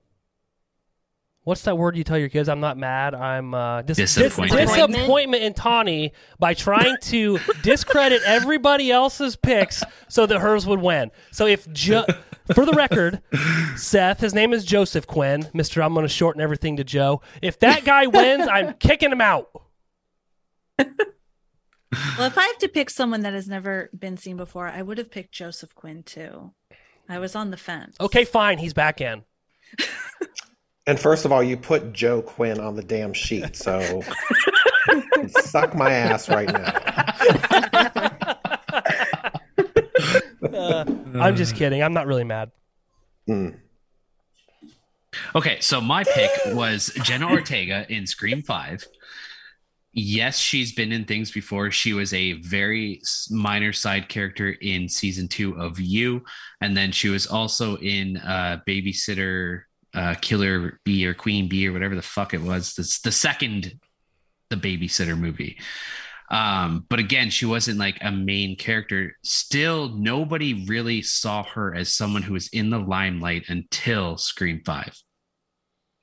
what's 1.47 1.61
that 1.61 1.77
word 1.77 1.95
you 1.95 2.03
tell 2.03 2.17
your 2.17 2.27
kids? 2.27 2.49
I'm 2.49 2.59
not 2.59 2.77
mad. 2.77 3.15
I'm 3.15 3.53
uh 3.53 3.81
dis- 3.81 3.95
dis- 3.95 4.15
Disappointment. 4.15 4.67
disappointment 4.67 5.43
in 5.43 5.53
Tawny 5.53 6.11
by 6.39 6.53
trying 6.53 6.97
to 7.03 7.39
discredit 7.63 8.21
everybody 8.25 8.91
else's 8.91 9.37
picks 9.37 9.81
so 10.09 10.25
that 10.25 10.39
hers 10.39 10.67
would 10.67 10.81
win. 10.81 11.09
So 11.31 11.47
if 11.47 11.71
jo- 11.71 12.05
for 12.53 12.65
the 12.65 12.73
record, 12.73 13.21
Seth, 13.77 14.19
his 14.19 14.33
name 14.33 14.51
is 14.51 14.65
Joseph 14.65 15.07
Quinn, 15.07 15.43
Mr. 15.53 15.81
I'm 15.83 15.93
going 15.93 16.03
to 16.03 16.09
shorten 16.09 16.41
everything 16.41 16.75
to 16.77 16.83
Joe. 16.83 17.21
If 17.41 17.59
that 17.59 17.85
guy 17.85 18.07
wins, 18.07 18.45
I'm 18.51 18.73
kicking 18.73 19.11
him 19.11 19.21
out. 19.21 19.49
Well, 20.77 22.27
if 22.27 22.37
I 22.37 22.43
have 22.45 22.57
to 22.59 22.67
pick 22.67 22.89
someone 22.89 23.21
that 23.21 23.33
has 23.33 23.47
never 23.47 23.89
been 23.97 24.17
seen 24.17 24.35
before, 24.35 24.67
I 24.67 24.81
would 24.81 24.97
have 24.97 25.09
picked 25.09 25.31
Joseph 25.31 25.73
Quinn 25.73 26.03
too. 26.03 26.51
I 27.07 27.19
was 27.19 27.35
on 27.37 27.51
the 27.51 27.57
fence. 27.57 27.95
Okay, 28.01 28.25
fine, 28.25 28.57
he's 28.57 28.73
back 28.73 28.99
in. 28.99 29.23
And 30.87 30.97
first 30.97 31.25
of 31.25 31.33
all, 31.33 31.43
you 31.43 31.57
put 31.57 31.91
Joe 31.91 32.21
Quinn 32.21 32.61
on 32.61 32.77
the 32.77 32.81
damn 32.81 33.13
sheet, 33.13 33.57
so 33.57 34.01
suck 35.41 35.75
my 35.75 35.91
ass 35.91 36.29
right 36.29 36.47
now. 36.47 36.73
Uh, 40.53 40.85
I'm 41.15 41.35
just 41.35 41.55
kidding. 41.55 41.83
I'm 41.83 41.93
not 41.93 42.07
really 42.07 42.23
mad. 42.23 42.51
Okay, 45.35 45.57
so 45.59 45.81
my 45.81 46.03
pick 46.03 46.31
was 46.47 46.91
Jenna 47.03 47.29
Ortega 47.29 47.85
in 47.89 48.07
Scream 48.07 48.41
5. 48.41 48.87
Yes, 49.93 50.37
she's 50.37 50.73
been 50.73 50.91
in 50.91 51.05
things 51.05 51.31
before. 51.31 51.71
She 51.71 51.93
was 51.93 52.13
a 52.13 52.33
very 52.33 53.01
minor 53.29 53.73
side 53.73 54.09
character 54.09 54.55
in 54.61 54.87
season 54.87 55.27
two 55.27 55.59
of 55.59 55.79
You. 55.79 56.23
And 56.61 56.77
then 56.77 56.91
she 56.91 57.09
was 57.09 57.27
also 57.27 57.77
in 57.77 58.17
uh, 58.17 58.61
Babysitter 58.67 59.63
uh, 59.97 60.13
Killer 60.21 60.79
Bee 60.85 61.07
or 61.07 61.15
Queen 61.15 61.49
Bee 61.49 61.67
or 61.67 61.73
whatever 61.73 61.95
the 61.95 62.01
fuck 62.03 62.33
it 62.33 62.41
was. 62.41 62.75
The 62.75 63.11
second 63.11 63.79
The 64.51 64.55
Babysitter 64.55 65.17
movie. 65.17 65.57
Um, 66.29 66.85
but 66.89 66.99
again, 66.99 67.29
she 67.29 67.45
wasn't 67.45 67.79
like 67.79 67.97
a 68.01 68.11
main 68.11 68.57
character. 68.57 69.15
Still, 69.23 69.89
nobody 69.89 70.65
really 70.65 71.01
saw 71.01 71.43
her 71.43 71.73
as 71.73 71.93
someone 71.93 72.21
who 72.21 72.33
was 72.33 72.47
in 72.49 72.69
the 72.69 72.79
limelight 72.79 73.45
until 73.47 74.17
Scream 74.17 74.61
5 74.63 74.93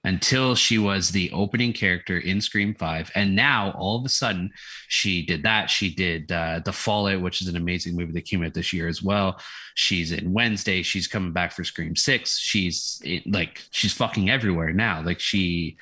until 0.05 0.55
she 0.55 0.77
was 0.77 1.11
the 1.11 1.31
opening 1.33 1.73
character 1.73 2.19
in 2.19 2.41
Scream 2.41 2.75
5. 2.75 3.11
And 3.15 3.35
now 3.35 3.73
all 3.73 3.99
of 3.99 4.05
a 4.05 4.11
sudden 4.11 4.51
she 4.87 5.25
did 5.25 5.43
that. 5.45 5.71
She 5.71 5.95
did 5.95 6.31
uh, 6.31 6.61
The 6.63 6.73
Fallout, 6.73 7.23
which 7.23 7.41
is 7.41 7.49
an 7.49 7.57
amazing 7.57 7.97
movie 7.97 8.13
that 8.13 8.27
came 8.27 8.45
out 8.45 8.53
this 8.53 8.73
year 8.73 8.87
as 8.87 9.03
well. 9.03 9.41
She's 9.75 10.13
in 10.13 10.33
Wednesday. 10.35 10.83
She's 10.83 11.09
coming 11.09 11.33
back 11.33 11.53
for 11.53 11.65
Scream 11.65 11.97
6. 11.97 12.39
She's 12.39 13.03
like, 13.27 13.63
she's 13.71 13.95
fucking 13.95 14.29
everywhere 14.29 14.75
now. 14.75 15.03
Like 15.03 15.21
she 15.21 15.79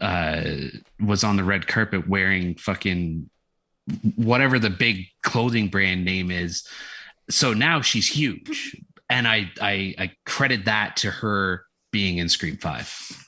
uh, 0.00 0.44
was 0.98 1.22
on 1.22 1.36
the 1.36 1.44
red 1.44 1.66
carpet 1.66 2.08
wearing 2.08 2.54
fucking 2.54 3.28
whatever 4.16 4.58
the 4.58 4.70
big 4.70 5.06
clothing 5.22 5.68
brand 5.68 6.06
name 6.06 6.30
is. 6.30 6.66
So 7.28 7.52
now 7.52 7.82
she's 7.82 8.08
huge. 8.08 8.80
And 9.10 9.28
I, 9.28 9.50
I, 9.60 9.94
I 9.98 10.12
credit 10.24 10.64
that 10.64 10.96
to 10.98 11.10
her 11.10 11.64
being 11.92 12.16
in 12.16 12.30
Scream 12.30 12.56
5. 12.56 13.27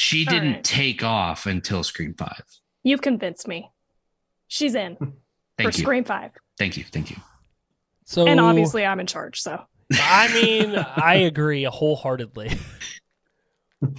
She 0.00 0.26
All 0.26 0.32
didn't 0.32 0.52
right. 0.54 0.64
take 0.64 1.04
off 1.04 1.44
until 1.44 1.84
Scream 1.84 2.14
5. 2.14 2.42
You've 2.82 3.02
convinced 3.02 3.46
me. 3.46 3.70
She's 4.48 4.74
in 4.74 4.96
Thank 5.58 5.72
for 5.72 5.76
you. 5.76 5.82
Scream 5.84 6.04
5. 6.04 6.30
Thank 6.56 6.78
you. 6.78 6.84
Thank 6.84 7.10
you. 7.10 7.18
So 8.06 8.26
And 8.26 8.40
obviously, 8.40 8.86
I'm 8.86 8.98
in 8.98 9.06
charge. 9.06 9.42
So 9.42 9.60
I 9.92 10.32
mean, 10.32 10.74
I 10.74 11.16
agree 11.16 11.64
wholeheartedly. 11.64 12.50
All 13.82 13.92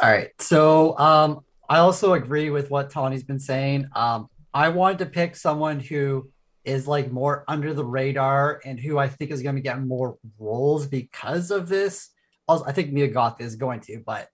right. 0.00 0.30
So 0.38 0.96
um, 0.96 1.40
I 1.68 1.78
also 1.78 2.12
agree 2.12 2.50
with 2.50 2.70
what 2.70 2.88
Tawny's 2.88 3.24
been 3.24 3.40
saying. 3.40 3.88
Um, 3.96 4.28
I 4.54 4.68
wanted 4.68 4.98
to 4.98 5.06
pick 5.06 5.34
someone 5.34 5.80
who 5.80 6.30
is 6.64 6.86
like 6.86 7.10
more 7.10 7.44
under 7.48 7.74
the 7.74 7.84
radar 7.84 8.60
and 8.64 8.78
who 8.78 8.96
I 8.96 9.08
think 9.08 9.32
is 9.32 9.42
going 9.42 9.56
to 9.56 9.60
get 9.60 9.82
more 9.82 10.18
roles 10.38 10.86
because 10.86 11.50
of 11.50 11.68
this. 11.68 12.10
Also, 12.48 12.64
I 12.64 12.72
think 12.72 12.92
Mia 12.92 13.08
Goth 13.08 13.40
is 13.40 13.56
going 13.56 13.80
to, 13.80 14.02
but 14.04 14.28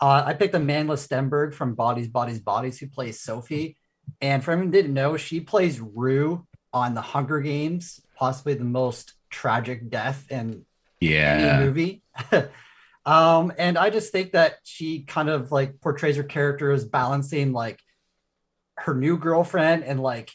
uh, 0.00 0.22
I 0.26 0.34
picked 0.34 0.54
Amanda 0.54 0.94
Stenberg 0.94 1.54
from 1.54 1.74
Bodies, 1.74 2.08
Bodies, 2.08 2.40
Bodies, 2.40 2.78
who 2.78 2.88
plays 2.88 3.20
Sophie. 3.20 3.76
And 4.20 4.42
for 4.42 4.50
anyone 4.50 4.66
who 4.68 4.72
didn't 4.72 4.94
know, 4.94 5.16
she 5.16 5.40
plays 5.40 5.80
Rue 5.80 6.46
on 6.72 6.94
the 6.94 7.00
Hunger 7.00 7.40
Games, 7.40 8.00
possibly 8.16 8.54
the 8.54 8.64
most 8.64 9.14
tragic 9.30 9.88
death 9.90 10.30
in 10.30 10.66
Yeah. 11.00 11.58
any 11.58 11.64
movie. 11.66 12.02
um, 13.06 13.52
and 13.58 13.78
I 13.78 13.90
just 13.90 14.12
think 14.12 14.32
that 14.32 14.56
she 14.64 15.04
kind 15.04 15.28
of 15.28 15.52
like 15.52 15.80
portrays 15.80 16.16
her 16.16 16.22
character 16.24 16.72
as 16.72 16.84
balancing 16.84 17.52
like 17.52 17.78
her 18.78 18.94
new 18.94 19.16
girlfriend 19.16 19.84
and 19.84 20.00
like 20.00 20.32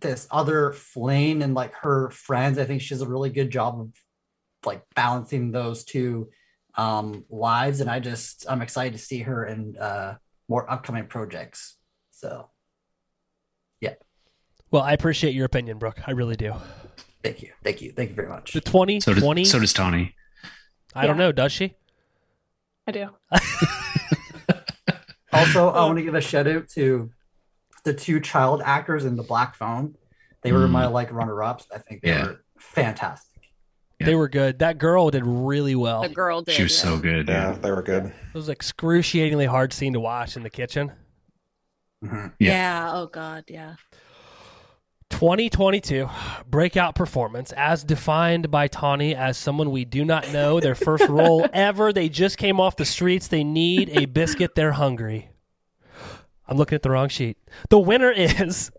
this 0.00 0.28
other 0.30 0.72
flame 0.72 1.40
and 1.40 1.54
like 1.54 1.72
her 1.76 2.10
friends. 2.10 2.58
I 2.58 2.64
think 2.64 2.82
she 2.82 2.90
does 2.90 3.02
a 3.02 3.08
really 3.08 3.30
good 3.30 3.50
job 3.50 3.80
of 3.80 3.88
like 4.64 4.82
balancing 4.94 5.52
those 5.52 5.84
two 5.84 6.28
um 6.76 7.24
lives. 7.30 7.80
And 7.80 7.90
I 7.90 8.00
just 8.00 8.46
I'm 8.48 8.62
excited 8.62 8.92
to 8.92 8.98
see 8.98 9.20
her 9.20 9.46
in 9.46 9.76
uh 9.78 10.16
more 10.48 10.70
upcoming 10.70 11.06
projects. 11.06 11.76
So 12.10 12.50
yeah. 13.80 13.94
Well, 14.70 14.82
I 14.82 14.92
appreciate 14.92 15.34
your 15.34 15.46
opinion, 15.46 15.78
Brooke. 15.78 16.00
I 16.06 16.12
really 16.12 16.36
do. 16.36 16.52
thank 17.22 17.42
you. 17.42 17.52
Thank 17.64 17.82
you. 17.82 17.92
Thank 17.92 18.10
you 18.10 18.16
very 18.16 18.28
much. 18.28 18.52
The 18.52 18.60
20, 18.60 19.00
So 19.00 19.14
does, 19.14 19.22
20 19.22 19.44
so 19.44 19.58
does 19.60 19.72
Tawny. 19.72 20.14
I 20.94 21.06
don't 21.06 21.18
know, 21.18 21.30
does 21.32 21.52
she? 21.52 21.74
I 22.86 22.92
do. 22.92 23.08
Also, 25.32 25.68
I 25.68 25.84
want 25.84 25.98
to 25.98 26.02
give 26.04 26.14
a 26.14 26.20
shout 26.20 26.46
out 26.46 26.68
to 26.70 27.10
the 27.84 27.92
two 27.92 28.20
child 28.20 28.62
actors 28.64 29.04
in 29.04 29.16
the 29.16 29.22
Black 29.22 29.54
Phone. 29.54 29.94
They 30.42 30.52
were 30.52 30.66
Mm. 30.66 30.70
my 30.70 30.86
like 30.86 31.12
runner 31.12 31.42
ups. 31.42 31.66
I 31.74 31.78
think 31.78 32.00
they 32.02 32.08
Yeah. 32.08 32.26
were 32.26 32.44
fantastic. 32.58 33.35
Yeah. 34.00 34.06
They 34.06 34.14
were 34.14 34.28
good. 34.28 34.58
That 34.58 34.78
girl 34.78 35.10
did 35.10 35.24
really 35.24 35.74
well. 35.74 36.02
The 36.02 36.08
girl 36.10 36.42
did. 36.42 36.54
She 36.54 36.62
was 36.64 36.76
yeah. 36.76 36.90
so 36.90 36.98
good. 36.98 37.28
Yeah, 37.28 37.52
Yeah. 37.52 37.58
they 37.58 37.70
were 37.70 37.82
good. 37.82 38.06
It 38.06 38.12
was 38.34 38.48
excruciatingly 38.48 39.46
hard 39.46 39.72
scene 39.72 39.94
to 39.94 40.00
watch 40.00 40.36
in 40.36 40.42
the 40.42 40.50
kitchen. 40.50 40.92
Mhm. 42.04 42.32
Yeah. 42.38 42.50
Yeah. 42.50 42.90
Oh 42.92 43.06
God. 43.06 43.44
Yeah. 43.48 43.76
2022 45.10 46.08
breakout 46.48 46.94
performance 46.94 47.52
as 47.52 47.84
defined 47.84 48.50
by 48.50 48.66
Tawny 48.68 49.14
as 49.14 49.38
someone 49.38 49.70
we 49.70 49.84
do 49.84 50.04
not 50.04 50.30
know. 50.32 50.60
Their 50.60 50.74
first 50.74 51.08
role 51.08 51.46
ever. 51.52 51.92
They 51.92 52.08
just 52.08 52.36
came 52.38 52.60
off 52.60 52.76
the 52.76 52.84
streets. 52.84 53.28
They 53.28 53.44
need 53.44 53.90
a 53.96 54.06
biscuit. 54.06 54.54
They're 54.54 54.72
hungry. 54.72 55.30
I'm 56.48 56.56
looking 56.56 56.76
at 56.76 56.82
the 56.82 56.90
wrong 56.90 57.08
sheet. 57.08 57.38
The 57.70 57.78
winner 57.78 58.10
is 58.10 58.70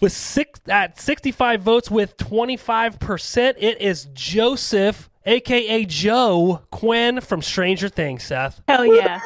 with 0.00 0.12
six 0.12 0.60
at 0.68 1.00
65 1.00 1.62
votes 1.62 1.90
with 1.90 2.16
25%. 2.16 3.54
It 3.58 3.80
is 3.80 4.06
Joseph, 4.12 5.10
aka 5.26 5.84
Joe 5.84 6.62
Quinn 6.70 7.20
from 7.20 7.42
Stranger 7.42 7.88
Things. 7.88 8.24
Seth, 8.24 8.60
Hell 8.68 8.86
yeah. 8.86 9.20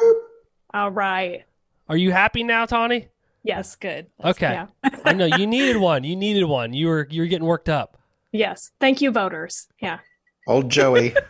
All 0.73 0.91
right. 0.91 1.43
are 1.87 1.97
you 1.97 2.11
happy 2.11 2.43
now, 2.43 2.65
Tawny? 2.65 3.09
Yes, 3.43 3.75
good. 3.75 4.07
Okay. 4.23 4.51
Yeah. 4.83 4.89
I 5.03 5.13
know 5.13 5.25
you 5.25 5.45
needed 5.45 5.77
one. 5.77 6.03
You 6.05 6.15
needed 6.15 6.45
one. 6.45 6.73
You 6.73 6.87
were 6.87 7.07
you 7.09 7.21
were 7.21 7.27
getting 7.27 7.45
worked 7.47 7.69
up. 7.69 7.97
Yes. 8.31 8.71
Thank 8.79 9.01
you, 9.01 9.11
voters. 9.11 9.67
Yeah. 9.81 9.99
Old 10.47 10.69
Joey. 10.69 11.13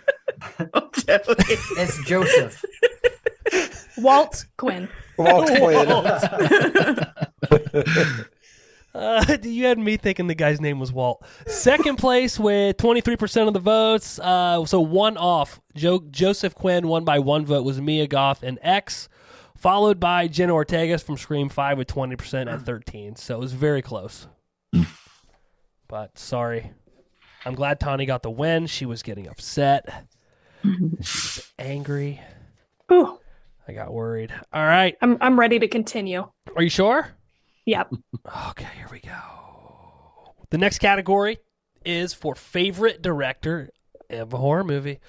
It's 1.06 2.04
Joseph. 2.06 2.64
Walt 3.98 4.46
Quinn. 4.58 4.90
Walt 5.18 5.48
Quinn. 5.48 5.88
Uh, 8.94 9.38
you 9.44 9.66
had 9.66 9.80
me 9.80 9.98
thinking 9.98 10.28
the 10.28 10.36
guy's 10.36 10.62
name 10.62 10.80
was 10.80 10.92
Walt. 10.92 11.26
Second 11.48 11.98
place 11.98 12.40
with 12.40 12.78
23% 12.78 13.48
of 13.48 13.54
the 13.54 13.60
votes. 13.60 14.20
Uh, 14.20 14.66
so 14.66 14.80
one 14.80 15.18
off. 15.18 15.60
Jo- 15.76 16.04
Joseph 16.12 16.54
Quinn 16.56 16.88
won 16.88 17.04
by 17.04 17.20
one 17.20 17.46
vote 17.46 17.64
was 17.66 17.82
Mia 17.82 18.06
Goth 18.08 18.44
and 18.44 18.60
X, 18.62 19.10
followed 19.58 20.00
by 20.00 20.28
Jenna 20.28 20.54
Ortegas 20.54 21.04
from 21.04 21.18
Scream 21.18 21.50
5 21.50 21.78
with 21.78 21.88
20% 21.88 22.52
at 22.52 22.62
13. 22.62 23.16
So 23.16 23.36
it 23.36 23.40
was 23.40 23.54
very 23.54 23.82
close. 23.82 24.28
But 25.88 26.18
sorry. 26.18 26.72
I'm 27.46 27.54
glad 27.54 27.80
Tawny 27.80 28.06
got 28.08 28.24
the 28.24 28.32
win. 28.32 28.66
She 28.66 28.86
was 28.86 29.04
getting 29.04 29.28
upset. 29.28 29.88
She 30.64 30.80
was 30.98 31.52
angry. 31.60 32.22
Whew. 32.88 33.20
I 33.68 33.74
got 33.74 33.94
worried. 33.94 34.34
All 34.54 34.66
right. 34.66 34.96
I'm 35.02 35.18
I'm 35.20 35.38
ready 35.40 35.60
to 35.60 35.68
continue. 35.68 36.30
Are 36.56 36.64
you 36.64 36.70
sure? 36.70 37.10
Yep. 37.66 37.94
Okay, 38.50 38.68
here 38.78 38.88
we 38.92 39.00
go. 39.00 40.36
The 40.50 40.58
next 40.58 40.80
category 40.80 41.38
is 41.86 42.14
for 42.14 42.36
favorite 42.36 43.02
director 43.02 43.70
of 44.10 44.34
a 44.34 44.38
horror 44.38 44.64
movie. 44.64 45.00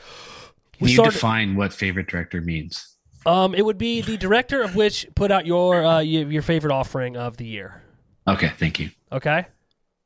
Can 0.73 0.85
We 0.87 0.91
you 0.91 0.97
started- 0.97 1.13
define 1.15 1.57
what 1.57 1.73
favorite 1.73 2.07
director 2.09 2.41
means? 2.41 2.97
Um, 3.27 3.55
it 3.55 3.65
would 3.65 3.79
be 3.79 4.03
the 4.03 4.17
director 4.19 4.63
of 4.63 4.77
which 4.77 5.07
put 5.15 5.31
out 5.31 5.47
your 5.47 5.85
uh, 5.85 6.01
your, 6.01 6.31
your 6.31 6.43
favorite 6.43 6.73
offering 6.75 7.17
of 7.17 7.39
the 7.39 7.47
year. 7.47 7.83
Okay, 8.29 8.53
thank 8.59 8.79
you. 8.79 8.91
Okay. 9.11 9.47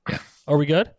Yeah. 0.08 0.18
Are 0.46 0.56
we 0.56 0.66
good? 0.66 0.90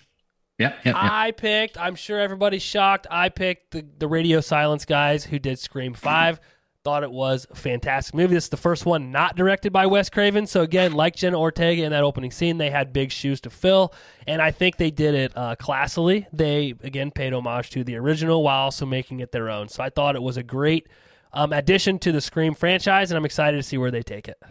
Yep, 0.58 0.76
yep, 0.84 0.86
yep. 0.86 0.96
I 0.98 1.32
picked. 1.32 1.78
I'm 1.78 1.96
sure 1.96 2.20
everybody's 2.20 2.62
shocked. 2.62 3.08
I 3.10 3.30
picked 3.30 3.72
the 3.72 3.86
the 3.98 4.08
Radio 4.08 4.42
Silence 4.42 4.84
guys 4.84 5.26
who 5.26 5.40
did 5.40 5.60
Scream 5.60 5.94
Five. 5.94 6.42
Thought 6.90 7.04
it 7.04 7.12
was 7.12 7.46
a 7.52 7.56
fantastic 7.56 8.16
movie. 8.16 8.34
This 8.34 8.46
is 8.46 8.50
the 8.50 8.58
first 8.58 8.84
one 8.84 9.12
not 9.12 9.36
directed 9.36 9.72
by 9.72 9.86
Wes 9.86 10.10
Craven. 10.10 10.48
So 10.48 10.62
again, 10.62 10.94
like 10.94 11.16
Jenna 11.16 11.40
Ortega 11.40 11.84
in 11.84 11.92
that 11.92 12.04
opening 12.04 12.32
scene, 12.32 12.58
they 12.58 12.72
had 12.72 12.92
big 12.92 13.12
shoes 13.12 13.40
to 13.42 13.52
fill, 13.52 13.94
and 14.26 14.42
I 14.42 14.50
think 14.50 14.78
they 14.78 14.90
did 14.90 15.14
it 15.14 15.32
uh, 15.36 15.56
classily. 15.56 16.26
They 16.34 16.74
again 16.82 17.12
paid 17.12 17.32
homage 17.32 17.70
to 17.70 17.84
the 17.84 17.96
original 17.96 18.42
while 18.42 18.64
also 18.64 18.88
making 18.88 19.20
it 19.20 19.32
their 19.32 19.52
own. 19.52 19.70
So 19.70 19.84
I 19.84 19.92
thought 19.92 20.16
it 20.16 20.24
was 20.24 20.36
a 20.36 20.42
great 20.42 20.88
um, 21.32 21.54
addition 21.54 22.00
to 22.00 22.12
the 22.12 22.22
Scream 22.22 22.56
franchise, 22.56 23.12
and 23.12 23.20
I'm 23.20 23.26
excited 23.26 23.58
to 23.58 23.64
see 23.64 23.78
where 23.78 23.92
they 23.92 24.02
take 24.02 24.28
it. 24.28 24.42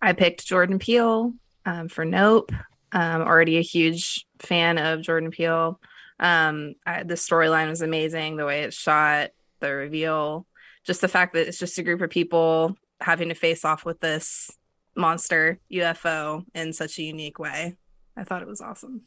I 0.00 0.12
picked 0.12 0.46
Jordan 0.46 0.78
Peele 0.78 1.32
um, 1.66 1.88
for 1.88 2.04
Nope. 2.04 2.52
Um, 2.92 3.22
already 3.22 3.58
a 3.58 3.62
huge 3.62 4.24
fan 4.38 4.78
of 4.78 5.02
Jordan 5.02 5.32
Peele. 5.32 5.80
Um, 6.20 6.74
I, 6.86 7.02
the 7.02 7.14
storyline 7.14 7.70
was 7.70 7.82
amazing. 7.82 8.36
The 8.36 8.46
way 8.46 8.62
it's 8.62 8.76
shot, 8.76 9.30
the 9.62 9.72
reveal, 9.72 10.46
just 10.84 11.00
the 11.00 11.08
fact 11.08 11.32
that 11.32 11.48
it's 11.48 11.58
just 11.58 11.78
a 11.78 11.82
group 11.82 12.02
of 12.02 12.10
people 12.10 12.76
having 13.00 13.30
to 13.30 13.34
face 13.34 13.64
off 13.64 13.84
with 13.84 14.00
this 14.00 14.50
monster 14.94 15.58
UFO 15.72 16.44
in 16.54 16.72
such 16.72 16.98
a 16.98 17.02
unique 17.02 17.38
way. 17.38 17.76
I 18.16 18.24
thought 18.24 18.42
it 18.42 18.48
was 18.48 18.60
awesome. 18.60 19.02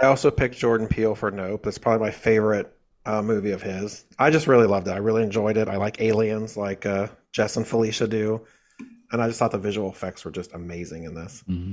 I 0.00 0.06
also 0.06 0.30
picked 0.30 0.56
Jordan 0.56 0.88
Peele 0.88 1.14
for 1.14 1.30
Nope. 1.30 1.62
That's 1.62 1.78
probably 1.78 2.06
my 2.06 2.10
favorite 2.10 2.76
uh, 3.04 3.22
movie 3.22 3.52
of 3.52 3.62
his. 3.62 4.04
I 4.18 4.30
just 4.30 4.46
really 4.46 4.66
loved 4.66 4.88
it. 4.88 4.92
I 4.92 4.98
really 4.98 5.22
enjoyed 5.22 5.56
it. 5.56 5.68
I 5.68 5.76
like 5.76 6.00
aliens, 6.00 6.56
like 6.56 6.86
uh, 6.86 7.08
Jess 7.32 7.56
and 7.56 7.66
Felicia 7.66 8.08
do, 8.08 8.44
and 9.12 9.22
I 9.22 9.26
just 9.26 9.38
thought 9.38 9.52
the 9.52 9.58
visual 9.58 9.90
effects 9.90 10.24
were 10.24 10.30
just 10.30 10.54
amazing 10.54 11.04
in 11.04 11.14
this. 11.14 11.44
Mm-hmm. 11.48 11.72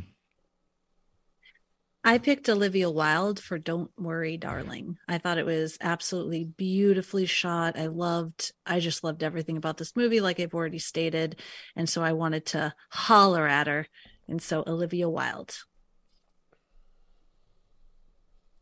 I 2.03 2.17
picked 2.17 2.47
Olivia 2.47 2.89
Wilde 2.89 3.39
for 3.39 3.59
Don't 3.59 3.91
Worry, 3.97 4.37
Darling. 4.37 4.97
I 5.07 5.17
thought 5.17 5.37
it 5.37 5.45
was 5.45 5.77
absolutely 5.81 6.45
beautifully 6.45 7.25
shot. 7.25 7.77
I 7.77 7.87
loved, 7.87 8.53
I 8.65 8.79
just 8.79 9.03
loved 9.03 9.21
everything 9.21 9.57
about 9.57 9.77
this 9.77 9.95
movie, 9.95 10.21
like 10.21 10.39
I've 10.39 10.53
already 10.53 10.79
stated. 10.79 11.41
And 11.75 11.89
so 11.89 12.01
I 12.01 12.13
wanted 12.13 12.45
to 12.47 12.73
holler 12.89 13.45
at 13.45 13.67
her. 13.67 13.85
And 14.29 14.41
so 14.41 14.63
Olivia 14.65 15.09
Wilde. 15.09 15.57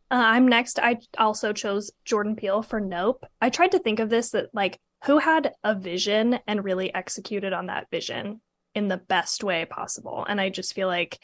Uh, 0.10 0.16
I'm 0.16 0.48
next. 0.48 0.80
I 0.80 0.98
also 1.18 1.54
chose 1.54 1.92
Jordan 2.06 2.36
Peele 2.36 2.64
for 2.64 2.80
Nope. 2.80 3.26
I 3.40 3.50
tried 3.50 3.72
to 3.72 3.80
think 3.80 4.00
of 4.00 4.10
this 4.10 4.32
that 4.32 4.48
like 4.54 4.80
who 5.06 5.20
had 5.20 5.54
a 5.64 5.76
vision 5.76 6.40
and 6.48 6.64
really 6.64 6.94
executed 6.94 7.54
on 7.54 7.68
that 7.68 7.88
vision 7.92 8.42
in 8.74 8.88
the 8.88 8.98
best 8.98 9.44
way 9.44 9.66
possible. 9.66 10.26
And 10.28 10.40
I 10.42 10.50
just 10.50 10.74
feel 10.74 10.88
like 10.88 11.20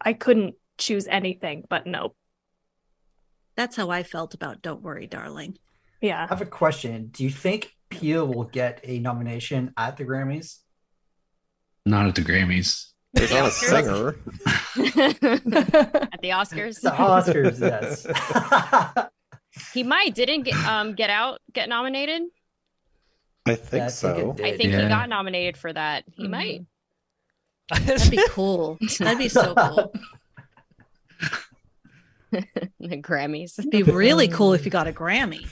I 0.00 0.12
couldn't 0.12 0.54
choose 0.78 1.06
anything 1.08 1.64
but 1.68 1.86
Nope. 1.86 2.16
That's 3.56 3.76
how 3.76 3.90
I 3.90 4.02
felt 4.02 4.34
about 4.34 4.62
Don't 4.62 4.82
Worry, 4.82 5.06
Darling. 5.06 5.56
Yeah. 6.00 6.24
I 6.24 6.26
have 6.26 6.40
a 6.42 6.46
question. 6.46 7.08
Do 7.12 7.22
you 7.22 7.30
think 7.30 7.72
Peele 7.88 8.26
will 8.26 8.42
get 8.44 8.80
a 8.82 8.98
nomination 8.98 9.72
at 9.76 9.96
the 9.96 10.04
Grammys? 10.04 10.58
Not 11.86 12.08
at 12.08 12.14
the 12.16 12.22
Grammys. 12.22 12.86
He's 13.16 13.30
not 13.30 13.46
a 13.46 13.50
singer. 13.52 14.08
At 14.08 14.14
the 16.20 16.30
Oscars. 16.30 16.80
The 16.80 16.90
Oscars, 16.90 17.60
yes. 17.60 19.08
He 19.72 19.84
might 19.84 20.16
didn't 20.16 20.42
get 20.42 20.56
um 20.66 20.94
get 20.96 21.10
out 21.10 21.40
get 21.52 21.68
nominated. 21.68 22.22
I 23.46 23.54
think 23.54 23.72
Yeah, 23.72 23.86
I 23.86 23.88
think 23.88 23.90
so. 23.92 24.34
it. 24.36 24.40
I 24.44 24.56
think 24.56 24.72
Yeah. 24.72 24.82
he 24.82 24.88
got 24.88 25.08
nominated 25.08 25.56
for 25.56 25.72
that. 25.72 26.02
He 26.10 26.26
Mhm. 26.26 26.30
might. 26.30 26.62
That'd 27.86 28.10
be 28.10 28.18
cool. 28.30 28.78
That'd 28.98 29.18
be 29.18 29.28
so 29.28 29.54
cool. 29.58 29.92
the 32.80 32.96
Grammys. 33.02 33.58
It'd 33.58 33.70
be 33.70 33.82
really 33.82 34.28
cool 34.28 34.52
if 34.54 34.64
you 34.64 34.70
got 34.70 34.86
a 34.86 34.92
Grammy. 34.92 35.42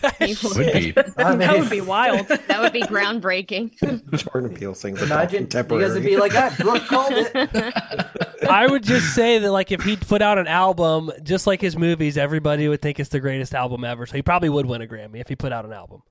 Would 0.57 0.73
be. 0.73 0.95
I 1.23 1.31
mean, 1.31 1.39
that 1.41 1.59
would 1.59 1.71
be 1.71 1.81
wild. 1.81 2.27
That 2.49 2.61
would 2.61 2.73
be 2.73 2.83
groundbreaking. 2.83 3.73
Jordan 4.13 4.55
Peele 4.55 4.75
sings 4.75 5.01
a 5.01 5.05
Imagine 5.05 5.33
you 5.33 5.39
contemporary. 5.47 5.85
guys 5.85 5.95
would 5.95 6.03
be 6.05 6.17
like, 6.17 6.35
ah, 6.35 6.55
Brooke 6.59 6.85
called 6.87 7.13
it. 7.15 8.49
I 8.49 8.67
would 8.67 8.83
just 8.83 9.15
say 9.15 9.39
that 9.39 9.51
like 9.51 9.71
if 9.73 9.83
he 9.83 9.97
put 9.97 10.21
out 10.21 10.39
an 10.39 10.47
album 10.49 11.11
just 11.23 11.47
like 11.47 11.61
his 11.61 11.77
movies, 11.77 12.19
everybody 12.19 12.69
would 12.69 12.83
think 12.83 13.01
it's 13.01 13.11
the 13.11 13.21
greatest 13.21 13.55
album 13.55 13.85
ever. 13.85 14.05
So 14.07 14.15
he 14.17 14.23
probably 14.23 14.49
would 14.49 14.67
win 14.67 14.83
a 14.83 14.87
Grammy 14.87 15.21
if 15.21 15.29
he 15.29 15.37
put 15.37 15.53
out 15.53 15.65
an 15.65 15.73
album. 15.73 16.03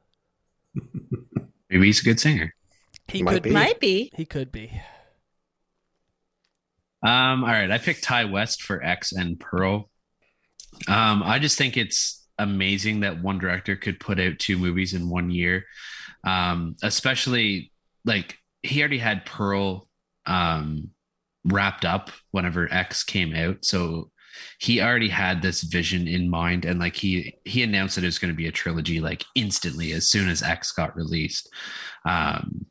Maybe 1.70 1.86
he's 1.86 2.00
a 2.02 2.04
good 2.04 2.20
singer. 2.20 2.56
He 3.08 3.22
Might 3.24 3.34
could 3.34 3.44
be. 3.44 3.50
be. 3.50 3.54
Might 3.54 3.80
be. 3.80 4.12
He 4.16 4.26
could 4.26 4.52
be. 4.52 4.82
Um, 7.04 7.44
all 7.44 7.50
right, 7.50 7.70
I 7.70 7.78
picked 7.78 8.04
Ti 8.04 8.26
West 8.26 8.62
for 8.64 8.82
X 8.84 9.12
and 9.12 9.40
Pearl. 9.40 9.90
Um, 10.88 11.24
I 11.24 11.40
just 11.40 11.58
think 11.58 11.78
it's 11.78 12.28
amazing 12.38 13.02
that 13.02 13.22
one 13.22 13.38
director 13.38 13.76
could 13.76 14.00
put 14.00 14.20
out 14.20 14.40
two 14.40 14.58
movies 14.58 14.94
in 14.94 15.10
one 15.10 15.30
year. 15.30 15.66
Um, 16.24 16.76
especially 16.84 17.72
like 18.06 18.38
he 18.64 18.80
already 18.80 18.98
had 19.00 19.26
Pearl 19.26 19.88
um 20.28 20.90
wrapped 21.46 21.86
up 21.86 22.12
whenever 22.32 22.72
X 22.72 23.04
came 23.04 23.36
out. 23.36 23.66
So 23.66 24.12
he 24.60 24.82
already 24.82 25.10
had 25.10 25.42
this 25.42 25.62
vision 25.62 26.08
in 26.08 26.30
mind 26.30 26.66
and 26.66 26.80
like 26.80 26.96
he 26.96 27.36
he 27.46 27.64
announced 27.64 27.96
that 27.96 28.04
it 28.04 28.08
was 28.08 28.20
going 28.20 28.32
to 28.32 28.38
be 28.38 28.48
a 28.48 28.52
trilogy 28.52 29.00
like 29.00 29.26
instantly 29.36 29.92
as 29.94 30.08
soon 30.08 30.30
as 30.30 30.44
X 30.44 30.72
got 30.72 30.96
released. 30.96 31.50
Um 32.06 32.66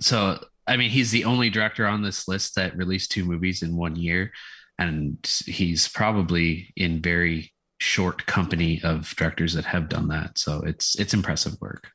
so 0.00 0.38
I 0.66 0.76
mean, 0.76 0.90
he's 0.90 1.10
the 1.10 1.24
only 1.24 1.50
director 1.50 1.86
on 1.86 2.02
this 2.02 2.26
list 2.26 2.54
that 2.56 2.76
released 2.76 3.10
two 3.12 3.24
movies 3.24 3.62
in 3.62 3.76
one 3.76 3.96
year, 3.96 4.32
and 4.78 5.18
he's 5.46 5.88
probably 5.88 6.72
in 6.76 7.00
very 7.00 7.52
short 7.78 8.26
company 8.26 8.80
of 8.82 9.14
directors 9.16 9.54
that 9.54 9.64
have 9.66 9.88
done 9.88 10.08
that. 10.08 10.38
So 10.38 10.62
it's 10.62 10.98
it's 10.98 11.14
impressive 11.14 11.60
work. 11.60 11.90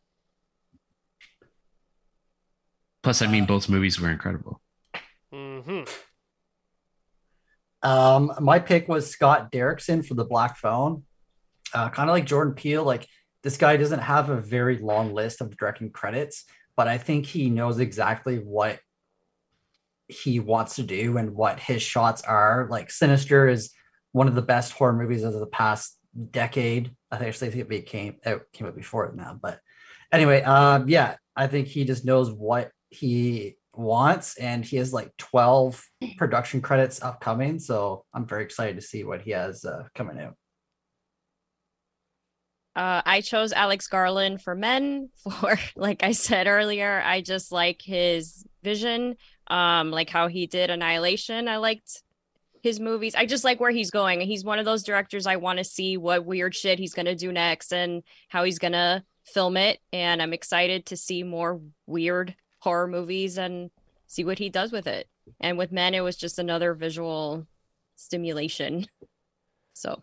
Plus, 3.01 3.21
I 3.21 3.27
mean, 3.27 3.45
both 3.45 3.69
movies 3.69 3.99
were 3.99 4.09
incredible. 4.09 4.61
Mm-hmm. 5.33 5.83
Um, 7.81 8.33
my 8.41 8.59
pick 8.59 8.89
was 8.89 9.09
Scott 9.09 9.51
Derrickson 9.51 10.05
for 10.05 10.15
the 10.15 10.25
Black 10.25 10.57
Phone. 10.57 11.03
Uh, 11.73 11.89
kind 11.89 12.09
of 12.09 12.13
like 12.13 12.25
Jordan 12.25 12.53
Peele, 12.53 12.83
like 12.83 13.07
this 13.43 13.57
guy 13.57 13.77
doesn't 13.77 13.99
have 13.99 14.29
a 14.29 14.41
very 14.41 14.77
long 14.79 15.13
list 15.13 15.39
of 15.39 15.55
directing 15.55 15.91
credits, 15.91 16.45
but 16.75 16.87
I 16.87 16.97
think 16.97 17.25
he 17.25 17.49
knows 17.49 17.79
exactly 17.79 18.37
what 18.37 18.79
he 20.09 20.39
wants 20.39 20.75
to 20.75 20.83
do 20.83 21.17
and 21.17 21.35
what 21.35 21.59
his 21.59 21.81
shots 21.81 22.21
are. 22.23 22.67
Like 22.69 22.91
Sinister 22.91 23.47
is 23.47 23.71
one 24.11 24.27
of 24.27 24.35
the 24.35 24.41
best 24.41 24.73
horror 24.73 24.93
movies 24.93 25.23
of 25.23 25.33
the 25.33 25.45
past 25.47 25.97
decade. 26.31 26.91
I 27.11 27.17
think 27.17 27.29
actually 27.29 27.77
it 27.77 27.85
came 27.85 28.17
out 28.25 28.41
came 28.51 28.67
out 28.67 28.75
before 28.75 29.05
it 29.05 29.15
now, 29.15 29.39
but 29.39 29.59
anyway, 30.11 30.41
um, 30.41 30.89
yeah, 30.89 31.15
I 31.35 31.47
think 31.47 31.67
he 31.67 31.85
just 31.85 32.05
knows 32.05 32.31
what 32.31 32.71
he 32.89 33.55
wants, 33.73 34.37
and 34.37 34.65
he 34.65 34.77
has 34.77 34.91
like 34.91 35.15
twelve 35.17 35.83
production 36.17 36.61
credits 36.61 37.01
upcoming. 37.01 37.59
So 37.59 38.03
I'm 38.13 38.27
very 38.27 38.43
excited 38.43 38.75
to 38.75 38.81
see 38.81 39.03
what 39.03 39.21
he 39.21 39.31
has 39.31 39.63
uh, 39.63 39.83
coming 39.95 40.19
out. 40.19 40.35
Uh, 42.75 43.01
I 43.05 43.21
chose 43.21 43.51
Alex 43.51 43.87
Garland 43.87 44.41
for 44.41 44.55
men 44.55 45.09
for, 45.17 45.59
like 45.75 46.03
I 46.03 46.13
said 46.13 46.47
earlier, 46.47 47.01
I 47.03 47.21
just 47.21 47.51
like 47.51 47.81
his 47.81 48.45
vision, 48.63 49.17
um, 49.49 49.91
like 49.91 50.09
how 50.09 50.27
he 50.27 50.47
did 50.47 50.69
Annihilation. 50.69 51.47
I 51.47 51.57
liked 51.57 52.03
his 52.61 52.79
movies. 52.79 53.15
I 53.15 53.25
just 53.25 53.43
like 53.43 53.59
where 53.59 53.71
he's 53.71 53.91
going. 53.91 54.21
He's 54.21 54.43
one 54.43 54.59
of 54.59 54.65
those 54.65 54.83
directors 54.83 55.25
I 55.25 55.37
want 55.37 55.59
to 55.59 55.63
see 55.63 55.97
what 55.97 56.25
weird 56.25 56.55
shit 56.55 56.79
he's 56.79 56.93
gonna 56.93 57.15
do 57.15 57.31
next 57.31 57.73
and 57.73 58.03
how 58.27 58.43
he's 58.43 58.59
gonna 58.59 59.03
film 59.23 59.57
it. 59.57 59.79
And 59.93 60.21
I'm 60.21 60.33
excited 60.33 60.85
to 60.87 60.97
see 60.97 61.23
more 61.23 61.61
weird 61.85 62.35
horror 62.59 62.87
movies 62.87 63.37
and 63.37 63.71
see 64.07 64.23
what 64.23 64.39
he 64.39 64.49
does 64.49 64.71
with 64.71 64.87
it. 64.87 65.07
And 65.39 65.57
with 65.57 65.71
men, 65.71 65.93
it 65.93 66.01
was 66.01 66.17
just 66.17 66.39
another 66.39 66.73
visual 66.73 67.47
stimulation. 67.95 68.87
So 69.73 70.01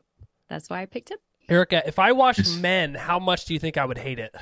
that's 0.49 0.71
why 0.71 0.83
I 0.83 0.87
picked 0.87 1.11
him. 1.11 1.19
Erica, 1.49 1.83
if 1.87 1.99
I 1.99 2.13
watched 2.13 2.59
Men, 2.59 2.95
how 2.95 3.19
much 3.19 3.45
do 3.45 3.55
you 3.55 3.61
think 3.61 3.77
I 3.77 3.85
would 3.85 3.99
hate 3.99 4.19
it? 4.19 4.35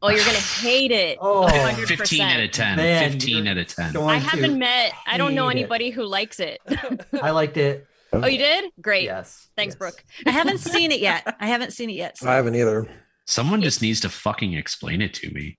Oh, 0.00 0.10
you're 0.10 0.24
gonna 0.24 0.38
hate 0.38 0.90
it. 0.92 1.18
Oh, 1.22 1.46
100%. 1.50 1.86
15 1.86 2.22
out 2.22 2.40
of 2.40 2.50
10. 2.52 2.76
Man, 2.76 3.12
15 3.12 3.46
out 3.48 3.58
of 3.58 3.66
10. 3.66 3.96
I 3.96 4.16
haven't 4.16 4.58
met. 4.58 4.92
I 5.06 5.16
don't 5.18 5.34
know 5.34 5.48
hate 5.48 5.56
it. 5.56 5.60
anybody 5.60 5.90
who 5.90 6.04
likes 6.04 6.38
it. 6.40 6.60
I 7.22 7.30
liked 7.30 7.56
it. 7.56 7.86
oh, 8.12 8.26
you 8.26 8.38
did? 8.38 8.70
Great. 8.80 9.04
Yes. 9.04 9.48
Thanks, 9.56 9.72
yes. 9.72 9.78
Brooke. 9.78 10.04
I 10.26 10.30
haven't 10.30 10.58
seen 10.58 10.92
it 10.92 11.00
yet. 11.00 11.36
I 11.40 11.46
haven't 11.46 11.72
seen 11.72 11.90
it 11.90 11.94
yet. 11.96 12.18
so- 12.18 12.28
I 12.30 12.34
haven't 12.36 12.54
either. 12.54 12.88
Someone 13.26 13.60
just 13.60 13.82
needs 13.82 14.00
to 14.00 14.08
fucking 14.08 14.54
explain 14.54 15.02
it 15.02 15.12
to 15.14 15.30
me. 15.30 15.58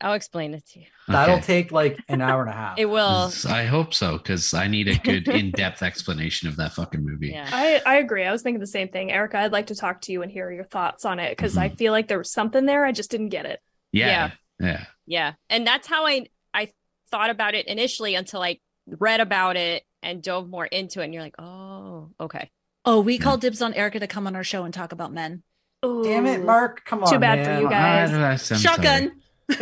I'll 0.00 0.12
explain 0.14 0.54
it 0.54 0.66
to 0.68 0.80
you. 0.80 0.86
That'll 1.08 1.36
Okay. 1.36 1.44
take 1.44 1.72
like 1.72 1.98
an 2.08 2.20
hour 2.20 2.42
and 2.42 2.50
a 2.50 2.54
half. 2.54 2.78
It 2.78 2.86
will. 2.86 3.32
I 3.48 3.64
hope 3.64 3.94
so 3.94 4.18
because 4.18 4.52
I 4.54 4.68
need 4.68 4.88
a 4.88 4.98
good 4.98 5.26
in-depth 5.28 5.82
explanation 5.82 6.48
of 6.48 6.56
that 6.56 6.72
fucking 6.72 7.04
movie. 7.04 7.28
Yeah. 7.30 7.48
I, 7.50 7.80
I 7.86 7.96
agree. 7.96 8.24
I 8.24 8.32
was 8.32 8.42
thinking 8.42 8.60
the 8.60 8.66
same 8.66 8.88
thing. 8.88 9.10
Erica, 9.12 9.38
I'd 9.38 9.52
like 9.52 9.66
to 9.68 9.74
talk 9.74 10.00
to 10.02 10.12
you 10.12 10.22
and 10.22 10.30
hear 10.30 10.50
your 10.52 10.64
thoughts 10.64 11.04
on 11.04 11.18
it 11.18 11.30
because 11.36 11.56
I 11.56 11.70
Mhm. 11.70 11.78
feel 11.78 11.92
like 11.92 12.08
there 12.08 12.18
was 12.18 12.30
something 12.32 12.66
there. 12.66 12.84
I 12.84 12.92
just 12.92 13.10
didn't 13.10 13.30
get 13.30 13.46
it. 13.46 13.60
Yeah. 13.92 14.32
Yeah. 14.60 14.84
Yeah. 15.06 15.32
And 15.50 15.66
that's 15.66 15.86
how 15.88 16.06
I 16.06 16.26
I 16.52 16.70
thought 17.10 17.30
about 17.30 17.54
it 17.54 17.66
initially 17.66 18.14
until 18.14 18.42
I 18.42 18.58
read 18.86 19.20
about 19.20 19.56
it 19.56 19.82
and 20.02 20.22
dove 20.22 20.48
more 20.48 20.66
into 20.66 21.00
it. 21.00 21.04
And 21.04 21.14
you're 21.14 21.22
like, 21.22 21.34
oh, 21.38 22.10
okay. 22.20 22.50
Oh, 22.84 23.00
we 23.00 23.18
called 23.18 23.40
dibs 23.40 23.62
on 23.62 23.72
Erica 23.74 23.98
to 24.00 24.06
come 24.06 24.26
on 24.26 24.36
our 24.36 24.44
show 24.44 24.64
and 24.64 24.74
talk 24.74 24.92
about 24.92 25.12
men. 25.12 25.42
Damn 25.82 26.26
it, 26.26 26.42
Mark. 26.44 26.84
Come 26.84 27.02
on. 27.04 27.10
Too 27.12 27.18
bad 27.18 27.38
man. 27.40 27.56
for 27.56 27.62
you 27.62 27.68
guys. 27.68 28.10
I- 28.12 28.32
I- 28.32 28.36
sorry. 28.36 28.60
Shotgun. 28.60 29.20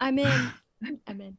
I'm 0.00 0.18
in. 0.18 0.50
I'm 1.06 1.20
in. 1.20 1.36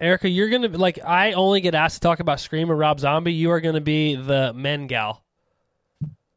Erica, 0.00 0.28
you're 0.28 0.48
gonna 0.50 0.68
like. 0.68 0.98
I 1.04 1.32
only 1.32 1.60
get 1.60 1.74
asked 1.74 1.94
to 1.96 2.00
talk 2.00 2.20
about 2.20 2.40
Scream 2.40 2.70
or 2.70 2.76
Rob 2.76 3.00
Zombie. 3.00 3.32
You 3.32 3.50
are 3.52 3.60
gonna 3.60 3.80
be 3.80 4.16
the 4.16 4.52
men 4.52 4.86
gal. 4.86 5.22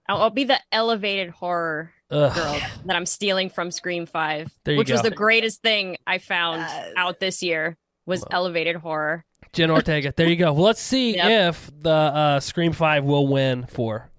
I'll, 0.08 0.22
I'll 0.24 0.30
be 0.30 0.44
the 0.44 0.60
elevated 0.72 1.32
horror 1.32 1.92
Ugh. 2.12 2.34
girl 2.36 2.60
that 2.86 2.96
I'm 2.96 3.08
stealing 3.08 3.50
from 3.50 3.72
Scream 3.72 4.06
Five, 4.06 4.52
There 4.64 4.76
you 4.76 4.78
which 4.78 4.92
was 4.92 5.02
the 5.02 5.10
greatest 5.12 5.62
thing 5.64 5.98
I 6.06 6.20
found 6.20 6.60
Yes. 6.62 6.94
out 6.96 7.20
this 7.20 7.42
year 7.42 7.76
was 8.06 8.24
elevated 8.30 8.76
horror. 8.76 9.26
Jen 9.52 9.72
Ortega. 9.72 10.14
There 10.16 10.30
you 10.30 10.36
go. 10.36 10.54
Well, 10.54 10.66
let's 10.66 10.82
see 10.82 11.16
Yep. 11.16 11.50
if 11.50 11.72
the 11.82 11.90
uh, 11.90 12.40
Scream 12.40 12.72
Five 12.72 13.04
will 13.04 13.26
win 13.28 13.66
for 13.66 14.10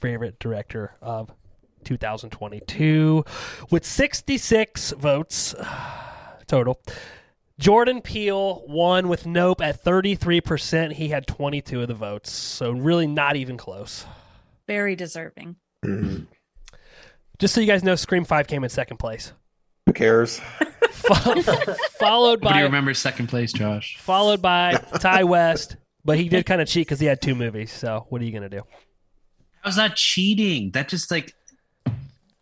favorite 0.00 0.38
director 0.40 0.96
of 1.00 1.30
2022 1.86 3.24
with 3.70 3.84
66 3.84 4.90
votes 4.92 5.54
total. 6.46 6.80
Jordan 7.58 8.02
Peele 8.02 8.62
won 8.68 9.08
with 9.08 9.24
Nope 9.24 9.62
at 9.62 9.82
33%. 9.82 10.92
He 10.92 11.08
had 11.08 11.26
22 11.26 11.80
of 11.80 11.88
the 11.88 11.94
votes, 11.94 12.30
so 12.30 12.70
really 12.70 13.06
not 13.06 13.36
even 13.36 13.56
close. 13.56 14.04
Very 14.66 14.94
deserving. 14.94 15.56
Just 17.38 17.54
so 17.54 17.60
you 17.60 17.66
guys 17.66 17.82
know, 17.84 17.94
Scream 17.94 18.24
5 18.24 18.46
came 18.46 18.64
in 18.64 18.68
second 18.70 18.98
place. 18.98 19.32
Who 19.86 19.92
cares? 19.92 20.38
Fo- 20.90 21.14
followed 21.98 22.42
What 22.42 22.52
do 22.52 22.58
you 22.58 22.64
remember 22.64 22.92
second 22.94 23.28
place, 23.28 23.52
Josh? 23.52 23.96
followed 23.98 24.42
by 24.42 24.72
Ti 25.00 25.24
West, 25.24 25.76
but 26.04 26.18
he 26.18 26.28
did 26.28 26.44
kind 26.46 26.60
of 26.60 26.68
cheat 26.68 26.86
because 26.86 27.00
he 27.00 27.06
had 27.06 27.22
two 27.22 27.34
movies. 27.34 27.72
So 27.72 28.06
what 28.08 28.20
are 28.20 28.24
you 28.24 28.32
gonna 28.32 28.48
do? 28.48 28.62
How's 29.62 29.76
that 29.76 29.96
cheating? 29.96 30.72
That 30.72 30.88
just 30.88 31.10
like 31.10 31.34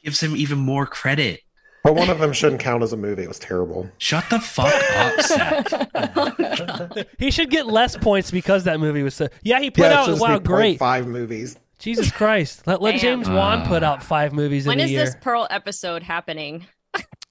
gives 0.04 0.20
him 0.22 0.36
even 0.36 0.58
more 0.58 0.86
credit. 0.86 1.40
But 1.82 1.96
one 1.96 2.08
of 2.08 2.18
them 2.18 2.32
shouldn't 2.32 2.60
count 2.62 2.82
as 2.82 2.92
a 2.94 2.96
movie. 2.96 3.24
It 3.24 3.28
was 3.28 3.38
terrible. 3.38 3.90
Shut 3.98 4.24
the 4.30 4.38
fuck 4.40 4.72
up, 4.96 5.20
Seth. 5.20 7.06
He 7.18 7.30
should 7.30 7.50
get 7.50 7.66
less 7.66 7.96
points 7.96 8.30
because 8.30 8.64
that 8.64 8.80
movie 8.80 9.02
was 9.02 9.14
so. 9.14 9.28
Yeah, 9.42 9.60
he 9.60 9.70
put 9.70 9.82
Yeah, 9.90 10.00
out 10.00 10.18
wow, 10.18 10.38
great. 10.38 10.78
Five 10.78 11.06
movies. 11.06 11.58
Jesus 11.78 12.10
Christ, 12.10 12.66
let 12.66 12.80
let 12.80 12.92
Damn. 12.92 13.00
James 13.00 13.28
Wan 13.28 13.60
Ah. 13.62 13.68
put 13.68 13.82
out 13.82 14.02
five 14.02 14.32
movies 14.32 14.66
When 14.66 14.78
in 14.78 14.82
a 14.82 14.84
is 14.84 14.90
year. 14.92 15.04
this 15.04 15.16
Pearl 15.20 15.46
episode 15.50 16.02
happening? 16.02 16.66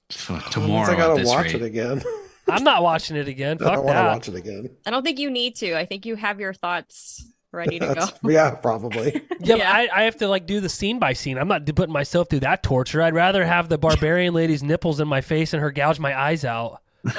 Tomorrow. 0.08 0.92
I 0.92 0.96
gotta 0.96 1.24
watch 1.24 1.46
rate. 1.46 1.54
it 1.56 1.62
again. 1.62 2.02
I'm 2.48 2.62
not 2.62 2.82
watching 2.82 3.16
it 3.16 3.26
again. 3.26 3.56
I 3.64 3.70
don't 3.74 3.84
want 3.84 3.96
to 3.96 4.04
watch 4.04 4.28
it 4.28 4.34
again. 4.36 4.68
I 4.86 4.90
don't 4.90 5.02
think 5.02 5.18
you 5.18 5.30
need 5.30 5.56
to. 5.56 5.76
I 5.76 5.86
think 5.86 6.04
you 6.06 6.14
have 6.16 6.38
your 6.40 6.52
thoughts 6.52 7.26
ready 7.54 7.78
to 7.78 7.94
go. 7.94 8.30
Yeah, 8.30 8.50
probably. 8.52 9.22
Yeah, 9.40 9.56
Yeah. 9.56 9.70
I, 9.72 9.88
I 9.92 10.02
have 10.04 10.16
to 10.18 10.28
like 10.28 10.46
do 10.46 10.60
the 10.60 10.68
scene 10.68 10.98
by 10.98 11.12
scene. 11.12 11.38
I'm 11.38 11.48
not 11.48 11.66
putting 11.74 11.92
myself 11.92 12.28
through 12.30 12.40
that 12.40 12.62
torture. 12.62 13.02
I'd 13.02 13.14
rather 13.14 13.44
have 13.44 13.68
the 13.68 13.78
barbarian 13.78 14.32
lady's 14.40 14.62
nipples 14.62 15.00
in 15.00 15.08
my 15.08 15.20
face 15.20 15.52
and 15.52 15.62
her 15.62 15.70
gouge 15.70 15.98
my 15.98 16.18
eyes 16.18 16.44
out. 16.44 16.80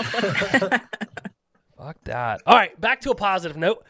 Fuck 1.78 2.04
that. 2.06 2.42
All 2.46 2.56
right, 2.56 2.80
back 2.80 3.02
to 3.02 3.12
a 3.12 3.16
positive 3.16 3.58
note. 3.58 3.84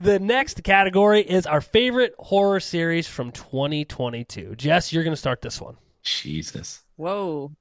the 0.00 0.18
next 0.20 0.62
category 0.62 1.20
is 1.22 1.44
our 1.46 1.60
favorite 1.60 2.14
horror 2.18 2.60
series 2.60 3.06
from 3.08 3.32
2022. 3.32 4.54
Jess, 4.56 4.92
you're 4.92 5.02
going 5.02 5.12
to 5.12 5.16
start 5.20 5.42
this 5.42 5.60
one. 5.60 5.76
Jesus. 6.02 6.82
Whoa. 6.96 7.52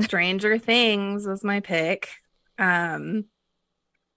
Stranger 0.00 0.56
Things 0.58 1.26
was 1.26 1.42
my 1.44 1.60
pick. 1.60 2.08
Um, 2.58 3.26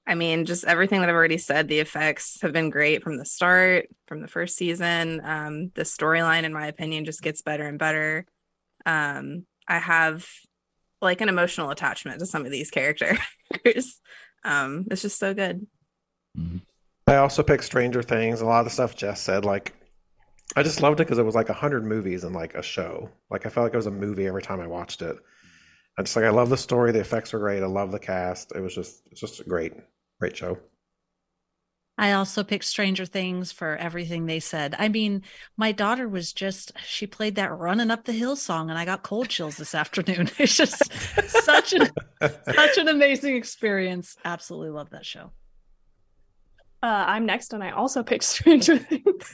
I 0.07 0.15
mean, 0.15 0.45
just 0.45 0.65
everything 0.65 1.01
that 1.01 1.09
I've 1.09 1.15
already 1.15 1.39
said. 1.39 1.67
The 1.67 1.79
effects 1.79 2.39
have 2.41 2.53
been 2.53 2.69
great 2.69 3.03
from 3.03 3.17
the 3.17 3.25
start, 3.25 3.87
from 4.07 4.21
the 4.21 4.27
first 4.27 4.55
season. 4.55 5.21
Um, 5.23 5.71
the 5.73 5.81
storyline, 5.81 6.43
in 6.43 6.53
my 6.53 6.67
opinion, 6.67 7.05
just 7.05 7.23
gets 7.23 7.41
better 7.41 7.67
and 7.67 7.79
better. 7.79 8.25
Um, 8.85 9.45
I 9.67 9.79
have 9.79 10.27
like 11.01 11.21
an 11.21 11.29
emotional 11.29 11.71
attachment 11.71 12.19
to 12.19 12.25
some 12.25 12.45
of 12.45 12.51
these 12.51 12.69
characters. 12.69 13.19
um, 14.43 14.85
it's 14.91 15.01
just 15.01 15.17
so 15.17 15.33
good. 15.33 15.65
I 17.07 17.15
also 17.15 17.43
picked 17.43 17.63
Stranger 17.63 18.03
Things. 18.03 18.41
A 18.41 18.45
lot 18.45 18.59
of 18.59 18.65
the 18.65 18.71
stuff 18.71 18.95
Jess 18.95 19.21
said, 19.21 19.45
like, 19.45 19.73
I 20.55 20.63
just 20.63 20.81
loved 20.81 20.99
it 20.99 21.05
because 21.05 21.17
it 21.17 21.25
was 21.25 21.35
like 21.35 21.49
a 21.49 21.53
hundred 21.53 21.85
movies 21.85 22.23
and 22.23 22.35
like 22.35 22.55
a 22.55 22.61
show. 22.61 23.09
Like 23.29 23.45
I 23.45 23.49
felt 23.49 23.65
like 23.65 23.73
it 23.73 23.77
was 23.77 23.87
a 23.87 23.91
movie 23.91 24.27
every 24.27 24.41
time 24.41 24.61
I 24.61 24.67
watched 24.67 25.01
it. 25.01 25.17
I 25.97 26.03
just 26.03 26.15
like 26.15 26.25
I 26.25 26.29
love 26.29 26.49
the 26.49 26.57
story. 26.57 26.91
The 26.91 26.99
effects 26.99 27.33
were 27.33 27.39
great. 27.39 27.63
I 27.63 27.67
love 27.67 27.91
the 27.91 27.99
cast. 27.99 28.53
It 28.55 28.61
was 28.61 28.75
just 28.75 29.01
it's 29.11 29.21
just 29.21 29.47
great, 29.47 29.73
great 30.19 30.37
show. 30.37 30.57
I 31.97 32.11
also 32.11 32.43
picked 32.43 32.65
Stranger 32.65 33.05
Things 33.05 33.53
for 33.53 33.77
everything 33.77 34.25
they 34.25 34.41
said. 34.41 34.75
I 34.77 34.89
mean, 34.89 35.23
my 35.55 35.71
daughter 35.71 36.09
was 36.09 36.33
just, 36.33 36.73
she 36.83 37.07
played 37.07 37.35
that 37.35 37.57
running 37.57 37.89
up 37.89 38.03
the 38.03 38.11
hill 38.11 38.35
song 38.35 38.69
and 38.69 38.77
I 38.77 38.83
got 38.83 39.03
cold 39.03 39.29
chills 39.29 39.55
this 39.55 39.73
afternoon. 39.73 40.29
It's 40.37 40.57
just 40.57 40.91
such 41.29 41.73
an 41.73 41.89
such 42.21 42.77
an 42.77 42.89
amazing 42.89 43.35
experience. 43.35 44.17
Absolutely 44.25 44.71
love 44.71 44.89
that 44.89 45.05
show. 45.05 45.31
Uh, 46.83 47.05
I'm 47.07 47.25
next, 47.25 47.53
and 47.53 47.63
I 47.63 47.71
also 47.71 48.03
picked 48.03 48.25
Stranger 48.25 48.77
Things. 48.77 49.33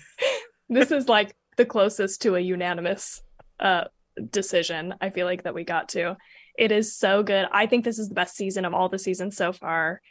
this 0.70 0.92
is 0.92 1.10
like 1.10 1.36
the 1.58 1.66
closest 1.66 2.22
to 2.22 2.36
a 2.36 2.40
unanimous 2.40 3.22
uh, 3.60 3.86
decision 4.30 4.94
I 5.02 5.10
feel 5.10 5.26
like 5.26 5.44
that 5.44 5.56
we 5.56 5.64
got 5.64 5.90
to. 5.90 6.16
It 6.58 6.72
is 6.72 6.96
so 6.96 7.24
good. 7.24 7.48
I 7.52 7.66
think 7.66 7.84
this 7.84 8.00
is 8.00 8.08
the 8.08 8.16
best 8.16 8.36
season 8.36 8.66
of 8.66 8.74
all 8.74 8.88
the 8.88 9.00
seasons 9.00 9.36
so 9.36 9.52
far. 9.52 10.02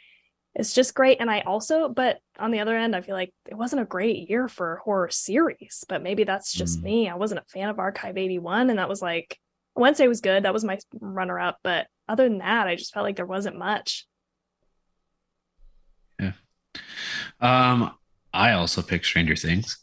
It's 0.53 0.73
just 0.73 0.93
great. 0.93 1.21
And 1.21 1.31
I 1.31 1.41
also, 1.41 1.87
but 1.87 2.19
on 2.37 2.51
the 2.51 2.59
other 2.59 2.75
end, 2.75 2.95
I 2.95 3.01
feel 3.01 3.15
like 3.15 3.33
it 3.49 3.55
wasn't 3.55 3.81
a 3.81 3.85
great 3.85 4.29
year 4.29 4.47
for 4.49 4.81
horror 4.83 5.09
series, 5.09 5.85
but 5.87 6.03
maybe 6.03 6.25
that's 6.25 6.51
just 6.53 6.79
Mm. 6.79 6.83
me. 6.83 7.09
I 7.09 7.15
wasn't 7.15 7.39
a 7.39 7.49
fan 7.51 7.69
of 7.69 7.79
Archive 7.79 8.17
81, 8.17 8.69
and 8.69 8.77
that 8.79 8.89
was 8.89 9.01
like 9.01 9.39
Wednesday 9.75 10.07
was 10.09 10.19
good. 10.19 10.43
That 10.43 10.53
was 10.53 10.65
my 10.65 10.77
runner 10.99 11.39
up. 11.39 11.59
But 11.63 11.87
other 12.09 12.27
than 12.27 12.39
that, 12.39 12.67
I 12.67 12.75
just 12.75 12.93
felt 12.93 13.05
like 13.05 13.15
there 13.15 13.25
wasn't 13.25 13.57
much. 13.57 14.05
Yeah. 16.19 16.33
Um, 17.39 17.95
I 18.33 18.51
also 18.51 18.81
picked 18.81 19.05
Stranger 19.05 19.35
Things. 19.35 19.77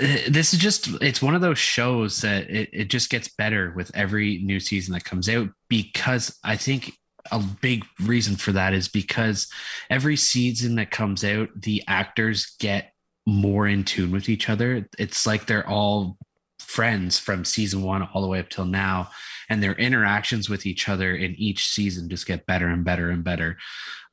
Uh, 0.00 0.16
This 0.28 0.52
is 0.52 0.60
just 0.60 0.88
it's 1.00 1.22
one 1.22 1.34
of 1.34 1.40
those 1.40 1.58
shows 1.58 2.20
that 2.20 2.50
it, 2.50 2.68
it 2.72 2.84
just 2.90 3.08
gets 3.10 3.28
better 3.28 3.72
with 3.74 3.90
every 3.94 4.38
new 4.38 4.60
season 4.60 4.92
that 4.94 5.04
comes 5.04 5.28
out 5.28 5.48
because 5.68 6.38
I 6.44 6.56
think 6.56 6.92
a 7.30 7.38
big 7.60 7.84
reason 8.00 8.36
for 8.36 8.52
that 8.52 8.72
is 8.72 8.88
because 8.88 9.48
every 9.90 10.16
season 10.16 10.74
that 10.76 10.90
comes 10.90 11.24
out, 11.24 11.48
the 11.54 11.82
actors 11.86 12.56
get 12.58 12.92
more 13.26 13.66
in 13.68 13.84
tune 13.84 14.10
with 14.10 14.28
each 14.28 14.48
other. 14.48 14.88
It's 14.98 15.26
like 15.26 15.46
they're 15.46 15.68
all 15.68 16.16
friends 16.58 17.18
from 17.18 17.44
season 17.44 17.82
one 17.82 18.02
all 18.02 18.22
the 18.22 18.28
way 18.28 18.38
up 18.38 18.48
till 18.48 18.64
now, 18.64 19.10
and 19.48 19.62
their 19.62 19.74
interactions 19.74 20.48
with 20.48 20.66
each 20.66 20.88
other 20.88 21.14
in 21.14 21.34
each 21.36 21.68
season 21.68 22.08
just 22.08 22.26
get 22.26 22.46
better 22.46 22.68
and 22.68 22.84
better 22.84 23.10
and 23.10 23.22
better. 23.22 23.58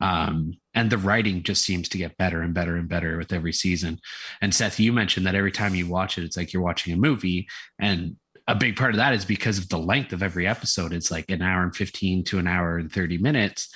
Um, 0.01 0.53
and 0.73 0.89
the 0.89 0.97
writing 0.97 1.43
just 1.43 1.63
seems 1.63 1.89
to 1.89 1.97
get 1.97 2.17
better 2.17 2.41
and 2.41 2.53
better 2.53 2.75
and 2.75 2.87
better 2.87 3.17
with 3.17 3.33
every 3.33 3.53
season. 3.53 3.99
And 4.41 4.53
Seth, 4.53 4.79
you 4.79 4.93
mentioned 4.93 5.25
that 5.25 5.35
every 5.35 5.51
time 5.51 5.75
you 5.75 5.87
watch 5.87 6.17
it, 6.17 6.23
it's 6.23 6.37
like 6.37 6.53
you're 6.53 6.61
watching 6.61 6.93
a 6.93 6.97
movie. 6.97 7.47
And 7.79 8.15
a 8.49 8.55
big 8.55 8.75
part 8.75 8.89
of 8.89 8.97
that 8.97 9.13
is 9.13 9.25
because 9.25 9.59
of 9.59 9.69
the 9.69 9.77
length 9.77 10.11
of 10.11 10.23
every 10.23 10.47
episode. 10.47 10.91
It's 10.91 11.11
like 11.11 11.29
an 11.29 11.43
hour 11.43 11.61
and 11.61 11.75
15 11.75 12.23
to 12.25 12.39
an 12.39 12.47
hour 12.47 12.79
and 12.79 12.91
30 12.91 13.19
minutes. 13.19 13.71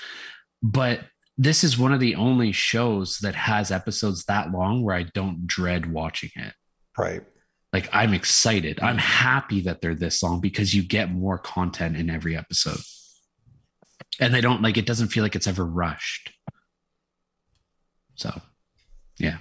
But 0.63 1.01
this 1.37 1.63
is 1.63 1.77
one 1.77 1.93
of 1.93 1.99
the 1.99 2.15
only 2.15 2.51
shows 2.51 3.19
that 3.19 3.35
has 3.35 3.69
episodes 3.69 4.25
that 4.25 4.51
long 4.51 4.81
where 4.81 4.95
I 4.95 5.03
don't 5.03 5.45
dread 5.45 5.91
watching 5.91 6.31
it. 6.35 6.53
Right. 6.97 7.21
Like 7.71 7.87
I'm 7.93 8.15
excited. 8.15 8.79
I'm 8.81 8.97
happy 8.97 9.61
that 9.61 9.79
they're 9.79 9.93
this 9.93 10.23
long 10.23 10.41
because 10.41 10.73
you 10.73 10.81
get 10.81 11.11
more 11.11 11.37
content 11.37 11.95
in 11.95 12.09
every 12.09 12.35
episode. 12.35 12.81
And 14.19 14.33
they 14.33 14.41
don't 14.41 14.63
like 14.63 14.77
it 14.77 14.87
doesn't 14.87 15.09
feel 15.09 15.23
like 15.23 15.35
it's 15.35 15.47
ever 15.47 15.65
rushed. 15.65 16.33
So, 18.15 18.41
yeah. 19.19 19.37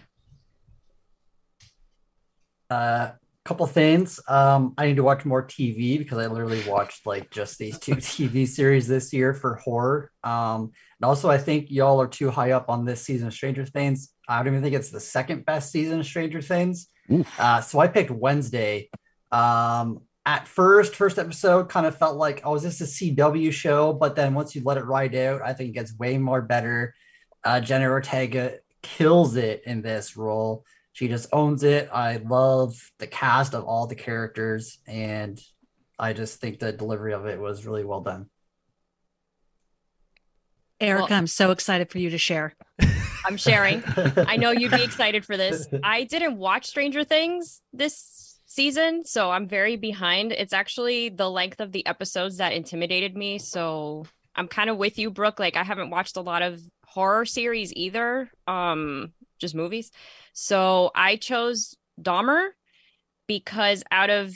Uh, 2.68 3.12
couple 3.44 3.66
things. 3.66 4.20
Um, 4.28 4.74
I 4.78 4.86
need 4.86 4.96
to 4.96 5.02
watch 5.02 5.24
more 5.24 5.44
TV 5.44 5.98
because 5.98 6.18
I 6.18 6.26
literally 6.26 6.62
watched 6.68 7.06
like 7.06 7.30
just 7.30 7.58
these 7.58 7.78
two 7.78 7.96
TV 7.96 8.46
series 8.46 8.86
this 8.86 9.12
year 9.12 9.34
for 9.34 9.56
horror. 9.56 10.10
Um, 10.22 10.70
and 11.00 11.08
also 11.08 11.28
I 11.28 11.38
think 11.38 11.70
y'all 11.70 12.00
are 12.00 12.06
too 12.06 12.30
high 12.30 12.52
up 12.52 12.68
on 12.68 12.84
this 12.84 13.02
season 13.02 13.28
of 13.28 13.34
Stranger 13.34 13.66
Things. 13.66 14.12
I 14.28 14.38
don't 14.38 14.48
even 14.48 14.62
think 14.62 14.76
it's 14.76 14.90
the 14.90 15.00
second 15.00 15.44
best 15.44 15.72
season 15.72 16.00
of 16.00 16.06
Stranger 16.06 16.40
Things. 16.40 16.86
Uh, 17.38 17.60
so 17.60 17.80
I 17.80 17.88
picked 17.88 18.10
Wednesday. 18.10 18.88
Um, 19.32 20.02
at 20.24 20.46
first, 20.46 20.94
first 20.94 21.18
episode 21.18 21.68
kind 21.68 21.84
of 21.84 21.96
felt 21.96 22.16
like, 22.16 22.42
oh, 22.44 22.54
is 22.54 22.62
this 22.62 22.80
a 22.80 22.84
CW 22.84 23.52
show? 23.52 23.92
But 23.92 24.14
then 24.14 24.34
once 24.34 24.54
you 24.54 24.62
let 24.64 24.76
it 24.76 24.84
ride 24.84 25.16
out, 25.16 25.42
I 25.42 25.52
think 25.52 25.70
it 25.70 25.72
gets 25.72 25.98
way 25.98 26.16
more 26.16 26.42
better. 26.42 26.94
Uh, 27.42 27.60
Jenna 27.60 27.88
Ortega 27.88 28.58
kills 28.82 29.34
it 29.34 29.62
in 29.66 29.82
this 29.82 30.16
role. 30.16 30.64
She 30.92 31.08
just 31.08 31.28
owns 31.32 31.62
it. 31.64 31.88
I 31.92 32.16
love 32.16 32.74
the 32.98 33.06
cast 33.06 33.54
of 33.54 33.64
all 33.64 33.86
the 33.86 33.94
characters, 33.94 34.78
and 34.86 35.40
I 35.98 36.12
just 36.12 36.40
think 36.40 36.58
the 36.58 36.72
delivery 36.72 37.14
of 37.14 37.26
it 37.26 37.40
was 37.40 37.64
really 37.64 37.84
well 37.84 38.00
done. 38.02 38.26
Erica, 40.80 41.04
Well- 41.10 41.18
I'm 41.18 41.26
so 41.26 41.50
excited 41.50 41.90
for 41.90 41.98
you 41.98 42.10
to 42.10 42.18
share. 42.18 42.54
I'm 43.24 43.36
sharing. 43.36 43.84
I 43.96 44.36
know 44.36 44.50
you'd 44.50 44.72
be 44.72 44.82
excited 44.82 45.24
for 45.24 45.36
this. 45.36 45.68
I 45.84 46.04
didn't 46.04 46.36
watch 46.38 46.66
Stranger 46.66 47.04
Things 47.04 47.62
this 47.72 48.40
season, 48.46 49.04
so 49.04 49.30
I'm 49.30 49.46
very 49.46 49.76
behind. 49.76 50.32
It's 50.32 50.52
actually 50.52 51.08
the 51.08 51.30
length 51.30 51.60
of 51.60 51.70
the 51.70 51.86
episodes 51.86 52.38
that 52.38 52.52
intimidated 52.52 53.16
me. 53.16 53.38
So 53.38 54.06
I'm 54.34 54.48
kind 54.48 54.68
of 54.70 54.76
with 54.76 54.98
you, 54.98 55.10
Brooke. 55.10 55.38
Like 55.38 55.56
I 55.56 55.62
haven't 55.62 55.90
watched 55.90 56.16
a 56.16 56.20
lot 56.20 56.42
of 56.42 56.60
horror 56.84 57.24
series 57.24 57.72
either, 57.74 58.28
um, 58.48 59.12
just 59.42 59.54
movies. 59.54 59.90
So 60.32 60.90
I 60.94 61.16
chose 61.16 61.76
Dahmer 62.00 62.48
because 63.26 63.84
out 63.90 64.08
of 64.08 64.34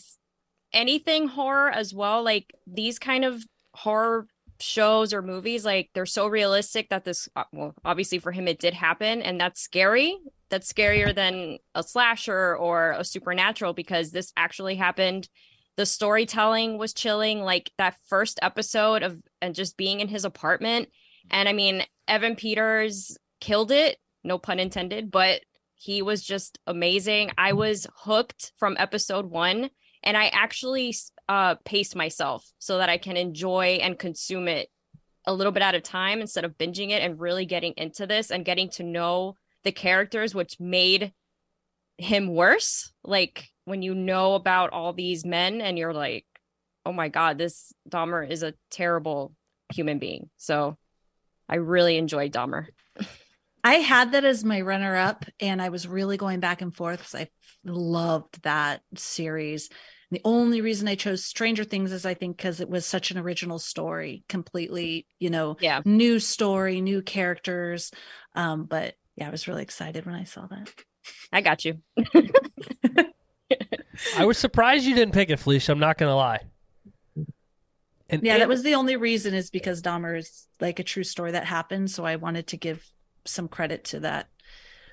anything 0.73 1.29
horror 1.29 1.71
as 1.71 1.95
well, 1.95 2.23
like 2.23 2.53
these 2.67 2.99
kind 2.99 3.25
of 3.25 3.43
horror 3.75 4.27
shows 4.61 5.13
or 5.13 5.21
movies 5.21 5.65
like 5.65 5.91
they're 5.95 6.07
so 6.07 6.27
realistic 6.27 6.89
that 6.89 7.05
this 7.05 7.29
uh, 7.37 7.45
well 7.53 7.75
obviously 7.85 8.19
for 8.19 8.33
him 8.33 8.49
it 8.49 8.59
did 8.59 8.75
happen 8.75 9.23
and 9.23 9.41
that's 9.41 9.61
scary. 9.61 10.19
That's 10.49 10.73
scarier 10.73 11.15
than 11.15 11.59
a 11.75 11.83
slasher 11.83 12.57
or 12.57 12.93
a 12.93 13.05
supernatural 13.05 13.75
because 13.75 14.13
this 14.13 14.33
actually 14.37 14.77
happened. 14.77 15.29
The 15.77 15.87
storytelling 15.87 16.79
was 16.79 16.95
chilling 16.95 17.41
like 17.41 17.71
that 17.79 17.97
first 18.07 18.39
episode 18.41 19.03
of 19.03 19.21
and 19.43 19.55
just 19.55 19.77
being 19.77 20.01
in 20.01 20.09
his 20.09 20.25
apartment. 20.25 20.89
And 21.31 21.49
i 21.49 21.53
mean 21.53 21.83
evan 22.09 22.37
peters 22.37 23.17
killed 23.41 23.73
it 23.73 23.99
no 24.27 24.39
pun 24.39 24.59
intended 24.59 25.11
but 25.11 25.41
he 25.79 26.01
was 26.01 26.23
just 26.23 26.59
amazing. 26.67 27.31
I 27.37 27.53
was 27.53 27.87
hooked 27.95 28.53
from 28.59 28.77
episode 28.79 29.27
1 29.27 29.71
and 30.03 30.17
i 30.17 30.27
actually 30.29 30.95
uh 31.29 31.57
paced 31.65 31.97
myself 31.97 32.47
so 32.59 32.79
that 32.79 32.89
i 32.89 32.99
can 32.99 33.17
enjoy 33.17 33.79
and 33.83 33.99
consume 33.99 34.47
it 34.49 34.69
a 35.27 35.35
little 35.35 35.53
bit 35.53 35.63
at 35.63 35.75
a 35.75 35.81
time 35.81 36.21
instead 36.21 36.45
of 36.45 36.57
binging 36.57 36.91
it 36.91 37.03
and 37.03 37.21
really 37.21 37.45
getting 37.45 37.75
into 37.77 38.07
this 38.07 38.31
and 38.31 38.45
getting 38.45 38.71
to 38.71 38.83
know 38.83 39.35
the 39.65 39.73
characters 39.73 40.35
which 40.35 40.61
made 40.61 41.13
him 41.99 42.29
worse. 42.29 42.93
Like 43.03 43.49
when 43.65 43.83
you 43.83 43.95
know 43.95 44.35
about 44.35 44.71
all 44.71 44.93
these 44.93 45.25
men 45.25 45.61
and 45.61 45.77
you're 45.77 45.95
like 45.95 46.25
oh 46.85 46.93
my 46.93 47.09
god 47.09 47.37
this 47.37 47.73
Dahmer 47.91 48.31
is 48.31 48.45
a 48.45 48.55
terrible 48.71 49.35
human 49.75 49.99
being. 49.99 50.31
So 50.37 50.77
i 51.49 51.57
really 51.57 51.97
enjoyed 51.97 52.33
Dahmer 52.33 52.67
I 53.67 53.75
had 53.81 54.13
that 54.13 54.25
as 54.25 54.45
my 54.45 54.61
runner 54.61 54.95
up, 54.95 55.25
and 55.41 55.61
I 55.61 55.71
was 55.71 55.89
really 55.89 56.17
going 56.17 56.39
back 56.39 56.63
and 56.63 56.73
forth 56.75 57.01
because 57.01 57.17
I 57.17 57.29
loved 57.65 58.41
that 58.45 58.83
series. 58.95 59.71
The 60.13 60.21
only 60.25 60.61
reason 60.61 60.87
I 60.87 60.95
chose 60.95 61.25
Stranger 61.25 61.65
Things 61.65 61.91
is 61.91 62.07
I 62.07 62.15
think 62.15 62.37
because 62.37 62.61
it 62.61 62.69
was 62.69 62.87
such 62.87 63.11
an 63.11 63.19
original 63.19 63.59
story, 63.59 64.23
completely, 64.29 65.09
you 65.19 65.31
know, 65.31 65.57
yeah 65.59 65.81
new 65.85 66.21
story, 66.21 66.81
new 66.81 67.03
characters. 67.03 67.91
Um, 68.37 68.67
but 68.67 68.95
yeah, 69.17 69.27
I 69.27 69.31
was 69.31 69.49
really 69.49 69.63
excited 69.63 70.07
when 70.07 70.15
I 70.15 70.23
saw 70.23 70.47
that. 70.47 70.73
i 71.33 71.41
got 71.41 71.65
you 71.65 71.81
I 74.17 74.25
was 74.25 74.39
surprised 74.39 74.85
you 74.85 74.95
didn't 74.95 75.15
pick 75.15 75.29
it, 75.29 75.39
Felicia. 75.41 75.73
I'm 75.73 75.81
not 75.81 75.99
gonna 75.99 76.15
lie. 76.15 76.39
And 78.09 78.23
Yeah, 78.23 78.37
it- 78.37 78.39
that 78.39 78.49
was 78.49 78.63
the 78.63 78.77
only 78.77 78.95
reason 78.95 79.35
is 79.35 79.51
because 79.51 79.83
Dahmer 79.83 80.17
is 80.17 80.47
like 80.61 80.79
a 80.79 80.85
true 80.85 81.03
story 81.03 81.33
that 81.33 81.45
happened. 81.47 81.91
So 81.91 82.05
I 82.05 82.15
wanted 82.15 82.47
to 82.49 82.57
give 82.57 82.89
some 83.27 83.49
credit 83.49 83.85
to 83.85 84.01
that 84.01 84.29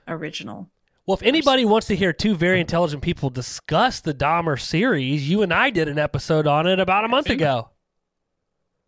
original. 0.07 0.69
Well, 1.05 1.18
if 1.18 1.23
anybody 1.23 1.65
wants 1.65 1.88
to 1.88 1.95
hear 1.95 2.14
two 2.14 2.34
very 2.35 2.61
intelligent 2.61 3.01
people 3.03 3.30
discuss 3.30 3.99
the 3.99 4.14
Dahmer 4.14 4.60
series, 4.60 5.30
you 5.30 5.41
and 5.41 5.53
I 5.53 5.69
did 5.69 5.88
an 5.89 5.99
episode 5.99 6.47
on 6.47 6.65
it 6.68 6.80
about 6.80 7.03
a 7.03 7.10
month 7.10 7.30
ago. 7.30 7.69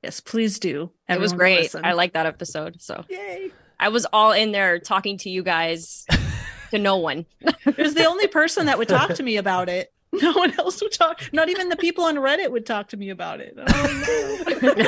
Yes, 0.01 0.19
please 0.21 0.59
do. 0.59 0.91
it 1.09 1.19
was 1.19 1.33
great 1.33 1.61
listen. 1.61 1.83
i 1.83 1.93
like 1.93 2.13
that 2.13 2.27
episode 2.27 2.79
so 2.79 3.03
Yay. 3.09 3.49
i 3.79 3.89
was 3.89 4.05
all 4.13 4.33
in 4.33 4.51
there 4.51 4.77
talking 4.77 5.17
to 5.17 5.31
you 5.31 5.41
guys 5.41 6.05
to 6.69 6.77
no 6.77 6.97
one 6.97 7.25
It 7.41 7.75
was 7.77 7.95
the 7.95 8.05
only 8.05 8.27
person 8.27 8.67
that 8.67 8.77
would 8.77 8.87
talk 8.87 9.15
to 9.15 9.23
me 9.23 9.37
about 9.37 9.67
it. 9.67 9.91
No 10.21 10.31
one 10.31 10.57
else 10.57 10.81
would 10.81 10.93
talk. 10.93 11.21
Not 11.33 11.49
even 11.49 11.67
the 11.67 11.75
people 11.75 12.05
on 12.05 12.15
Reddit 12.15 12.49
would 12.49 12.65
talk 12.65 12.87
to 12.89 12.97
me 12.97 13.09
about 13.09 13.41
it. 13.41 13.53
Oh, 13.57 14.85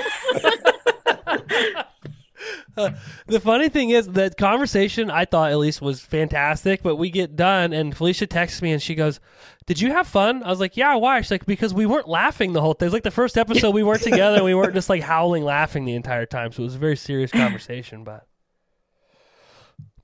The 2.75 3.39
funny 3.39 3.69
thing 3.69 3.89
is 3.89 4.09
that 4.09 4.37
conversation 4.37 5.09
I 5.09 5.25
thought 5.25 5.51
at 5.51 5.57
least 5.57 5.81
was 5.81 5.99
fantastic, 6.01 6.83
but 6.83 6.95
we 6.95 7.09
get 7.09 7.35
done 7.35 7.73
and 7.73 7.95
Felicia 7.95 8.27
texts 8.27 8.61
me 8.61 8.71
and 8.71 8.81
she 8.81 8.95
goes, 8.95 9.19
"Did 9.65 9.81
you 9.81 9.91
have 9.91 10.07
fun?" 10.07 10.43
I 10.43 10.49
was 10.49 10.59
like, 10.59 10.77
"Yeah, 10.77 10.95
why?" 10.95 11.19
She's 11.21 11.31
like, 11.31 11.45
"Because 11.45 11.73
we 11.73 11.85
weren't 11.85 12.07
laughing 12.07 12.53
the 12.53 12.61
whole 12.61 12.73
thing. 12.73 12.91
Like 12.91 13.03
the 13.03 13.11
first 13.11 13.37
episode 13.37 13.71
we 13.71 13.83
weren't 13.83 14.03
together. 14.03 14.43
We 14.43 14.53
weren't 14.53 14.75
just 14.75 14.89
like 14.89 15.01
howling 15.01 15.43
laughing 15.43 15.85
the 15.85 15.95
entire 15.95 16.25
time. 16.25 16.51
So 16.51 16.61
it 16.61 16.65
was 16.65 16.75
a 16.75 16.79
very 16.79 16.95
serious 16.97 17.31
conversation, 17.31 18.03
but 18.03 18.27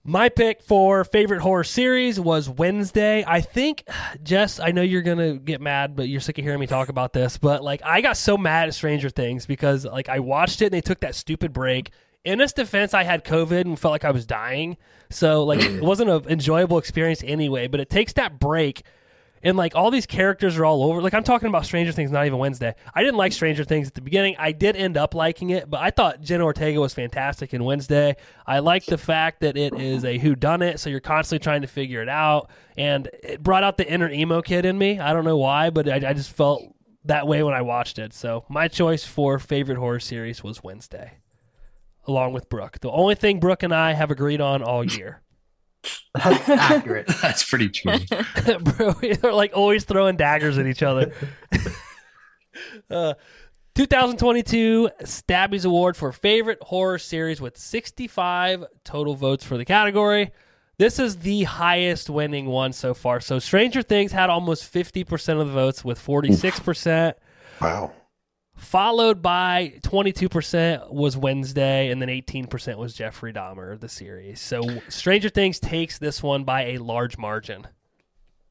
my 0.06 0.28
pick 0.28 0.62
for 0.62 1.06
favorite 1.06 1.42
horror 1.42 1.64
series 1.64 2.20
was 2.20 2.50
Wednesday. 2.50 3.24
I 3.26 3.40
think, 3.40 3.88
Jess, 4.22 4.60
I 4.60 4.72
know 4.72 4.82
you're 4.82 5.02
gonna 5.02 5.36
get 5.36 5.62
mad, 5.62 5.96
but 5.96 6.10
you're 6.10 6.20
sick 6.20 6.38
of 6.38 6.44
hearing 6.44 6.60
me 6.60 6.68
talk 6.68 6.90
about 6.90 7.14
this. 7.14 7.38
But 7.38 7.64
like, 7.64 7.82
I 7.86 8.02
got 8.02 8.18
so 8.18 8.38
mad 8.38 8.68
at 8.68 8.74
Stranger 8.74 9.10
Things 9.10 9.46
because 9.46 9.86
like 9.86 10.10
I 10.10 10.20
watched 10.20 10.62
it 10.62 10.66
and 10.66 10.74
they 10.74 10.82
took 10.82 11.00
that 11.02 11.16
stupid 11.16 11.54
break. 11.54 11.92
In 12.24 12.40
its 12.40 12.54
defense, 12.54 12.94
I 12.94 13.04
had 13.04 13.26
COVID 13.26 13.62
and 13.62 13.78
felt 13.78 13.92
like 13.92 14.06
I 14.06 14.12
was 14.12 14.26
dying, 14.26 14.78
so 15.10 15.44
like 15.44 15.62
it 15.62 15.84
wasn't 15.84 16.10
an 16.10 16.26
enjoyable 16.30 16.78
experience 16.78 17.22
anyway. 17.26 17.68
But 17.68 17.80
it 17.80 17.90
takes 17.90 18.14
that 18.14 18.40
break. 18.40 18.84
And 19.46 19.58
like 19.58 19.76
all 19.76 19.92
these 19.92 20.06
characters 20.06 20.58
are 20.58 20.64
all 20.64 20.84
over. 20.86 21.02
Like 21.02 21.14
I'm 21.14 21.26
talking 21.26 21.50
about 21.50 21.66
Stranger 21.66 21.92
Things, 21.92 22.12
not 22.12 22.26
even 22.26 22.40
Wednesday. 22.40 22.76
I 22.96 23.04
didn't 23.04 23.18
like 23.18 23.34
Stranger 23.34 23.66
Things 23.66 23.90
at 23.90 23.94
the 23.94 24.02
beginning. 24.02 24.38
I 24.40 24.54
did 24.54 24.78
end 24.78 24.96
up 24.96 25.14
liking 25.14 25.50
it, 25.50 25.70
but 25.70 25.82
I 25.82 25.92
thought 25.92 26.22
Jenna 26.22 26.46
Ortega 26.46 26.80
was 26.80 26.94
fantastic 26.94 27.54
in 27.54 27.66
Wednesday. 27.66 28.16
I 28.48 28.60
like 28.60 28.86
the 28.86 28.98
fact 28.98 29.42
that 29.42 29.58
it 29.58 29.78
is 29.78 30.06
a 30.06 30.18
who 30.18 30.36
done 30.36 30.62
it, 30.62 30.80
so 30.80 30.90
you're 30.90 31.02
constantly 31.02 31.44
trying 31.44 31.62
to 31.62 31.68
figure 31.68 32.02
it 32.02 32.08
out. 32.08 32.50
And 32.78 33.10
it 33.22 33.44
brought 33.44 33.64
out 33.64 33.76
the 33.76 33.86
inner 33.86 34.10
emo 34.10 34.42
kid 34.42 34.64
in 34.64 34.78
me. 34.78 34.98
I 34.98 35.12
don't 35.12 35.26
know 35.26 35.38
why, 35.38 35.72
but 35.72 35.90
I, 35.90 35.96
I 35.96 36.14
just 36.14 36.32
felt 36.32 36.64
that 37.04 37.28
way 37.28 37.44
when 37.44 37.54
I 37.54 37.64
watched 37.64 38.00
it. 38.00 38.14
So 38.14 38.46
my 38.48 38.70
choice 38.70 39.04
for 39.04 39.40
favorite 39.40 39.78
horror 39.78 40.00
series 40.00 40.42
was 40.42 40.64
Wednesday, 40.64 41.18
along 42.06 42.34
with 42.34 42.50
Brooke. 42.50 42.80
The 42.80 42.92
only 42.92 43.16
thing 43.16 43.40
Brooke 43.40 43.64
and 43.64 43.74
I 43.74 43.94
have 43.94 44.12
agreed 44.12 44.42
on 44.42 44.62
all 44.64 44.84
year. 44.98 45.22
That's 46.16 46.48
accurate. 46.48 47.08
That's 47.22 47.48
pretty 47.50 47.70
true. 47.70 47.98
Bro, 48.60 48.94
they're 49.02 49.34
like 49.34 49.52
always 49.56 49.84
throwing 49.84 50.16
daggers 50.16 50.58
at 50.58 50.66
each 50.66 50.84
other. 50.84 51.12
uh, 52.90 53.14
2022 53.76 54.90
Stabby's 55.04 55.66
Award 55.66 55.98
for 55.98 56.12
favorite 56.12 56.60
horror 56.62 57.00
series 57.00 57.42
with 57.42 57.58
65 57.58 58.66
total 58.84 59.16
votes 59.16 59.44
for 59.44 59.58
the 59.58 59.66
category. 59.66 60.32
This 60.78 61.00
is 61.00 61.18
the 61.18 61.44
highest 61.44 62.10
winning 62.10 62.46
one 62.48 62.74
so 62.74 62.94
far. 62.94 63.20
So 63.20 63.40
Stranger 63.40 63.82
Things 63.82 64.12
had 64.12 64.30
almost 64.30 64.72
50% 64.72 65.40
of 65.42 65.48
the 65.48 65.54
votes 65.54 65.84
with 65.84 66.00
46%. 66.00 67.14
Wow. 67.62 67.94
Followed 68.64 69.22
by 69.22 69.74
22% 69.82 70.92
was 70.92 71.18
Wednesday, 71.18 71.92
and 71.92 72.02
then 72.02 72.10
18% 72.10 72.78
was 72.78 72.96
Jeffrey 72.96 73.34
Dahmer, 73.34 73.80
the 73.80 73.90
series. 73.90 74.40
So 74.40 74.82
Stranger 74.90 75.30
Things 75.30 75.60
takes 75.60 76.00
this 76.00 76.24
one 76.24 76.44
by 76.44 76.68
a 76.68 76.78
large 76.78 77.18
margin. 77.18 77.68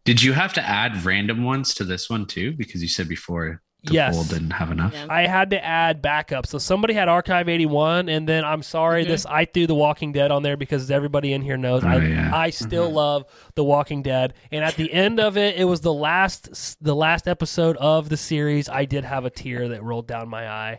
Did 0.04 0.22
you 0.22 0.34
have 0.34 0.52
to 0.52 0.62
add 0.62 1.04
random 1.04 1.42
ones 1.42 1.74
to 1.74 1.84
this 1.84 2.10
one 2.10 2.26
too? 2.26 2.52
Because 2.52 2.82
you 2.82 2.88
said 2.88 3.08
before 3.08 3.62
the 3.84 3.94
Yes. 3.94 4.14
poll 4.14 4.24
didn't 4.24 4.52
have 4.52 4.70
enough. 4.70 4.92
Yeah. 4.94 5.06
I 5.10 5.26
had 5.26 5.50
to 5.50 5.64
add 5.64 6.00
backup. 6.02 6.46
So 6.46 6.58
somebody 6.58 6.94
had 6.94 7.08
Archive 7.08 7.48
81, 7.48 8.08
and 8.08 8.28
then 8.28 8.44
I'm 8.44 8.62
sorry, 8.62 9.04
Mhm. 9.04 9.08
this 9.08 9.26
I 9.26 9.44
threw 9.44 9.66
The 9.66 9.74
Walking 9.74 10.12
Dead 10.12 10.30
on 10.30 10.42
there 10.44 10.56
because 10.56 10.90
everybody 10.90 11.32
in 11.32 11.42
here 11.42 11.56
knows 11.56 11.82
I, 11.84 11.94
Oh, 11.96 11.98
yeah. 11.98 12.30
I 12.32 12.50
still 12.50 12.90
love 12.90 13.24
The 13.56 13.64
Walking 13.64 14.02
Dead. 14.02 14.34
And 14.52 14.64
at 14.64 14.76
the 14.76 14.92
end 14.92 15.18
of 15.18 15.36
it, 15.36 15.56
it 15.56 15.64
was 15.64 15.80
the 15.80 15.92
last 15.92 16.76
the 16.82 16.94
last 16.94 17.26
episode 17.26 17.76
of 17.78 18.08
the 18.08 18.16
series. 18.16 18.68
I 18.68 18.84
did 18.84 19.04
have 19.04 19.24
a 19.24 19.30
tear 19.30 19.68
that 19.68 19.82
rolled 19.82 20.06
down 20.06 20.28
my 20.28 20.48
eye 20.48 20.78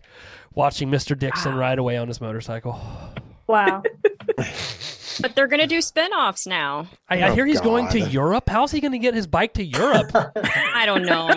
watching 0.56 0.90
Mr. 0.90 1.18
Dixon 1.18 1.56
ride 1.56 1.80
away 1.80 1.98
on 1.98 2.08
his 2.08 2.22
motorcycle. 2.22 2.80
Wow. 3.48 3.84
but 5.22 5.36
they're 5.36 5.48
gonna 5.48 5.68
do 5.68 5.82
spin-offs 5.82 6.46
now 6.48 6.88
I, 7.10 7.22
I 7.22 7.30
Oh, 7.30 7.36
hear 7.36 7.46
he's 7.46 7.62
going 7.62 7.88
to 7.90 8.00
Europe. 8.00 8.50
How's 8.50 8.72
he 8.72 8.80
going 8.82 8.92
to 8.94 9.00
get 9.00 9.14
his 9.14 9.28
bike 9.28 9.54
to 9.56 9.64
Europe? 9.64 10.12
i 10.74 10.86
don't 10.86 11.04
know 11.06 11.30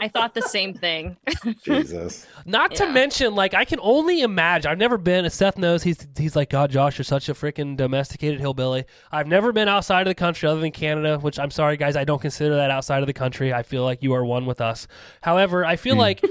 i 0.00 0.08
thought 0.08 0.34
the 0.34 0.42
same 0.42 0.74
thing 0.74 1.16
Jesus. 1.64 2.26
Not 2.44 2.74
to 2.76 2.86
mention, 2.92 3.34
like 3.34 3.54
I 3.54 3.64
can 3.64 3.78
only 3.82 4.20
imagine. 4.22 4.70
I've 4.70 4.78
never 4.78 4.98
been. 4.98 5.24
As 5.24 5.34
Seth 5.34 5.56
knows 5.56 5.82
he's 5.84 6.06
he's 6.18 6.34
like, 6.34 6.50
God, 6.50 6.70
Josh, 6.72 6.98
you're 6.98 7.04
such 7.04 7.28
a 7.28 7.34
freaking 7.34 7.76
domesticated 7.76 8.40
hillbilly. 8.40 8.84
I've 9.12 9.28
never 9.28 9.52
been 9.52 9.68
outside 9.68 10.00
of 10.02 10.08
the 10.10 10.14
country 10.16 10.48
other 10.48 10.60
than 10.60 10.72
Canada, 10.72 11.18
which 11.18 11.38
I'm 11.38 11.50
sorry, 11.52 11.76
guys, 11.76 11.94
I 11.96 12.02
don't 12.04 12.20
consider 12.20 12.56
that 12.56 12.70
outside 12.72 13.02
of 13.02 13.06
the 13.06 13.12
country. 13.12 13.52
I 13.52 13.62
feel 13.62 13.84
like 13.84 14.02
you 14.02 14.12
are 14.14 14.24
one 14.24 14.44
with 14.46 14.60
us. 14.60 14.88
However, 15.22 15.64
I 15.64 15.76
feel 15.76 15.94
Hmm. 15.94 16.00
like 16.00 16.24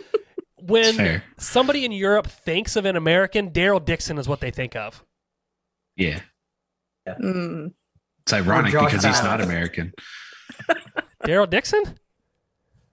when 0.59 1.21
somebody 1.37 1.85
in 1.85 1.91
Europe 1.93 2.27
thinks 2.27 2.75
of 2.75 2.85
an 2.85 2.95
American, 2.97 3.51
Daryl 3.51 3.83
Dixon 3.83 4.17
is 4.17 4.27
what 4.27 4.41
they 4.41 4.51
think 4.51 4.75
of. 4.75 5.03
Yeah. 5.95 6.19
Mm. 7.07 7.73
It's 8.23 8.33
ironic 8.33 8.71
Josh 8.71 8.91
because 8.91 9.05
he's 9.05 9.23
not 9.23 9.41
American. 9.41 9.93
Daryl 11.23 11.49
Dixon? 11.49 11.83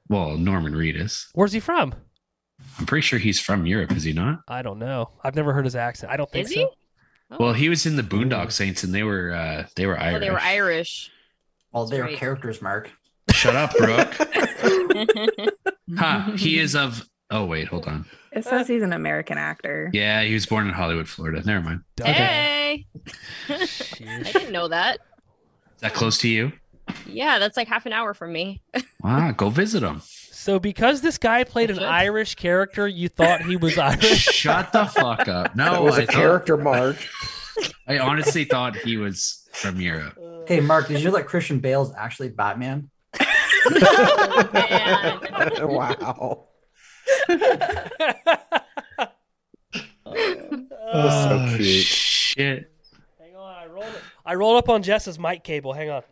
Well, 0.09 0.37
Norman 0.37 0.73
Reedus. 0.75 1.27
Where's 1.35 1.53
he 1.53 1.61
from? 1.61 1.95
I'm 2.79 2.87
pretty 2.87 3.03
sure 3.03 3.19
he's 3.19 3.39
from 3.41 3.67
Europe, 3.67 3.93
is 3.93 4.05
he 4.05 4.13
not? 4.13 4.41
I 4.49 4.63
don't 4.63 4.79
know. 4.79 5.11
I've 5.23 5.37
never 5.37 5.53
heard 5.53 5.65
his 5.65 5.77
accent. 5.77 6.11
I 6.13 6.17
don't 6.17 6.31
think 6.31 6.47
Is 6.49 6.55
so. 6.55 6.61
he? 6.61 7.37
Well, 7.39 7.53
he 7.53 7.69
was 7.69 7.85
in 7.87 7.97
the 7.97 8.03
Boondock 8.03 8.53
Saints, 8.53 8.83
and 8.85 8.95
they 8.95 9.03
were 9.03 9.33
uh, 9.33 9.67
they 9.77 9.87
were 9.87 9.99
Irish. 9.99 10.17
Oh, 10.17 10.21
they 10.21 10.31
were 10.31 10.41
Irish. 10.41 11.11
Well, 11.73 11.87
they're 11.87 12.05
Right. 12.05 12.17
characters, 12.17 12.63
Mark. 12.63 12.91
Shut 13.33 13.55
up, 13.55 13.75
Brooke. 13.77 14.15
ha! 15.99 16.33
He 16.37 16.59
is 16.59 16.75
of. 16.75 17.07
Oh 17.31 17.45
wait, 17.45 17.69
hold 17.69 17.87
on. 17.87 18.07
It 18.33 18.45
says 18.45 18.69
he's 18.69 18.83
an 18.83 18.93
American 18.93 19.37
actor. 19.39 19.91
Yeah, 19.93 20.23
he 20.23 20.33
was 20.35 20.47
born 20.47 20.67
in 20.67 20.73
Hollywood, 20.75 21.09
Florida. 21.09 21.43
Never 21.45 21.63
mind. 21.65 21.81
hey, 22.03 22.87
I 23.49 23.67
didn't 24.33 24.53
know 24.53 24.69
that. 24.69 25.01
Is 25.77 25.81
that 25.83 25.95
close 25.95 26.19
to 26.19 26.29
you? 26.29 26.53
Yeah, 27.07 27.39
that's 27.39 27.57
like 27.57 27.69
half 27.69 27.85
an 27.87 27.93
hour 27.93 28.15
from 28.15 28.33
me. 28.33 28.63
Wow, 29.01 29.31
go 29.31 29.49
visit 29.49 29.85
him. 29.85 30.03
So 30.05 30.59
because 30.59 31.03
this 31.03 31.19
guy 31.19 31.45
played 31.45 31.71
an 31.71 31.79
Irish 31.79 32.35
character, 32.35 32.89
you 32.89 33.09
thought 33.09 33.43
he 33.43 33.57
was 33.57 33.79
Irish? 33.79 34.25
Shut 34.25 34.73
the 34.73 34.87
fuck 34.87 35.29
up. 35.29 35.55
No, 35.55 35.71
That 35.71 35.83
was 35.85 35.99
I 35.99 36.03
a 36.03 36.07
thought- 36.07 36.15
character 36.17 36.57
mark. 36.57 36.97
I 37.87 37.99
honestly 38.01 38.45
thought 38.45 38.75
he 38.75 38.97
was 38.97 39.47
from 39.53 39.81
Europe. 39.81 40.19
Hey, 40.49 40.59
Mark, 40.59 40.89
did 40.89 40.99
you 40.99 41.05
know 41.11 41.17
that 41.17 41.27
Christian 41.27 41.61
Bale's 41.61 41.93
actually 41.97 42.31
Batman? 42.31 42.91
Oh, 43.71 44.49
man. 44.53 45.69
wow. 45.69 46.48
That's 47.29 49.13
so 50.05 50.67
Oh, 50.91 51.55
cute. 51.57 51.85
Shit. 51.85 52.73
Hang 53.21 53.37
on, 53.37 53.55
I 53.55 53.67
rolled 53.67 53.87
it. 53.87 54.03
I 54.25 54.35
rolled 54.35 54.57
up 54.57 54.69
on 54.69 54.83
Jess's 54.83 55.19
mic 55.19 55.45
cable. 55.45 55.73
Hang 55.73 55.91
on. 55.91 56.03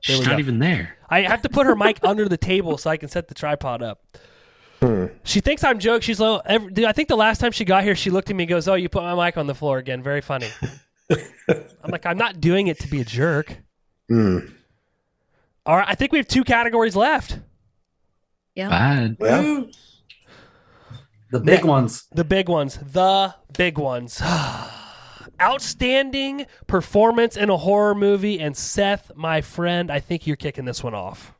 She's 0.00 0.20
not 0.20 0.32
go. 0.32 0.38
even 0.38 0.58
there. 0.58 0.96
I 1.08 1.22
have 1.22 1.42
to 1.42 1.48
put 1.48 1.66
her 1.66 1.76
mic 1.76 1.98
under 2.02 2.28
the 2.28 2.36
table 2.36 2.76
so 2.78 2.90
I 2.90 2.96
can 2.96 3.08
set 3.08 3.28
the 3.28 3.34
tripod 3.34 3.82
up. 3.82 4.02
She 5.24 5.40
thinks 5.40 5.64
I'm 5.64 5.80
joking. 5.80 6.02
She's 6.02 6.20
low. 6.20 6.40
Every, 6.44 6.72
dude, 6.72 6.84
I 6.84 6.92
think 6.92 7.08
the 7.08 7.16
last 7.16 7.40
time 7.40 7.50
she 7.50 7.64
got 7.64 7.82
here, 7.82 7.96
she 7.96 8.10
looked 8.10 8.30
at 8.30 8.36
me 8.36 8.44
and 8.44 8.48
goes, 8.48 8.68
"Oh, 8.68 8.74
you 8.74 8.88
put 8.88 9.02
my 9.02 9.26
mic 9.26 9.36
on 9.36 9.48
the 9.48 9.54
floor 9.54 9.78
again. 9.78 10.02
Very 10.04 10.20
funny." 10.20 10.48
I'm 11.10 11.90
like, 11.90 12.06
I'm 12.06 12.18
not 12.18 12.40
doing 12.40 12.68
it 12.68 12.78
to 12.80 12.88
be 12.88 13.00
a 13.00 13.04
jerk. 13.04 13.56
Hmm. 14.08 14.38
All 15.66 15.76
right, 15.76 15.86
I 15.88 15.94
think 15.96 16.12
we 16.12 16.18
have 16.18 16.28
two 16.28 16.44
categories 16.44 16.94
left. 16.94 17.40
Yeah. 18.58 18.70
Bad. 18.70 19.16
Yeah. 19.20 19.62
The 21.30 21.38
big 21.38 21.62
Ne- 21.62 21.68
ones. 21.70 22.08
The 22.10 22.24
big 22.24 22.48
ones. 22.48 22.76
The 22.78 23.36
big 23.56 23.78
ones. 23.78 24.20
Outstanding 25.40 26.46
performance 26.66 27.36
in 27.36 27.50
a 27.50 27.56
horror 27.56 27.94
movie. 27.94 28.40
And 28.40 28.56
Seth, 28.56 29.12
my 29.14 29.42
friend, 29.42 29.92
I 29.92 30.00
think 30.00 30.26
you're 30.26 30.34
kicking 30.34 30.64
this 30.64 30.82
one 30.82 30.92
off. 30.92 31.34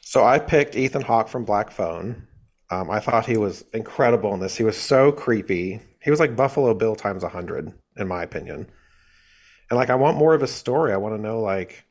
So 0.00 0.24
I 0.24 0.40
picked 0.40 0.74
Ethan 0.74 1.02
Hawke 1.02 1.28
from 1.28 1.44
Black 1.44 1.70
Phone. 1.70 2.26
Um, 2.72 2.90
I 2.90 2.98
thought 2.98 3.24
he 3.24 3.36
was 3.36 3.64
incredible 3.72 4.34
in 4.34 4.40
this. 4.40 4.56
He 4.56 4.64
was 4.64 4.76
so 4.76 5.12
creepy. 5.12 5.80
He 6.02 6.10
was 6.10 6.18
like 6.18 6.34
Buffalo 6.34 6.74
Bill 6.74 6.96
times 6.96 7.22
a 7.22 7.28
hundred, 7.28 7.72
in 7.96 8.08
my 8.08 8.24
opinion. 8.24 8.68
And 9.70 9.78
like, 9.78 9.90
I 9.90 9.94
want 9.94 10.16
more 10.16 10.34
of 10.34 10.40
his 10.40 10.50
story. 10.50 10.92
I 10.92 10.96
want 10.96 11.14
to 11.14 11.22
know 11.22 11.40
like, 11.40 11.84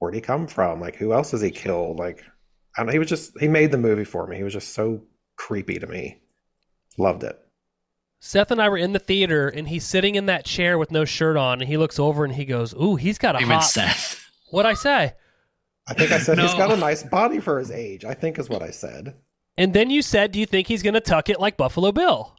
where'd 0.00 0.14
he 0.14 0.20
come 0.20 0.46
from? 0.46 0.82
Like, 0.82 0.96
who 0.96 1.14
else 1.14 1.30
has 1.30 1.40
he 1.40 1.50
killed? 1.50 1.98
Like, 1.98 2.22
I 2.76 2.80
don't 2.80 2.86
know. 2.86 2.92
He 2.92 2.98
was 2.98 3.08
just 3.08 3.38
he 3.40 3.48
made 3.48 3.70
the 3.70 3.78
movie 3.78 4.04
for 4.04 4.26
me. 4.26 4.36
He 4.36 4.42
was 4.42 4.52
just 4.52 4.74
so 4.74 5.02
creepy 5.36 5.78
to 5.78 5.86
me. 5.86 6.20
Loved 6.98 7.24
it. 7.24 7.38
Seth 8.20 8.50
and 8.50 8.60
I 8.60 8.68
were 8.68 8.78
in 8.78 8.92
the 8.92 8.98
theater, 8.98 9.48
and 9.48 9.68
he's 9.68 9.84
sitting 9.84 10.14
in 10.14 10.26
that 10.26 10.44
chair 10.44 10.78
with 10.78 10.90
no 10.90 11.04
shirt 11.04 11.36
on, 11.36 11.60
and 11.60 11.68
he 11.68 11.76
looks 11.76 11.98
over 11.98 12.24
and 12.24 12.34
he 12.34 12.44
goes, 12.44 12.74
"Ooh, 12.74 12.96
he's 12.96 13.18
got 13.18 13.36
a 13.36 13.40
You 13.40 13.46
meant 13.46 13.62
hot." 13.62 13.70
Seth. 13.70 14.30
What 14.50 14.66
I 14.66 14.74
say? 14.74 15.14
I 15.88 15.94
think 15.94 16.10
I 16.10 16.18
said 16.18 16.38
he's 16.38 16.54
got 16.54 16.72
a 16.72 16.76
nice 16.76 17.02
body 17.02 17.40
for 17.40 17.58
his 17.58 17.70
age. 17.70 18.04
I 18.04 18.14
think 18.14 18.38
is 18.38 18.48
what 18.48 18.62
I 18.62 18.70
said. 18.70 19.14
And 19.56 19.72
then 19.72 19.90
you 19.90 20.02
said, 20.02 20.32
"Do 20.32 20.40
you 20.40 20.46
think 20.46 20.68
he's 20.68 20.82
going 20.82 20.94
to 20.94 21.00
tuck 21.00 21.28
it 21.28 21.40
like 21.40 21.56
Buffalo 21.56 21.92
Bill?" 21.92 22.36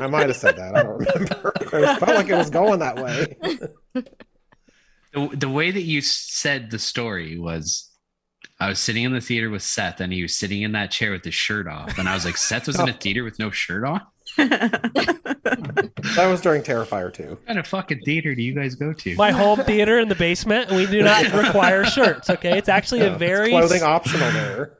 I 0.00 0.06
might 0.06 0.28
have 0.28 0.36
said 0.36 0.56
that. 0.56 0.76
I 0.76 0.82
don't 0.82 0.98
remember. 0.98 1.52
it 1.60 1.98
felt 1.98 2.16
like 2.16 2.28
it 2.28 2.36
was 2.36 2.50
going 2.50 2.78
that 2.78 2.96
way. 2.96 3.36
The, 5.12 5.36
the 5.36 5.48
way 5.48 5.70
that 5.72 5.82
you 5.82 6.00
said 6.00 6.70
the 6.70 6.78
story 6.78 7.36
was 7.38 7.89
I 8.60 8.68
was 8.68 8.78
sitting 8.78 9.04
in 9.04 9.12
the 9.12 9.22
theater 9.22 9.48
with 9.48 9.62
Seth 9.62 10.00
and 10.00 10.12
he 10.12 10.20
was 10.22 10.36
sitting 10.36 10.60
in 10.62 10.72
that 10.72 10.90
chair 10.90 11.12
with 11.12 11.24
his 11.24 11.34
shirt 11.34 11.66
off. 11.66 11.98
And 11.98 12.08
I 12.08 12.14
was 12.14 12.26
like, 12.26 12.36
Seth 12.36 12.66
was 12.66 12.78
in 12.78 12.88
a 12.88 12.92
theater 13.00 13.24
with 13.24 13.38
no 13.38 13.50
shirt 13.50 13.84
on? 13.84 14.02
That 14.36 16.26
was 16.30 16.40
during 16.42 16.62
Terrifier 16.62 17.12
2. 17.12 17.22
What 17.30 17.46
kind 17.46 17.58
of 17.58 17.66
fucking 17.66 18.00
theater 18.04 18.34
do 18.34 18.42
you 18.42 18.54
guys 18.54 18.74
go 18.74 18.92
to? 18.92 19.14
My 19.16 19.30
home 19.30 19.60
theater 19.60 19.98
in 19.98 20.08
the 20.08 20.14
basement, 20.14 20.70
we 20.70 20.86
do 20.86 21.02
not 21.02 21.32
require 21.32 21.84
shirts. 21.84 22.28
Okay, 22.28 22.58
it's 22.58 22.68
actually 22.68 23.00
a 23.00 23.06
Yeah, 23.06 23.12
it's 23.12 23.18
very 23.18 23.50
clothing 23.50 23.82
optional 23.82 24.30
there. 24.30 24.76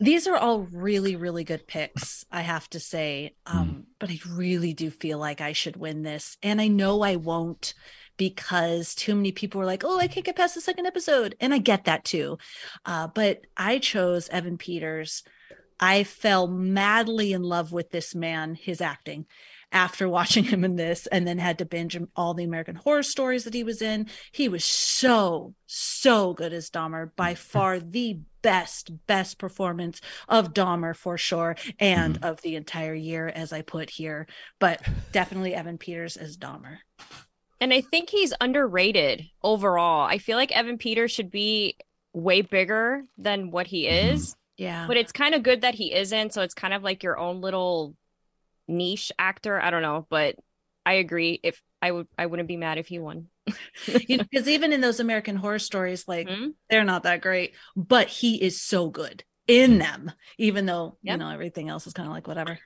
These 0.00 0.26
are 0.26 0.36
all 0.36 0.62
really, 0.72 1.14
really 1.14 1.44
good 1.44 1.66
picks, 1.68 2.24
I 2.30 2.42
have 2.42 2.68
to 2.70 2.80
say. 2.80 3.36
Um, 3.46 3.86
But 4.00 4.10
I 4.10 4.18
really 4.28 4.74
do 4.74 4.90
feel 4.90 5.18
like 5.18 5.40
I 5.40 5.52
should 5.52 5.76
win 5.76 6.02
this. 6.02 6.36
And 6.42 6.60
I 6.60 6.66
know 6.68 7.02
I 7.02 7.16
won't 7.16 7.74
because 8.16 8.94
too 8.94 9.14
many 9.14 9.32
people 9.32 9.58
were 9.58 9.66
like, 9.66 9.84
oh, 9.84 9.98
I 9.98 10.06
can't 10.06 10.26
get 10.26 10.36
past 10.36 10.54
the 10.54 10.60
second 10.60 10.86
episode. 10.86 11.36
And 11.40 11.52
I 11.52 11.58
get 11.58 11.84
that 11.84 12.04
too. 12.04 12.38
Uh, 12.84 13.08
but 13.08 13.42
I 13.56 13.78
chose 13.78 14.28
Evan 14.28 14.58
Peters. 14.58 15.22
I 15.80 16.04
fell 16.04 16.46
madly 16.46 17.32
in 17.32 17.42
love 17.42 17.72
with 17.72 17.90
this 17.90 18.14
man, 18.14 18.54
his 18.54 18.80
acting. 18.80 19.26
After 19.72 20.08
watching 20.10 20.44
him 20.44 20.64
in 20.64 20.76
this, 20.76 21.08
and 21.08 21.26
then 21.26 21.38
had 21.38 21.58
to 21.58 21.64
binge 21.64 21.96
him- 21.96 22.08
all 22.14 22.34
the 22.34 22.44
American 22.44 22.76
horror 22.76 23.02
stories 23.02 23.42
that 23.44 23.54
he 23.54 23.64
was 23.64 23.82
in, 23.82 24.06
he 24.30 24.48
was 24.48 24.64
so, 24.64 25.54
so 25.66 26.32
good 26.32 26.52
as 26.52 26.70
Dahmer. 26.70 27.10
By 27.16 27.34
far 27.34 27.80
the 27.80 28.20
best, 28.40 28.92
best 29.06 29.38
performance 29.38 30.00
of 30.28 30.54
Dahmer 30.54 30.94
for 30.94 31.18
sure, 31.18 31.56
and 31.80 32.20
of 32.22 32.40
the 32.42 32.54
entire 32.54 32.94
year, 32.94 33.26
as 33.26 33.52
I 33.52 33.62
put 33.62 33.90
here. 33.90 34.28
But 34.60 34.80
definitely 35.10 35.54
Evan 35.54 35.78
Peters 35.78 36.16
as 36.16 36.36
Dahmer. 36.36 36.78
And 37.64 37.72
I 37.72 37.80
think 37.80 38.10
he's 38.10 38.34
underrated 38.42 39.24
overall. 39.42 40.06
I 40.06 40.18
feel 40.18 40.36
like 40.36 40.52
Evan 40.52 40.76
Peters 40.76 41.12
should 41.12 41.30
be 41.30 41.78
way 42.12 42.42
bigger 42.42 43.04
than 43.16 43.50
what 43.50 43.66
he 43.66 43.88
is, 43.88 44.36
Yeah. 44.58 44.86
but 44.86 44.98
it's 44.98 45.12
kind 45.12 45.34
of 45.34 45.42
good 45.42 45.62
that 45.62 45.74
he 45.74 45.94
isn't. 45.94 46.34
So 46.34 46.42
it's 46.42 46.52
kind 46.52 46.74
of 46.74 46.82
like 46.82 47.02
your 47.02 47.18
own 47.18 47.40
little 47.40 47.96
niche 48.68 49.10
actor. 49.18 49.58
I 49.58 49.70
don't 49.70 49.80
know, 49.80 50.06
but 50.10 50.36
I 50.84 50.94
agree. 50.94 51.40
If 51.42 51.62
I 51.80 51.90
would, 51.90 52.06
I 52.18 52.26
wouldn't 52.26 52.48
be 52.48 52.58
mad 52.58 52.76
if 52.76 52.86
he 52.86 52.98
won. 52.98 53.28
because 53.86 54.46
even 54.46 54.74
in 54.74 54.82
those 54.82 55.00
American 55.00 55.36
horror 55.36 55.58
stories, 55.58 56.06
like 56.06 56.28
Hmm? 56.28 56.48
they're 56.68 56.84
not 56.84 57.04
that 57.04 57.22
great, 57.22 57.54
but 57.74 58.08
he 58.08 58.42
is 58.42 58.60
so 58.60 58.90
good 58.90 59.24
in 59.48 59.78
them, 59.78 60.12
even 60.36 60.66
though 60.66 60.98
Yep. 61.02 61.12
you 61.14 61.18
know 61.18 61.30
everything 61.30 61.70
else 61.70 61.86
is 61.86 61.94
kind 61.94 62.08
of 62.08 62.14
like 62.14 62.28
whatever. 62.28 62.58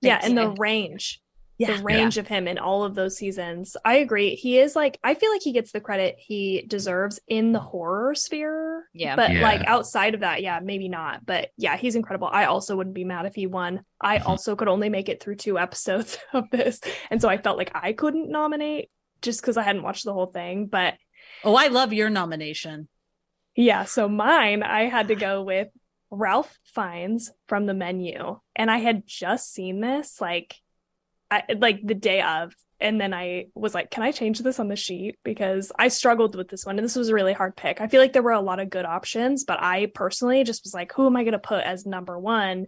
Yeah, 0.00 0.20
Thanks. 0.20 0.28
and 0.28 0.38
the 0.38 0.50
range. 0.60 1.20
Yeah. 1.58 1.76
The 1.76 1.82
range 1.82 2.18
of 2.18 2.28
him 2.28 2.46
in 2.46 2.56
all 2.58 2.84
of 2.84 2.94
those 2.94 3.16
seasons. 3.16 3.76
I 3.84 3.96
agree. 3.96 4.36
He 4.36 4.58
is 4.58 4.76
like 4.76 4.98
I 5.02 5.14
feel 5.14 5.30
like 5.32 5.42
he 5.42 5.52
gets 5.52 5.72
the 5.72 5.80
credit 5.80 6.14
he 6.18 6.64
deserves 6.68 7.18
in 7.26 7.52
the 7.52 7.58
horror 7.60 8.14
sphere. 8.14 8.88
Yeah. 8.94 9.16
But 9.16 9.32
Yeah. 9.32 9.42
like 9.42 9.66
outside 9.66 10.14
of 10.14 10.20
that, 10.20 10.40
yeah, 10.42 10.60
maybe 10.62 10.88
not. 10.88 11.26
But 11.26 11.50
yeah, 11.56 11.76
he's 11.76 11.96
incredible. 11.96 12.28
I 12.30 12.44
also 12.44 12.76
wouldn't 12.76 12.94
be 12.94 13.04
mad 13.04 13.26
if 13.26 13.34
he 13.34 13.46
won. 13.48 13.84
I 14.00 14.18
Mhm. 14.20 14.26
also 14.26 14.54
could 14.54 14.68
only 14.68 14.88
make 14.88 15.08
it 15.08 15.20
through 15.20 15.34
two 15.36 15.58
episodes 15.58 16.16
of 16.32 16.48
this. 16.50 16.80
And 17.10 17.20
so 17.20 17.28
I 17.28 17.38
felt 17.38 17.58
like 17.58 17.72
I 17.74 17.92
couldn't 17.92 18.30
nominate 18.30 18.90
just 19.20 19.40
because 19.40 19.56
I 19.56 19.62
hadn't 19.64 19.82
watched 19.82 20.04
the 20.04 20.12
whole 20.14 20.26
thing. 20.26 20.66
But 20.66 20.94
Oh, 21.42 21.56
I 21.56 21.66
love 21.66 21.92
your 21.92 22.08
nomination. 22.08 22.88
yeah, 23.56 23.82
so 23.84 24.08
mine, 24.08 24.62
I 24.62 24.84
had 24.84 25.08
to 25.08 25.16
go 25.16 25.42
with 25.42 25.68
Ralph 26.10 26.56
Fiennes 26.64 27.32
from 27.48 27.66
the 27.66 27.74
menu. 27.74 28.38
And 28.54 28.70
I 28.70 28.78
had 28.78 29.06
just 29.06 29.52
seen 29.52 29.80
this 29.80 30.20
like 30.20 30.54
I 31.30 31.44
like 31.56 31.80
the 31.84 31.94
day 31.94 32.22
of. 32.22 32.54
And 32.80 33.00
then 33.00 33.12
I 33.12 33.46
was 33.56 33.74
like, 33.74 33.90
can 33.90 34.04
I 34.04 34.12
change 34.12 34.38
this 34.38 34.60
on 34.60 34.68
the 34.68 34.76
sheet? 34.76 35.18
Because 35.24 35.72
I 35.76 35.88
struggled 35.88 36.36
with 36.36 36.48
this 36.48 36.64
one. 36.64 36.78
And 36.78 36.84
this 36.84 36.94
was 36.94 37.08
a 37.08 37.14
really 37.14 37.32
hard 37.32 37.56
pick. 37.56 37.80
I 37.80 37.88
feel 37.88 38.00
like 38.00 38.12
there 38.12 38.22
were 38.22 38.30
a 38.30 38.40
lot 38.40 38.60
of 38.60 38.70
good 38.70 38.84
options, 38.84 39.44
but 39.44 39.60
I 39.60 39.86
personally 39.92 40.44
just 40.44 40.64
was 40.64 40.74
like, 40.74 40.92
who 40.92 41.06
am 41.06 41.16
I 41.16 41.24
going 41.24 41.32
to 41.32 41.40
put 41.40 41.64
as 41.64 41.86
number 41.86 42.16
one? 42.16 42.66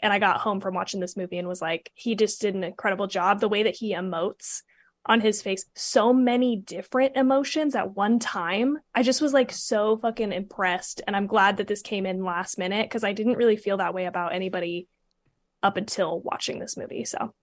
And 0.00 0.12
I 0.12 0.18
got 0.18 0.40
home 0.40 0.60
from 0.60 0.74
watching 0.74 1.00
this 1.00 1.18
movie 1.18 1.36
and 1.36 1.46
was 1.46 1.60
like, 1.60 1.90
he 1.94 2.14
just 2.14 2.40
did 2.40 2.54
an 2.54 2.64
incredible 2.64 3.06
job. 3.06 3.40
The 3.40 3.48
way 3.48 3.64
that 3.64 3.76
he 3.76 3.94
emotes 3.94 4.62
on 5.04 5.20
his 5.20 5.42
face, 5.42 5.66
so 5.74 6.12
many 6.12 6.56
different 6.56 7.16
emotions 7.16 7.74
at 7.74 7.94
one 7.94 8.18
time. 8.18 8.78
I 8.94 9.02
just 9.02 9.20
was 9.20 9.34
like 9.34 9.52
so 9.52 9.98
fucking 9.98 10.32
impressed. 10.32 11.02
And 11.06 11.14
I'm 11.14 11.26
glad 11.26 11.58
that 11.58 11.66
this 11.66 11.82
came 11.82 12.06
in 12.06 12.24
last 12.24 12.56
minute 12.56 12.88
because 12.88 13.04
I 13.04 13.12
didn't 13.12 13.36
really 13.36 13.56
feel 13.56 13.76
that 13.76 13.94
way 13.94 14.06
about 14.06 14.34
anybody 14.34 14.88
up 15.62 15.76
until 15.76 16.20
watching 16.20 16.58
this 16.58 16.76
movie. 16.76 17.04
So 17.04 17.34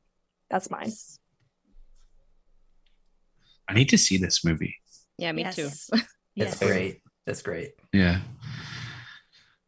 that's 0.50 0.70
mine. 0.70 0.92
I 3.68 3.74
need 3.74 3.90
to 3.90 3.98
see 3.98 4.18
this 4.18 4.44
movie. 4.44 4.76
Yeah, 5.18 5.32
me 5.32 5.44
yes. 5.44 5.56
too. 5.56 5.68
It's 5.68 5.92
yes. 6.36 6.60
great. 6.60 7.02
It's 7.28 7.42
great. 7.42 7.74
Yeah. 7.94 8.22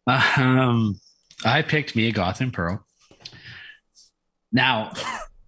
Um, 0.07 0.99
I 1.45 1.61
picked 1.61 1.95
Mia 1.95 2.11
Goth 2.11 2.41
and 2.41 2.51
Pearl. 2.51 2.85
Now, 4.51 4.93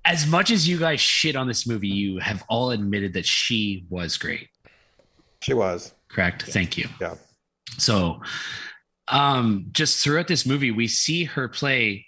as 0.05 0.27
much 0.27 0.51
as 0.51 0.67
you 0.67 0.77
guys 0.77 1.01
shit 1.01 1.35
on 1.35 1.47
this 1.47 1.67
movie, 1.67 1.87
you 1.87 2.19
have 2.19 2.43
all 2.47 2.71
admitted 2.71 3.13
that 3.13 3.25
she 3.25 3.85
was 3.89 4.17
great. 4.17 4.49
She 5.41 5.53
was. 5.53 5.93
Correct. 6.09 6.43
Thank 6.43 6.77
you. 6.77 6.87
Yeah. 7.01 7.15
So, 7.77 8.21
um, 9.07 9.65
just 9.71 10.03
throughout 10.03 10.27
this 10.27 10.45
movie, 10.45 10.71
we 10.71 10.87
see 10.87 11.25
her 11.25 11.47
play 11.47 12.05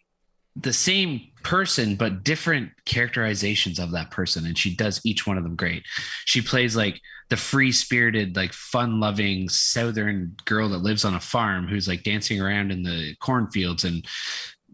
the 0.56 0.74
same 0.74 1.22
person, 1.44 1.96
but 1.96 2.24
different 2.24 2.72
characterizations 2.86 3.78
of 3.80 3.92
that 3.92 4.12
person, 4.12 4.46
and 4.46 4.58
she 4.58 4.76
does 4.76 5.02
each 5.04 5.28
one 5.28 5.38
of 5.38 5.44
them 5.44 5.56
great. 5.56 5.84
She 6.26 6.42
plays 6.42 6.76
like 6.76 7.02
the 7.30 7.38
free 7.38 7.72
spirited, 7.72 8.36
like 8.36 8.54
fun 8.54 9.00
loving 9.00 9.50
Southern 9.50 10.36
girl 10.46 10.70
that 10.70 10.78
lives 10.78 11.04
on 11.04 11.14
a 11.14 11.20
farm 11.20 11.68
who's 11.68 11.88
like 11.88 12.04
dancing 12.04 12.42
around 12.42 12.72
in 12.72 12.84
the 12.84 13.16
cornfields 13.20 13.84
and, 13.84 14.06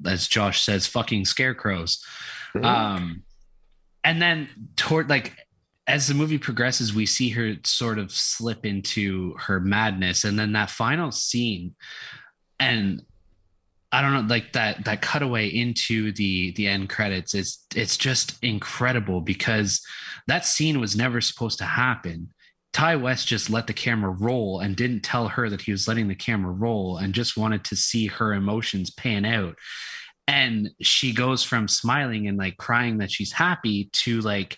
as 0.06 0.28
Josh 0.28 0.62
says, 0.62 0.88
fucking 0.88 1.26
scarecrows. 1.26 2.04
Um, 2.62 3.24
and 4.04 4.22
then 4.22 4.50
toward 4.76 5.10
like 5.10 5.36
as 5.88 6.08
the 6.08 6.14
movie 6.14 6.38
progresses, 6.38 6.94
we 6.94 7.06
see 7.06 7.30
her 7.30 7.56
sort 7.66 8.00
of 8.00 8.12
slip 8.12 8.66
into 8.66 9.36
her 9.38 9.60
madness, 9.60 10.24
and 10.24 10.38
then 10.38 10.54
that 10.54 10.70
final 10.70 11.12
scene, 11.12 11.76
and 12.60 13.04
I 13.92 14.02
don't 14.02 14.14
know, 14.14 14.22
like 14.22 14.54
that 14.54 14.86
that 14.86 15.02
cutaway 15.02 15.48
into 15.48 16.12
the 16.14 16.52
the 16.52 16.68
end 16.68 16.90
credits 16.90 17.34
is 17.36 17.66
it's 17.76 17.98
just 17.98 18.42
incredible 18.42 19.20
because 19.22 19.82
that 20.28 20.46
scene 20.46 20.80
was 20.80 20.96
never 20.96 21.20
supposed 21.20 21.58
to 21.60 21.66
happen. 21.66 22.30
Ti 22.74 22.96
West 22.96 23.28
just 23.28 23.50
let 23.50 23.68
the 23.68 23.74
camera 23.74 24.12
roll 24.12 24.62
and 24.62 24.78
didn't 24.78 25.02
tell 25.02 25.28
her 25.28 25.50
that 25.50 25.62
he 25.62 25.72
was 25.74 25.90
letting 25.90 26.08
the 26.08 26.16
camera 26.16 26.54
roll 26.54 26.98
and 26.98 27.14
just 27.14 27.36
wanted 27.36 27.66
to 27.66 27.76
see 27.76 28.08
her 28.08 28.34
emotions 28.34 28.92
pan 28.92 29.26
out. 29.26 29.56
And 30.26 30.70
she 30.82 31.14
goes 31.14 31.44
from 31.44 31.68
smiling 31.68 32.28
and 32.28 32.38
like 32.38 32.56
crying 32.56 33.00
that 33.00 33.12
she's 33.12 33.34
happy 33.34 33.90
to 34.04 34.22
like 34.22 34.58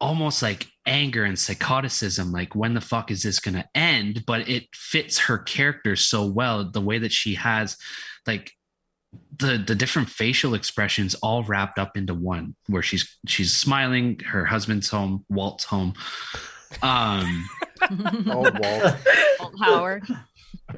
almost 0.00 0.42
like 0.42 0.66
anger 0.86 1.24
and 1.24 1.38
psychoticism 1.38 2.30
like 2.30 2.54
when 2.54 2.72
the 2.72 2.80
fuck 2.80 3.10
is 3.10 3.22
this 3.22 3.40
going 3.40 3.54
to 3.54 3.68
end 3.74 4.24
but 4.26 4.48
it 4.48 4.64
fits 4.72 5.18
her 5.18 5.38
character 5.38 5.96
so 5.96 6.24
well 6.24 6.70
the 6.70 6.80
way 6.80 6.98
that 6.98 7.12
she 7.12 7.34
has 7.34 7.76
like 8.28 8.52
the 9.38 9.56
the 9.66 9.74
different 9.74 10.08
facial 10.08 10.54
expressions 10.54 11.14
all 11.16 11.42
wrapped 11.42 11.78
up 11.78 11.96
into 11.96 12.14
one 12.14 12.54
where 12.68 12.82
she's 12.82 13.18
she's 13.26 13.54
smiling 13.56 14.20
her 14.20 14.44
husband's 14.44 14.88
home 14.88 15.24
walt's 15.30 15.64
home 15.64 15.94
um 16.82 17.48
Oh, 17.90 18.50
Walt. 18.60 18.96
Walt 19.40 19.54
Howard. 19.62 20.04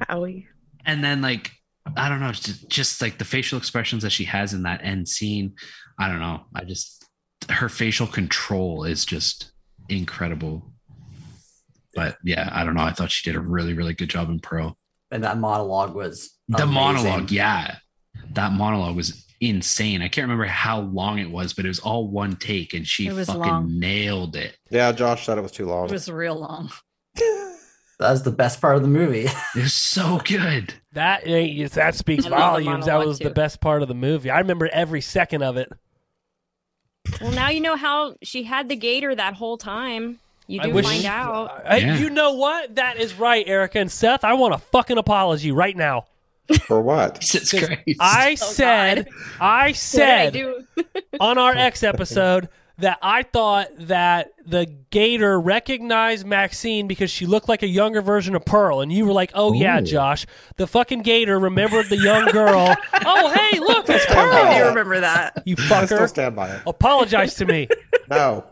Howie. 0.07 0.47
and 0.85 1.03
then 1.03 1.21
like 1.21 1.51
i 1.97 2.07
don't 2.07 2.21
know 2.21 2.31
just, 2.31 2.69
just 2.69 3.01
like 3.01 3.17
the 3.17 3.25
facial 3.25 3.57
expressions 3.57 4.03
that 4.03 4.11
she 4.11 4.23
has 4.23 4.53
in 4.53 4.63
that 4.63 4.83
end 4.83 5.07
scene 5.09 5.53
i 5.99 6.07
don't 6.07 6.19
know 6.19 6.41
i 6.55 6.63
just 6.63 7.05
her 7.49 7.67
facial 7.67 8.07
control 8.07 8.85
is 8.85 9.03
just 9.03 9.51
incredible 9.89 10.71
but 11.95 12.15
yeah 12.23 12.49
i 12.53 12.63
don't 12.63 12.75
know 12.75 12.83
i 12.83 12.93
thought 12.93 13.11
she 13.11 13.29
did 13.29 13.35
a 13.35 13.41
really 13.41 13.73
really 13.73 13.93
good 13.93 14.09
job 14.09 14.29
in 14.29 14.39
pro 14.39 14.73
And 15.11 15.23
that 15.23 15.37
monologue 15.37 15.93
was 15.93 16.31
the 16.47 16.63
amazing. 16.63 16.73
monologue 16.73 17.31
yeah 17.31 17.75
that 18.33 18.51
monologue 18.53 18.95
was 18.95 19.25
insane 19.41 20.01
i 20.01 20.07
can't 20.07 20.25
remember 20.25 20.45
how 20.45 20.81
long 20.81 21.17
it 21.19 21.29
was 21.29 21.53
but 21.53 21.65
it 21.65 21.67
was 21.67 21.79
all 21.79 22.07
one 22.07 22.35
take 22.35 22.73
and 22.73 22.85
she 22.87 23.09
was 23.11 23.27
fucking 23.27 23.41
long. 23.41 23.79
nailed 23.79 24.35
it 24.35 24.57
Yeah, 24.69 24.91
Josh 24.91 25.25
said 25.25 25.37
it 25.37 25.41
was 25.41 25.51
too 25.51 25.65
long. 25.65 25.85
It 25.85 25.91
was 25.91 26.09
real 26.09 26.35
long. 26.39 26.71
That's 27.99 28.21
the 28.21 28.31
best 28.31 28.61
part 28.61 28.75
of 28.77 28.81
the 28.83 28.87
movie. 28.87 29.25
it 29.25 29.55
was 29.55 29.73
so 29.73 30.19
good 30.23 30.73
That 30.93 31.23
that 31.25 31.95
speaks 31.95 32.25
I 32.25 32.29
love 32.29 32.37
the 32.39 32.45
volumes. 32.65 32.85
That 32.85 32.91
monologue, 32.93 33.07
was 33.07 33.19
the 33.19 33.29
best 33.31 33.59
part 33.61 33.81
of 33.81 33.87
the 33.87 33.93
movie. 33.95 34.29
I 34.29 34.39
remember 34.39 34.69
every 34.71 35.01
second 35.01 35.43
of 35.43 35.57
it. 35.57 35.69
Well, 37.19 37.31
now 37.31 37.49
you 37.49 37.61
know 37.61 37.75
how 37.75 38.15
she 38.23 38.43
had 38.43 38.69
the 38.69 38.75
gator 38.75 39.13
that 39.13 39.33
whole 39.35 39.57
time. 39.57 40.19
You 40.51 40.61
do 40.61 40.71
wish- 40.71 40.85
find 40.85 41.05
out. 41.05 41.63
I- 41.65 41.77
Yeah. 41.77 41.97
You 41.97 42.09
know 42.09 42.33
what? 42.33 42.75
That 42.75 42.97
is 42.97 43.13
right, 43.13 43.47
Erica 43.47 43.79
and 43.79 43.91
Seth. 43.91 44.23
I 44.23 44.33
want 44.33 44.53
a 44.53 44.57
fucking 44.57 44.97
apology 44.97 45.51
right 45.51 45.75
now. 45.75 46.05
For 46.67 46.81
what? 46.81 47.19
Jesus 47.21 47.51
'Cause 47.51 47.67
Christ. 47.67 47.99
I 47.99 48.31
Oh, 48.33 48.35
said, 48.35 49.07
I 49.39 49.65
I 49.67 49.71
said 49.71 50.33
do? 50.33 50.63
on 51.19 51.37
our 51.37 51.55
X 51.55 51.81
episode 51.83 52.49
that 52.77 52.97
I 53.01 53.21
thought 53.23 53.67
that 53.77 54.31
the 54.43 54.65
gator 54.89 55.39
recognized 55.39 56.25
Maxine 56.25 56.87
because 56.87 57.11
she 57.11 57.27
looked 57.27 57.47
like 57.47 57.61
a 57.61 57.67
younger 57.67 58.01
version 58.01 58.35
of 58.35 58.43
Pearl, 58.43 58.81
and 58.81 58.91
you 58.91 59.05
were 59.05 59.13
like, 59.13 59.31
"Oh 59.35 59.53
yeah, 59.53 59.79
Josh, 59.81 60.25
the 60.57 60.65
fucking 60.65 61.03
gator 61.03 61.37
remembered 61.39 61.89
the 61.89 61.97
young 61.97 62.25
girl." 62.31 62.75
oh 63.05 63.29
hey, 63.31 63.59
look, 63.59 63.87
it's 63.87 64.03
Stand 64.03 64.31
by 64.31 64.37
I 64.41 64.41
do 64.41 64.47
Pearl. 64.59 64.65
it. 64.65 64.69
remember 64.69 64.99
that. 65.01 65.43
You 65.45 65.55
I 65.59 65.85
still 65.85 65.99
fucker, 65.99 66.09
stand 66.09 66.35
by 66.35 66.49
it. 66.55 66.61
apologize 66.65 67.35
to 67.35 67.45
me. 67.45 67.67
No. 68.09 68.45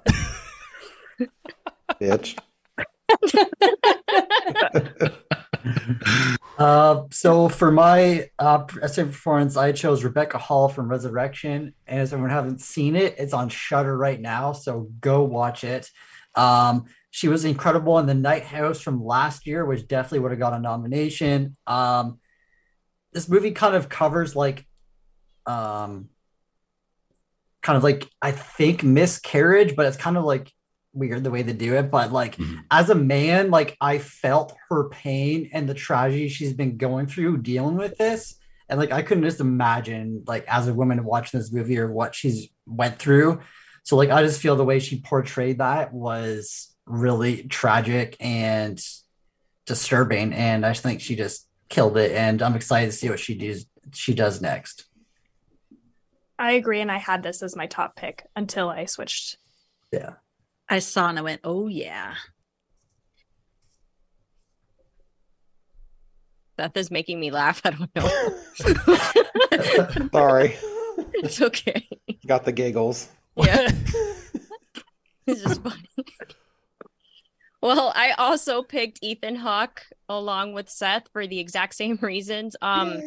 Bitch. 2.02 2.38
Uh, 6.60 7.04
so 7.10 7.48
for 7.48 7.72
my 7.72 8.30
uh, 8.38 8.66
essay 8.82 9.06
performance, 9.06 9.56
I 9.56 9.72
chose 9.72 10.04
Rebecca 10.04 10.38
Hall 10.38 10.68
from 10.68 10.90
Resurrection, 10.90 11.74
and 11.88 12.00
as 12.02 12.12
everyone 12.12 12.32
hasn't 12.32 12.60
seen 12.60 12.98
it, 12.98 13.16
it's 13.18 13.34
on 13.34 13.48
Shudder 13.48 13.96
right 13.96 14.20
now, 14.20 14.52
so 14.52 14.90
go 15.00 15.24
watch 15.24 15.64
it. 15.64 15.90
Um, 16.36 16.86
she 17.12 17.30
was 17.30 17.46
incredible 17.46 17.98
in 17.98 18.08
The 18.08 18.14
Night 18.14 18.44
House 18.44 18.82
from 18.82 19.04
last 19.04 19.48
year, 19.48 19.66
which 19.66 19.88
definitely 19.88 20.20
would 20.20 20.32
have 20.32 20.40
got 20.40 20.54
a 20.54 20.60
nomination. 20.60 21.56
Um, 21.66 22.20
this 23.14 23.30
movie 23.30 23.52
kind 23.52 23.76
of 23.76 23.88
covers 23.88 24.36
like, 24.36 24.68
um, 25.46 26.10
kind 27.62 27.78
of 27.78 27.84
like 27.84 28.10
I 28.22 28.32
think 28.32 28.84
miscarriage, 28.84 29.78
but 29.78 29.86
it's 29.86 29.98
kind 29.98 30.18
of 30.18 30.26
like 30.26 30.52
weird 31.00 31.24
the 31.24 31.32
way 31.32 31.42
they 31.42 31.54
do 31.54 31.76
it. 31.76 31.90
But 31.90 32.12
like 32.12 32.36
Mhm. 32.36 32.64
as 32.70 32.90
a 32.90 32.96
man, 32.96 33.50
like 33.50 33.76
I 33.82 33.98
felt 33.98 34.56
her 34.70 34.90
pain 34.90 35.50
and 35.54 35.68
the 35.68 35.74
tragedy 35.74 36.28
she's 36.30 36.54
been 36.54 36.78
going 36.78 37.08
through 37.08 37.38
dealing 37.40 37.78
with 37.78 37.98
this. 37.98 38.36
And 38.68 38.80
like 38.80 38.92
I 38.92 39.02
couldn't 39.02 39.24
just 39.24 39.40
imagine 39.40 40.24
like 40.28 40.46
as 40.48 40.68
a 40.68 40.74
woman 40.74 41.04
watching 41.04 41.40
this 41.40 41.52
movie 41.52 41.80
or 41.80 41.92
what 41.92 42.14
she's 42.14 42.50
went 42.68 43.00
through. 43.00 43.40
So 43.84 43.96
like 43.96 44.10
I 44.12 44.22
just 44.22 44.42
feel 44.42 44.56
the 44.56 44.66
way 44.66 44.80
she 44.80 45.02
portrayed 45.02 45.58
that 45.58 45.94
was 45.94 46.76
really 46.86 47.44
tragic 47.44 48.16
and 48.20 48.80
disturbing. 49.66 50.34
And 50.34 50.66
I 50.66 50.72
just 50.72 50.84
think 50.84 51.02
she 51.02 51.16
just 51.16 51.48
killed 51.70 51.98
it. 51.98 52.12
And 52.12 52.42
I'm 52.42 52.56
excited 52.56 52.92
to 52.92 52.98
see 52.98 53.10
what 53.10 53.20
she 53.20 53.36
does 53.36 53.66
she 53.94 54.14
does 54.14 54.40
next. 54.42 54.86
I 56.38 56.54
agree, 56.54 56.80
and 56.80 56.92
I 56.92 57.00
had 57.00 57.22
this 57.22 57.42
as 57.44 57.56
my 57.56 57.66
top 57.68 57.96
pick 57.96 58.26
until 58.36 58.70
I 58.70 58.86
switched. 58.86 59.38
Yeah. 59.92 60.14
I 60.70 60.80
saw 60.80 61.10
and 61.10 61.18
I 61.18 61.22
went, 61.22 61.42
oh 61.44 61.68
yeah. 61.68 62.16
Seth 66.60 66.78
is 66.78 66.92
making 66.92 67.20
me 67.20 67.32
laugh. 67.32 67.62
I 67.66 67.72
don't 67.72 67.96
know. 67.96 68.08
Sorry. 70.12 70.58
it's 71.14 71.42
okay. 71.42 71.88
Got 72.28 72.46
the 72.46 72.52
giggles. 72.52 73.10
Yeah. 73.36 73.72
It's 75.28 75.44
just 75.44 75.62
funny. 75.62 75.88
Well, 77.62 77.94
I 77.96 78.14
also 78.18 78.64
picked 78.64 78.98
Ethan 79.04 79.36
Hawke 79.36 79.84
along 80.08 80.54
with 80.54 80.70
Seth 80.70 81.08
for 81.14 81.28
the 81.28 81.40
exact 81.40 81.76
same 81.76 82.00
reasons. 82.02 82.56
Um, 82.64 83.00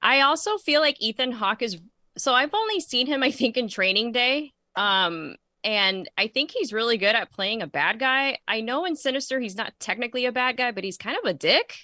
I 0.00 0.22
also 0.22 0.56
feel 0.56 0.80
like 0.80 0.96
Ethan 1.02 1.32
Hawke 1.32 1.60
is 1.60 1.78
so 2.16 2.32
I've 2.32 2.54
only 2.54 2.80
seen 2.80 3.06
him, 3.06 3.22
I 3.22 3.30
think, 3.30 3.56
in 3.56 3.68
training 3.68 4.12
day. 4.12 4.52
Um, 4.76 5.36
and 5.64 6.08
I 6.18 6.28
think 6.28 6.50
he's 6.50 6.72
really 6.72 6.98
good 6.98 7.16
at 7.16 7.32
playing 7.32 7.62
a 7.62 7.66
bad 7.66 7.98
guy. 7.98 8.38
I 8.46 8.60
know 8.60 8.84
in 8.84 8.94
Sinister 8.94 9.40
he's 9.40 9.56
not 9.56 9.72
technically 9.80 10.26
a 10.26 10.32
bad 10.32 10.56
guy, 10.58 10.70
but 10.70 10.84
he's 10.84 10.98
kind 10.98 11.16
of 11.16 11.28
a 11.28 11.34
dick. 11.34 11.78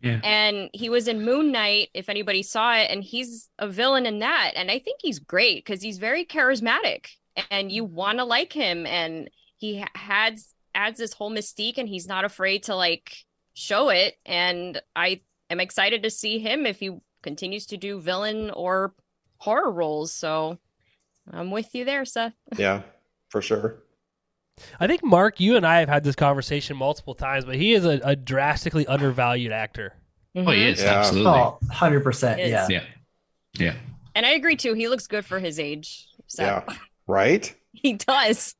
Yeah. 0.00 0.20
And 0.22 0.70
he 0.72 0.90
was 0.90 1.06
in 1.06 1.24
Moon 1.24 1.52
Knight, 1.52 1.88
if 1.94 2.08
anybody 2.08 2.42
saw 2.42 2.74
it, 2.76 2.90
and 2.90 3.02
he's 3.02 3.48
a 3.58 3.68
villain 3.68 4.06
in 4.06 4.18
that. 4.18 4.52
And 4.54 4.70
I 4.70 4.78
think 4.78 5.00
he's 5.02 5.18
great 5.18 5.64
because 5.64 5.82
he's 5.82 5.98
very 5.98 6.24
charismatic 6.24 7.06
and 7.50 7.70
you 7.70 7.84
want 7.84 8.18
to 8.18 8.24
like 8.24 8.52
him. 8.52 8.86
And 8.86 9.30
he 9.56 9.80
ha- 9.80 9.88
adds 9.94 10.54
adds 10.74 10.98
this 10.98 11.12
whole 11.12 11.30
mystique 11.30 11.78
and 11.78 11.88
he's 11.88 12.06
not 12.06 12.24
afraid 12.24 12.64
to 12.64 12.74
like 12.74 13.16
show 13.54 13.90
it. 13.90 14.16
And 14.26 14.80
I 14.96 15.20
am 15.48 15.60
excited 15.60 16.02
to 16.02 16.10
see 16.10 16.38
him 16.38 16.66
if 16.66 16.80
he 16.80 16.90
continues 17.22 17.66
to 17.66 17.76
do 17.76 18.00
villain 18.00 18.50
or 18.50 18.94
horror 19.38 19.70
roles. 19.70 20.12
So 20.12 20.58
I'm 21.30 21.50
with 21.50 21.74
you 21.74 21.84
there, 21.84 22.04
Seth. 22.04 22.34
Yeah, 22.58 22.82
for 23.34 23.42
sure. 23.42 23.82
I 24.78 24.86
think 24.86 25.02
Mark, 25.02 25.40
you 25.40 25.56
and 25.56 25.66
I 25.66 25.80
have 25.80 25.88
had 25.88 26.04
this 26.04 26.14
conversation 26.14 26.76
multiple 26.76 27.16
times, 27.16 27.44
but 27.44 27.56
he 27.56 27.72
is 27.72 27.84
a, 27.84 28.00
a 28.04 28.14
drastically 28.14 28.86
undervalued 28.86 29.50
actor. 29.50 29.92
Oh, 30.36 30.48
he 30.52 30.64
is 30.68 30.80
Yeah. 30.80 31.00
absolutely. 31.00 31.32
Oh, 31.32 31.58
100%. 31.72 32.38
Yeah. 32.38 32.68
Yeah, 32.70 32.84
yeah. 33.58 33.74
And 34.14 34.24
I 34.24 34.30
agree 34.34 34.54
too. 34.54 34.74
He 34.74 34.86
looks 34.86 35.08
good 35.08 35.24
for 35.26 35.40
his 35.40 35.58
age. 35.58 36.06
So 36.28 36.44
Yeah. 36.44 36.62
Right? 37.08 37.52
he 37.72 37.94
does. 37.94 38.54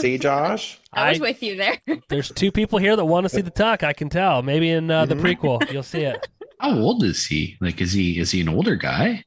See, 0.00 0.18
Josh? 0.18 0.80
I 0.92 1.10
was 1.10 1.20
I- 1.20 1.22
with 1.22 1.40
you 1.44 1.54
there. 1.56 1.76
There's 2.08 2.32
two 2.32 2.50
people 2.50 2.80
here 2.80 2.96
that 2.96 3.04
want 3.04 3.24
to 3.24 3.28
see 3.28 3.40
the 3.42 3.50
tuck. 3.52 3.84
I 3.84 3.92
can 3.92 4.08
tell. 4.08 4.42
Maybe 4.42 4.68
in 4.70 4.90
uh, 4.90 5.06
the 5.06 5.14
Mhm. 5.14 5.20
prequel, 5.22 5.72
you'll 5.72 5.84
see 5.84 6.00
it. 6.02 6.26
How 6.58 6.76
old 6.76 7.04
is 7.04 7.24
he? 7.26 7.56
Like, 7.60 7.80
is 7.80 7.92
he 7.92 8.18
is 8.18 8.32
he 8.32 8.40
an 8.40 8.48
older 8.48 8.74
guy? 8.74 9.22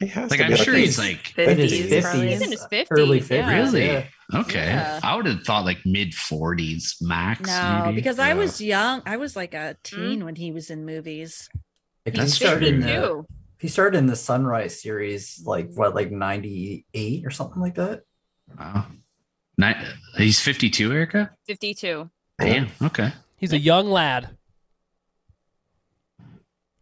He 0.00 0.06
has 0.08 0.30
Like 0.30 0.40
I'm 0.40 0.50
be 0.50 0.56
sure 0.56 0.74
he's 0.74 0.98
like 0.98 1.38
In 1.38 1.56
his 1.56 1.72
50s. 1.72 2.24
He's 2.24 2.42
in 2.42 2.50
50s, 2.50 2.50
his 2.50 2.66
50s, 2.66 2.86
early 2.90 3.18
yeah. 3.20 3.24
50s. 3.24 3.72
really 3.72 3.86
yeah. 3.86 4.06
okay. 4.34 4.66
Yeah. 4.66 5.00
I 5.02 5.16
would 5.16 5.26
have 5.26 5.42
thought 5.42 5.64
like 5.64 5.78
mid 5.84 6.12
40s 6.12 6.96
max. 7.00 7.48
No, 7.48 7.82
maybe. 7.86 7.96
because 7.96 8.18
I 8.18 8.34
was 8.34 8.60
young. 8.60 9.02
I 9.06 9.16
was 9.16 9.36
like 9.36 9.54
a 9.54 9.76
hmm? 9.88 9.96
teen 9.96 10.24
when 10.24 10.34
he 10.34 10.52
was 10.52 10.70
in 10.70 10.84
movies. 10.84 11.48
Like 12.04 12.16
he 12.16 12.28
started 12.28 12.74
in 12.74 12.80
the, 12.80 12.86
52. 12.86 13.26
he 13.60 13.68
started 13.68 13.98
in 13.98 14.06
the 14.06 14.16
Sunrise 14.16 14.82
series, 14.82 15.42
like 15.46 15.72
what, 15.72 15.94
like 15.94 16.10
ninety 16.10 16.84
eight 16.92 17.24
or 17.24 17.30
something 17.30 17.62
like 17.62 17.76
that. 17.76 18.02
Wow. 18.58 18.86
Ni- 19.56 19.74
he's 20.16 20.40
52, 20.40 20.92
Erica. 20.92 21.30
52. 21.46 22.10
Damn. 22.38 22.68
Okay. 22.82 23.12
He's 23.36 23.52
a 23.52 23.58
young 23.58 23.88
lad. 23.90 24.36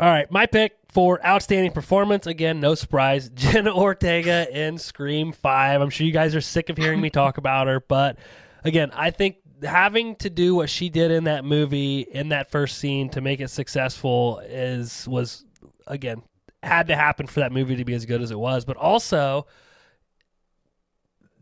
All 0.02 0.08
right, 0.08 0.28
my 0.32 0.46
pick 0.46 0.76
for 0.88 1.24
outstanding 1.24 1.70
performance 1.70 2.26
again, 2.26 2.58
no 2.58 2.74
surprise, 2.74 3.28
Jenna 3.36 3.72
Ortega 3.72 4.48
in 4.50 4.76
Scream 4.76 5.30
5. 5.30 5.80
I'm 5.80 5.90
sure 5.90 6.04
you 6.04 6.12
guys 6.12 6.34
are 6.34 6.40
sick 6.40 6.70
of 6.70 6.76
hearing 6.76 7.00
me 7.00 7.08
talk 7.08 7.38
about 7.38 7.68
her, 7.68 7.78
but 7.78 8.18
again, 8.64 8.90
I 8.94 9.12
think 9.12 9.36
having 9.62 10.16
to 10.16 10.28
do 10.28 10.56
what 10.56 10.68
she 10.68 10.88
did 10.88 11.12
in 11.12 11.22
that 11.24 11.44
movie 11.44 12.00
in 12.00 12.30
that 12.30 12.50
first 12.50 12.78
scene 12.78 13.10
to 13.10 13.20
make 13.20 13.38
it 13.38 13.48
successful 13.48 14.40
is 14.44 15.06
was 15.06 15.44
again 15.86 16.22
had 16.64 16.88
to 16.88 16.96
happen 16.96 17.28
for 17.28 17.38
that 17.38 17.52
movie 17.52 17.76
to 17.76 17.84
be 17.84 17.94
as 17.94 18.04
good 18.04 18.22
as 18.22 18.32
it 18.32 18.38
was, 18.40 18.64
but 18.64 18.76
also 18.76 19.46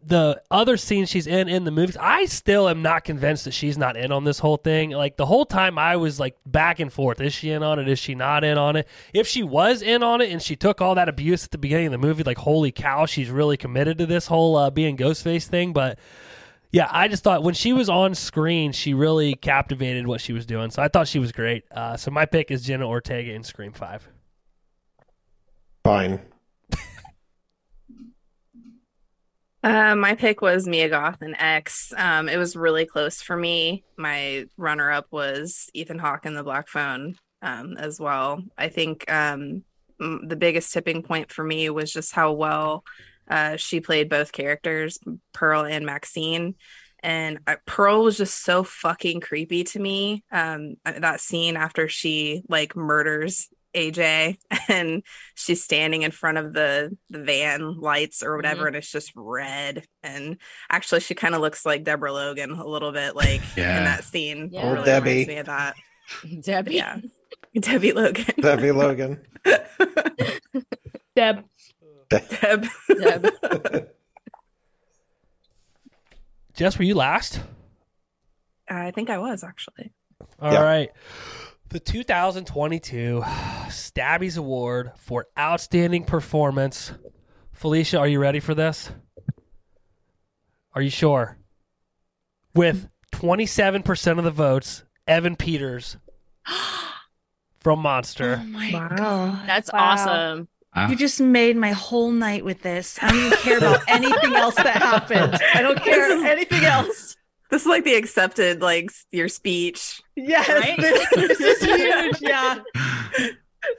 the 0.03 0.43
other 0.51 0.77
scenes 0.77 1.11
she's 1.11 1.27
in 1.27 1.49
in 1.49 1.65
the 1.65 1.71
movies, 1.71 1.97
I 1.99 2.25
still 2.25 2.69
am 2.69 2.83
not 2.83 3.05
convinced 3.05 3.45
that 3.45 3.53
she's 3.53 3.77
not 3.77 3.97
in 3.97 4.13
on 4.13 4.25
this 4.25 4.39
whole 4.39 4.57
thing. 4.57 4.91
Like 4.91 5.17
the 5.17 5.27
whole 5.27 5.45
time, 5.45 5.79
I 5.79 5.97
was 5.97 6.19
like 6.19 6.37
back 6.47 6.81
and 6.81 6.93
forth: 6.93 7.21
is 7.21 7.33
she 7.33 7.51
in 7.51 7.63
on 7.63 7.79
it? 7.79 7.89
Is 7.89 7.99
she 7.99 8.15
not 8.15 8.45
in 8.45 8.59
on 8.59 8.77
it? 8.77 8.89
If 9.13 9.27
she 9.27 9.43
was 9.43 9.83
in 9.83 10.03
on 10.03 10.21
it 10.21 10.31
and 10.31 10.41
she 10.41 10.57
took 10.57 10.81
all 10.81 10.95
that 10.95 11.09
abuse 11.09 11.45
at 11.45 11.51
the 11.51 11.59
beginning 11.59 11.87
of 11.87 11.93
the 11.93 11.99
movie, 11.99 12.23
like 12.23 12.39
holy 12.39 12.73
cow, 12.73 13.07
she's 13.07 13.31
really 13.31 13.57
committed 13.57 13.99
to 13.99 14.07
this 14.07 14.27
whole 14.27 14.57
uh, 14.57 14.71
being 14.71 14.97
Ghostface 14.97 15.47
thing. 15.47 15.73
But 15.73 15.99
yeah, 16.73 16.89
I 16.91 17.09
just 17.09 17.23
thought 17.23 17.43
when 17.43 17.55
she 17.55 17.73
was 17.73 17.89
on 17.89 18.15
screen, 18.15 18.73
she 18.73 18.95
really 18.95 19.35
captivated 19.35 20.07
what 20.07 20.21
she 20.21 20.33
was 20.33 20.47
doing. 20.47 20.71
So 20.71 20.83
I 20.83 20.89
thought 20.89 21.09
she 21.09 21.19
was 21.19 21.33
great. 21.33 21.65
Uh, 21.71 21.97
so 21.97 22.11
my 22.11 22.27
pick 22.27 22.51
is 22.51 22.63
Jenna 22.63 22.89
Ortega 22.89 23.33
in 23.33 23.43
Scream 23.43 23.73
Five. 23.73 24.09
Fine. 25.85 26.21
Uh, 29.63 29.95
my 29.95 30.15
pick 30.15 30.41
was 30.41 30.67
Mia 30.67 30.89
Goth 30.89 31.21
and 31.21 31.37
X. 31.39 31.93
Um, 31.97 32.29
it 32.29 32.39
was 32.39 32.57
really 32.57 32.87
close 32.87 33.21
for 33.21 33.37
me. 33.37 33.85
My 33.97 34.47
runner 34.57 34.91
up 34.91 35.07
was 35.11 35.69
Ethan 35.75 35.99
Hawke 35.99 36.25
in 36.25 36.35
The 36.35 36.43
Black 36.43 36.69
Phone 36.69 37.17
um, 37.43 37.77
as 37.77 38.01
well. 38.01 38.43
I 38.57 38.69
think 38.69 39.11
um, 39.13 39.65
the 39.99 40.37
biggest 40.37 40.73
tipping 40.73 41.03
point 41.03 41.31
for 41.31 41.45
me 41.45 41.69
was 41.69 41.93
just 41.93 42.15
how 42.15 42.33
well 42.33 42.85
uh, 43.29 43.57
she 43.57 43.81
played 43.81 44.09
both 44.09 44.33
characters, 44.33 44.99
Pearl 45.35 45.65
and 45.65 45.85
Maxine. 45.85 46.55
And 47.03 47.41
uh, 47.47 47.57
Pearl 47.67 48.03
was 48.03 48.17
just 48.17 48.43
so 48.43 48.63
fucking 48.63 49.21
creepy 49.21 49.65
to 49.65 49.79
me. 49.79 50.25
Um, 50.33 50.77
that 50.85 51.21
scene 51.21 51.57
after 51.57 51.87
she 51.89 52.43
like 52.49 52.77
murders 52.77 53.49
AJ 53.75 54.37
and 54.69 55.03
she's 55.35 55.63
standing 55.63 56.03
in 56.03 56.11
front 56.11 56.39
of 56.39 56.53
the 56.53 56.97
the 57.09 57.21
van 57.23 57.79
lights 57.79 58.23
or 58.23 58.37
whatever 58.37 58.61
mm-hmm. 58.63 58.67
and 58.69 58.77
it's 58.77 58.91
just 58.91 59.13
red 59.15 59.85
and 60.03 60.37
actually 60.71 61.01
she 61.01 61.15
kind 61.15 61.35
of 61.35 61.41
looks 61.41 61.65
like 61.65 61.85
Deborah 61.85 62.13
Logan 62.13 62.51
a 62.51 62.67
little 62.67 62.93
bit 62.93 63.15
like 63.15 63.41
Yeah. 63.57 63.79
in 63.79 63.85
that 63.85 64.05
scene 64.05 64.51
Yeah. 64.53 64.61
It 64.61 64.65
Or 64.67 64.73
really 64.75 64.85
Debbie. 64.87 65.11
reminds 65.11 65.29
me 65.29 65.37
of 65.39 65.47
that 65.47 65.75
Debbie. 66.41 66.75
yeah 66.75 66.99
Debbie 67.59 67.93
Logan 67.93 68.25
Debbie 68.41 68.73
Logan. 68.73 69.21
Deb. 71.17 71.45
Deb 72.09 72.67
Deb. 72.89 73.87
Jess, 76.55 76.79
were 76.79 76.85
you 76.85 76.95
last? 76.95 77.41
Uh, 78.71 78.75
I 78.75 78.91
think 78.91 79.11
I 79.11 79.19
was 79.19 79.43
actually 79.43 79.93
All 80.41 80.53
Yeah. 80.53 80.63
right. 80.63 80.91
The 81.71 81.79
2022 81.81 83.23
Stabby's 83.71 84.37
Award 84.37 84.91
for 84.97 85.27
Outstanding 85.39 86.05
Performance. 86.05 86.93
Felicia, 87.53 87.99
are 87.99 88.09
you 88.09 88.19
ready 88.19 88.41
for 88.41 88.55
this? 88.55 88.91
Are 90.75 90.83
you 90.83 90.91
sure? 90.91 91.39
With 92.55 92.89
27% 93.13 94.19
of 94.19 94.25
the 94.25 94.31
votes, 94.33 94.83
Evan 95.07 95.37
Peters 95.37 95.97
from 97.61 97.79
Monster. 97.81 98.41
Oh 98.43 98.47
my 98.47 98.71
Wow. 98.73 98.89
god. 98.97 99.47
That's 99.47 99.73
Wow. 99.73 99.79
awesome. 99.93 100.49
Wow. 100.75 100.89
You 100.89 100.97
just 100.97 101.21
made 101.21 101.57
my 101.57 101.71
whole 101.73 102.11
night 102.11 102.45
with 102.45 102.63
this. 102.63 102.99
I 103.01 103.11
don't 103.11 103.27
even 103.27 103.39
care 103.39 103.59
about 103.59 103.81
anything 103.89 104.35
else 104.35 104.57
that 104.57 104.77
happened. 104.83 105.39
I 105.55 105.63
don't 105.63 105.79
care 105.81 106.09
This 106.09 106.19
is- 106.19 106.25
anything 106.25 106.65
else. 106.65 107.17
This 107.51 107.63
is 107.63 107.67
like 107.67 107.85
the 107.85 107.95
accepted 107.95 108.61
like 108.63 108.91
your 109.11 109.29
speech 109.29 110.01
Yes, 110.17 110.49
Right? 110.49 110.77
this, 110.81 111.09
this 111.39 111.41
is 111.41 111.63
huge. 111.65 112.21
Yeah. 112.23 112.55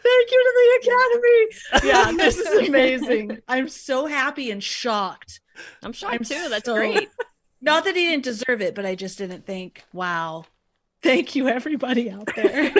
Thank 0.03 0.31
you 0.31 0.43
to 0.43 0.79
the 0.83 0.89
Academy. 1.81 1.87
Yeah, 1.87 2.11
this 2.17 2.37
is 2.37 2.67
amazing. 2.69 3.39
I'm 3.47 3.67
so 3.69 4.05
happy 4.05 4.51
and 4.51 4.63
shocked. 4.63 5.39
I'm 5.83 5.93
shocked 5.93 6.13
I'm 6.15 6.23
too. 6.23 6.49
That's 6.49 6.65
so- 6.65 6.75
great. 6.75 7.09
Not 7.63 7.83
that 7.85 7.95
he 7.95 8.07
didn't 8.07 8.23
deserve 8.23 8.61
it, 8.61 8.73
but 8.73 8.87
I 8.87 8.95
just 8.95 9.19
didn't 9.19 9.45
think, 9.45 9.83
wow. 9.93 10.45
Thank 11.03 11.35
you, 11.35 11.47
everybody 11.47 12.09
out 12.09 12.27
there. 12.35 12.71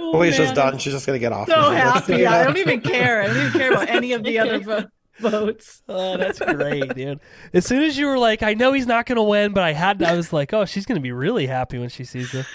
Oh, 0.00 0.12
Felicia's 0.12 0.48
man, 0.48 0.54
done. 0.54 0.78
She's 0.78 0.92
just 0.92 1.06
gonna 1.06 1.18
get 1.18 1.32
off. 1.32 1.48
So 1.48 1.70
happy. 1.70 2.26
I 2.26 2.44
don't 2.44 2.56
even 2.56 2.80
care. 2.80 3.22
I 3.22 3.26
don't 3.28 3.36
even 3.36 3.52
care 3.52 3.70
about 3.72 3.88
any 3.88 4.12
of 4.12 4.22
the 4.24 4.38
other 4.38 4.58
vo- 4.60 4.86
votes. 5.30 5.82
Oh, 5.88 6.16
that's 6.16 6.38
great, 6.38 6.94
dude. 6.94 7.20
As 7.52 7.66
soon 7.66 7.82
as 7.82 7.98
you 7.98 8.06
were 8.06 8.18
like, 8.18 8.42
I 8.42 8.54
know 8.54 8.72
he's 8.72 8.86
not 8.86 9.06
going 9.06 9.16
to 9.16 9.22
win, 9.22 9.52
but 9.52 9.62
I 9.62 9.72
had 9.72 10.02
I 10.02 10.14
was 10.14 10.32
like, 10.32 10.52
oh, 10.52 10.64
she's 10.64 10.86
going 10.86 10.96
to 10.96 11.02
be 11.02 11.12
really 11.12 11.46
happy 11.46 11.78
when 11.78 11.88
she 11.88 12.04
sees 12.04 12.32
this. 12.32 12.46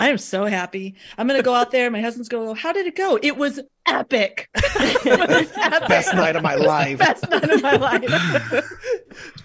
I 0.00 0.08
am 0.08 0.16
so 0.16 0.46
happy. 0.46 0.94
I'm 1.18 1.26
gonna 1.28 1.42
go 1.42 1.52
out 1.52 1.70
there. 1.72 1.90
My 1.90 2.00
husband's 2.00 2.30
going, 2.30 2.46
to 2.46 2.54
go, 2.54 2.54
How 2.54 2.72
did 2.72 2.86
it 2.86 2.96
go? 2.96 3.18
It 3.22 3.36
was 3.36 3.60
epic. 3.86 4.48
it 4.54 5.28
was 5.28 5.52
epic. 5.56 5.88
Best 5.88 6.14
night 6.14 6.36
of 6.36 6.42
my 6.42 6.54
life. 6.54 6.98
Best 6.98 7.28
night 7.28 7.50
of 7.50 7.62
my 7.62 7.76
life. 7.76 8.64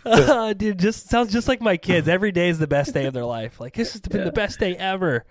Uh, 0.05 0.53
dude, 0.53 0.79
just 0.79 1.09
sounds 1.09 1.33
just 1.33 1.49
like 1.49 1.59
my 1.59 1.75
kids. 1.75 2.07
Every 2.07 2.31
day 2.31 2.47
is 2.47 2.57
the 2.57 2.67
best 2.67 2.93
day 2.93 3.05
of 3.05 3.13
their 3.13 3.25
life. 3.25 3.59
Like 3.59 3.73
this 3.73 3.91
has 3.91 4.01
been 4.01 4.23
the 4.23 4.31
best 4.31 4.59
day 4.59 4.77
ever. 4.77 5.25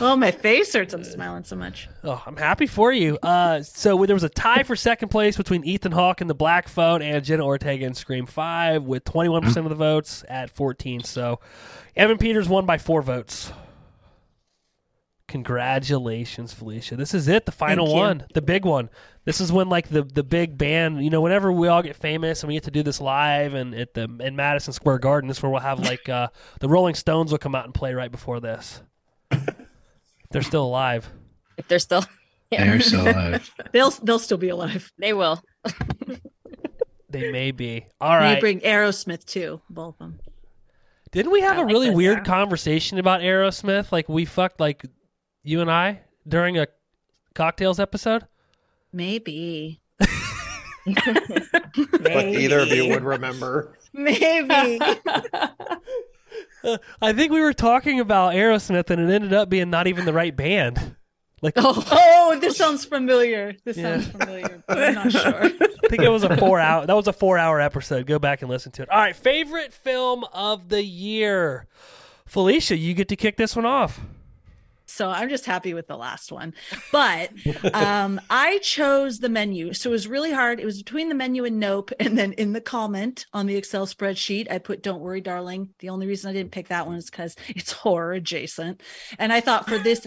oh, 0.00 0.16
my 0.16 0.32
face 0.32 0.74
hurts. 0.74 0.92
I'm 0.92 1.04
smiling 1.04 1.44
so 1.44 1.56
much. 1.56 1.88
Oh, 2.04 2.22
I'm 2.26 2.36
happy 2.36 2.66
for 2.66 2.92
you. 2.92 3.16
Uh, 3.22 3.62
so 3.62 4.04
there 4.04 4.16
was 4.16 4.24
a 4.24 4.28
tie 4.28 4.64
for 4.64 4.76
second 4.76 5.08
place 5.08 5.38
between 5.38 5.64
Ethan 5.64 5.92
Hawke 5.92 6.20
and 6.20 6.28
the 6.28 6.34
Black 6.34 6.68
Phone 6.68 7.00
and 7.00 7.24
Jenna 7.24 7.46
Ortega 7.46 7.86
and 7.86 7.96
Scream 7.96 8.26
Five 8.26 8.82
with 8.82 9.04
21 9.04 9.44
percent 9.44 9.64
of 9.64 9.70
the 9.70 9.76
votes 9.76 10.24
at 10.28 10.50
14. 10.50 11.04
So 11.04 11.40
Evan 11.96 12.18
Peters 12.18 12.50
won 12.50 12.66
by 12.66 12.76
four 12.76 13.00
votes. 13.00 13.50
Congratulations, 15.28 16.54
Felicia. 16.54 16.96
This 16.96 17.12
is 17.12 17.28
it, 17.28 17.44
the 17.46 17.52
final 17.52 17.92
one, 17.92 18.24
the 18.32 18.42
big 18.42 18.64
one. 18.64 18.88
This 19.24 19.40
is 19.40 19.52
when 19.52 19.68
like 19.68 19.88
the 19.88 20.02
the 20.02 20.24
big 20.24 20.56
band, 20.56 21.04
you 21.04 21.10
know, 21.10 21.20
whenever 21.20 21.52
we 21.52 21.68
all 21.68 21.82
get 21.82 21.96
famous 21.96 22.42
and 22.42 22.48
we 22.48 22.54
get 22.54 22.64
to 22.64 22.70
do 22.70 22.82
this 22.82 22.98
live 23.00 23.52
and 23.52 23.74
at 23.74 23.92
the 23.92 24.04
in 24.20 24.36
Madison 24.36 24.72
Square 24.72 25.00
Garden, 25.00 25.28
this 25.28 25.36
is 25.36 25.42
where 25.42 25.52
we'll 25.52 25.60
have 25.60 25.80
like 25.80 26.08
uh, 26.08 26.28
the 26.60 26.68
Rolling 26.68 26.94
Stones 26.94 27.30
will 27.30 27.38
come 27.38 27.54
out 27.54 27.66
and 27.66 27.74
play 27.74 27.92
right 27.92 28.10
before 28.10 28.40
this. 28.40 28.82
They're 30.30 30.42
still 30.42 30.64
alive. 30.64 31.10
If 31.58 31.68
they're 31.68 31.78
still, 31.78 32.04
yeah, 32.50 32.64
They're 32.64 32.80
so 32.80 33.02
alive. 33.02 33.54
They'll 33.72 33.90
they'll 33.90 34.18
still 34.18 34.38
be 34.38 34.48
alive. 34.48 34.90
they 34.98 35.12
will. 35.12 35.42
They 37.10 37.32
may 37.32 37.52
be. 37.52 37.86
All 38.02 38.10
right. 38.10 38.20
They 38.20 38.32
right. 38.34 38.40
bring 38.40 38.60
Aerosmith 38.60 39.24
too, 39.24 39.62
both 39.70 39.94
of 39.94 39.98
them. 39.98 40.20
Didn't 41.10 41.32
we 41.32 41.40
have 41.40 41.56
I 41.56 41.60
a 41.60 41.64
like 41.64 41.72
really 41.72 41.90
weird 41.90 42.18
yeah. 42.18 42.24
conversation 42.24 42.98
about 42.98 43.22
Aerosmith? 43.22 43.90
Like 43.92 44.10
we 44.10 44.26
fucked 44.26 44.60
like 44.60 44.84
you 45.48 45.60
and 45.62 45.70
I 45.70 46.00
during 46.26 46.58
a 46.58 46.66
cocktails 47.34 47.80
episode? 47.80 48.26
Maybe. 48.92 49.80
Like 50.86 52.26
either 52.26 52.60
of 52.60 52.68
you 52.68 52.88
would 52.88 53.02
remember. 53.04 53.76
Maybe. 53.92 54.80
Uh, 56.64 56.76
I 57.00 57.12
think 57.12 57.30
we 57.32 57.40
were 57.40 57.52
talking 57.52 58.00
about 58.00 58.34
Aerosmith 58.34 58.90
and 58.90 59.00
it 59.00 59.12
ended 59.14 59.32
up 59.32 59.48
being 59.48 59.70
not 59.70 59.86
even 59.86 60.04
the 60.04 60.12
right 60.12 60.34
band. 60.36 60.96
Like 61.40 61.54
oh, 61.56 62.36
this 62.40 62.56
sounds 62.56 62.84
familiar. 62.84 63.54
This 63.64 63.76
Yeah. 63.76 64.00
sounds 64.00 64.08
familiar, 64.08 64.62
but 64.66 64.76
I'm 64.78 64.94
not 64.94 65.12
sure. 65.12 65.44
I 65.44 65.88
think 65.88 66.02
it 66.02 66.08
was 66.08 66.24
a 66.24 66.36
four 66.36 66.58
hour 66.58 66.84
that 66.84 66.94
was 66.96 67.06
a 67.06 67.12
four 67.12 67.38
hour 67.38 67.60
episode. 67.60 68.06
Go 68.06 68.18
back 68.18 68.42
and 68.42 68.50
listen 68.50 68.72
to 68.72 68.82
it. 68.82 68.90
All 68.90 68.98
right, 68.98 69.14
favorite 69.14 69.72
film 69.72 70.24
of 70.32 70.68
the 70.68 70.82
year. 70.82 71.66
Felicia, 72.26 72.76
you 72.76 72.92
get 72.92 73.06
to 73.08 73.16
kick 73.16 73.36
this 73.36 73.54
one 73.54 73.64
off. 73.64 74.00
So 74.98 75.08
I'm 75.08 75.28
just 75.28 75.46
happy 75.46 75.74
with 75.74 75.86
the 75.86 75.96
last 75.96 76.32
one. 76.32 76.54
But 76.90 77.30
um, 77.72 78.20
I 78.30 78.58
chose 78.58 79.20
the 79.20 79.28
menu. 79.28 79.72
So 79.72 79.90
it 79.90 79.92
was 79.92 80.08
really 80.08 80.32
hard. 80.32 80.58
It 80.58 80.64
was 80.64 80.82
between 80.82 81.08
the 81.08 81.14
menu 81.14 81.44
and 81.44 81.60
Nope. 81.60 81.92
And 82.00 82.18
then 82.18 82.32
in 82.32 82.52
the 82.52 82.60
comment 82.60 83.24
on 83.32 83.46
the 83.46 83.54
Excel 83.54 83.86
spreadsheet, 83.86 84.50
I 84.50 84.58
put 84.58 84.82
Don't 84.82 85.00
Worry, 85.00 85.20
Darling. 85.20 85.68
The 85.78 85.90
only 85.90 86.08
reason 86.08 86.28
I 86.28 86.32
didn't 86.32 86.50
pick 86.50 86.66
that 86.68 86.88
one 86.88 86.96
is 86.96 87.08
because 87.08 87.36
it's 87.46 87.70
horror 87.70 88.14
adjacent. 88.14 88.82
And 89.20 89.32
I 89.32 89.40
thought 89.40 89.68
for 89.68 89.78
this 89.78 90.04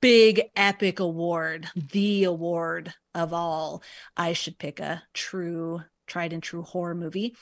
big 0.00 0.42
epic 0.56 0.98
award, 0.98 1.68
the 1.76 2.24
award 2.24 2.92
of 3.14 3.32
all, 3.32 3.84
I 4.16 4.32
should 4.32 4.58
pick 4.58 4.80
a 4.80 5.04
true 5.14 5.82
tried 6.12 6.32
and 6.34 6.42
true 6.42 6.62
horror 6.62 6.94
movie. 6.94 7.34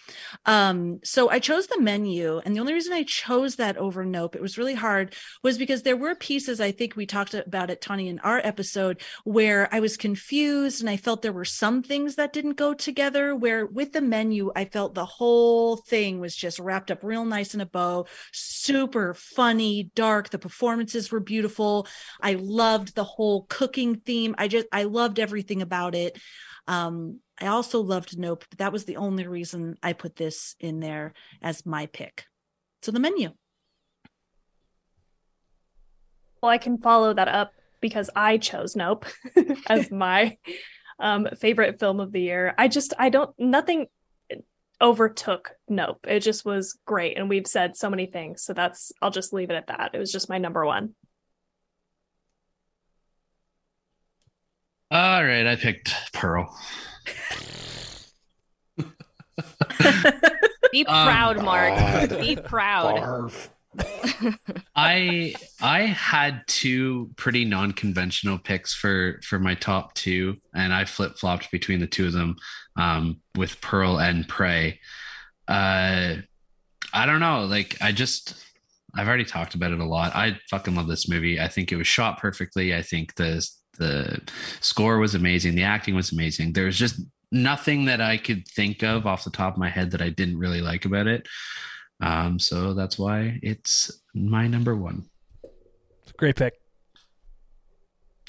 Um, 0.47 1.01
so 1.03 1.29
I 1.29 1.41
chose 1.41 1.67
the 1.67 1.81
menu, 1.81 2.41
and 2.45 2.55
the 2.55 2.61
only 2.61 2.73
reason 2.73 2.93
I 2.93 3.03
chose 3.03 3.57
that 3.57 3.77
over 3.77 4.05
Nope, 4.05 4.37
it 4.37 4.43
was 4.43 4.57
really 4.57 4.75
hard, 4.75 5.15
was 5.43 5.59
because 5.59 5.83
there 5.83 5.97
were 5.97 6.15
pieces 6.15 6.61
I 6.61 6.71
think 6.71 6.95
we 6.95 7.05
talked 7.05 7.35
about 7.35 7.71
it, 7.71 7.81
Tawny, 7.81 8.07
in 8.07 8.21
our 8.21 8.39
episode, 8.39 9.01
where 9.25 9.69
I 9.75 9.81
was 9.81 9.97
confused 9.97 10.81
and 10.81 10.89
I 10.89 10.97
felt 10.97 11.23
there 11.23 11.33
were 11.33 11.45
some 11.45 11.83
things 11.83 12.15
that 12.15 12.33
didn't 12.33 12.55
go 12.55 12.73
together. 12.73 13.35
Where 13.35 13.67
with 13.67 13.93
the 13.93 14.01
menu, 14.01 14.53
I 14.55 14.67
felt 14.67 14.95
the 14.95 15.05
whole 15.05 15.77
thing 15.77 16.21
was 16.21 16.37
just 16.37 16.61
wrapped 16.61 16.93
up 16.93 17.03
real 17.03 17.25
nice 17.25 17.55
in 17.55 17.61
a 17.61 17.67
bow, 17.67 18.07
super 18.33 19.15
funny, 19.15 19.91
dark. 19.97 20.31
The 20.31 20.39
performances 20.39 21.11
were 21.11 21.21
beautiful. 21.21 21.89
I 22.21 22.35
loved 22.35 22.95
the 22.95 23.05
whole 23.05 23.47
cooking 23.49 23.97
theme. 23.97 24.37
I 24.39 24.47
just 24.47 24.67
I 24.73 24.85
loved 24.85 25.19
everything 25.19 25.61
about 25.61 25.95
it. 25.97 26.17
Um, 26.71 27.19
I 27.41 27.49
also 27.49 27.81
loved 27.81 28.17
Nope, 28.17 28.45
but 28.49 28.61
that 28.61 28.73
was 28.73 28.85
the 28.85 28.97
only 28.97 29.27
reason 29.27 29.77
I 29.83 29.93
put 29.93 30.15
this 30.15 30.55
in 30.61 30.79
there 30.79 31.15
as 31.43 31.67
my 31.67 31.87
pick. 31.87 32.27
So 32.83 32.93
the 32.93 33.01
menu. 33.01 33.31
Well, 36.41 36.53
I 36.53 36.59
can 36.59 36.79
follow 36.79 37.13
that 37.13 37.27
up 37.27 37.53
because 37.81 38.09
I 38.15 38.39
chose 38.39 38.77
Nope 38.77 39.05
as 39.69 39.91
my 39.91 40.39
um, 41.01 41.27
favorite 41.41 41.81
film 41.81 41.99
of 41.99 42.13
the 42.13 42.21
year. 42.21 42.55
I 42.57 42.69
just, 42.69 42.95
I 43.01 43.09
don't, 43.09 43.35
nothing 43.37 43.87
overtook 44.81 45.51
Nope. 45.69 46.07
It 46.07 46.21
just 46.21 46.45
was 46.45 46.79
great. 46.87 47.19
And 47.19 47.29
we've 47.29 47.49
said 47.49 47.77
so 47.77 47.91
many 47.91 48.07
things. 48.07 48.45
So 48.45 48.53
that's, 48.53 48.93
I'll 49.03 49.11
just 49.11 49.33
leave 49.33 49.51
it 49.51 49.57
at 49.57 49.67
that. 49.67 49.91
It 49.93 49.99
was 49.99 50.13
just 50.13 50.29
my 50.29 50.39
number 50.39 50.65
one. 50.65 50.95
All 54.91 55.25
right, 55.25 55.47
I 55.47 55.57
picked 55.57 55.95
Pearl. 56.13 56.53
Be 60.73 60.87
Um, 60.87 61.07
proud, 61.07 61.43
Mark. 61.43 61.75
God. 61.79 62.21
Be 62.21 62.37
proud. 62.37 62.97
Barf. 62.97 63.49
I 64.75 65.35
I 65.61 65.83
had 65.83 66.43
two 66.49 67.11
pretty 67.17 67.45
non-conventional 67.45 68.39
picks 68.39 68.75
for 68.75 69.21
for 69.25 69.39
my 69.39 69.55
top 69.55 69.95
two, 69.95 70.37
and 70.55 70.73
I 70.75 70.85
flip 70.85 71.17
flopped 71.19 71.51
between 71.53 71.79
the 71.81 71.87
two 71.87 72.07
of 72.07 72.13
them 72.13 72.37
um, 72.77 73.21
with 73.37 73.61
Pearl 73.61 73.99
and 74.01 74.27
Prey. 74.29 74.81
Uh, 75.47 76.17
I 76.93 77.07
don't 77.07 77.21
know, 77.21 77.45
like 77.45 77.77
I 77.81 77.93
just 77.93 78.45
I've 78.97 79.07
already 79.07 79.25
talked 79.25 79.55
about 79.55 79.71
it 79.71 79.79
a 79.81 79.85
lot. 79.85 80.17
I 80.17 80.39
fucking 80.51 80.75
love 80.75 80.89
this 80.89 81.09
movie. 81.09 81.39
I 81.41 81.47
think 81.47 81.71
it 81.71 81.77
was 81.77 81.87
shot 81.87 82.19
perfectly. 82.19 82.75
I 82.75 82.83
think 82.83 83.15
the 83.15 83.47
the 83.79 84.21
score 84.61 84.99
was 84.99 85.15
amazing. 85.15 85.55
The 85.55 85.63
acting 85.63 85.95
was 85.95 86.13
amazing. 86.13 86.53
There 86.53 86.67
was 86.67 86.79
just 86.79 87.01
nothing 87.33 87.85
that 87.87 88.01
I 88.01 88.17
could 88.17 88.47
think 88.49 88.83
of 88.83 89.07
off 89.07 89.25
the 89.25 89.31
top 89.31 89.55
of 89.55 89.59
my 89.59 89.69
head 89.69 89.91
that 89.93 90.03
I 90.03 90.11
didn't 90.11 90.39
really 90.39 90.61
like 90.61 90.85
about 90.85 91.07
it. 91.07 91.27
Um, 92.01 92.39
so 92.39 92.75
that's 92.75 92.99
why 92.99 93.39
it's 93.43 94.03
my 94.15 94.47
number 94.47 94.75
one. 94.75 95.05
Great 96.17 96.37
pick. 96.37 96.55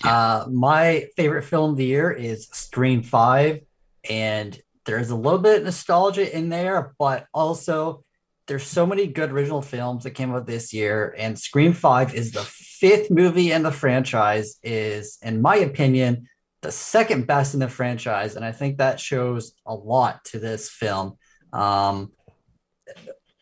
Uh, 0.04 0.46
my 0.50 1.08
favorite 1.16 1.44
film 1.44 1.72
of 1.72 1.78
the 1.78 1.86
year 1.86 2.12
is 2.12 2.48
Scream 2.48 3.04
5. 3.04 3.62
And 4.10 4.60
there's 4.86 5.10
a 5.10 5.16
little 5.16 5.40
bit 5.40 5.60
of 5.60 5.66
nostalgia 5.66 6.36
in 6.36 6.50
there, 6.50 6.94
but 6.98 7.28
also 7.34 8.04
there's 8.52 8.68
so 8.68 8.86
many 8.86 9.08
good 9.08 9.32
original 9.32 9.62
films 9.62 10.04
that 10.04 10.12
came 10.12 10.36
out 10.36 10.46
this 10.46 10.74
year. 10.74 11.16
And 11.18 11.40
Scream 11.40 11.72
5 11.72 12.14
is 12.14 12.34
the 12.34 12.44
fifth 12.44 13.10
movie 13.10 13.54
in 13.54 13.64
the 13.64 13.72
franchise, 13.72 14.58
is, 14.62 15.18
in 15.22 15.42
my 15.42 15.56
opinion, 15.56 16.28
the 16.60 16.70
second 16.70 17.28
best 17.28 17.54
in 17.54 17.62
the 17.62 17.70
franchise. 17.70 18.36
And 18.36 18.44
I 18.44 18.52
think 18.52 18.78
that 18.78 19.00
shows 19.00 19.54
a 19.66 19.74
lot 19.74 20.26
to 20.26 20.40
this 20.40 20.70
film. 20.70 21.18
Um, 21.54 22.12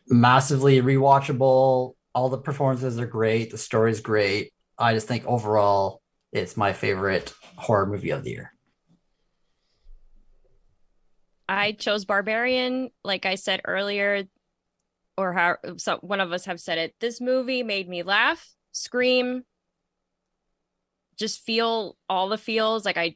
massively 0.06 0.80
rewatchable. 0.80 1.94
All 2.14 2.28
the 2.28 2.38
performances 2.38 3.00
are 3.00 3.06
great. 3.06 3.50
The 3.50 3.58
story's 3.58 4.00
great. 4.00 4.52
I 4.78 4.94
just 4.94 5.08
think 5.08 5.26
overall, 5.26 6.02
it's 6.30 6.56
my 6.56 6.72
favorite 6.72 7.34
horror 7.56 7.86
movie 7.86 8.10
of 8.10 8.22
the 8.22 8.30
year. 8.30 8.52
I 11.48 11.72
chose 11.72 12.04
Barbarian, 12.04 12.90
like 13.02 13.26
I 13.26 13.34
said 13.34 13.62
earlier, 13.64 14.22
or 15.20 15.32
how 15.32 15.56
so 15.76 15.98
one 16.00 16.20
of 16.20 16.32
us 16.32 16.44
have 16.46 16.60
said 16.60 16.78
it. 16.78 16.94
This 17.00 17.20
movie 17.20 17.62
made 17.62 17.88
me 17.88 18.02
laugh, 18.02 18.54
scream, 18.72 19.44
just 21.20 21.44
feel 21.44 21.96
all 22.08 22.28
the 22.28 22.38
feels. 22.38 22.84
Like 22.84 22.96
I, 22.96 23.14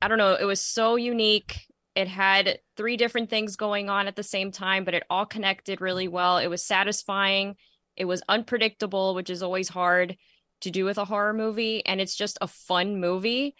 I 0.00 0.08
don't 0.08 0.18
know. 0.18 0.34
It 0.34 0.44
was 0.44 0.60
so 0.60 0.94
unique. 0.96 1.66
It 1.96 2.06
had 2.06 2.58
three 2.76 2.98
different 2.98 3.30
things 3.30 3.56
going 3.56 3.88
on 3.88 4.06
at 4.06 4.14
the 4.14 4.22
same 4.22 4.52
time, 4.52 4.84
but 4.84 4.94
it 4.94 5.04
all 5.08 5.24
connected 5.24 5.80
really 5.80 6.06
well. 6.06 6.36
It 6.36 6.48
was 6.48 6.62
satisfying. 6.62 7.56
It 7.96 8.04
was 8.04 8.22
unpredictable, 8.28 9.14
which 9.14 9.30
is 9.30 9.42
always 9.42 9.70
hard 9.70 10.16
to 10.60 10.70
do 10.70 10.84
with 10.84 10.98
a 10.98 11.06
horror 11.06 11.32
movie. 11.32 11.84
And 11.86 11.98
it's 11.98 12.14
just 12.14 12.36
a 12.42 12.46
fun 12.46 13.00
movie. 13.00 13.56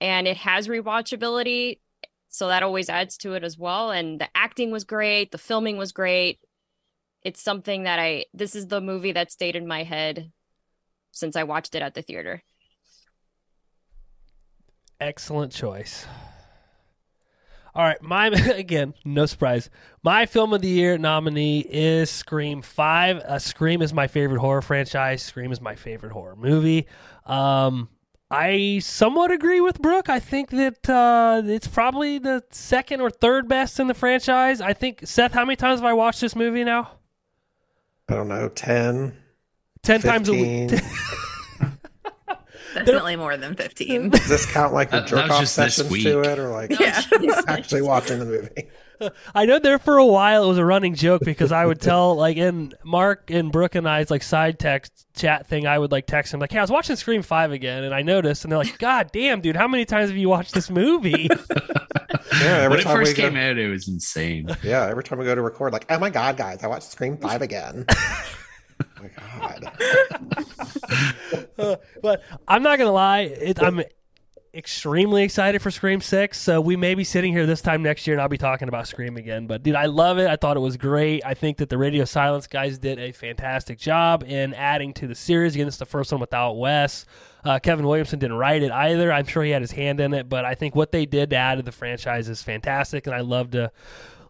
And 0.00 0.26
it 0.26 0.36
has 0.38 0.66
rewatchability. 0.66 1.78
So 2.28 2.48
that 2.48 2.64
always 2.64 2.90
adds 2.90 3.16
to 3.18 3.34
it 3.34 3.44
as 3.44 3.56
well. 3.56 3.92
And 3.92 4.20
the 4.20 4.28
acting 4.34 4.72
was 4.72 4.82
great. 4.82 5.30
The 5.30 5.38
filming 5.38 5.76
was 5.76 5.92
great. 5.92 6.40
It's 7.26 7.42
something 7.42 7.82
that 7.82 7.98
I, 7.98 8.26
this 8.32 8.54
is 8.54 8.68
the 8.68 8.80
movie 8.80 9.10
that 9.10 9.32
stayed 9.32 9.56
in 9.56 9.66
my 9.66 9.82
head 9.82 10.30
since 11.10 11.34
I 11.34 11.42
watched 11.42 11.74
it 11.74 11.82
at 11.82 11.92
the 11.92 12.02
theater. 12.02 12.44
Excellent 15.00 15.50
choice. 15.50 16.06
All 17.74 17.82
right, 17.82 18.00
my 18.00 18.28
again, 18.54 18.94
no 19.04 19.26
surprise. 19.26 19.70
My 20.04 20.24
film 20.26 20.52
of 20.52 20.62
the 20.62 20.68
year 20.68 20.98
nominee 20.98 21.66
is 21.68 22.10
Scream 22.10 22.62
Five. 22.62 23.16
Uh, 23.16 23.40
Scream 23.40 23.82
is 23.82 23.92
my 23.92 24.06
favorite 24.06 24.38
horror 24.38 24.62
franchise. 24.62 25.20
Scream 25.20 25.50
is 25.50 25.60
my 25.60 25.74
favorite 25.74 26.12
horror 26.12 26.36
movie. 26.36 26.86
Um, 27.24 27.88
I 28.30 28.78
somewhat 28.78 29.32
agree 29.32 29.60
with 29.60 29.82
Brooke. 29.82 30.08
I 30.08 30.20
think 30.20 30.50
that 30.50 30.88
uh, 30.88 31.42
it's 31.44 31.66
probably 31.66 32.20
the 32.20 32.44
second 32.50 33.00
or 33.00 33.10
third 33.10 33.48
best 33.48 33.80
in 33.80 33.88
the 33.88 33.94
franchise. 33.94 34.60
I 34.60 34.74
think 34.74 35.00
Seth. 35.04 35.32
How 35.32 35.44
many 35.44 35.56
times 35.56 35.80
have 35.80 35.86
I 35.86 35.92
watched 35.92 36.20
this 36.20 36.36
movie 36.36 36.62
now? 36.62 36.95
I 38.08 38.14
don't 38.14 38.28
know, 38.28 38.48
10, 38.48 39.16
Ten 39.82 40.00
times 40.00 40.28
a 40.28 40.32
week. 40.32 40.70
Definitely 42.74 43.16
more 43.16 43.36
than 43.36 43.54
15. 43.56 44.10
Does 44.10 44.28
this 44.28 44.46
count 44.46 44.74
like 44.74 44.90
the 44.90 44.98
That- 45.00 45.08
that 45.08 45.22
jerk 45.22 45.30
off 45.30 45.40
just 45.40 45.56
this 45.56 45.76
sessions 45.76 46.02
to 46.04 46.20
it 46.20 46.38
or 46.38 46.48
like 46.50 46.78
Yeah. 46.78 47.00
actually 47.48 47.82
watching 47.82 48.18
the 48.18 48.26
movie? 48.26 48.68
I 49.34 49.46
know 49.46 49.58
there 49.58 49.78
for 49.78 49.96
a 49.98 50.06
while 50.06 50.44
it 50.44 50.48
was 50.48 50.58
a 50.58 50.64
running 50.64 50.94
joke 50.94 51.22
because 51.24 51.52
I 51.52 51.64
would 51.66 51.80
tell 51.80 52.14
like 52.16 52.36
in 52.36 52.72
Mark 52.84 53.30
and 53.30 53.50
Brooke 53.52 53.74
and 53.74 53.88
I's 53.88 54.10
like 54.10 54.22
side 54.22 54.58
text 54.58 55.06
chat 55.14 55.46
thing, 55.46 55.66
I 55.66 55.78
would 55.78 55.92
like 55.92 56.06
text 56.06 56.32
him 56.34 56.40
like, 56.40 56.52
"Hey, 56.52 56.58
I 56.58 56.62
was 56.62 56.70
watching 56.70 56.96
Scream 56.96 57.22
Five 57.22 57.52
again, 57.52 57.84
and 57.84 57.94
I 57.94 58.02
noticed," 58.02 58.44
and 58.44 58.52
they're 58.52 58.58
like, 58.58 58.78
"God 58.78 59.10
damn, 59.12 59.40
dude, 59.40 59.56
how 59.56 59.68
many 59.68 59.84
times 59.84 60.10
have 60.10 60.16
you 60.18 60.28
watched 60.28 60.54
this 60.54 60.70
movie?" 60.70 61.28
Yeah, 62.40 62.58
every 62.58 62.68
when 62.68 62.78
it 62.80 62.82
time 62.82 62.98
we 62.98 63.04
first 63.04 63.16
go, 63.16 63.22
came 63.28 63.36
out, 63.36 63.56
it 63.56 63.68
was 63.68 63.88
insane. 63.88 64.54
yeah, 64.62 64.86
every 64.86 65.02
time 65.02 65.18
we 65.18 65.24
go 65.24 65.34
to 65.34 65.40
record, 65.42 65.72
like, 65.72 65.86
oh 65.90 65.98
my 65.98 66.10
god, 66.10 66.36
guys, 66.36 66.62
I 66.62 66.66
watched 66.66 66.90
Scream 66.90 67.16
Five 67.16 67.40
again. 67.40 67.84
oh 67.90 68.84
my 69.00 69.08
god, 69.16 69.72
Uh, 71.58 71.76
but 72.02 72.22
I'm 72.46 72.62
not 72.62 72.78
gonna 72.78 72.92
lie, 72.92 73.20
it, 73.20 73.62
I'm 73.62 73.82
extremely 74.56 75.22
excited 75.22 75.60
for 75.60 75.70
Scream 75.70 76.00
Six. 76.00 76.40
So 76.40 76.60
we 76.60 76.76
may 76.76 76.94
be 76.94 77.04
sitting 77.04 77.32
here 77.32 77.46
this 77.46 77.60
time 77.60 77.82
next 77.82 78.06
year, 78.06 78.14
and 78.14 78.22
I'll 78.22 78.28
be 78.28 78.38
talking 78.38 78.68
about 78.68 78.88
Scream 78.88 79.16
again. 79.16 79.46
But 79.46 79.62
dude, 79.62 79.74
I 79.74 79.86
love 79.86 80.18
it. 80.18 80.26
I 80.28 80.36
thought 80.36 80.56
it 80.56 80.60
was 80.60 80.76
great. 80.76 81.24
I 81.24 81.34
think 81.34 81.58
that 81.58 81.68
the 81.68 81.76
Radio 81.76 82.04
Silence 82.04 82.46
guys 82.46 82.78
did 82.78 82.98
a 82.98 83.12
fantastic 83.12 83.78
job 83.78 84.24
in 84.26 84.54
adding 84.54 84.94
to 84.94 85.06
the 85.06 85.14
series. 85.14 85.54
Again, 85.54 85.66
this 85.66 85.74
is 85.74 85.78
the 85.78 85.86
first 85.86 86.10
one 86.10 86.20
without 86.20 86.54
Wes. 86.54 87.04
Uh, 87.44 87.58
Kevin 87.58 87.86
Williamson 87.86 88.18
didn't 88.18 88.38
write 88.38 88.62
it 88.62 88.72
either. 88.72 89.12
I'm 89.12 89.26
sure 89.26 89.44
he 89.44 89.50
had 89.50 89.62
his 89.62 89.72
hand 89.72 90.00
in 90.00 90.14
it, 90.14 90.28
but 90.28 90.44
I 90.44 90.54
think 90.54 90.74
what 90.74 90.90
they 90.90 91.06
did 91.06 91.30
to 91.30 91.36
add 91.36 91.56
to 91.56 91.62
the 91.62 91.70
franchise 91.70 92.28
is 92.28 92.42
fantastic, 92.42 93.06
and 93.06 93.14
I 93.14 93.20
love 93.20 93.50
to 93.52 93.70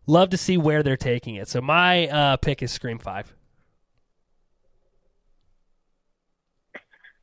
love 0.07 0.31
to 0.31 0.37
see 0.37 0.59
where 0.59 0.83
they're 0.83 0.97
taking 0.97 1.37
it. 1.37 1.49
So 1.49 1.61
my 1.61 2.09
uh, 2.09 2.37
pick 2.37 2.63
is 2.63 2.73
Scream 2.73 2.99
Five. 2.99 3.33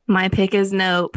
My 0.06 0.28
pick 0.28 0.54
is 0.54 0.72
Nope. 0.72 1.16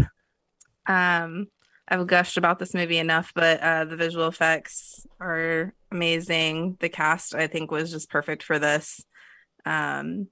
Um, 0.85 1.47
I've 1.87 2.07
gushed 2.07 2.37
about 2.37 2.59
this 2.59 2.73
movie 2.73 2.97
enough, 2.97 3.31
but 3.33 3.61
uh, 3.61 3.85
the 3.85 3.95
visual 3.95 4.27
effects 4.27 5.05
are 5.19 5.73
amazing. 5.91 6.77
The 6.79 6.89
cast, 6.89 7.33
I 7.33 7.47
think, 7.47 7.71
was 7.71 7.91
just 7.91 8.09
perfect 8.09 8.43
for 8.43 8.59
this. 8.59 9.03
Um, 9.65 10.27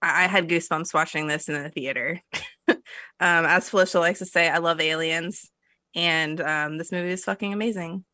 I 0.00 0.24
I 0.24 0.28
had 0.28 0.48
goosebumps 0.48 0.94
watching 0.94 1.26
this 1.26 1.48
in 1.48 1.60
the 1.60 1.70
theater. 1.70 2.20
um, 2.68 2.76
as 3.20 3.68
Felicia 3.68 3.98
likes 3.98 4.20
to 4.20 4.26
say, 4.26 4.48
I 4.48 4.58
love 4.58 4.80
aliens, 4.80 5.50
and 5.94 6.40
um, 6.40 6.78
this 6.78 6.92
movie 6.92 7.10
is 7.10 7.24
fucking 7.24 7.52
amazing. 7.52 8.04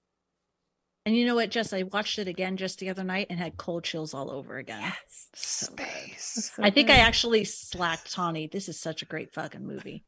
And 1.04 1.16
you 1.16 1.26
know 1.26 1.34
what, 1.34 1.50
Jess? 1.50 1.72
I 1.72 1.82
watched 1.82 2.20
it 2.20 2.28
again 2.28 2.56
just 2.56 2.78
the 2.78 2.88
other 2.88 3.02
night 3.02 3.26
and 3.28 3.38
had 3.38 3.56
cold 3.56 3.82
chills 3.82 4.14
all 4.14 4.30
over 4.30 4.56
again. 4.56 4.80
Yes. 4.80 5.28
So 5.34 5.74
good. 5.74 5.86
Space. 6.16 6.52
I 6.62 6.70
think 6.70 6.90
I 6.90 6.98
actually 6.98 7.44
slacked 7.44 8.12
Tawny. 8.12 8.46
This 8.46 8.68
is 8.68 8.78
such 8.78 9.02
a 9.02 9.06
great 9.06 9.34
fucking 9.34 9.66
movie. 9.66 10.04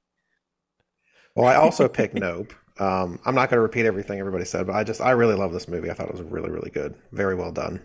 Well, 1.35 1.47
I 1.47 1.57
also 1.57 1.89
picked 1.89 2.15
Nope. 2.15 2.53
Um, 2.79 3.21
I'm 3.25 3.35
not 3.37 3.51
going 3.51 3.59
to 3.59 3.63
repeat 3.63 3.87
everything 3.87 4.19
everybody 4.19 4.45
said, 4.45 4.67
but 4.67 4.75
I 4.75 4.83
just 4.85 5.01
I 5.01 5.13
really 5.13 5.35
love 5.37 5.53
this 5.53 5.69
movie. 5.69 5.91
I 5.91 5.95
thought 5.95 6.09
it 6.09 6.13
was 6.13 6.23
really 6.23 6.51
really 6.51 6.71
good, 6.71 6.95
very 7.13 7.35
well 7.35 7.53
done. 7.53 7.81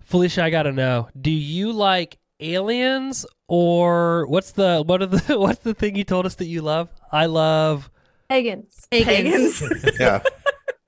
Felicia, 0.00 0.44
I 0.44 0.50
gotta 0.50 0.72
know. 0.72 1.08
Do 1.18 1.30
you 1.30 1.72
like 1.72 2.18
aliens 2.40 3.24
or 3.48 4.26
what's 4.26 4.52
the 4.52 4.82
what 4.84 5.00
are 5.02 5.06
the 5.06 5.38
what's 5.38 5.60
the 5.60 5.74
thing 5.74 5.96
you 5.96 6.04
told 6.04 6.26
us 6.26 6.34
that 6.36 6.46
you 6.46 6.60
love? 6.62 6.88
I 7.10 7.26
love 7.26 7.90
Pagans. 8.28 8.86
Pagans. 8.90 9.62
Yeah, 10.00 10.22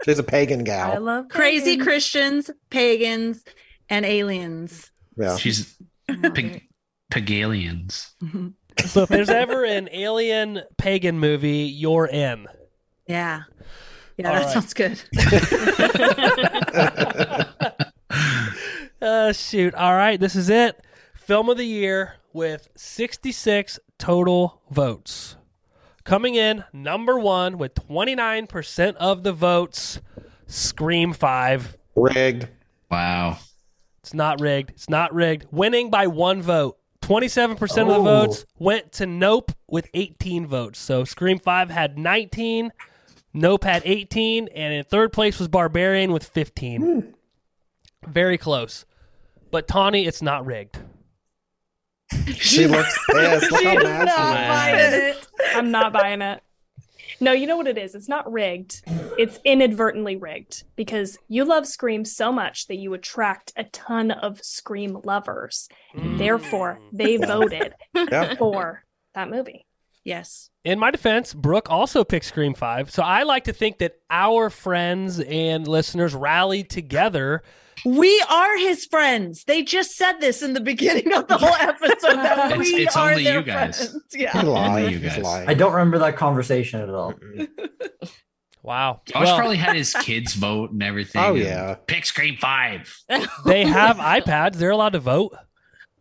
she's 0.05 0.19
a 0.19 0.23
pagan 0.25 0.65
gal. 0.65 0.93
I 0.93 0.99
love 0.99 1.29
Crazy 1.29 1.73
pagans. 1.73 1.87
Christians, 1.87 2.51
pagans, 2.71 3.45
and 3.89 4.05
aliens. 4.05 4.91
Yeah, 5.17 5.37
She's 5.37 5.77
Pag- 6.09 6.69
Pagalians. 7.13 8.11
So 8.87 9.03
if 9.03 9.09
there's 9.09 9.31
ever 9.31 9.65
an 9.65 9.89
alien 9.93 10.63
pagan 10.77 11.19
movie, 11.19 11.65
you're 11.65 12.07
in. 12.07 12.47
Yeah. 13.07 13.43
Yeah, 14.17 14.29
All 14.29 14.35
that 14.35 14.45
right. 14.45 14.53
sounds 14.53 14.75
good. 14.75 15.01
Uh 19.03 19.33
shoot. 19.33 19.75
All 19.75 19.95
right, 19.95 20.19
this 20.19 20.35
is 20.35 20.49
it. 20.49 20.81
Film 21.15 21.51
of 21.51 21.59
the 21.59 21.67
year 21.67 22.15
with 22.33 22.69
66 22.77 23.79
total 23.99 24.63
votes. 24.71 25.37
Coming 26.05 26.37
in 26.37 26.65
number 26.73 27.19
1 27.19 27.59
with 27.59 27.75
29% 27.75 28.95
of 28.97 29.23
the 29.23 29.33
votes, 29.33 30.01
Scream 30.47 31.13
5. 31.13 31.77
rigged. 31.97 32.49
Wow. 32.91 33.39
It's 34.01 34.15
not 34.15 34.41
rigged. 34.41 34.71
It's 34.71 34.89
not 34.89 35.13
rigged. 35.15 35.47
Winning 35.51 35.91
by 35.91 36.07
one 36.07 36.41
vote. 36.41 36.79
27% 37.05 37.63
of 37.83 37.89
the 37.89 37.95
Oh. 37.95 38.03
votes 38.03 38.47
went 38.59 38.93
to 38.93 39.07
Nope 39.07 39.53
with 39.69 39.89
18 39.95 40.47
votes. 40.47 40.79
So 40.79 41.05
Scream 41.05 41.39
5 41.39 41.71
had 41.71 41.99
19, 41.99 42.73
Nope 43.33 43.65
had 43.65 43.83
18, 43.85 44.49
and 44.55 44.73
in 44.73 44.85
third 44.85 45.13
place 45.13 45.39
was 45.39 45.49
Barbarian 45.49 46.13
with 46.13 46.25
15. 46.25 46.83
Hmm. 46.83 47.01
Very 48.11 48.39
close. 48.39 48.85
But 49.51 49.67
Tawny, 49.69 50.07
it's 50.07 50.23
not 50.23 50.45
rigged. 50.47 50.79
She 52.37 52.67
looks 52.67 52.97
pissed. 53.11 53.51
Look 53.53 53.65
how 53.65 53.73
She's 53.75 53.83
mad 53.83 54.05
not 54.07 54.17
she 54.17 54.23
is. 54.23 54.49
buying 54.49 55.11
it. 55.11 55.29
I'm 55.57 55.71
not 55.71 55.93
buying 55.93 56.23
it. 56.23 56.43
No, 57.21 57.33
you 57.33 57.47
know 57.47 57.57
what 57.57 57.67
it 57.67 57.79
is? 57.79 57.95
It's 57.95 58.09
not 58.09 58.31
rigged. 58.31 58.83
It's 59.19 59.39
inadvertently 59.45 60.17
rigged 60.17 60.65
because 60.77 61.19
you 61.29 61.45
love 61.45 61.67
Scream 61.67 62.05
so 62.05 62.33
much 62.33 62.67
that 62.67 62.77
you 62.77 62.95
attract 62.95 63.53
a 63.57 63.65
ton 63.65 64.11
of 64.11 64.41
Scream 64.43 65.01
lovers. 65.05 65.69
Mm. 65.97 66.19
Therefore, 66.19 66.81
they 66.93 67.17
voted 67.19 67.75
Yeah. 67.95 68.35
for 68.37 68.85
that 69.15 69.31
movie. 69.31 69.67
Yes. 70.03 70.51
In 70.65 70.79
my 70.79 70.91
defense, 70.91 71.33
Brooke 71.33 71.71
also 71.71 72.05
picked 72.05 72.27
Scream 72.27 72.53
5. 72.55 72.91
So 72.91 73.03
I 73.03 73.23
like 73.23 73.45
to 73.45 73.53
think 73.55 73.79
that 73.79 73.95
our 74.11 74.51
friends 74.51 75.19
and 75.21 75.67
listeners 75.67 76.15
rallied 76.15 76.69
together. 76.69 77.43
We 77.85 78.25
are 78.31 78.57
his 78.59 78.87
friends. 78.87 79.45
They 79.45 79.63
just 79.63 79.97
said 79.97 80.15
this 80.21 80.43
in 80.43 80.53
the 80.55 80.61
beginning 80.61 81.13
of 81.13 81.27
the 81.29 81.37
whole 81.39 81.55
episode. 81.55 82.17
That 82.17 82.39
It's- 82.53 82.59
we 82.59 82.85
it's 82.87 82.97
are 82.97 83.11
only 83.11 83.25
their 83.25 83.41
you 83.41 83.45
guys. 83.45 83.77
friends. 83.77 84.05
He 84.13 84.23
Yeah. 84.23 84.41
lied. 84.43 84.93
you 84.93 84.99
guys. 85.01 85.25
I 85.25 85.55
don't 85.55 85.73
remember 85.73 85.99
that 85.99 86.17
conversation 86.17 86.81
at 86.81 86.89
all. 86.91 87.15
Wow. 88.63 89.03
Josh 89.07 89.25
Well, 89.27 89.37
probably 89.37 89.57
had 89.59 89.77
his 89.77 89.93
kids 90.01 90.35
vote 90.35 90.71
and 90.71 90.83
everything. 90.83 91.23
Oh, 91.23 91.35
yeah. 91.35 91.75
Pick 91.87 92.07
Scream 92.07 92.37
5. 92.41 92.97
they 93.45 93.65
have 93.65 93.97
iPads. 93.99 94.55
They're 94.55 94.71
allowed 94.71 94.95
to 94.95 95.01
vote. 95.01 95.35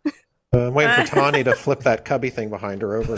Uh, 0.05 0.67
I'm 0.67 0.73
waiting 0.73 0.93
for 1.05 1.15
Tawny 1.15 1.43
to 1.43 1.55
flip 1.55 1.79
that 1.81 2.05
cubby 2.05 2.29
thing 2.29 2.49
behind 2.49 2.81
her 2.83 2.95
over. 2.95 3.15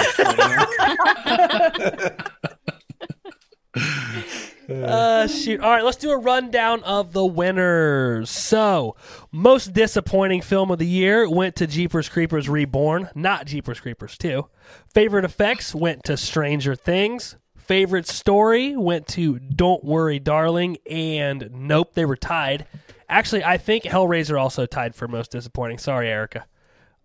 Uh, 4.70 5.28
shoot. 5.28 5.60
All 5.60 5.70
right, 5.70 5.84
let's 5.84 5.98
do 5.98 6.12
a 6.12 6.18
rundown 6.18 6.84
of 6.84 7.14
the 7.14 7.26
winners. 7.26 8.30
So, 8.30 8.96
most 9.32 9.74
disappointing 9.74 10.42
film 10.42 10.72
of 10.72 10.80
the 10.80 10.88
year 10.88 11.30
went 11.30 11.56
to 11.58 11.68
Jeepers 11.68 12.10
Creepers 12.10 12.50
Reborn, 12.50 13.10
not 13.16 13.46
Jeepers 13.46 13.80
Creepers 13.80 14.18
2. 14.18 14.48
Favorite 14.94 15.26
effects 15.26 15.76
went 15.76 16.04
to 16.06 16.18
Stranger 16.18 16.76
Things. 16.76 17.38
Favorite 17.56 18.08
story 18.08 18.76
went 18.76 19.08
to 19.10 19.40
Don't 19.40 19.84
Worry, 19.84 20.20
Darling, 20.20 20.78
and 20.90 21.50
Nope, 21.52 21.94
they 21.94 22.06
were 22.06 22.16
tied. 22.16 22.68
Actually, 23.10 23.44
I 23.44 23.58
think 23.58 23.84
Hellraiser 23.84 24.40
also 24.40 24.66
tied 24.66 24.96
for 24.96 25.08
most 25.08 25.32
disappointing. 25.32 25.78
Sorry, 25.78 26.10
Erica. 26.10 26.46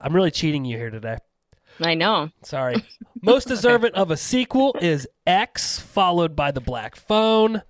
I'm 0.00 0.14
really 0.14 0.30
cheating 0.30 0.64
you 0.64 0.76
here 0.76 0.90
today. 0.90 1.18
I 1.80 1.94
know. 1.94 2.30
Sorry. 2.42 2.76
Most 3.22 3.48
deserving 3.48 3.92
of 3.94 4.10
a 4.10 4.16
sequel 4.16 4.76
is 4.80 5.08
X, 5.26 5.78
followed 5.78 6.36
by 6.36 6.50
The 6.50 6.60
Black 6.60 6.96
Phone. 6.96 7.62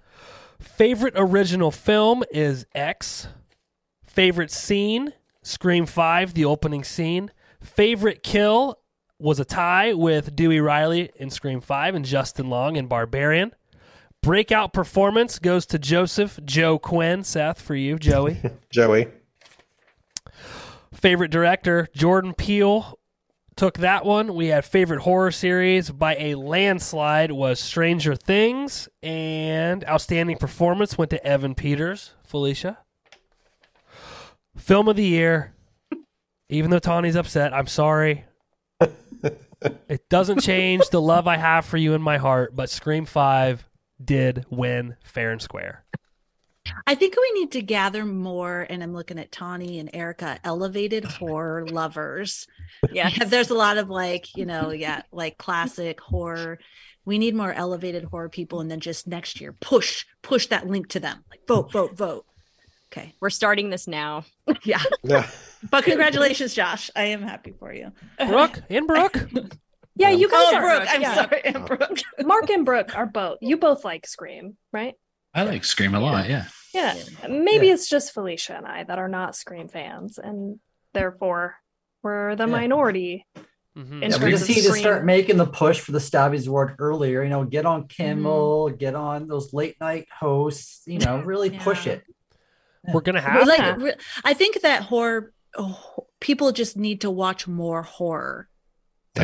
Favorite 0.59 1.15
original 1.17 1.71
film 1.71 2.25
is 2.31 2.67
X. 2.75 3.29
Favorite 4.05 4.51
scene, 4.51 5.13
Scream 5.43 5.87
5, 5.87 6.35
the 6.35 6.45
opening 6.45 6.85
scene. 6.85 7.31
Favorite 7.61 8.23
kill 8.23 8.79
was 9.19 9.39
a 9.39 9.45
tie 9.45 9.93
with 9.93 10.35
Dewey 10.35 10.61
Riley 10.61 11.11
in 11.17 11.31
Scream 11.31 11.61
5 11.61 11.95
and 11.95 12.05
Justin 12.05 12.49
Long 12.51 12.77
in 12.77 12.87
Barbarian. 12.87 13.53
Breakout 14.23 14.73
performance 14.73 15.39
goes 15.39 15.65
to 15.67 15.79
Joseph 15.79 16.39
Joe 16.45 16.79
Quinn. 16.79 17.25
Seth, 17.25 17.61
for 17.61 17.75
you, 17.75 17.99
Joey. 17.99 18.41
Joey. 18.71 19.09
Favorite 20.93 21.31
director, 21.31 21.89
Jordan 21.95 22.35
Peele 22.35 22.99
took 23.61 23.77
that 23.77 24.07
one. 24.07 24.35
We 24.35 24.47
had 24.47 24.65
favorite 24.65 25.03
horror 25.03 25.31
series 25.31 25.91
by 25.91 26.17
a 26.17 26.35
landslide 26.35 27.31
was 27.31 27.61
Stranger 27.61 28.17
Things, 28.17 28.89
and 29.03 29.85
outstanding 29.87 30.39
performance 30.39 30.97
went 30.97 31.11
to 31.11 31.23
Evan 31.23 31.55
Peters. 31.55 32.15
Felicia. 32.25 32.79
Film 34.57 34.89
of 34.89 34.97
the 34.97 35.05
year. 35.05 35.53
Even 36.49 36.71
though 36.71 36.79
Tawny's 36.79 37.17
upset, 37.17 37.53
I'm 37.53 37.67
sorry. 37.67 38.25
it 38.81 40.09
doesn't 40.09 40.41
change 40.41 40.89
the 40.89 41.03
love 41.03 41.29
I 41.29 41.37
have 41.37 41.67
for 41.67 41.77
you 41.77 41.93
in 41.93 42.01
my 42.01 42.17
heart, 42.17 42.57
but 42.57 42.71
Scream 42.71 43.05
5 43.05 43.69
did 44.03 44.47
win 44.49 44.97
fair 45.05 45.33
and 45.33 45.43
square. 45.43 45.85
I 46.87 46.95
think 46.95 47.15
we 47.17 47.41
need 47.41 47.53
to 47.53 47.63
gather 47.63 48.05
more, 48.05 48.67
and 48.69 48.83
I'm 48.83 48.93
looking 48.93 49.19
at 49.19 49.33
Tawny 49.33 49.79
and 49.79 49.91
Erica, 49.95 50.39
elevated 50.45 51.05
horror 51.05 51.67
lovers. 51.67 52.47
Yeah. 52.93 53.11
There's 53.11 53.51
a 53.51 53.55
lot 53.55 53.77
of 53.79 53.91
like, 53.91 54.37
you 54.37 54.47
know, 54.47 54.71
yeah, 54.71 55.03
like 55.13 55.37
classic 55.37 56.01
horror. 56.01 56.59
We 57.05 57.19
need 57.19 57.35
more 57.35 57.53
elevated 57.53 58.05
horror 58.05 58.29
people, 58.29 58.61
and 58.61 58.71
then 58.71 58.81
just 58.81 59.07
next 59.07 59.41
year, 59.41 59.53
push, 59.53 60.05
push 60.23 60.47
that 60.47 60.67
link 60.67 60.89
to 60.91 61.01
them. 61.01 61.25
Like 61.31 61.47
vote, 61.47 61.71
vote, 61.73 61.97
vote. 61.97 62.25
Okay. 62.93 63.15
We're 63.21 63.31
starting 63.31 63.71
this 63.71 63.87
now. 63.87 64.25
Yeah. 64.65 64.83
Yeah. 65.03 65.29
But 65.71 65.85
congratulations, 65.85 66.55
Josh. 66.55 66.91
I 66.97 67.05
am 67.05 67.23
happy 67.23 67.55
for 67.59 67.73
you. 67.73 67.93
Brooke 68.19 68.63
and 68.69 68.87
Brooke. 68.87 69.29
Yeah, 69.97 70.11
you 70.11 70.29
guys 70.29 70.47
Oh, 70.53 70.57
are. 70.57 70.61
Brooke. 70.63 70.89
I'm 70.89 71.03
yeah. 71.03 71.15
sorry. 71.15 71.43
I'm 71.47 71.65
Brooke. 71.67 71.99
Mark 72.21 72.51
and 72.51 72.65
Brooke 72.65 72.97
are 72.97 73.07
both. 73.07 73.39
You 73.43 73.59
both 73.59 73.85
like 73.85 74.07
Scream, 74.07 74.57
right? 74.73 74.95
I 75.35 75.45
like 75.45 75.65
Scream 75.65 75.95
a 75.95 76.01
lot. 76.01 76.29
Yeah. 76.29 76.47
Yeah. 76.75 76.95
Maybe 77.29 77.69
it's 77.71 77.89
just 77.89 78.13
Felicia 78.13 78.57
and 78.57 78.67
I 78.67 78.85
that 78.85 78.99
are 78.99 79.09
not 79.09 79.37
Scream 79.37 79.69
fans, 79.69 80.19
and 80.19 80.61
therefore 80.95 81.57
we're 82.03 82.37
the 82.37 82.47
Yeah. 82.47 82.53
minority. 82.53 83.27
Mhm. 83.77 84.03
In 84.03 84.11
Yeah, 84.11 84.25
we 84.25 84.31
just 84.33 84.49
of 84.49 84.57
need 84.57 84.63
to 84.63 84.73
start 84.75 85.05
making 85.05 85.37
the 85.37 85.47
push 85.47 85.79
for 85.81 85.93
the 85.93 86.01
Stabbies 86.01 86.49
Award 86.49 86.75
earlier. 86.81 87.23
You 87.23 87.29
know, 87.31 87.45
get 87.45 87.67
on 87.67 87.87
Kimmel, 87.87 88.71
get 88.71 88.95
on 88.97 89.29
those 89.29 89.53
late 89.53 89.81
night 89.81 90.09
hosts. 90.13 90.83
You 90.87 90.99
know, 90.99 91.21
really 91.21 91.51
push 91.59 91.87
Yeah. 91.87 91.95
it. 91.95 92.03
We're 92.93 93.01
going 93.03 93.15
to 93.15 93.21
have 93.21 93.47
like, 93.47 93.79
to. 93.79 93.97
I 94.25 94.35
think 94.35 94.63
that 94.63 94.83
horror, 94.85 95.33
oh, 95.57 96.07
people 96.19 96.51
just 96.51 96.77
need 96.77 97.03
to 97.03 97.11
watch 97.11 97.47
more 97.47 97.83
horror 97.83 98.49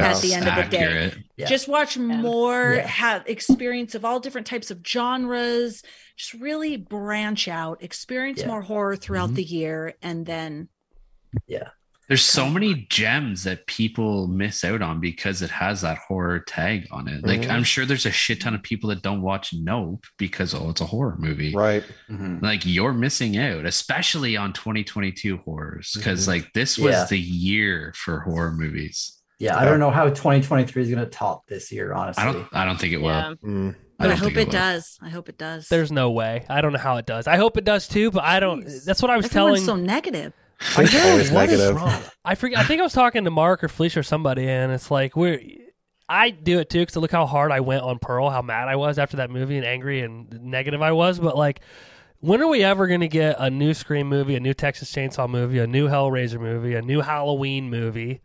at 0.02 0.20
the 0.22 0.34
end 0.34 0.48
of 0.48 0.54
the 0.56 0.70
day. 0.76 1.12
Yeah. 1.36 1.46
Just 1.46 1.68
watch 1.68 1.98
more, 1.98 2.74
Yeah. 2.76 2.86
have 2.86 3.22
experience 3.26 3.94
of 3.94 4.04
all 4.04 4.20
different 4.20 4.46
types 4.46 4.70
of 4.70 4.80
genres. 4.86 5.82
Just 6.16 6.34
really 6.34 6.76
branch 6.76 7.48
out, 7.48 7.82
experience 7.82 8.40
Yeah. 8.40 8.46
more 8.48 8.62
horror 8.62 8.96
throughout 8.96 9.30
Mhm. 9.30 9.34
the 9.36 9.44
year, 9.44 9.94
and 10.02 10.24
then 10.26 10.68
Yeah. 11.46 11.68
There's 12.08 12.24
so 12.24 12.48
many 12.48 12.86
gems 12.88 13.42
that 13.42 13.66
people 13.66 14.28
miss 14.28 14.62
out 14.64 14.80
on 14.80 15.00
because 15.00 15.42
it 15.42 15.50
has 15.50 15.80
that 15.80 15.98
horror 16.06 16.38
tag 16.38 16.86
on 16.92 17.08
it. 17.08 17.26
Like 17.26 17.40
Mhm. 17.40 17.50
I'm 17.50 17.64
sure 17.64 17.84
there's 17.84 18.06
a 18.06 18.12
shit 18.12 18.40
ton 18.40 18.54
of 18.54 18.62
people 18.62 18.90
that 18.90 19.02
don't 19.02 19.22
watch 19.22 19.52
Nope 19.52 20.04
because 20.16 20.54
oh, 20.54 20.70
it's 20.70 20.80
a 20.80 20.86
horror 20.86 21.16
movie. 21.18 21.52
Right. 21.52 21.82
Mhm. 22.08 22.40
Like 22.40 22.64
you're 22.64 22.92
missing 22.92 23.36
out, 23.36 23.66
especially 23.66 24.36
on 24.36 24.52
2022 24.52 25.38
horrors, 25.38 25.90
because 25.96 26.24
Mhm. 26.24 26.28
like 26.28 26.52
this 26.52 26.78
was 26.78 26.92
Yeah. 26.94 27.06
the 27.06 27.18
year 27.18 27.92
for 27.96 28.20
horror 28.20 28.52
movies. 28.52 29.15
Yeah, 29.38 29.58
I 29.58 29.64
don't 29.64 29.80
know 29.80 29.90
how 29.90 30.06
2023 30.08 30.82
is 30.82 30.90
going 30.90 31.04
to 31.04 31.10
top 31.10 31.46
this 31.46 31.70
year, 31.70 31.92
honestly. 31.92 32.22
I 32.24 32.32
don't. 32.32 32.48
I 32.52 32.64
don't 32.64 32.80
think 32.80 32.92
it 32.94 32.98
will. 32.98 33.08
Yeah. 33.08 33.34
Mm. 33.44 33.74
But 33.98 34.04
I, 34.04 34.08
don't 34.08 34.18
hope 34.18 34.34
think 34.34 34.48
it 34.48 34.52
does. 34.52 34.98
I 35.00 35.08
hope 35.08 35.28
it 35.28 35.38
does. 35.38 35.68
There's 35.68 35.90
no 35.90 36.10
way. 36.10 36.44
I 36.48 36.60
don't 36.60 36.72
know 36.72 36.78
how 36.78 36.96
it 36.96 37.06
does. 37.06 37.26
I 37.26 37.36
hope 37.36 37.56
it 37.56 37.64
does 37.64 37.88
too, 37.88 38.10
but 38.10 38.24
I 38.24 38.40
don't. 38.40 38.64
Jeez. 38.64 38.84
That's 38.84 39.00
what 39.00 39.10
I 39.10 39.16
was 39.16 39.26
Everyone's 39.26 39.64
telling. 39.64 39.80
so 39.80 39.84
negative. 39.84 40.32
I 40.76 40.84
know 40.84 41.10
always 41.10 41.30
what 41.30 41.48
is 41.50 41.58
negative. 41.60 41.76
wrong. 41.76 42.02
I 42.24 42.34
forget. 42.34 42.58
I 42.58 42.64
think 42.64 42.80
I 42.80 42.82
was 42.84 42.92
talking 42.92 43.24
to 43.24 43.30
Mark 43.30 43.62
or 43.62 43.68
Felicia 43.68 44.00
or 44.00 44.02
somebody, 44.02 44.48
and 44.48 44.72
it's 44.72 44.90
like 44.90 45.16
we're. 45.16 45.40
I 46.08 46.30
do 46.30 46.60
it 46.60 46.70
too 46.70 46.80
because 46.80 46.96
look 46.96 47.10
how 47.10 47.26
hard 47.26 47.50
I 47.52 47.60
went 47.60 47.82
on 47.82 47.98
Pearl, 47.98 48.30
how 48.30 48.40
mad 48.42 48.68
I 48.68 48.76
was 48.76 48.98
after 48.98 49.16
that 49.18 49.28
movie, 49.28 49.56
and 49.56 49.66
angry 49.66 50.00
and 50.02 50.30
negative 50.42 50.80
I 50.80 50.92
was. 50.92 51.18
But 51.18 51.36
like, 51.36 51.60
when 52.20 52.40
are 52.40 52.46
we 52.46 52.62
ever 52.62 52.86
going 52.86 53.00
to 53.00 53.08
get 53.08 53.36
a 53.38 53.50
new 53.50 53.74
Scream 53.74 54.08
movie, 54.08 54.34
a 54.36 54.40
new 54.40 54.54
Texas 54.54 54.92
Chainsaw 54.92 55.28
movie, 55.28 55.58
a 55.58 55.66
new 55.66 55.88
Hellraiser 55.88 56.40
movie, 56.40 56.74
a 56.74 56.82
new 56.82 57.00
Halloween 57.00 57.68
movie, 57.70 58.12
a 58.12 58.20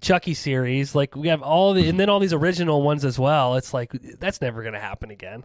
Chucky 0.00 0.34
series? 0.34 0.94
Like 0.94 1.16
we 1.16 1.28
have 1.28 1.42
all 1.42 1.74
the, 1.74 1.88
and 1.88 1.98
then 1.98 2.08
all 2.08 2.20
these 2.20 2.32
original 2.32 2.82
ones 2.82 3.04
as 3.04 3.18
well. 3.18 3.56
It's 3.56 3.74
like 3.74 3.92
that's 4.18 4.40
never 4.40 4.62
going 4.62 4.74
to 4.74 4.80
happen 4.80 5.10
again. 5.10 5.44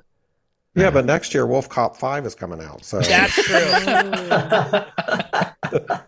Yeah, 0.76 0.92
but 0.92 1.06
next 1.06 1.34
year 1.34 1.48
Wolf 1.48 1.70
Cop 1.70 1.96
Five 1.96 2.26
is 2.26 2.36
coming 2.36 2.62
out. 2.62 2.84
So 2.84 3.00
That's 3.00 3.34
true. 3.34 3.56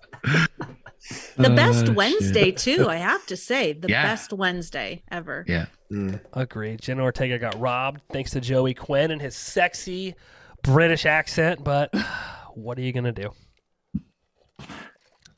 The 1.37 1.49
best 1.51 1.87
Oh, 1.89 1.93
Wednesday 1.93 2.45
shit. 2.45 2.57
too. 2.57 2.89
I 2.89 2.97
have 2.97 3.25
to 3.27 3.37
say, 3.37 3.71
the 3.71 3.87
Yeah. 3.87 4.03
best 4.03 4.33
Wednesday 4.33 5.03
ever. 5.09 5.45
Yeah. 5.47 5.67
Mm. 5.91 6.19
Agreed. 6.33 6.81
Jenna 6.81 7.03
Ortega 7.03 7.37
got 7.39 7.57
robbed 7.59 8.01
thanks 8.11 8.31
to 8.31 8.41
Joey 8.41 8.73
Quinn 8.73 9.11
and 9.11 9.21
his 9.21 9.35
sexy 9.35 10.15
British 10.63 11.05
accent, 11.05 11.63
but 11.63 11.93
what 12.55 12.77
are 12.77 12.81
you 12.81 12.91
gonna 12.91 13.13
do? 13.13 13.31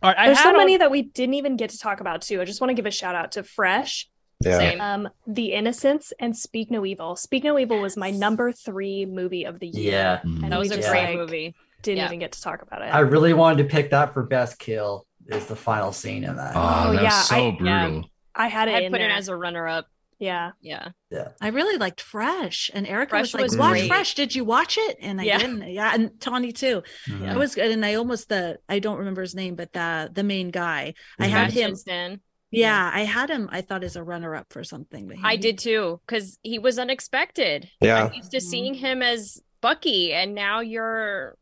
All 0.02 0.10
right, 0.10 0.18
I 0.20 0.26
There's 0.28 0.40
so 0.42 0.54
many 0.54 0.74
on- 0.74 0.80
that 0.80 0.92
we 0.92 1.02
didn't 1.04 1.34
even 1.36 1.58
get 1.58 1.72
to 1.72 1.78
talk 1.78 2.00
about 2.00 2.22
too. 2.22 2.40
I 2.42 2.46
just 2.46 2.62
want 2.62 2.70
to 2.70 2.74
give 2.74 2.86
a 2.86 2.92
shout 2.92 3.16
out 3.16 3.34
to 3.34 3.44
Fresh, 3.44 4.10
yeah. 4.42 4.76
Um, 4.80 5.10
The 5.28 5.52
Innocents, 5.54 6.14
and 6.20 6.36
Speak 6.38 6.72
No 6.72 6.86
Evil. 6.86 7.16
Speak 7.18 7.44
No 7.44 7.60
Evil 7.60 7.82
was 7.82 7.98
my 7.98 8.10
number 8.12 8.52
three 8.54 9.06
movie 9.06 9.44
of 9.44 9.60
the 9.60 9.68
year. 9.68 9.92
Yeah. 9.92 10.20
And 10.24 10.52
That 10.52 10.60
was 10.60 10.72
a 10.72 10.78
just, 10.78 10.90
great 10.90 11.08
like, 11.10 11.16
movie. 11.18 11.56
Didn't 11.82 11.98
Yeah. 11.98 12.06
even 12.06 12.20
get 12.20 12.32
to 12.34 12.42
talk 12.42 12.62
about 12.62 12.82
it. 12.82 12.94
I 12.94 13.00
really 13.00 13.34
wanted 13.34 13.64
to 13.64 13.70
pick 13.70 13.90
that 13.92 14.14
for 14.14 14.24
best 14.24 14.58
kill. 14.60 15.06
Is 15.28 15.46
the 15.48 15.56
final 15.56 15.92
scene 15.92 16.24
in 16.24 16.36
that? 16.38 16.56
Oh, 16.56 16.86
Oh, 16.88 16.94
that 16.94 17.04
yeah, 17.04 17.10
was 17.10 17.28
so 17.28 17.36
I- 17.36 17.58
yeah. 17.62 17.86
brutal. 17.88 18.10
I 18.36 18.48
had 18.48 18.68
it 18.70 18.76
I'd 18.76 18.84
in 18.84 18.92
put 18.94 19.00
there. 19.00 19.10
it 19.10 19.14
as 19.14 19.28
a 19.28 19.36
runner-up. 19.36 19.86
Yeah. 20.20 20.52
Yeah. 20.62 20.90
Yeah. 21.10 21.30
I 21.42 21.48
really 21.48 21.78
liked 21.78 22.02
Fresh, 22.02 22.70
and 22.74 22.86
Erica 22.86 23.10
Fresh 23.12 23.22
was 23.22 23.34
like, 23.34 23.44
was 23.44 23.58
"Watch 23.58 23.72
great. 23.72 23.88
Fresh. 23.88 24.16
Did 24.16 24.36
you 24.36 24.46
watch 24.46 24.78
it?" 24.78 24.98
And 25.02 25.20
I 25.20 25.24
Yeah. 25.24 25.38
didn't. 25.40 25.72
Yeah, 25.72 25.92
and 25.94 26.20
Tawny 26.22 26.52
too. 26.52 26.84
Mhm. 27.08 27.34
It 27.34 27.38
was 27.38 27.56
good, 27.56 27.72
and 27.72 27.86
I 27.86 27.96
almost 27.96 28.30
the 28.30 28.60
I 28.70 28.80
don't 28.80 28.98
remember 29.00 29.22
his 29.22 29.34
name, 29.36 29.56
but 29.56 29.74
the 29.74 30.10
the 30.14 30.24
main 30.24 30.52
guy. 30.52 30.94
I 31.20 31.28
Mhm. 31.28 31.30
had 31.30 31.52
him. 31.54 31.76
Sebastian 31.76 32.22
Yeah, 32.52 32.90
I 32.94 33.02
had 33.02 33.30
him. 33.30 33.48
I 33.52 33.62
thought 33.62 33.84
as 33.84 33.96
a 33.96 34.04
runner 34.04 34.36
up 34.36 34.48
for 34.52 34.64
something. 34.64 35.08
But 35.08 35.18
I 35.24 35.36
did 35.36 35.58
too, 35.60 36.02
because 36.06 36.38
he 36.44 36.58
was 36.60 36.80
unexpected. 36.80 37.70
Yeah. 37.80 38.06
I'm 38.06 38.14
used 38.14 38.32
to 38.32 38.42
seeing 38.42 38.74
him 38.74 39.02
as 39.02 39.42
Bucky, 39.62 40.14
and 40.14 40.34
now 40.36 40.60
you're 40.60 41.38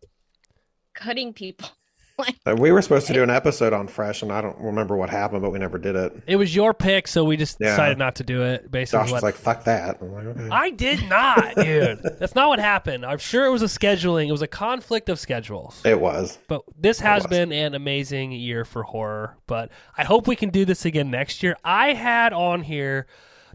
cutting 0.94 1.34
people. 1.34 1.70
Uh, 2.48 2.56
We 2.58 2.72
were 2.72 2.82
supposed 2.82 3.08
to 3.08 3.14
do 3.14 3.22
an 3.24 3.30
episode 3.30 3.74
on 3.74 3.88
Fresh, 3.88 4.22
and 4.22 4.32
I 4.32 4.42
don't 4.42 4.58
remember 4.60 4.96
what 4.96 5.10
happened, 5.10 5.42
but 5.42 5.52
we 5.52 5.60
never 5.60 5.78
did 5.78 5.96
it. 5.96 6.14
It 6.26 6.38
was 6.38 6.56
your 6.56 6.74
pick, 6.74 7.08
so 7.08 7.24
we 7.26 7.38
just 7.38 7.58
Yeah. 7.60 7.72
decided 7.72 7.98
not 7.98 8.16
to 8.16 8.24
do 8.24 8.42
it. 8.44 8.72
Basically, 8.72 9.04
Josh 9.04 9.12
what- 9.12 9.18
was 9.18 9.24
like, 9.24 9.36
"Fuck 9.36 9.66
that." 9.66 9.98
I'm 10.02 10.14
like, 10.14 10.26
okay. 10.26 10.48
I 10.52 10.70
did 10.72 11.08
not, 11.10 11.56
dude. 11.56 12.00
That's 12.20 12.36
not 12.36 12.48
what 12.48 12.60
happened. 12.60 13.06
I'm 13.06 13.18
sure 13.18 13.46
it 13.46 13.50
was 13.52 13.62
a 13.62 13.66
scheduling. 13.66 14.30
It 14.30 14.32
was 14.32 14.42
a 14.42 14.48
conflict 14.48 15.10
of 15.10 15.20
schedules. 15.20 15.82
It 15.86 16.00
was. 16.00 16.38
But 16.48 16.64
this 16.80 17.00
has 17.02 17.28
been 17.28 17.52
an 17.52 17.76
amazing 17.76 18.32
year 18.32 18.66
for 18.66 18.84
horror. 18.84 19.36
But 19.46 19.70
I 19.98 20.04
hope 20.04 20.26
we 20.28 20.36
can 20.36 20.50
do 20.50 20.66
this 20.66 20.86
again 20.86 21.12
next 21.12 21.44
year. 21.44 21.56
I 21.64 21.94
had 21.94 22.34
on 22.34 22.64
here 22.64 23.06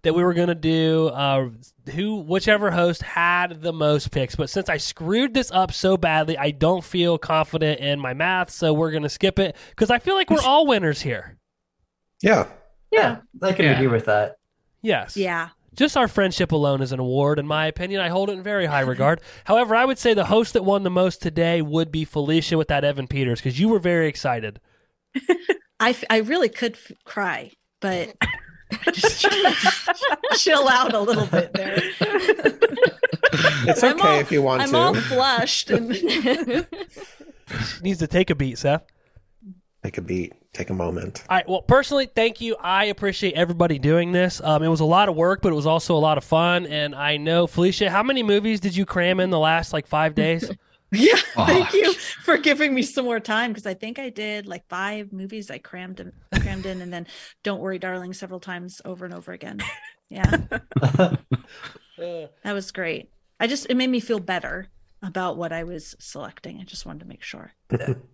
that 0.03 0.15
we 0.15 0.23
were 0.25 0.35
going 0.35 0.49
to 0.49 0.55
do 0.55 1.09
uh, 1.09 1.49
who, 1.95 2.17
whichever 2.17 2.71
host 2.73 3.03
had 3.03 3.63
the 3.63 3.73
most 3.73 4.11
picks. 4.11 4.35
But 4.35 4.51
since 4.51 4.69
I 4.69 4.77
screwed 4.77 5.33
this 5.35 5.51
up 5.53 5.73
so 5.73 5.97
badly, 5.97 6.37
I 6.37 6.51
don't 6.51 6.83
feel 6.83 7.19
confident 7.19 7.81
in 7.81 8.01
my 8.01 8.13
math. 8.15 8.51
So 8.51 8.73
we're 8.73 8.91
going 8.91 9.05
to 9.05 9.09
skip 9.09 9.39
it 9.39 9.57
because 9.71 9.91
I 9.91 9.99
feel 10.01 10.15
like 10.15 10.29
we're 10.31 10.41
all 10.43 10.67
winners 10.67 11.03
here. 11.03 11.39
Yeah. 12.23 12.49
Yeah, 12.91 13.19
I 13.41 13.53
can 13.53 13.65
Yeah. 13.65 13.73
agree 13.73 13.87
with 13.89 14.05
that. 14.07 14.37
Yes. 14.83 15.17
Yeah, 15.17 15.51
Just 15.75 15.97
our 15.97 16.09
friendship 16.09 16.53
alone 16.53 16.83
is 16.83 16.93
an 16.93 16.99
award, 17.01 17.39
in 17.39 17.47
my 17.47 17.67
opinion. 17.67 18.01
I 18.01 18.09
hold 18.09 18.29
it 18.29 18.33
in 18.35 18.43
very 18.43 18.67
high 18.67 18.81
regard. 18.81 19.21
However, 19.45 19.75
I 19.75 19.85
would 19.85 19.99
say 19.99 20.13
the 20.13 20.27
host 20.27 20.53
that 20.53 20.65
won 20.65 20.83
the 20.83 20.91
most 20.91 21.23
today 21.23 21.63
would 21.63 21.91
be 21.93 22.05
Felicia 22.05 22.59
with 22.59 22.69
that 22.69 22.85
Evan 22.85 23.07
Peters 23.07 23.41
because 23.41 23.59
you 23.61 23.69
were 23.69 23.79
very 23.79 24.09
excited. 24.09 24.61
I 25.81 25.91
f- 25.91 26.05
I 26.11 26.19
really 26.19 26.49
could 26.49 26.75
f- 26.75 26.93
cry, 27.05 27.53
but 27.81 28.15
just 28.93 29.21
trying 29.23 29.55
to 29.55 30.37
chill 30.37 30.69
out 30.69 30.95
a 30.95 31.01
little 31.01 31.27
bit 31.27 31.53
there. 31.53 31.79
It's 33.65 33.83
okay 33.85 34.09
all- 34.15 34.19
if 34.21 34.31
you 34.33 34.43
want 34.43 34.63
to. 34.63 34.69
I'm 34.69 34.75
all 34.75 34.95
flushed 34.95 35.71
and 35.71 35.89
Needs 37.83 37.99
to 37.99 38.07
take 38.07 38.31
a 38.31 38.35
beat, 38.35 38.59
Seth. 38.59 38.83
Take 39.83 39.99
a 39.99 40.01
beat. 40.03 40.33
Take 40.53 40.71
a 40.71 40.75
moment. 40.75 41.25
All 41.29 41.37
right. 41.37 41.49
Well, 41.49 41.63
personally, 41.63 42.07
thank 42.07 42.41
you. 42.41 42.57
I 42.61 42.85
appreciate 42.87 43.35
everybody 43.35 43.79
doing 43.79 44.13
this. 44.13 44.41
Um, 44.43 44.63
it 44.63 44.69
was 44.69 44.81
a 44.81 44.85
lot 44.85 45.09
of 45.09 45.17
work, 45.17 45.41
but 45.43 45.51
it 45.53 45.55
was 45.57 45.67
also 45.67 45.97
a 45.97 45.99
lot 45.99 46.19
of 46.19 46.25
fun. 46.25 46.67
And 46.67 46.95
I 46.95 47.17
know, 47.17 47.47
Felicia, 47.47 47.91
how 47.91 48.03
many 48.03 48.23
movies 48.23 48.61
did 48.61 48.77
you 48.77 48.85
cram 48.87 49.19
in 49.19 49.31
the 49.31 49.39
last 49.39 49.73
like 49.73 49.87
five 49.87 50.15
days? 50.15 50.51
yeah. 50.93 51.17
Oh. 51.35 51.47
Thank 51.47 51.73
you 51.73 51.95
for 51.95 52.37
giving 52.37 52.75
me 52.75 52.83
some 52.83 53.07
more 53.07 53.19
time 53.19 53.53
because 53.53 53.65
I 53.65 53.73
think 53.73 53.99
I 53.99 54.11
did 54.11 54.47
like 54.47 54.69
five 54.69 55.13
movies 55.13 55.51
I 55.51 55.57
crammed 55.57 55.99
in, 55.99 56.13
crammed 56.41 56.67
in, 56.67 56.83
and 56.83 56.93
then 56.93 57.07
"Don't 57.43 57.61
Worry, 57.61 57.79
Darling" 57.79 58.13
several 58.13 58.39
times 58.39 58.83
over 58.85 59.07
and 59.07 59.15
over 59.15 59.33
again. 59.33 59.61
Yeah, 60.11 60.37
that 61.97 62.53
was 62.53 62.71
great. 62.71 63.09
I 63.41 63.47
just 63.47 63.67
it 63.71 63.77
made 63.77 63.89
me 63.89 63.99
feel 63.99 64.21
better 64.21 64.69
about 65.03 65.37
what 65.37 65.53
I 65.53 65.65
was 65.65 65.97
selecting. 65.99 66.61
I 66.61 66.65
just 66.65 66.85
wanted 66.85 67.01
to 67.01 67.07
make 67.07 67.23
sure. 67.23 67.53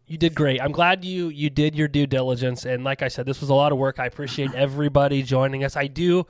You 0.07 0.17
did 0.17 0.35
great. 0.35 0.63
I'm 0.63 0.73
glad 0.73 1.05
you 1.05 1.29
you 1.29 1.51
did 1.51 1.75
your 1.75 1.89
due 1.89 2.07
diligence. 2.07 2.65
And 2.65 2.85
like 2.85 3.03
I 3.03 3.09
said, 3.09 3.27
this 3.27 3.41
was 3.41 3.51
a 3.51 3.55
lot 3.55 3.73
of 3.73 3.79
work. 3.79 3.99
I 3.99 4.07
appreciate 4.07 4.55
everybody 4.55 5.23
joining 5.23 5.65
us. 5.65 5.77
I 5.77 5.89
do, 5.89 6.27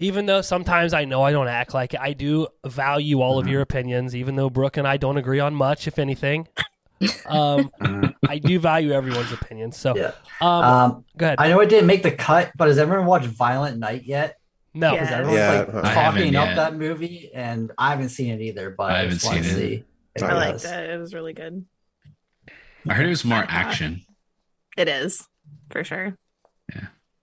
even 0.00 0.26
though 0.26 0.40
sometimes 0.40 0.92
I 0.94 1.04
know 1.04 1.22
I 1.22 1.32
don't 1.32 1.48
act 1.48 1.74
like 1.74 1.94
it, 1.94 2.00
I 2.00 2.12
do 2.12 2.48
value 2.64 3.20
all 3.20 3.38
of 3.38 3.46
your 3.48 3.60
opinions, 3.60 4.14
even 4.14 4.36
though 4.36 4.50
Brooke 4.50 4.76
and 4.76 4.86
I 4.86 4.96
don't 4.96 5.16
agree 5.16 5.40
on 5.40 5.54
much, 5.54 5.86
if 5.86 5.98
anything. 5.98 6.48
Um, 7.26 7.70
I 8.28 8.38
do 8.38 8.58
value 8.58 8.92
everyone's 8.92 9.32
opinions. 9.32 9.76
So, 9.76 9.96
Yeah. 9.96 10.12
um, 10.40 10.64
Um, 10.64 11.04
go 11.16 11.26
ahead. 11.26 11.36
I 11.40 11.48
know 11.48 11.60
it 11.60 11.68
didn't 11.68 11.86
make 11.86 12.02
the 12.02 12.12
cut, 12.12 12.50
but 12.56 12.68
has 12.68 12.78
everyone 12.78 13.06
watched 13.06 13.26
Violent 13.26 13.78
Night 13.78 14.04
yet? 14.04 14.36
no, 14.74 14.92
Yeah. 14.94 15.00
Because 15.00 15.12
everyone's 15.14 15.38
Yeah, 15.38 15.50
like 15.74 15.84
I 15.84 15.94
talking 15.94 16.36
up 16.36 16.46
yet. 16.48 16.56
that 16.56 16.74
movie, 16.76 17.30
and 17.34 17.72
I 17.78 17.90
haven't 17.90 18.08
seen 18.10 18.32
it 18.34 18.40
either. 18.40 18.70
But 18.70 18.90
I 18.92 19.02
I, 19.02 19.08
just 19.08 19.24
haven't 19.24 19.38
want 19.42 19.44
to 19.48 19.54
seen 19.54 19.72
it. 19.72 19.84
see. 20.18 20.24
I 20.24 20.28
I 20.30 20.32
liked 20.34 20.64
it. 20.64 20.90
It 20.90 20.98
was 20.98 21.14
really 21.14 21.32
good. 21.32 21.64
I 22.88 22.94
heard 22.94 23.06
it 23.06 23.10
was 23.10 23.24
more 23.24 23.44
action. 23.48 24.02
It 24.76 24.88
is 24.88 25.26
for 25.70 25.82
sure. 25.84 26.16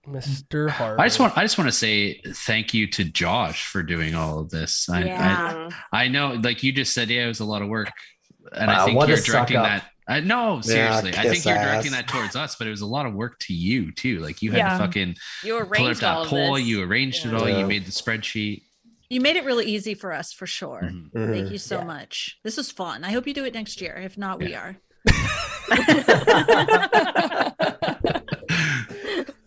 Mr. 0.08 0.70
Hart. 0.70 1.00
I 1.00 1.06
just 1.06 1.18
want 1.18 1.36
I 1.36 1.42
just 1.42 1.58
want 1.58 1.68
to 1.68 1.76
say 1.76 2.20
thank 2.24 2.72
you 2.72 2.86
to 2.92 3.04
Josh 3.04 3.66
for 3.66 3.82
doing 3.82 4.14
all 4.14 4.38
of 4.38 4.50
this. 4.50 4.88
I, 4.88 5.04
Yeah. 5.04 5.70
I, 5.92 6.04
I 6.04 6.08
know, 6.08 6.34
like 6.42 6.62
you 6.62 6.72
just 6.72 6.94
said, 6.94 7.10
yeah, 7.10 7.24
it 7.24 7.28
was 7.28 7.40
a 7.40 7.44
lot 7.44 7.62
of 7.62 7.68
work, 7.68 7.90
and 8.52 8.70
I 8.70 8.84
think 8.84 9.06
you're 9.08 9.16
directing 9.18 9.56
that. 9.62 9.84
I 10.08 10.20
no, 10.20 10.60
seriously, 10.60 11.10
I 11.16 11.28
think 11.28 11.44
you're 11.44 11.54
directing 11.54 11.92
ass. 11.92 12.02
that 12.02 12.08
towards 12.08 12.36
us, 12.36 12.54
but 12.54 12.68
it 12.68 12.70
was 12.70 12.80
a 12.82 12.86
lot 12.86 13.06
of 13.06 13.14
work 13.14 13.40
to 13.40 13.52
you 13.52 13.90
too. 13.90 14.20
Like 14.20 14.40
you 14.40 14.52
had 14.52 14.58
Yeah. 14.58 14.78
to 14.78 14.84
fucking 14.84 15.16
You 15.42 15.54
pull 15.54 15.62
up 15.62 15.70
arranged 15.72 16.04
all 16.04 16.22
that 16.22 16.30
poll, 16.30 16.56
you 16.58 16.82
arranged 16.84 17.26
it 17.26 17.34
all, 17.34 17.48
Yeah. 17.48 17.58
you 17.58 17.66
made 17.66 17.84
the 17.86 17.90
spreadsheet. 17.90 18.62
You 19.10 19.20
made 19.20 19.34
it 19.36 19.44
really 19.44 19.66
easy 19.66 19.94
for 19.94 20.12
us 20.12 20.32
for 20.32 20.46
sure. 20.46 20.82
Mhm. 20.84 21.10
Mhm. 21.12 21.32
Thank 21.32 21.50
you 21.52 21.58
so 21.58 21.78
Yeah. 21.78 21.84
much. 21.84 22.38
This 22.44 22.56
was 22.56 22.70
fun. 22.70 23.02
I 23.02 23.10
hope 23.10 23.26
you 23.26 23.34
do 23.34 23.44
it 23.44 23.54
next 23.54 23.80
year. 23.80 23.96
If 23.96 24.16
not, 24.16 24.38
we 24.38 24.54
are. 24.54 24.76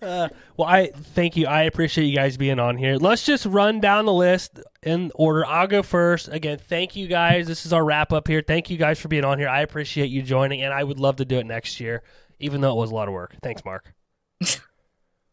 Uh, 0.02 0.30
well, 0.58 0.68
I 0.68 0.92
thank 0.94 1.36
you. 1.36 1.48
I 1.48 1.64
appreciate 1.64 2.06
you 2.06 2.16
guys 2.16 2.38
being 2.38 2.60
on 2.60 2.78
here. 2.78 2.96
Let's 2.96 3.24
just 3.24 3.46
run 3.46 3.80
down 3.80 4.06
the 4.06 4.14
list 4.14 4.60
in 4.84 5.12
order. 5.16 5.46
I'll 5.46 5.68
go 5.68 5.84
first. 5.84 6.28
Again, 6.30 6.58
thank 6.58 6.96
you 6.96 7.08
guys. 7.08 7.48
This 7.48 7.66
is 7.66 7.74
our 7.74 7.84
wrap 7.84 8.14
up 8.14 8.28
here. 8.28 8.44
Thank 8.46 8.70
you 8.70 8.78
guys 8.78 9.00
for 9.00 9.08
being 9.08 9.26
on 9.26 9.40
here. 9.40 9.50
I 9.50 9.62
appreciate 9.62 10.10
you 10.10 10.22
joining, 10.22 10.62
and 10.62 10.74
I 10.74 10.84
would 10.84 11.00
love 11.00 11.18
to 11.18 11.26
do 11.26 11.38
it 11.40 11.46
next 11.46 11.80
year, 11.80 12.04
even 12.40 12.62
though 12.62 12.72
it 12.72 12.78
was 12.78 12.92
a 12.92 12.96
lot 12.96 13.08
of 13.08 13.14
work. 13.14 13.36
Thanks, 13.42 13.64
Mark. 13.66 13.94
You're 14.42 14.58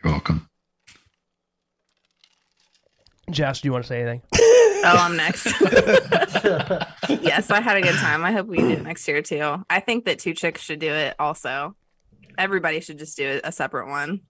welcome. 0.04 0.48
Jess, 3.30 3.60
do 3.60 3.68
you 3.68 3.72
want 3.72 3.84
to 3.84 3.88
say 3.88 4.02
anything? 4.02 4.22
Oh, 4.88 4.96
I'm 4.98 5.16
next. 5.16 5.46
yes, 7.08 7.50
I 7.50 7.60
had 7.60 7.76
a 7.76 7.80
good 7.80 7.96
time. 7.96 8.24
I 8.24 8.30
hope 8.30 8.46
we 8.46 8.58
do 8.58 8.68
it 8.70 8.82
next 8.82 9.08
year 9.08 9.20
too. 9.20 9.64
I 9.68 9.80
think 9.80 10.04
that 10.04 10.20
two 10.20 10.32
chicks 10.32 10.60
should 10.62 10.78
do 10.78 10.92
it 10.92 11.16
also. 11.18 11.74
Everybody 12.38 12.78
should 12.80 12.98
just 12.98 13.16
do 13.16 13.40
a 13.42 13.50
separate 13.50 13.88
one. 13.88 14.20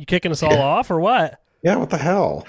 You 0.00 0.06
kicking 0.06 0.32
us 0.32 0.42
all 0.42 0.56
off 0.58 0.90
or 0.90 0.98
what? 0.98 1.38
Yeah, 1.62 1.76
what 1.76 1.90
the 1.90 1.98
hell? 1.98 2.46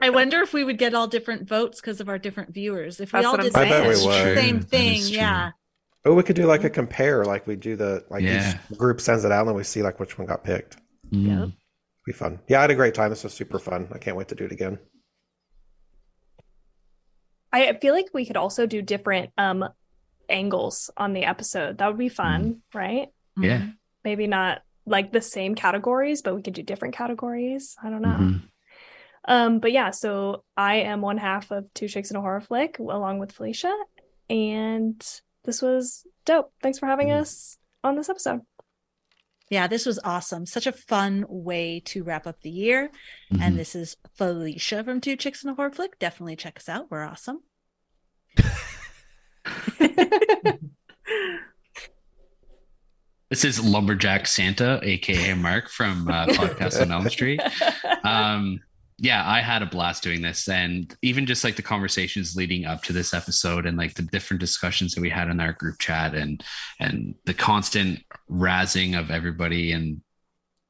I 0.00 0.10
wonder 0.10 0.42
if 0.42 0.52
we 0.52 0.62
would 0.62 0.78
get 0.78 0.94
all 0.94 1.08
different 1.08 1.48
votes 1.48 1.80
because 1.80 2.00
of 2.00 2.08
our 2.08 2.18
different 2.18 2.54
viewers. 2.54 3.00
If 3.00 3.12
we 3.12 3.16
That's 3.16 3.26
all 3.26 3.36
did 3.36 3.52
I 3.56 3.68
bet 3.68 3.88
we 3.88 3.94
the 3.94 4.34
same 4.36 4.60
thing, 4.60 5.00
yeah. 5.06 5.50
Oh, 6.04 6.14
we 6.14 6.22
could 6.22 6.36
do 6.36 6.46
like 6.46 6.62
a 6.62 6.70
compare, 6.70 7.24
like 7.24 7.48
we 7.48 7.56
do 7.56 7.74
the 7.74 8.04
like 8.10 8.22
Yeah. 8.22 8.56
each 8.70 8.78
group 8.78 9.00
sends 9.00 9.24
it 9.24 9.32
out, 9.32 9.40
and 9.40 9.48
then 9.48 9.56
we 9.56 9.64
see 9.64 9.82
like 9.82 9.98
which 9.98 10.16
one 10.16 10.28
got 10.28 10.44
picked. 10.44 10.76
Mm. 11.10 11.52
Be 12.06 12.12
fun. 12.12 12.38
Yeah, 12.46 12.58
I 12.58 12.60
had 12.60 12.70
a 12.70 12.76
great 12.76 12.94
time. 12.94 13.10
This 13.10 13.24
was 13.24 13.34
super 13.34 13.58
fun. 13.58 13.88
I 13.92 13.98
can't 13.98 14.16
wait 14.16 14.28
to 14.28 14.36
do 14.36 14.44
it 14.44 14.52
again. 14.52 14.78
I 17.52 17.76
feel 17.82 17.92
like 17.92 18.06
we 18.14 18.24
could 18.24 18.36
also 18.36 18.66
do 18.66 18.82
different 18.82 19.32
um 19.36 19.68
angles 20.28 20.90
on 20.96 21.12
the 21.12 21.24
episode. 21.24 21.78
That 21.78 21.88
would 21.88 21.98
be 21.98 22.08
fun, 22.08 22.62
right? 22.72 23.08
Yeah. 23.36 23.66
Maybe 24.04 24.28
not 24.28 24.62
like 24.86 25.12
the 25.12 25.20
same 25.20 25.54
categories, 25.54 26.22
but 26.22 26.34
we 26.34 26.42
could 26.42 26.54
do 26.54 26.62
different 26.62 26.94
categories. 26.94 27.76
I 27.82 27.90
don't 27.90 28.02
know. 28.02 28.16
Mhm. 28.18 28.42
Um, 29.24 29.58
but 29.60 29.70
yeah, 29.72 29.90
so 29.90 30.42
I 30.56 30.76
am 30.76 31.00
one 31.00 31.18
half 31.18 31.50
of 31.52 31.72
Two 31.74 31.86
Chicks 31.88 32.10
in 32.10 32.16
a 32.16 32.20
Horror 32.20 32.40
Flick 32.40 32.78
along 32.80 33.18
with 33.20 33.30
Felicia, 33.32 33.72
and 34.28 35.00
this 35.44 35.62
was 35.62 36.04
dope. 36.24 36.52
Thanks 36.60 36.78
for 36.80 36.86
having 36.86 37.10
us 37.12 37.56
on 37.84 37.94
this 37.96 38.08
episode. 38.08 38.40
Yeah, 39.48 39.66
this 39.66 39.84
was 39.86 40.00
awesome. 40.02 40.46
Such 40.46 40.66
a 40.66 40.72
fun 40.72 41.24
way 41.28 41.80
to 41.86 42.02
wrap 42.02 42.26
up 42.26 42.40
the 42.40 42.50
year. 42.50 42.90
Mhm. 43.32 43.40
And 43.42 43.58
this 43.58 43.74
is 43.76 43.96
Felicia 44.14 44.82
from 44.82 45.00
Two 45.00 45.14
Chicks 45.14 45.42
and 45.44 45.52
a 45.52 45.54
Horror 45.54 45.70
Flick. 45.70 45.98
Definitely 45.98 46.36
check 46.36 46.56
us 46.56 46.68
out. 46.68 46.90
We're 46.90 47.04
awesome. 47.04 47.42
This 53.32 53.46
is 53.46 53.64
Lumberjack 53.64 54.26
Santa, 54.26 54.78
aka 54.82 55.32
Mark 55.32 55.70
from 55.70 56.06
uh, 56.06 56.26
Podcast 56.32 56.82
on 56.82 56.92
Elm 56.92 57.08
Street. 57.08 57.40
Um, 58.04 58.60
yeah, 58.98 59.26
I 59.26 59.40
had 59.40 59.62
a 59.62 59.66
blast 59.66 60.02
doing 60.02 60.20
this, 60.20 60.50
and 60.50 60.94
even 61.00 61.24
just 61.24 61.42
like 61.42 61.56
the 61.56 61.62
conversations 61.62 62.36
leading 62.36 62.66
up 62.66 62.82
to 62.82 62.92
this 62.92 63.14
episode, 63.14 63.64
and 63.64 63.78
like 63.78 63.94
the 63.94 64.02
different 64.02 64.38
discussions 64.38 64.94
that 64.94 65.00
we 65.00 65.08
had 65.08 65.30
in 65.30 65.40
our 65.40 65.54
group 65.54 65.78
chat, 65.78 66.14
and 66.14 66.44
and 66.78 67.14
the 67.24 67.32
constant 67.32 68.00
razzing 68.30 68.98
of 68.98 69.10
everybody, 69.10 69.72
and 69.72 70.02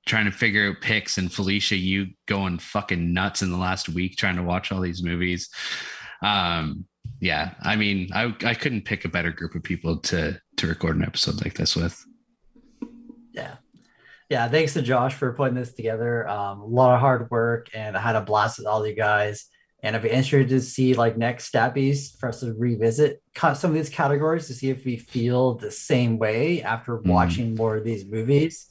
trying 0.06 0.26
to 0.26 0.30
figure 0.30 0.68
out 0.68 0.80
picks, 0.80 1.18
and 1.18 1.32
Felicia, 1.32 1.74
you 1.74 2.10
going 2.26 2.60
fucking 2.60 3.12
nuts 3.12 3.42
in 3.42 3.50
the 3.50 3.58
last 3.58 3.88
week 3.88 4.16
trying 4.16 4.36
to 4.36 4.44
watch 4.44 4.70
all 4.70 4.80
these 4.80 5.02
movies. 5.02 5.50
Um, 6.22 6.84
yeah, 7.18 7.54
I 7.60 7.74
mean, 7.74 8.10
I 8.14 8.32
I 8.44 8.54
couldn't 8.54 8.84
pick 8.84 9.04
a 9.04 9.08
better 9.08 9.32
group 9.32 9.56
of 9.56 9.64
people 9.64 9.96
to 10.02 10.40
to 10.58 10.66
record 10.68 10.94
an 10.94 11.02
episode 11.02 11.42
like 11.42 11.54
this 11.54 11.74
with. 11.74 12.00
Yeah. 13.32 13.56
Yeah. 14.28 14.48
Thanks 14.48 14.74
to 14.74 14.82
Josh 14.82 15.14
for 15.14 15.32
putting 15.32 15.54
this 15.54 15.72
together. 15.74 16.26
Um, 16.28 16.60
a 16.60 16.66
lot 16.66 16.94
of 16.94 17.00
hard 17.00 17.30
work 17.30 17.68
and 17.74 17.96
I 17.96 18.00
had 18.00 18.16
a 18.16 18.20
blast 18.22 18.58
with 18.58 18.66
all 18.66 18.86
you 18.86 18.94
guys. 18.94 19.46
And 19.82 19.96
I'd 19.96 20.02
be 20.02 20.10
interested 20.10 20.48
to 20.50 20.60
see 20.60 20.94
like 20.94 21.18
next 21.18 21.50
stabbies 21.52 22.16
for 22.18 22.28
us 22.28 22.40
to 22.40 22.54
revisit 22.54 23.20
some 23.36 23.70
of 23.70 23.74
these 23.74 23.90
categories 23.90 24.46
to 24.46 24.54
see 24.54 24.70
if 24.70 24.84
we 24.84 24.96
feel 24.96 25.54
the 25.54 25.72
same 25.72 26.18
way 26.18 26.62
after 26.62 26.98
Mhm. 26.98 27.06
watching 27.06 27.54
more 27.56 27.76
of 27.76 27.84
these 27.84 28.04
movies. 28.06 28.70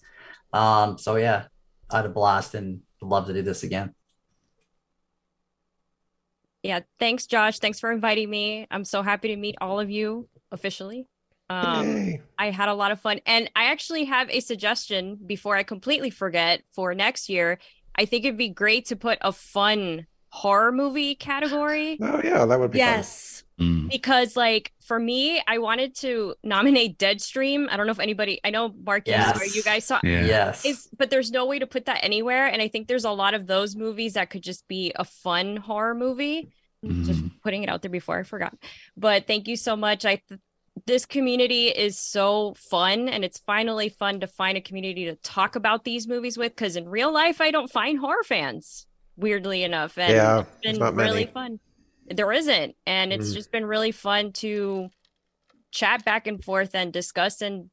Um, 0.54 0.98
so 0.98 1.18
yeah, 1.18 1.48
I 1.90 1.98
had 1.98 2.06
a 2.06 2.10
blast 2.10 2.56
and 2.56 2.82
love 3.02 3.28
to 3.28 3.34
do 3.34 3.42
this 3.42 3.64
again. 3.64 3.94
Yeah, 6.64 6.82
thanks, 7.00 7.26
Josh. 7.26 7.60
Thanks 7.60 7.80
for 7.80 7.92
inviting 7.92 8.30
me. 8.30 8.68
I'm 8.72 8.86
so 8.86 9.02
happy 9.02 9.30
to 9.30 9.36
meet 9.36 9.56
all 9.60 9.80
of 9.80 9.90
you 9.90 10.30
officially. 10.52 11.08
Um, 11.52 12.16
I 12.38 12.50
had 12.52 12.70
a 12.70 12.74
lot 12.74 12.92
of 12.92 13.00
fun. 13.00 13.20
And 13.26 13.50
I 13.56 13.66
actually 13.66 14.06
have 14.06 14.30
a 14.30 14.40
suggestion 14.40 15.18
before 15.26 15.56
I 15.56 15.64
completely 15.64 16.10
forget 16.10 16.64
for 16.74 16.94
next 16.96 17.30
year. 17.30 17.60
I 17.96 18.06
think 18.06 18.26
it'd 18.26 18.38
be 18.38 18.50
great 18.50 18.86
to 18.88 18.96
put 18.96 19.18
a 19.22 19.32
fun 19.32 20.08
horror 20.30 20.72
movie 20.72 21.14
category 21.14 21.98
Oh 22.02 22.22
yeah, 22.24 22.46
that 22.46 22.58
would 22.60 22.72
be 22.72 22.80
fun. 22.80 22.88
Yes. 22.88 23.44
Mm. 23.60 23.90
because, 23.92 24.36
like, 24.36 24.72
for 24.82 24.98
me, 24.98 25.40
I 25.46 25.60
wanted 25.60 25.94
to 25.98 26.34
nominate 26.44 26.98
Deadstream. 26.98 27.68
I 27.70 27.78
don't 27.78 27.86
know 27.86 27.92
if 27.92 28.00
anybody, 28.00 28.40
I 28.44 28.50
know 28.50 28.74
Marcus 28.84 29.14
or 29.14 29.44
Yes. 29.44 29.56
you 29.56 29.62
guys 29.62 29.86
saw. 29.86 30.00
Yeah. 30.04 30.26
Yes. 30.26 30.66
Is 30.66 30.90
but 30.98 31.10
there's 31.12 31.30
no 31.32 31.46
way 31.46 31.60
to 31.60 31.68
put 31.68 31.86
that 31.86 32.00
anywhere, 32.04 32.48
and 32.48 32.60
I 32.62 32.70
think 32.70 32.88
there's 32.88 33.04
a 33.06 33.12
lot 33.12 33.34
of 33.36 33.46
those 33.46 33.76
movies 33.76 34.14
that 34.14 34.30
could 34.32 34.42
just 34.42 34.68
be 34.68 34.94
a 34.96 35.04
fun 35.04 35.58
horror 35.58 35.94
movie. 35.94 36.50
Just 36.84 37.22
Mhm. 37.22 37.32
putting 37.44 37.62
it 37.62 37.70
out 37.70 37.84
there 37.84 37.92
before 37.92 38.18
I 38.18 38.24
forgot. 38.24 38.56
But 38.98 39.28
thank 39.28 39.48
you 39.48 39.56
so 39.56 39.76
much. 39.76 40.06
I 40.06 40.16
th- 40.28 40.40
this 40.86 41.06
community 41.06 41.68
is 41.68 41.98
so 41.98 42.54
fun, 42.56 43.10
and 43.10 43.24
it's 43.24 43.40
finally 43.40 43.90
fun 43.90 44.20
to 44.22 44.28
find 44.28 44.58
a 44.58 44.62
community 44.62 45.06
to 45.06 45.16
talk 45.16 45.56
about 45.56 45.84
these 45.84 46.08
movies 46.08 46.38
with. 46.38 46.56
Because 46.56 46.76
in 46.76 46.88
real 46.90 47.12
life, 47.14 47.42
I 47.42 47.52
don't 47.52 47.72
find 47.72 48.00
horror 48.00 48.24
fans. 48.24 48.86
Weirdly 49.18 49.64
enough, 49.64 49.98
and 49.98 50.14
Yeah, 50.14 50.40
it's 50.40 50.58
been 50.64 50.80
not 50.80 50.96
really 50.96 51.26
many. 51.26 51.32
fun. 51.32 51.60
There 52.08 52.32
isn't, 52.32 52.76
and 52.86 53.14
it's 53.14 53.32
Mm. 53.32 53.34
just 53.34 53.52
been 53.52 53.66
really 53.66 53.92
fun 53.92 54.32
to 54.34 54.90
chat 55.72 56.04
back 56.06 56.28
and 56.28 56.44
forth 56.44 56.74
and 56.74 56.92
discuss 56.92 57.42
and 57.42 57.70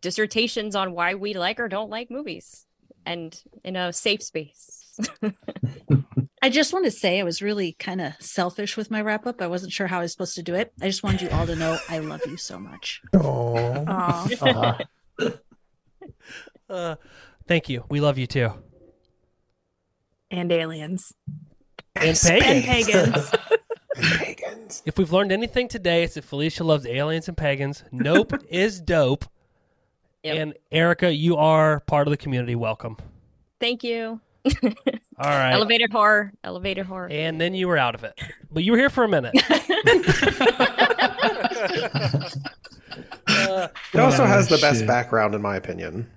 dissertations 0.00 0.74
on 0.74 0.92
why 0.92 1.14
we 1.14 1.34
like 1.34 1.60
or 1.60 1.68
don't 1.68 1.90
like 1.90 2.10
movies, 2.10 2.66
and 3.06 3.40
in 3.64 3.76
a 3.76 3.92
safe 3.92 4.22
space. 4.22 4.98
I 6.40 6.50
just 6.50 6.72
want 6.72 6.84
to 6.84 6.90
say 6.90 7.18
I 7.20 7.24
was 7.24 7.42
really 7.42 7.72
kind 7.72 8.00
of 8.00 8.12
selfish 8.20 8.76
with 8.76 8.90
my 8.90 9.00
wrap 9.02 9.26
up. 9.26 9.42
I 9.42 9.46
wasn't 9.48 9.72
sure 9.72 9.86
how 9.88 9.98
I 9.98 10.02
was 10.02 10.12
supposed 10.12 10.34
to 10.36 10.42
do 10.42 10.54
it. 10.54 10.72
I 10.80 10.86
just 10.86 11.02
wanted 11.02 11.22
you 11.22 11.30
all 11.30 11.46
to 11.46 11.56
know 11.56 11.78
I 11.88 11.98
love 11.98 12.20
you 12.26 12.36
so 12.36 12.58
much. 12.58 13.00
Oh, 13.14 13.54
Uh-huh. 13.88 14.78
Uh, 16.70 16.96
thank 17.46 17.68
you. 17.68 17.84
We 17.88 18.00
love 18.00 18.18
you 18.18 18.26
too. 18.26 18.52
And 20.30 20.52
aliens. 20.52 21.12
And 21.96 22.08
And 22.08 22.18
pagans. 22.64 22.64
pagans. 22.66 23.30
Pagans. 24.18 24.82
If 24.86 24.96
we've 24.96 25.10
learned 25.10 25.32
anything 25.32 25.66
today, 25.66 26.04
it's 26.04 26.14
that 26.14 26.22
Felicia 26.22 26.62
loves 26.62 26.86
aliens 26.86 27.26
and 27.26 27.36
pagans. 27.36 27.82
Nope 27.90 28.32
is 28.48 28.80
dope. 28.80 29.24
Yep. 30.22 30.36
And 30.36 30.54
Erica, 30.70 31.12
you 31.12 31.36
are 31.36 31.80
part 31.80 32.06
of 32.06 32.12
the 32.12 32.16
community. 32.16 32.54
Welcome. 32.54 32.96
Thank 33.58 33.82
you. 33.82 34.20
All 35.20 35.30
right. 35.30 35.52
Elevated 35.52 35.90
horror. 35.92 36.32
Elevated 36.44 36.86
horror. 36.86 37.08
And 37.10 37.40
then 37.40 37.54
you 37.54 37.68
were 37.68 37.78
out 37.78 37.94
of 37.94 38.04
it. 38.04 38.18
But 38.50 38.62
you 38.64 38.72
were 38.72 38.78
here 38.78 38.90
for 38.90 39.04
a 39.04 39.08
minute. 39.08 39.34
Uh, 43.26 43.68
It 43.92 44.00
also 44.00 44.24
has 44.24 44.48
the 44.48 44.58
best 44.58 44.80
shit. 44.80 44.88
background, 44.88 45.34
in 45.34 45.42
my 45.42 45.56
opinion. 45.56 46.10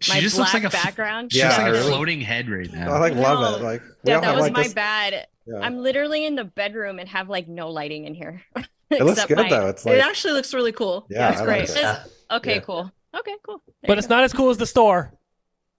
She 0.00 0.12
my 0.12 0.20
just 0.20 0.36
black 0.36 0.52
looks 0.52 0.64
like 0.64 0.74
a 0.74 0.76
f- 0.76 0.84
background. 0.84 1.32
She 1.32 1.38
Yeah, 1.38 1.46
looks 1.46 1.58
like 1.58 1.66
I 1.66 1.70
a 1.70 1.72
really- 1.72 1.88
floating 1.88 2.20
head 2.20 2.50
right 2.50 2.70
now. 2.72 2.92
I 2.92 2.98
like 2.98 3.14
love 3.14 3.40
No. 3.40 3.56
it. 3.56 3.62
Like 3.62 3.82
we 3.82 3.88
Yeah, 4.10 4.20
that 4.20 4.24
have 4.26 4.34
was 4.36 4.42
like 4.42 4.52
my 4.52 4.62
this. 4.64 4.74
bad. 4.74 5.26
Yeah. 5.46 5.60
I'm 5.60 5.78
literally 5.78 6.26
in 6.26 6.34
the 6.34 6.44
bedroom 6.44 6.98
and 6.98 7.08
have 7.08 7.28
like 7.28 7.48
no 7.48 7.70
lighting 7.70 8.04
in 8.04 8.14
here. 8.14 8.42
It 8.90 9.02
looks 9.02 9.24
good 9.24 9.38
my- 9.38 9.48
though. 9.48 9.68
It's 9.68 9.84
it 9.86 9.98
actually 10.00 10.34
looks 10.34 10.52
really 10.54 10.72
cool. 10.72 11.06
yeah, 11.10 11.32
it's 11.32 11.40
I 11.40 11.44
great. 11.44 11.60
Like 11.60 11.68
it. 11.70 11.76
It's- 11.76 12.08
Okay, 12.30 12.54
Yeah. 12.56 12.60
cool. 12.60 12.92
Okay, 13.18 13.34
cool. 13.44 13.62
There 13.66 13.74
but 13.88 13.94
you 13.94 13.98
it's 13.98 14.08
not 14.08 14.22
as 14.24 14.32
cool 14.32 14.50
as 14.50 14.58
the 14.58 14.66
store. 14.66 15.12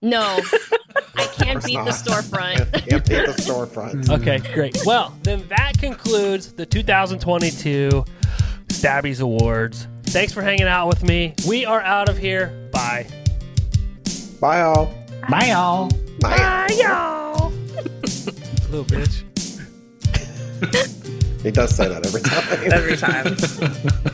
Go. 0.01 0.07
no. 0.07 0.39
I 1.15 1.25
can't 1.25 1.53
course 1.53 1.65
beat 1.65 1.73
the 1.73 1.91
storefront. 1.91 2.71
Can't 2.89 3.07
beat 3.07 3.25
the 3.25 3.33
storefront. 3.41 4.09
Okay, 4.21 4.39
great. 4.53 4.77
Well, 4.85 5.15
then 5.23 5.47
that 5.47 5.73
concludes 5.79 6.53
the 6.53 6.65
2022 6.65 8.05
Stabby's 8.69 9.19
Awards. 9.19 9.87
Thanks 10.03 10.31
for 10.33 10.41
hanging 10.41 10.67
out 10.67 10.87
with 10.87 11.03
me. 11.03 11.33
We 11.47 11.65
are 11.65 11.81
out 11.81 12.09
of 12.09 12.17
here. 12.17 12.69
Bye. 12.71 13.07
Bye 14.39 14.61
all. 14.61 14.93
Bye, 15.29 15.47
y'all. 15.47 15.89
Bye. 16.19 16.67
y'all. 16.77 17.51
Little 18.69 18.85
bitch. 18.85 19.23
He 21.41 21.51
does 21.51 21.75
say 21.75 21.87
that 21.87 22.05
every 22.05 22.21
time. 22.21 22.71
Every 22.71 22.97
time. 22.97 24.13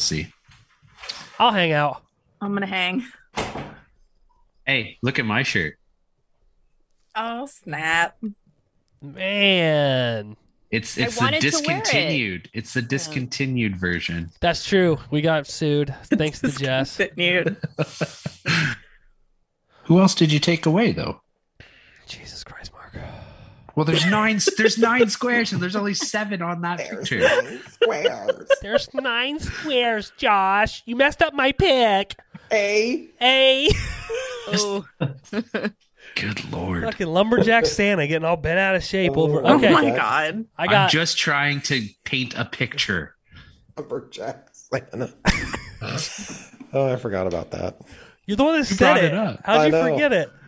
See. 0.00 0.32
I'll 1.38 1.52
hang 1.52 1.72
out. 1.72 2.02
I'm 2.40 2.52
gonna 2.54 2.66
hang. 2.66 3.04
Hey, 4.66 4.98
look 5.02 5.18
at 5.18 5.24
my 5.24 5.42
shirt. 5.42 5.76
Oh 7.14 7.46
snap! 7.46 8.16
Man, 9.02 10.36
It's 10.70 10.96
it's 10.98 11.16
the 11.16 11.20
wanted 11.24 11.40
to 11.40 11.46
wear 11.48 11.78
it. 11.78 11.84
discontinued. 11.84 12.50
It's 12.52 12.74
the 12.74 12.82
discontinued 12.82 13.76
version. 13.76 14.30
that's 14.40 14.64
true. 14.66 14.98
We 15.10 15.20
got 15.22 15.46
sued 15.46 15.94
thanks 16.04 16.40
to 16.40 16.48
Jess. 16.52 16.96
Who 19.84 19.98
else 19.98 20.14
did 20.14 20.30
you 20.32 20.38
take 20.38 20.66
away 20.66 20.92
though? 20.92 21.20
Jesus 23.84 24.04
Christ, 24.04 24.10
Mark. 24.10 24.16
Well, 24.16 24.36
there's 24.40 24.46
nine. 24.46 24.54
there's 24.56 24.78
nine 24.78 25.08
squares, 25.10 25.52
and 25.52 25.62
there's 25.62 25.76
only 25.76 25.94
seven 25.94 26.42
on 26.42 26.60
that 26.62 26.78
picture. 26.78 27.22
Squares. 27.82 28.48
There's 28.62 28.94
nine 28.94 29.38
squares, 29.38 30.12
Josh. 30.16 30.82
You 30.86 30.96
messed 30.96 31.22
up 31.22 31.34
my 31.34 31.52
pick. 31.52 32.16
A. 32.52 33.08
A. 33.20 33.68
Oh, 34.52 34.84
Good 36.16 36.50
lord! 36.50 36.82
Fucking 36.82 37.06
lumberjack 37.06 37.66
Santa 37.66 38.06
getting 38.08 38.26
all 38.26 38.36
bent 38.36 38.58
out 38.58 38.74
of 38.74 38.82
shape 38.82 39.16
over. 39.16 39.42
Oh 39.46 39.56
Okay, 39.56 39.72
my 39.72 39.92
oh 39.92 39.96
god! 39.96 40.44
I 40.58 40.66
got. 40.66 40.74
I'm 40.84 40.88
just 40.90 41.16
trying 41.16 41.60
to 41.62 41.86
paint 42.04 42.34
a 42.36 42.44
picture. 42.44 43.14
Lumberjack 43.76 44.48
Santa. 44.52 45.14
oh, 46.72 46.92
I 46.92 46.96
forgot 46.96 47.26
about 47.28 47.52
that. 47.52 47.80
You're 48.26 48.36
the 48.36 48.44
one 48.44 48.60
that 48.60 48.70
You 48.70 48.76
said 48.76 48.96
it. 48.98 49.04
it 49.04 49.14
up. 49.14 49.40
How'd 49.44 49.60
I 49.60 49.66
you 49.66 49.72
know. 49.72 49.82
forget 49.92 50.12
it? 50.12 50.30